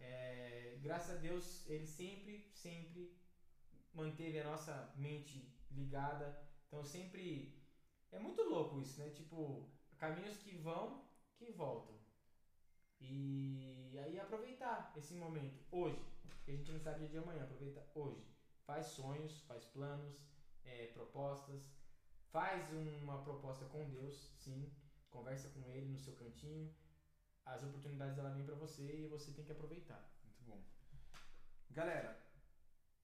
É, 0.00 0.78
graças 0.82 1.16
a 1.16 1.20
Deus 1.20 1.68
ele 1.68 1.86
sempre, 1.86 2.50
sempre 2.52 3.16
manteve 3.94 4.40
a 4.40 4.44
nossa 4.44 4.92
mente 4.96 5.56
ligada. 5.70 6.36
Então 6.66 6.82
sempre 6.84 7.62
é 8.10 8.18
muito 8.18 8.42
louco 8.42 8.80
isso, 8.80 8.98
né? 8.98 9.10
Tipo 9.10 9.70
caminhos 9.96 10.38
que 10.38 10.56
vão 10.56 11.08
que 11.36 11.52
voltam. 11.52 11.96
E 13.00 13.96
aí 14.04 14.18
aproveitar 14.18 14.92
esse 14.96 15.14
momento, 15.14 15.64
hoje, 15.70 16.04
que 16.44 16.50
a 16.50 16.56
gente 16.56 16.72
não 16.72 16.80
sabe 16.80 16.98
dia 17.00 17.08
de 17.08 17.18
amanhã, 17.18 17.44
aproveita 17.44 17.86
hoje. 17.94 18.26
Faz 18.66 18.86
sonhos, 18.86 19.42
faz 19.42 19.64
planos, 19.66 20.20
é, 20.64 20.86
propostas, 20.88 21.77
faz 22.30 22.70
uma 22.72 23.22
proposta 23.22 23.64
com 23.66 23.88
Deus, 23.88 24.32
sim, 24.36 24.72
conversa 25.10 25.48
com 25.50 25.70
Ele 25.70 25.92
no 25.92 25.98
seu 25.98 26.14
cantinho. 26.14 26.74
As 27.44 27.62
oportunidades 27.62 28.18
ela 28.18 28.30
vêm 28.30 28.44
para 28.44 28.54
você 28.54 28.82
e 28.82 29.08
você 29.08 29.32
tem 29.32 29.44
que 29.44 29.52
aproveitar. 29.52 30.02
Muito 30.22 30.44
bom. 30.44 30.62
Galera, 31.70 32.18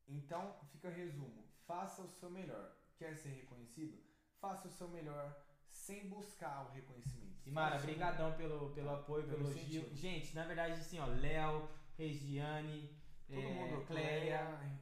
então 0.06 0.54
fica 0.70 0.90
resumo. 0.90 1.48
Faça 1.66 2.02
o 2.02 2.08
seu 2.08 2.30
melhor. 2.30 2.76
Quer 2.96 3.16
ser 3.16 3.30
reconhecido? 3.30 4.02
Faça 4.38 4.68
o 4.68 4.70
seu 4.70 4.88
melhor 4.88 5.34
sem 5.70 6.08
buscar 6.08 6.66
o 6.66 6.72
reconhecimento. 6.72 7.42
E 7.46 7.50
Mara, 7.50 7.78
brigadão 7.78 8.36
pelo, 8.36 8.70
pelo 8.74 8.90
apoio, 8.90 9.26
pelo 9.26 9.50
elogio. 9.50 9.94
Gente, 9.94 10.34
na 10.34 10.44
verdade, 10.44 10.74
assim, 10.74 10.98
ó, 10.98 11.06
Léo, 11.06 11.68
Regiane, 11.96 12.94
Todo 13.26 13.40
é, 13.40 13.54
mundo, 13.54 13.86
Cleia, 13.86 14.38
Cleia, 14.38 14.80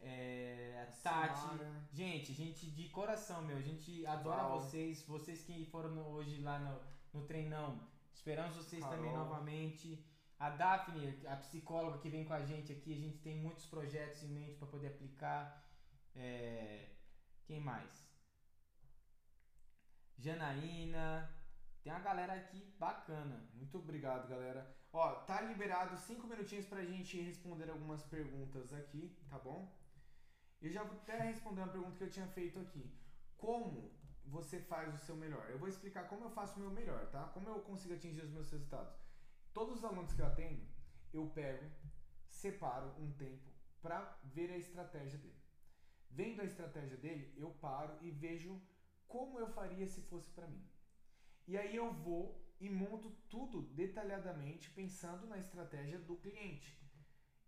é, 0.00 0.82
a 0.82 1.02
Tati. 1.02 1.58
Gente, 1.92 2.32
gente 2.32 2.70
de 2.70 2.88
coração, 2.88 3.42
meu. 3.42 3.56
A 3.56 3.62
gente 3.62 4.06
adora 4.06 4.42
Val. 4.42 4.60
vocês. 4.60 5.02
Vocês 5.06 5.42
que 5.44 5.64
foram 5.66 5.90
no- 5.94 6.08
hoje 6.08 6.40
lá 6.40 6.58
no, 6.58 6.80
no 7.20 7.26
treinão. 7.26 7.80
Esperamos 8.12 8.56
vocês 8.56 8.82
Carol. 8.82 8.96
também 8.98 9.12
novamente. 9.12 10.04
A 10.38 10.50
Daphne, 10.50 11.26
a 11.26 11.36
psicóloga 11.36 11.98
que 11.98 12.10
vem 12.10 12.24
com 12.24 12.34
a 12.34 12.44
gente 12.44 12.70
aqui, 12.72 12.92
a 12.92 12.98
gente 12.98 13.18
tem 13.18 13.36
muitos 13.36 13.64
projetos 13.66 14.22
em 14.22 14.28
mente 14.28 14.56
para 14.56 14.68
poder 14.68 14.88
aplicar. 14.88 15.64
É, 16.14 16.90
Quem 17.46 17.60
mais? 17.60 18.06
Janaína. 20.18 21.30
Tem 21.82 21.92
uma 21.92 22.00
galera 22.00 22.32
aqui 22.34 22.74
bacana. 22.78 23.48
Muito 23.54 23.78
obrigado, 23.78 24.28
galera. 24.28 24.74
Ó, 24.92 25.14
tá 25.24 25.40
liberado 25.42 25.96
cinco 25.96 26.26
minutinhos 26.26 26.66
pra 26.66 26.84
gente 26.84 27.20
responder 27.20 27.70
algumas 27.70 28.02
perguntas 28.02 28.72
aqui, 28.72 29.16
tá 29.30 29.38
bom? 29.38 29.72
Eu 30.60 30.70
já 30.70 30.82
vou 30.82 30.96
até 30.98 31.18
responder 31.20 31.60
uma 31.60 31.72
pergunta 31.72 31.96
que 31.96 32.04
eu 32.04 32.10
tinha 32.10 32.26
feito 32.28 32.58
aqui. 32.58 32.90
Como 33.36 33.92
você 34.24 34.58
faz 34.60 34.94
o 34.94 35.04
seu 35.04 35.16
melhor? 35.16 35.48
Eu 35.50 35.58
vou 35.58 35.68
explicar 35.68 36.08
como 36.08 36.24
eu 36.24 36.30
faço 36.30 36.56
o 36.56 36.60
meu 36.62 36.70
melhor, 36.70 37.10
tá? 37.10 37.24
Como 37.28 37.48
eu 37.48 37.60
consigo 37.60 37.94
atingir 37.94 38.22
os 38.22 38.30
meus 38.30 38.50
resultados. 38.50 38.94
Todos 39.52 39.76
os 39.78 39.84
alunos 39.84 40.12
que 40.12 40.20
eu 40.20 40.26
atendo, 40.26 40.66
eu 41.12 41.30
pego, 41.30 41.70
separo 42.28 42.88
um 42.98 43.12
tempo 43.12 43.50
pra 43.80 44.18
ver 44.24 44.50
a 44.50 44.58
estratégia 44.58 45.18
dele. 45.18 45.42
Vendo 46.10 46.40
a 46.40 46.44
estratégia 46.44 46.96
dele, 46.96 47.32
eu 47.36 47.50
paro 47.50 47.98
e 48.00 48.10
vejo 48.10 48.60
como 49.06 49.38
eu 49.38 49.48
faria 49.48 49.86
se 49.86 50.00
fosse 50.02 50.30
pra 50.30 50.46
mim. 50.46 50.66
E 51.46 51.56
aí 51.56 51.76
eu 51.76 51.92
vou 51.92 52.42
e 52.58 52.68
monto 52.68 53.10
tudo 53.28 53.62
detalhadamente 53.74 54.70
pensando 54.70 55.26
na 55.26 55.38
estratégia 55.38 55.98
do 55.98 56.16
cliente. 56.16 56.85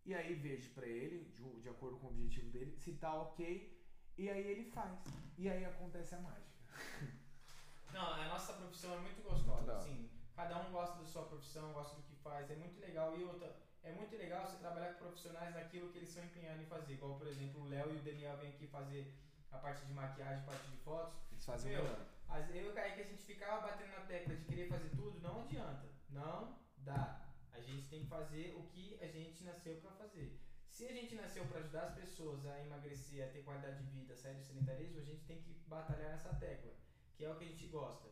E 0.09 0.14
aí 0.14 0.32
vejo 0.32 0.70
pra 0.70 0.86
ele, 0.86 1.30
de, 1.34 1.61
de 1.61 1.68
acordo 1.68 1.98
com 1.98 2.06
o 2.06 2.09
objetivo 2.09 2.48
dele, 2.48 2.74
se 2.78 2.94
tá 2.94 3.12
ok, 3.14 3.78
e 4.16 4.30
aí 4.30 4.48
ele 4.52 4.64
faz. 4.70 4.98
E 5.36 5.50
aí 5.50 5.66
acontece 5.66 6.14
a 6.14 6.18
mágica. 6.20 6.56
Não, 7.92 8.14
a 8.14 8.26
nossa 8.28 8.54
profissão 8.54 8.94
é 8.94 9.00
muito 9.00 9.20
gostosa. 9.20 9.61
Muito 9.61 9.70
assim, 9.70 10.11
cada 10.34 10.61
um 10.61 10.72
gosta 10.72 10.98
da 10.98 11.04
sua 11.04 11.26
profissão, 11.26 11.74
gosta 11.74 11.94
do 11.96 12.02
que 12.04 12.14
faz, 12.22 12.50
é 12.50 12.56
muito 12.56 12.80
legal. 12.80 13.14
E 13.18 13.22
outra, 13.22 13.54
é 13.82 13.92
muito 13.92 14.16
legal 14.16 14.46
você 14.46 14.56
trabalhar 14.56 14.94
com 14.94 15.04
profissionais 15.04 15.54
naquilo 15.54 15.90
que 15.90 15.98
eles 15.98 16.09
são 16.09 16.24
empenhados 16.24 16.62
em 16.62 16.66
fazer. 16.66 16.94
Igual, 16.94 17.18
por 17.18 17.26
exemplo, 17.26 17.61
o 17.61 17.68
Léo 17.68 17.92
e 17.92 17.98
o 17.98 18.02
Daniel 18.02 18.38
vêm 18.38 18.48
aqui 18.48 18.66
fazer 18.66 19.14
a 19.52 19.59
parte 19.59 19.84
de 19.84 19.92
maquiagem, 19.92 20.42
a 20.42 20.46
parte 20.46 20.66
de 20.70 20.76
fotos. 20.78 21.18
Eles 21.30 21.44
fazem 21.44 21.70
Meu, 21.70 21.82
melhor. 21.82 22.06
As- 22.28 22.48
Eu 22.48 22.64
e 22.64 22.68
o 22.70 22.72
Kaique, 22.72 23.02
a 23.02 23.04
gente 23.04 23.22
ficava 23.24 23.61
batendo 23.61 23.90
na 23.90 24.00
tecla 24.06 24.34
de 24.34 24.44
querer 24.46 24.68
fazer 24.68 24.88
tudo, 24.96 25.20
não 25.20 25.42
adianta. 25.42 25.86
Não 26.09 26.56
dá. 26.78 27.28
A 27.59 27.62
gente 27.62 27.88
tem 27.88 28.02
que 28.02 28.09
fazer 28.09 28.54
o 28.56 28.62
que 28.68 28.98
a 29.02 29.06
gente 29.06 29.42
nasceu 29.42 29.76
pra 29.80 29.90
fazer. 29.90 30.40
Se 30.70 30.86
a 30.86 30.92
gente 30.92 31.16
nasceu 31.16 31.44
pra 31.46 31.59
ajudar 31.59 31.82
as 31.82 31.94
pessoas 31.94 32.46
a 32.46 32.61
emagrecer, 32.61 33.26
a 33.26 33.32
ter 33.32 33.42
qualidade 33.42 33.82
de 33.82 33.90
vida, 33.90 34.14
a 34.14 34.16
sair 34.16 34.34
do 34.34 34.42
sedentarismo, 34.42 35.00
a 35.00 35.02
gente 35.02 35.24
tem 35.24 35.42
que 35.42 35.52
batalhar 35.66 36.12
nessa 36.12 36.32
tecla, 36.34 36.72
que 37.16 37.24
é 37.24 37.30
o 37.30 37.36
que 37.36 37.44
a 37.44 37.48
gente 37.48 37.66
gosta. 37.66 38.09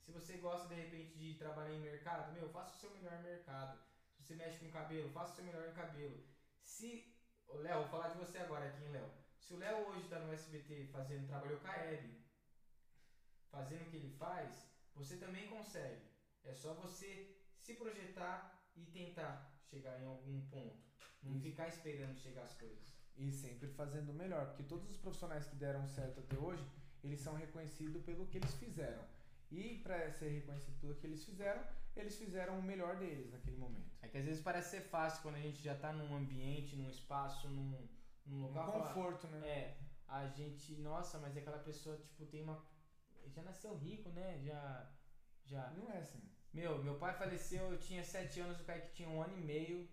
Se 0.00 0.12
você 0.12 0.38
gosta 0.38 0.68
de 0.68 0.80
repente 0.80 1.18
de 1.18 1.34
trabalhar 1.34 1.74
em 1.74 1.80
mercado, 1.80 2.32
meu, 2.32 2.48
faça 2.48 2.74
o 2.74 2.78
seu 2.78 2.90
melhor 2.92 3.22
mercado. 3.22 3.78
Se 4.14 4.22
você 4.22 4.34
mexe 4.34 4.58
com 4.58 4.70
cabelo, 4.70 5.10
faça 5.10 5.32
o 5.32 5.36
seu 5.36 5.44
melhor 5.44 5.68
em 5.68 5.74
cabelo. 5.74 6.24
Se. 6.62 7.14
Léo, 7.48 7.80
vou 7.80 7.88
falar 7.88 8.08
de 8.08 8.18
você 8.18 8.38
agora 8.38 8.66
aqui, 8.66 8.82
hein, 8.82 8.92
Léo? 8.92 9.10
Se 9.38 9.52
o 9.52 9.58
Léo 9.58 9.88
hoje 9.88 10.08
tá 10.08 10.18
no 10.18 10.32
SBT 10.32 10.86
fazendo, 10.86 11.28
trabalhou 11.28 11.60
com 11.60 11.68
a 11.68 11.76
Hebe, 11.76 12.24
fazendo 13.50 13.82
o 13.82 13.90
que 13.90 13.96
ele 13.96 14.16
faz, 14.16 14.68
você 14.94 15.18
também 15.18 15.48
consegue. 15.48 16.02
É 16.44 16.52
só 16.54 16.74
você 16.74 17.36
se 17.58 17.74
projetar 17.74 18.55
e 18.76 18.84
tentar 18.86 19.50
chegar 19.70 20.00
em 20.00 20.04
algum 20.06 20.40
ponto. 20.48 20.76
Não 21.22 21.32
Isso. 21.34 21.42
ficar 21.42 21.68
esperando 21.68 22.16
chegar 22.18 22.42
as 22.42 22.54
coisas. 22.54 22.94
E 23.16 23.32
sempre 23.32 23.68
fazendo 23.68 24.10
o 24.10 24.14
melhor, 24.14 24.46
porque 24.48 24.62
todos 24.62 24.90
os 24.90 24.96
profissionais 24.98 25.46
que 25.46 25.56
deram 25.56 25.86
certo 25.88 26.20
até 26.20 26.36
hoje, 26.36 26.64
eles 27.02 27.20
são 27.20 27.34
reconhecidos 27.34 28.02
pelo 28.04 28.26
que 28.26 28.38
eles 28.38 28.54
fizeram. 28.54 29.02
E 29.50 29.78
para 29.78 30.10
ser 30.12 30.28
reconhecido 30.28 30.78
pelo 30.80 30.94
que 30.96 31.06
eles 31.06 31.24
fizeram, 31.24 31.62
eles 31.96 32.16
fizeram 32.16 32.58
o 32.58 32.62
melhor 32.62 32.96
deles 32.96 33.30
naquele 33.32 33.56
momento. 33.56 33.90
É 34.02 34.08
que 34.08 34.18
às 34.18 34.24
vezes 34.24 34.42
parece 34.42 34.70
ser 34.70 34.82
fácil 34.82 35.22
quando 35.22 35.36
a 35.36 35.40
gente 35.40 35.62
já 35.62 35.74
tá 35.74 35.92
num 35.92 36.14
ambiente, 36.14 36.76
num 36.76 36.90
espaço, 36.90 37.48
num, 37.48 37.88
num 38.26 38.36
Um 38.36 38.42
local. 38.48 38.72
falar, 38.72 38.88
conforto, 38.88 39.26
né? 39.28 39.48
É, 39.48 39.78
a 40.08 40.26
gente, 40.28 40.74
nossa, 40.76 41.18
mas 41.18 41.36
aquela 41.36 41.58
pessoa, 41.58 41.96
tipo, 41.96 42.26
tem 42.26 42.42
uma. 42.42 42.62
Já 43.28 43.42
nasceu 43.42 43.74
rico, 43.76 44.10
né? 44.10 44.38
Já. 44.44 44.92
Já. 45.44 45.70
Não 45.70 45.90
é 45.90 45.98
assim. 45.98 46.20
Meu, 46.56 46.82
meu 46.82 46.96
pai 46.98 47.12
faleceu, 47.18 47.64
eu 47.72 47.78
tinha 47.78 48.02
7 48.02 48.40
anos, 48.40 48.60
o 48.60 48.64
Kaique 48.64 48.94
tinha 48.94 49.08
um 49.08 49.22
ano 49.22 49.36
e 49.38 49.42
meio. 49.42 49.88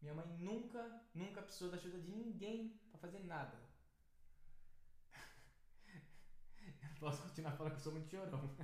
Minha 0.00 0.14
mãe 0.14 0.26
nunca, 0.38 0.80
nunca 1.14 1.42
precisou 1.42 1.70
da 1.70 1.76
ajuda 1.76 1.98
de 2.00 2.10
ninguém 2.10 2.80
pra 2.90 2.98
fazer 3.00 3.20
nada. 3.20 3.56
Eu 6.82 6.94
posso 7.00 7.22
continuar 7.22 7.52
falando 7.56 7.72
que 7.72 7.78
eu 7.78 7.82
sou 7.82 7.92
muito 7.92 8.08
chorão. 8.08 8.56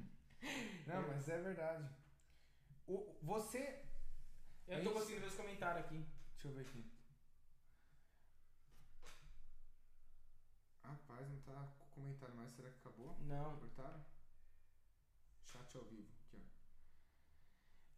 Não, 0.86 1.06
mas 1.08 1.28
é 1.28 1.40
verdade. 1.40 1.88
O, 2.88 3.16
você. 3.22 3.84
Eu 4.66 4.74
É 4.74 4.76
não 4.78 4.84
tô 4.84 4.90
isso. 4.90 4.98
conseguindo 4.98 5.20
ver 5.20 5.26
os 5.28 5.36
comentários 5.36 5.84
aqui. 5.84 6.04
Deixa 6.32 6.48
eu 6.48 6.52
ver 6.54 6.62
aqui. 6.62 6.84
Rapaz, 10.82 11.28
não 11.28 11.40
tá 11.42 11.68
com 11.78 12.00
comentário 12.02 12.34
mais. 12.34 12.52
Será 12.52 12.68
que 12.70 12.78
acabou? 12.78 13.16
Não. 13.20 13.56
Cortaram? 13.58 14.04
Chat 15.44 15.76
ao 15.76 15.84
vivo. 15.84 16.21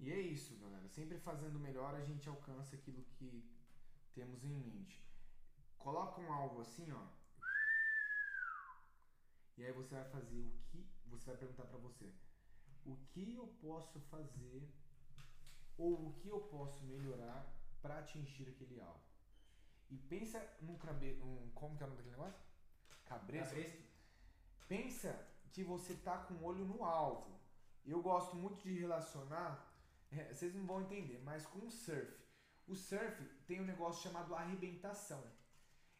E 0.04 0.12
é 0.12 0.20
isso, 0.20 0.54
galera. 0.58 0.86
Sempre 0.86 1.18
fazendo 1.18 1.58
melhor, 1.58 1.94
a 1.94 2.04
gente 2.04 2.28
alcança 2.28 2.76
aquilo 2.76 3.02
que 3.14 3.42
temos 4.12 4.44
em 4.44 4.52
mente. 4.52 5.02
Coloca 5.78 6.20
um 6.20 6.30
alvo 6.30 6.60
assim, 6.60 6.92
ó. 6.92 7.06
E 9.56 9.64
aí 9.64 9.72
você 9.72 9.94
vai 9.94 10.04
fazer 10.04 10.40
o 10.40 10.52
que. 10.66 10.86
Você 11.06 11.30
vai 11.30 11.38
perguntar 11.38 11.64
pra 11.64 11.78
você: 11.78 12.12
o 12.84 12.96
que 13.12 13.34
eu 13.34 13.46
posso 13.62 13.98
fazer 13.98 14.68
ou 15.78 16.08
o 16.08 16.12
que 16.20 16.28
eu 16.28 16.40
posso 16.40 16.84
melhorar 16.84 17.50
pra 17.80 18.00
atingir 18.00 18.50
aquele 18.50 18.78
alvo? 18.82 19.00
E 19.90 19.96
pensa 19.96 20.38
num 20.60 20.76
crabe, 20.76 21.18
um, 21.22 21.50
como 21.54 21.78
que 21.78 21.82
é 21.82 21.86
o 21.86 21.88
nome 21.88 22.02
daquele 22.02 22.16
negócio? 22.18 22.42
Cabresto. 23.06 23.54
Cabresto? 23.54 23.82
Pensa 24.68 25.28
que 25.50 25.64
você 25.64 25.94
tá 25.94 26.18
com 26.18 26.34
o 26.34 26.44
olho 26.44 26.66
no 26.66 26.84
alvo. 26.84 27.40
Eu 27.86 28.02
gosto 28.02 28.36
muito 28.36 28.62
de 28.62 28.78
relacionar, 28.78 29.73
é, 30.18 30.32
vocês 30.32 30.54
não 30.54 30.66
vão 30.66 30.82
entender, 30.82 31.20
mas 31.24 31.46
com 31.46 31.66
o 31.66 31.70
surf. 31.70 32.12
O 32.66 32.74
surf 32.74 33.22
tem 33.46 33.60
um 33.60 33.66
negócio 33.66 34.02
chamado 34.02 34.34
arrebentação. 34.34 35.22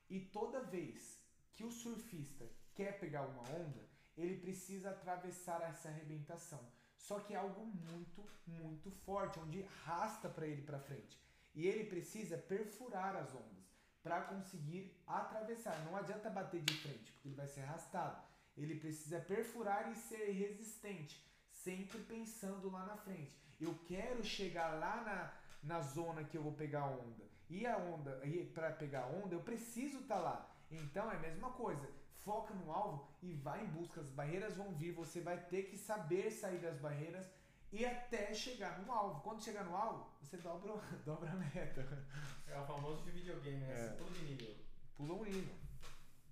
E 0.09 0.21
toda 0.21 0.63
vez 0.63 1.21
que 1.53 1.65
o 1.65 1.71
surfista 1.71 2.49
quer 2.75 2.99
pegar 2.99 3.23
uma 3.23 3.43
onda, 3.43 3.89
ele 4.17 4.37
precisa 4.37 4.91
atravessar 4.91 5.61
essa 5.63 5.89
arrebentação. 5.89 6.61
Só 6.97 7.21
que 7.21 7.35
é 7.35 7.37
algo 7.37 7.67
muito, 7.67 8.25
muito 8.47 8.91
forte, 8.91 9.39
onde 9.39 9.63
arrasta 9.63 10.29
para 10.29 10.47
ele 10.47 10.63
para 10.63 10.79
frente. 10.79 11.21
E 11.55 11.67
ele 11.67 11.85
precisa 11.85 12.39
perfurar 12.39 13.15
as 13.17 13.35
ondas 13.35 13.65
para 14.03 14.23
conseguir 14.23 15.01
atravessar. 15.07 15.85
Não 15.85 15.97
adianta 15.97 16.31
bater 16.31 16.63
de 16.63 16.75
frente, 16.75 17.13
porque 17.13 17.29
ele 17.29 17.37
vai 17.37 17.47
ser 17.47 17.61
arrastado. 17.61 18.23
Ele 18.57 18.77
precisa 18.77 19.21
perfurar 19.21 19.91
e 19.91 19.97
ser 19.97 20.31
resistente, 20.31 21.25
sempre 21.51 21.99
pensando 22.05 22.71
lá 22.71 22.87
na 22.87 22.97
frente. 22.97 23.44
Eu 23.61 23.75
quero 23.87 24.25
chegar 24.25 24.79
lá 24.79 25.03
na, 25.03 25.75
na 25.77 25.81
zona 25.81 26.25
que 26.25 26.37
eu 26.37 26.43
vou 26.43 26.53
pegar 26.53 26.81
a 26.83 26.91
onda. 26.91 27.25
E 27.49 27.67
a 27.67 27.77
onda, 27.77 28.21
e 28.25 28.45
para 28.47 28.73
pegar 28.73 29.03
a 29.03 29.07
onda, 29.07 29.35
eu 29.35 29.41
preciso 29.41 30.01
estar 30.01 30.19
lá. 30.19 30.51
Então 30.71 31.11
é 31.11 31.17
a 31.17 31.21
mesma 31.21 31.51
coisa. 31.51 31.89
Foca 32.25 32.55
no 32.55 32.73
alvo 32.73 33.09
e 33.23 33.35
vai 33.35 33.63
em 33.65 33.69
busca. 33.69 34.01
As 34.01 34.09
barreiras 34.11 34.57
vão 34.57 34.73
vir, 34.73 34.93
você 34.93 35.21
vai 35.21 35.39
ter 35.39 35.65
que 35.65 35.77
saber 35.77 36.31
sair 36.31 36.59
das 36.59 36.79
barreiras 36.79 37.31
e 37.71 37.85
até 37.85 38.33
chegar 38.33 38.81
no 38.81 38.91
alvo. 38.91 39.21
Quando 39.21 39.43
chegar 39.43 39.65
no 39.65 39.77
alvo, 39.77 40.09
você 40.21 40.37
dobra, 40.39 40.73
dobra 41.05 41.31
a 41.31 41.35
meta. 41.35 42.07
É 42.47 42.59
o 42.59 42.65
famoso 42.65 43.03
de 43.05 43.11
videogame, 43.11 43.59
né? 43.59 43.87
É. 43.87 43.89
Pulo 43.97 44.11
de 44.11 44.25
nível. 44.25 44.55
Pula 44.97 45.15
um 45.15 45.25
nível. 45.25 45.55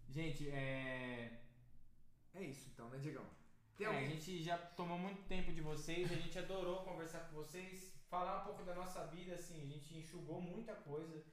Gente, 0.08 0.48
é. 0.50 1.40
É 2.34 2.42
isso 2.42 2.70
então, 2.72 2.88
né, 2.88 2.98
Diegão? 2.98 3.26
É, 3.80 3.86
a 3.86 4.04
gente 4.04 4.42
já 4.42 4.56
tomou 4.58 4.98
muito 4.98 5.22
tempo 5.26 5.52
de 5.52 5.60
vocês, 5.60 6.10
a 6.10 6.14
gente 6.14 6.38
adorou 6.38 6.84
conversar 6.84 7.20
com 7.28 7.36
vocês, 7.36 7.92
falar 8.08 8.42
um 8.42 8.44
pouco 8.44 8.64
da 8.64 8.74
nossa 8.74 9.06
vida, 9.06 9.34
assim, 9.34 9.60
a 9.62 9.66
gente 9.66 9.96
enxugou 9.96 10.40
muita 10.40 10.74
coisa, 10.74 11.24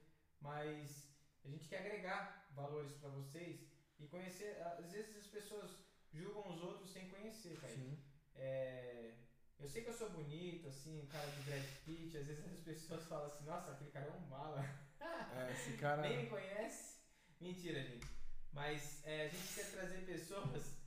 mas 0.42 1.10
a 1.44 1.50
gente 1.50 1.68
quer 1.68 1.80
agregar 1.80 2.50
valores 2.56 2.94
pra 2.94 3.10
vocês 3.10 3.68
e 4.00 4.08
conhecer. 4.08 4.62
Às 4.80 4.92
vezes 4.92 5.18
as 5.18 5.28
pessoas 5.28 5.72
julgam 6.12 6.50
os 6.50 6.62
outros 6.62 6.90
sem 6.90 7.10
conhecer, 7.10 7.60
cara. 7.60 7.74
Sim. 7.74 7.98
É, 8.36 9.14
eu 9.60 9.68
sei 9.68 9.84
que 9.84 9.90
eu 9.90 9.94
sou 9.94 10.10
bonito, 10.10 10.68
assim, 10.68 11.06
cara 11.12 11.28
de 11.28 11.42
Brad 11.42 11.66
Pitt, 11.86 12.18
às 12.18 12.26
vezes 12.26 12.46
as 12.46 12.60
pessoas 12.62 13.06
falam 13.06 13.28
assim, 13.28 13.46
nossa, 13.46 13.72
aquele 13.72 13.92
cara 13.92 14.08
é 14.08 14.12
um 14.12 14.28
mala. 14.28 14.66
É, 15.00 15.54
esse 15.54 15.74
cara. 15.78 16.02
Nem 16.02 16.24
me 16.24 16.30
conhece. 16.30 16.98
Mentira, 17.40 17.82
gente. 17.82 18.06
Mas 18.52 19.02
é, 19.06 19.28
a 19.28 19.30
gente 19.30 19.54
quer 19.54 19.72
trazer 19.72 20.06
pessoas 20.06 20.79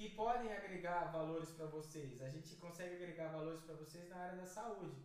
que 0.00 0.08
podem 0.08 0.50
agregar 0.50 1.12
valores 1.12 1.50
para 1.50 1.66
vocês. 1.66 2.22
A 2.22 2.28
gente 2.30 2.56
consegue 2.56 2.94
agregar 2.94 3.28
valores 3.28 3.60
para 3.60 3.74
vocês 3.74 4.08
na 4.08 4.16
área 4.16 4.38
da 4.38 4.46
saúde. 4.46 4.98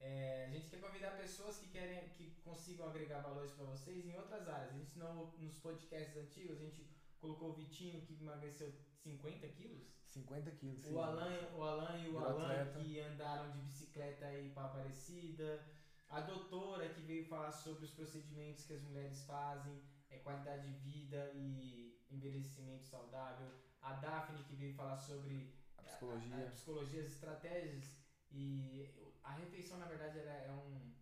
É, 0.00 0.46
a 0.46 0.48
gente 0.48 0.70
quer 0.70 0.80
convidar 0.80 1.10
pessoas 1.10 1.58
que 1.58 1.68
querem 1.68 2.08
que 2.16 2.40
consigam 2.42 2.88
agregar 2.88 3.20
valores 3.20 3.52
para 3.52 3.66
vocês 3.66 4.06
em 4.06 4.16
outras 4.16 4.48
áreas. 4.48 4.70
A 4.70 4.78
gente 4.78 4.98
não 4.98 5.26
nos 5.38 5.56
podcasts 5.56 6.16
antigos 6.16 6.56
a 6.56 6.60
gente 6.60 6.88
colocou 7.20 7.50
o 7.50 7.52
Vitinho 7.52 8.00
que 8.00 8.14
emagreceu 8.18 8.72
50 8.94 9.46
quilos. 9.48 9.86
50 10.06 10.50
quilos. 10.52 10.86
O 10.86 10.98
Alan, 10.98 11.50
o 11.54 11.62
Alan 11.62 11.98
e 11.98 12.08
o 12.08 12.12
Virou 12.12 12.28
Alan 12.28 12.44
atleta. 12.44 12.80
que 12.80 12.98
andaram 12.98 13.50
de 13.50 13.58
bicicleta 13.58 14.24
aí 14.24 14.48
para 14.54 14.68
Aparecida. 14.68 15.66
A 16.08 16.22
doutora 16.22 16.88
que 16.88 17.02
veio 17.02 17.26
falar 17.26 17.52
sobre 17.52 17.84
os 17.84 17.90
procedimentos 17.90 18.64
que 18.64 18.72
as 18.72 18.82
mulheres 18.82 19.22
fazem, 19.26 19.82
é, 20.12 20.18
qualidade 20.18 20.66
de 20.66 20.72
vida 20.90 21.30
e 21.34 21.98
envelhecimento 22.10 22.84
saudável. 22.84 23.50
A 23.80 23.94
Daphne 23.94 24.44
que 24.44 24.54
veio 24.54 24.74
falar 24.74 24.96
sobre 24.96 25.54
A 25.78 25.82
psicologia. 25.82 26.36
a, 26.36 26.48
a 26.48 26.50
psicologia, 26.50 27.00
as 27.00 27.08
estratégias 27.08 27.96
e 28.30 28.88
a 29.22 29.32
refeição 29.32 29.78
na 29.78 29.86
verdade 29.86 30.18
ela 30.18 30.30
é 30.32 30.50
um 30.52 30.92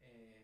é, 0.00 0.42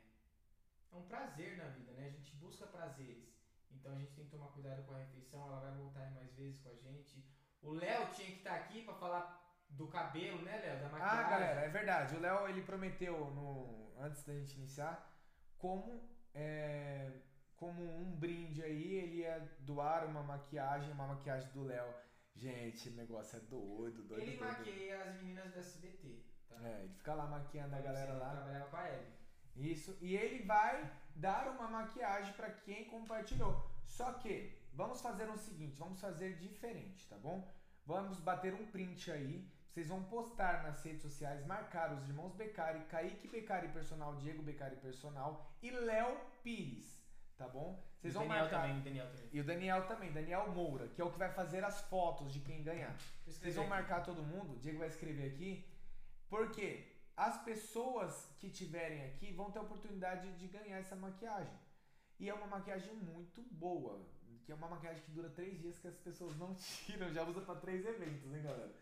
é 0.92 0.96
um 0.96 1.06
prazer 1.06 1.56
na 1.56 1.68
vida, 1.68 1.92
né? 1.92 2.06
A 2.06 2.10
gente 2.10 2.34
busca 2.36 2.66
prazeres. 2.66 3.32
Então 3.70 3.92
a 3.92 3.98
gente 3.98 4.14
tem 4.14 4.24
que 4.24 4.30
tomar 4.30 4.48
cuidado 4.48 4.84
com 4.86 4.94
a 4.94 4.98
refeição, 4.98 5.46
ela 5.46 5.60
vai 5.60 5.74
voltar 5.74 6.00
aí 6.00 6.14
mais 6.14 6.32
vezes 6.34 6.58
com 6.60 6.70
a 6.70 6.74
gente. 6.74 7.24
O 7.62 7.72
Léo 7.72 8.10
tinha 8.14 8.28
que 8.28 8.38
estar 8.38 8.54
aqui 8.54 8.82
para 8.82 8.94
falar 8.94 9.42
do 9.68 9.88
cabelo, 9.88 10.42
né, 10.42 10.58
Léo? 10.58 10.80
Da 10.80 10.88
maquiagem. 10.88 11.24
Ah, 11.24 11.30
galera, 11.30 11.60
é 11.62 11.68
verdade. 11.68 12.16
O 12.16 12.20
Léo 12.20 12.48
ele 12.48 12.62
prometeu 12.62 13.30
no 13.32 13.92
antes 13.98 14.22
da 14.24 14.34
gente 14.34 14.56
iniciar 14.56 15.10
como 15.58 16.08
é, 16.34 17.10
como 17.56 17.82
um 17.82 18.16
brinde 18.16 18.62
aí 18.62 18.94
ele 18.94 19.16
ia 19.18 19.38
doar 19.60 20.06
uma 20.06 20.22
maquiagem, 20.22 20.92
uma 20.92 21.06
maquiagem 21.06 21.50
do 21.52 21.64
Léo. 21.64 21.92
Gente, 22.34 22.88
o 22.88 22.92
negócio 22.94 23.36
é 23.36 23.40
doido, 23.40 24.02
doido, 24.02 24.22
Ele 24.22 24.36
doido. 24.36 24.50
maqueia 24.50 25.02
as 25.04 25.14
meninas 25.16 25.52
do 25.52 25.58
SBT. 25.58 26.22
Tá? 26.48 26.56
É, 26.68 26.80
ele 26.80 26.94
fica 26.94 27.14
lá 27.14 27.26
maquiando 27.26 27.74
a 27.76 27.80
galera 27.80 28.12
lá. 28.14 28.30
Trabalhava 28.32 28.66
com 28.70 28.76
a 28.76 28.88
Hebe. 28.88 29.12
Isso. 29.56 29.96
E 30.00 30.16
ele 30.16 30.44
vai 30.44 30.92
dar 31.14 31.48
uma 31.48 31.68
maquiagem 31.68 32.32
para 32.34 32.50
quem 32.50 32.86
compartilhou. 32.86 33.70
Só 33.86 34.14
que 34.14 34.52
vamos 34.72 35.00
fazer 35.00 35.28
o 35.28 35.36
seguinte, 35.38 35.76
vamos 35.76 36.00
fazer 36.00 36.36
diferente, 36.38 37.08
tá 37.08 37.16
bom? 37.16 37.48
Vamos 37.86 38.18
bater 38.18 38.52
um 38.52 38.66
print 38.66 39.12
aí. 39.12 39.48
Vocês 39.68 39.88
vão 39.88 40.04
postar 40.04 40.62
nas 40.62 40.82
redes 40.84 41.02
sociais, 41.02 41.44
marcar 41.46 41.92
os 41.92 42.08
irmãos 42.08 42.32
Becari, 42.34 42.84
Kaique 42.86 43.26
Becari 43.28 43.68
Personal, 43.68 44.16
Diego 44.16 44.42
Becari 44.42 44.76
Personal 44.76 45.44
e 45.60 45.70
Léo 45.70 46.16
Pires, 46.44 46.93
tá 47.36 47.48
bom? 47.48 47.82
Vocês 48.00 48.14
vão 48.14 48.26
Daniel 48.26 48.42
marcar. 48.42 48.62
também, 48.62 48.82
Daniel 48.82 49.06
também. 49.06 49.28
E 49.32 49.40
o 49.40 49.44
Daniel 49.44 49.86
também, 49.86 50.12
Daniel 50.12 50.50
Moura, 50.52 50.88
que 50.88 51.00
é 51.00 51.04
o 51.04 51.10
que 51.10 51.18
vai 51.18 51.30
fazer 51.32 51.64
as 51.64 51.80
fotos 51.82 52.32
de 52.32 52.40
quem 52.40 52.62
ganhar. 52.62 52.94
Vocês 53.26 53.54
vão 53.54 53.66
marcar 53.66 54.02
todo 54.02 54.22
mundo, 54.22 54.54
o 54.54 54.58
Diego 54.58 54.78
vai 54.78 54.88
escrever 54.88 55.32
aqui, 55.32 55.64
porque 56.28 56.86
as 57.16 57.42
pessoas 57.42 58.28
que 58.38 58.50
tiverem 58.50 59.04
aqui 59.06 59.32
vão 59.32 59.50
ter 59.50 59.58
a 59.58 59.62
oportunidade 59.62 60.30
de 60.32 60.46
ganhar 60.48 60.78
essa 60.78 60.96
maquiagem. 60.96 61.54
E 62.18 62.28
é 62.28 62.34
uma 62.34 62.46
maquiagem 62.46 62.94
muito 62.94 63.42
boa, 63.42 64.00
que 64.44 64.52
é 64.52 64.54
uma 64.54 64.68
maquiagem 64.68 65.02
que 65.02 65.10
dura 65.10 65.30
três 65.30 65.58
dias 65.58 65.78
que 65.78 65.88
as 65.88 65.96
pessoas 65.96 66.36
não 66.36 66.54
tiram, 66.84 67.12
já 67.12 67.22
usa 67.24 67.40
para 67.40 67.56
três 67.56 67.84
eventos, 67.86 68.32
hein, 68.32 68.42
galera? 68.42 68.74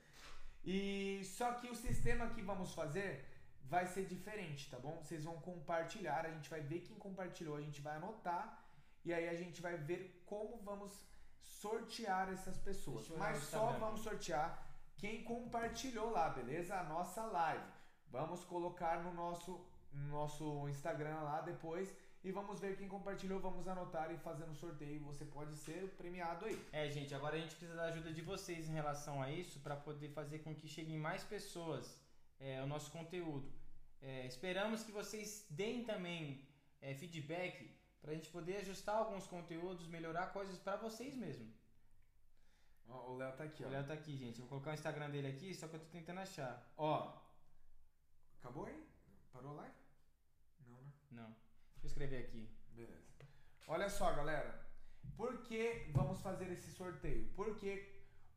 E 0.64 1.22
só 1.24 1.54
que 1.54 1.68
o 1.68 1.74
sistema 1.74 2.30
que 2.30 2.42
vamos 2.42 2.74
fazer 2.74 3.24
vai 3.64 3.86
ser 3.86 4.04
diferente, 4.06 4.70
tá 4.70 4.78
bom? 4.78 5.02
Vocês 5.02 5.24
vão 5.24 5.40
compartilhar, 5.40 6.26
a 6.26 6.30
gente 6.30 6.48
vai 6.50 6.60
ver 6.60 6.80
quem 6.80 6.96
compartilhou, 6.96 7.56
a 7.56 7.60
gente 7.60 7.80
vai 7.80 7.96
anotar 7.96 8.62
e 9.04 9.12
aí 9.12 9.28
a 9.28 9.34
gente 9.34 9.60
vai 9.60 9.76
ver 9.76 10.22
como 10.26 10.58
vamos 10.58 10.92
sortear 11.40 12.32
essas 12.32 12.58
pessoas. 12.58 13.08
Mas 13.10 13.38
só 13.44 13.72
vamos 13.72 14.00
sortear 14.02 14.66
quem 14.96 15.24
compartilhou 15.24 16.10
lá, 16.10 16.28
beleza? 16.28 16.78
A 16.78 16.84
nossa 16.84 17.24
live. 17.24 17.64
Vamos 18.08 18.44
colocar 18.44 19.02
no 19.02 19.12
nosso, 19.14 19.64
no 19.92 20.08
nosso 20.08 20.68
Instagram 20.68 21.20
lá 21.22 21.40
depois 21.40 21.92
e 22.24 22.30
vamos 22.30 22.60
ver 22.60 22.76
quem 22.76 22.88
compartilhou, 22.88 23.40
vamos 23.40 23.66
anotar 23.66 24.12
e 24.12 24.18
fazer 24.18 24.44
um 24.44 24.54
sorteio. 24.54 25.00
Você 25.04 25.24
pode 25.24 25.56
ser 25.56 25.88
premiado 25.96 26.44
aí. 26.44 26.64
É, 26.72 26.88
gente, 26.88 27.14
agora 27.14 27.36
a 27.36 27.38
gente 27.38 27.56
precisa 27.56 27.74
da 27.74 27.84
ajuda 27.84 28.12
de 28.12 28.22
vocês 28.22 28.68
em 28.68 28.74
relação 28.74 29.20
a 29.20 29.30
isso 29.30 29.58
para 29.60 29.74
poder 29.74 30.10
fazer 30.10 30.38
com 30.40 30.54
que 30.54 30.68
cheguem 30.68 30.98
mais 30.98 31.24
pessoas 31.24 31.98
é, 32.42 32.62
o 32.62 32.66
nosso 32.66 32.90
conteúdo. 32.90 33.48
É, 34.00 34.26
esperamos 34.26 34.82
que 34.82 34.92
vocês 35.00 35.46
deem 35.48 35.84
também 35.84 36.20
é, 36.80 36.94
feedback 36.94 37.56
para 38.00 38.10
a 38.10 38.14
gente 38.14 38.28
poder 38.36 38.56
ajustar 38.56 38.96
alguns 38.96 39.26
conteúdos, 39.26 39.86
melhorar 39.86 40.32
coisas 40.38 40.58
para 40.58 40.76
vocês 40.76 41.14
mesmo. 41.14 41.48
Ó, 42.88 43.12
o 43.12 43.16
Léo 43.16 43.32
tá 43.36 43.44
aqui, 43.44 43.62
O 43.62 43.68
ó. 43.68 43.70
Léo 43.70 43.86
tá 43.86 43.94
aqui, 43.94 44.16
gente. 44.16 44.40
Eu 44.40 44.46
vou 44.46 44.48
colocar 44.48 44.72
o 44.72 44.74
Instagram 44.74 45.08
dele 45.10 45.28
aqui, 45.28 45.54
só 45.54 45.68
que 45.68 45.76
eu 45.76 45.80
tô 45.80 45.86
tentando 45.86 46.20
achar. 46.20 46.52
Ó. 46.76 46.94
Acabou 48.38 48.66
aí? 48.66 48.80
Parou 49.32 49.54
lá? 49.54 49.68
Não, 50.66 50.80
né? 50.80 50.92
Não. 51.12 51.28
Deixa 51.74 51.84
eu 51.84 51.90
escrever 51.92 52.24
aqui. 52.24 52.42
Beleza. 52.70 53.12
Olha 53.68 53.88
só, 53.88 54.12
galera. 54.12 54.50
Por 55.16 55.42
que 55.42 55.90
vamos 55.92 56.20
fazer 56.20 56.50
esse 56.50 56.70
sorteio? 56.72 57.28
Porque 57.36 57.70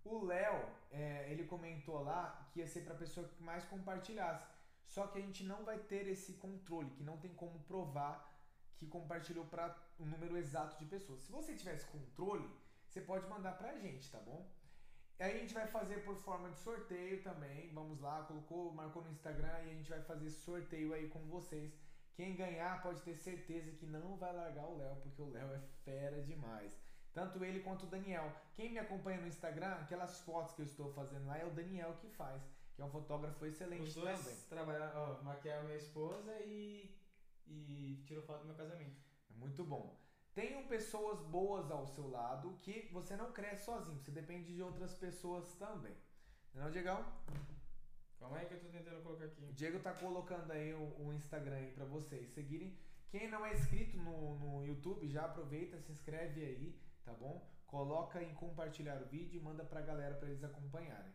o 0.03 0.23
Léo, 0.23 0.69
é, 0.91 1.04
ele 1.45 1.47
comentou 1.47 2.01
lá 2.01 2.49
que 2.51 2.59
ia 2.59 2.67
ser 2.67 2.81
para 2.81 2.95
a 2.95 2.97
pessoa 2.97 3.27
que 3.27 3.43
mais 3.43 3.63
compartilhasse. 3.65 4.45
Só 4.87 5.07
que 5.07 5.19
a 5.19 5.21
gente 5.21 5.43
não 5.43 5.63
vai 5.63 5.77
ter 5.77 6.07
esse 6.07 6.33
controle, 6.33 6.89
que 6.91 7.03
não 7.03 7.17
tem 7.17 7.33
como 7.33 7.59
provar 7.63 8.33
que 8.77 8.87
compartilhou 8.87 9.45
para 9.45 9.75
o 9.97 10.05
número 10.05 10.37
exato 10.37 10.77
de 10.77 10.85
pessoas. 10.85 11.21
Se 11.21 11.31
você 11.31 11.55
tivesse 11.55 11.85
controle, 11.85 12.49
você 12.87 13.01
pode 13.01 13.27
mandar 13.27 13.57
pra 13.57 13.77
gente, 13.77 14.11
tá 14.11 14.19
bom? 14.19 14.51
E 15.17 15.23
aí 15.23 15.37
a 15.37 15.39
gente 15.39 15.53
vai 15.53 15.67
fazer 15.67 16.03
por 16.03 16.17
forma 16.17 16.49
de 16.49 16.57
sorteio 16.59 17.23
também. 17.23 17.71
Vamos 17.73 18.01
lá, 18.01 18.23
colocou, 18.23 18.73
marcou 18.73 19.03
no 19.03 19.11
Instagram 19.11 19.57
e 19.63 19.71
a 19.71 19.73
gente 19.73 19.89
vai 19.89 20.01
fazer 20.01 20.29
sorteio 20.29 20.93
aí 20.93 21.07
com 21.07 21.19
vocês. 21.27 21.73
Quem 22.15 22.35
ganhar 22.35 22.81
pode 22.81 23.01
ter 23.01 23.15
certeza 23.15 23.71
que 23.71 23.85
não 23.85 24.17
vai 24.17 24.33
largar 24.33 24.67
o 24.67 24.77
Léo, 24.77 24.95
porque 24.97 25.21
o 25.21 25.29
Léo 25.29 25.53
é 25.53 25.59
fera 25.83 26.21
demais. 26.21 26.73
Tanto 27.15 27.43
ele 27.45 27.61
quanto 27.61 27.83
o 27.83 27.89
Daniel. 27.89 28.29
Quem 28.53 28.71
me 28.73 28.77
acompanha 28.77 29.21
no 29.21 29.27
Instagram, 29.27 29.73
aquelas 29.75 30.19
fotos 30.19 30.53
que 30.53 30.61
eu 30.61 30.65
estou 30.65 30.91
fazendo 30.91 31.25
lá 31.25 31.37
é 31.37 31.45
o 31.45 31.49
Daniel 31.59 31.93
que 32.01 32.09
faz, 32.09 32.43
que 32.75 32.81
é 32.81 32.85
um 32.85 32.89
fotógrafo 32.89 33.45
excelente 33.45 33.83
Os 33.83 33.95
dois 33.95 34.19
também. 34.19 34.37
trabalharam, 34.49 35.01
ó, 35.01 35.23
maquiaram 35.23 35.63
minha 35.63 35.77
esposa 35.77 36.31
e, 36.41 36.93
e 37.47 38.03
tirou 38.05 38.21
foto 38.21 38.41
do 38.41 38.47
meu 38.47 38.55
casamento. 38.55 38.97
É 39.31 39.33
muito 39.33 39.63
bom. 39.63 39.97
Tenham 40.33 40.67
pessoas 40.67 41.21
boas 41.21 41.71
ao 41.71 41.87
seu 41.87 42.09
lado 42.09 42.57
que 42.61 42.89
você 42.91 43.15
não 43.15 43.31
cresce 43.31 43.63
sozinho, 43.63 43.97
você 43.97 44.11
depende 44.11 44.53
de 44.53 44.61
outras 44.61 44.93
pessoas 44.93 45.53
também. 45.55 45.95
Não, 46.53 46.69
Diegão? 46.69 47.01
Calma 48.19 48.37
aí 48.39 48.45
que 48.45 48.55
eu 48.55 48.59
tô 48.59 48.67
tentando 48.67 49.01
colocar 49.03 49.23
O 49.23 49.27
aqui. 49.27 49.53
Diego 49.53 49.79
tá 49.79 49.93
colocando 49.93 50.51
aí 50.51 50.73
o, 50.73 51.05
o 51.07 51.13
Instagram 51.13 51.55
aí 51.55 51.71
pra 51.71 51.85
vocês 51.85 52.29
seguirem. 52.33 52.77
Quem 53.09 53.29
não 53.29 53.45
é 53.45 53.53
inscrito 53.53 53.95
no, 53.97 54.35
no 54.39 54.65
YouTube, 54.65 55.07
já 55.07 55.23
aproveita, 55.23 55.79
se 55.79 55.93
inscreve 55.93 56.43
aí, 56.43 56.75
tá 57.05 57.13
bom? 57.13 57.47
Coloca 57.67 58.21
em 58.21 58.33
compartilhar 58.33 59.01
o 59.01 59.05
vídeo 59.05 59.39
e 59.39 59.43
manda 59.43 59.63
pra 59.63 59.81
galera 59.81 60.15
pra 60.15 60.27
eles 60.27 60.43
acompanharem. 60.43 61.13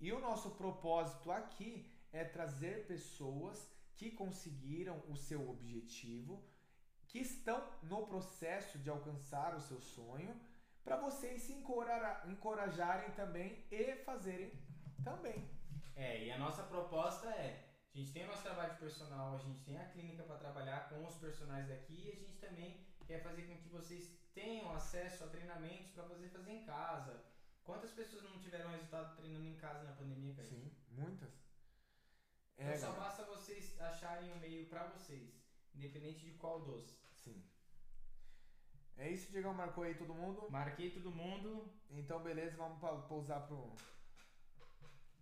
E 0.00 0.12
o 0.12 0.20
nosso 0.20 0.50
propósito 0.52 1.32
aqui 1.32 1.90
é 2.12 2.22
trazer 2.24 2.86
pessoas 2.86 3.70
que 3.94 4.10
conseguiram 4.10 5.02
o 5.08 5.16
seu 5.16 5.48
objetivo, 5.48 6.44
que 7.08 7.18
estão 7.20 7.66
no 7.82 8.06
processo 8.06 8.78
de 8.78 8.90
alcançar 8.90 9.54
o 9.54 9.60
seu 9.60 9.80
sonho, 9.80 10.38
para 10.84 10.96
vocês 10.96 11.42
se 11.42 11.52
encora- 11.52 12.22
encorajarem 12.26 13.10
também 13.12 13.66
e 13.70 13.96
fazerem 13.96 14.52
também. 15.02 15.48
É, 15.94 16.24
e 16.24 16.30
a 16.30 16.38
nossa 16.38 16.62
proposta 16.64 17.26
é, 17.30 17.64
a 17.94 17.96
gente 17.96 18.12
tem 18.12 18.24
o 18.24 18.26
nosso 18.28 18.42
trabalho 18.42 18.74
de 18.74 18.78
personal, 18.78 19.34
a 19.34 19.38
gente 19.38 19.60
tem 19.64 19.78
a 19.78 19.88
clínica 19.88 20.22
para 20.24 20.36
trabalhar 20.36 20.88
com 20.90 21.04
os 21.06 21.16
personagens 21.16 21.68
daqui 21.68 22.06
e 22.06 22.12
a 22.12 22.14
gente 22.16 22.36
também 22.38 22.86
quer 23.06 23.22
fazer 23.22 23.42
com 23.42 23.56
que 23.56 23.68
vocês 23.68 24.14
tenham 24.36 24.70
acesso 24.78 25.24
a 25.24 25.28
treinamentos 25.28 25.90
para 25.92 26.04
você 26.04 26.28
fazer 26.28 26.52
em 26.52 26.64
casa. 26.64 27.24
Quantas 27.64 27.90
pessoas 27.92 28.22
não 28.22 28.38
tiveram 28.38 28.70
resultado 28.70 29.16
treinando 29.16 29.46
em 29.46 29.56
casa 29.56 29.82
na 29.84 29.92
pandemia, 30.00 30.34
cara? 30.34 30.46
Sim, 30.48 30.70
muitas. 30.90 31.32
Então 32.54 32.66
É, 32.72 32.76
só 32.76 32.86
galera. 32.92 33.04
basta 33.04 33.24
vocês 33.24 33.80
acharem 33.80 34.30
um 34.32 34.38
meio 34.38 34.68
para 34.68 34.84
vocês, 34.88 35.34
independente 35.74 36.20
de 36.26 36.32
qual 36.34 36.60
dos. 36.60 36.86
Sim. 37.14 37.42
É 38.98 39.10
isso, 39.10 39.30
Diegão? 39.32 39.52
Marcou 39.54 39.84
aí 39.84 39.94
todo 39.94 40.14
mundo? 40.14 40.50
Marquei 40.50 40.90
todo 40.90 41.10
mundo. 41.10 41.72
Então, 41.90 42.22
beleza, 42.22 42.56
vamos 42.56 42.78
pa- 42.80 43.02
pousar 43.08 43.46
pro. 43.46 43.74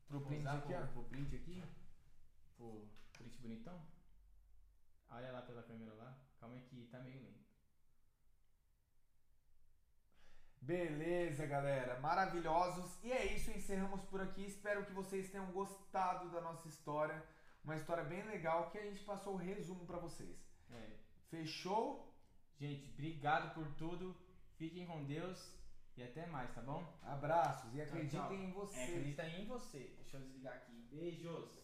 Pro 0.08 0.18
Vou 0.20 0.26
print 0.28 0.46
aqui, 0.46 0.66
pro, 0.74 0.76
ó. 0.82 0.86
pro 0.88 1.04
print 1.04 1.36
aqui. 1.36 1.64
Pro 2.56 2.88
print 3.12 3.38
bonitão. 3.38 3.80
Olha 5.08 5.32
lá 5.32 5.42
pela 5.42 5.62
câmera 5.62 5.94
lá. 5.94 6.18
Calma 6.38 6.56
aí 6.56 6.62
que 6.62 6.86
tá 6.86 6.98
meio 7.00 7.22
lento. 7.22 7.43
Beleza, 10.64 11.44
galera. 11.46 12.00
Maravilhosos. 12.00 12.98
E 13.04 13.12
é 13.12 13.34
isso, 13.34 13.50
encerramos 13.50 14.00
por 14.02 14.20
aqui. 14.22 14.44
Espero 14.46 14.84
que 14.86 14.92
vocês 14.92 15.30
tenham 15.30 15.52
gostado 15.52 16.30
da 16.30 16.40
nossa 16.40 16.66
história. 16.68 17.22
Uma 17.62 17.76
história 17.76 18.02
bem 18.04 18.22
legal 18.24 18.70
que 18.70 18.78
a 18.78 18.82
gente 18.82 19.02
passou 19.04 19.34
o 19.34 19.36
resumo 19.36 19.84
pra 19.86 19.98
vocês. 19.98 20.36
É. 20.70 20.90
Fechou? 21.28 22.10
Gente, 22.58 22.90
obrigado 22.94 23.52
por 23.54 23.66
tudo. 23.74 24.16
Fiquem 24.56 24.86
com 24.86 25.04
Deus 25.04 25.52
e 25.98 26.02
até 26.02 26.26
mais, 26.26 26.50
tá 26.54 26.62
bom? 26.62 26.82
Abraços 27.02 27.74
e 27.74 27.82
acreditem 27.82 28.44
em 28.44 28.50
É, 28.50 28.52
vocês. 28.52 28.88
acredita 28.88 29.26
em 29.28 29.46
você. 29.46 29.94
Deixa 29.98 30.16
eu 30.16 30.22
desligar 30.22 30.54
aqui. 30.54 30.72
Beijos. 30.90 31.63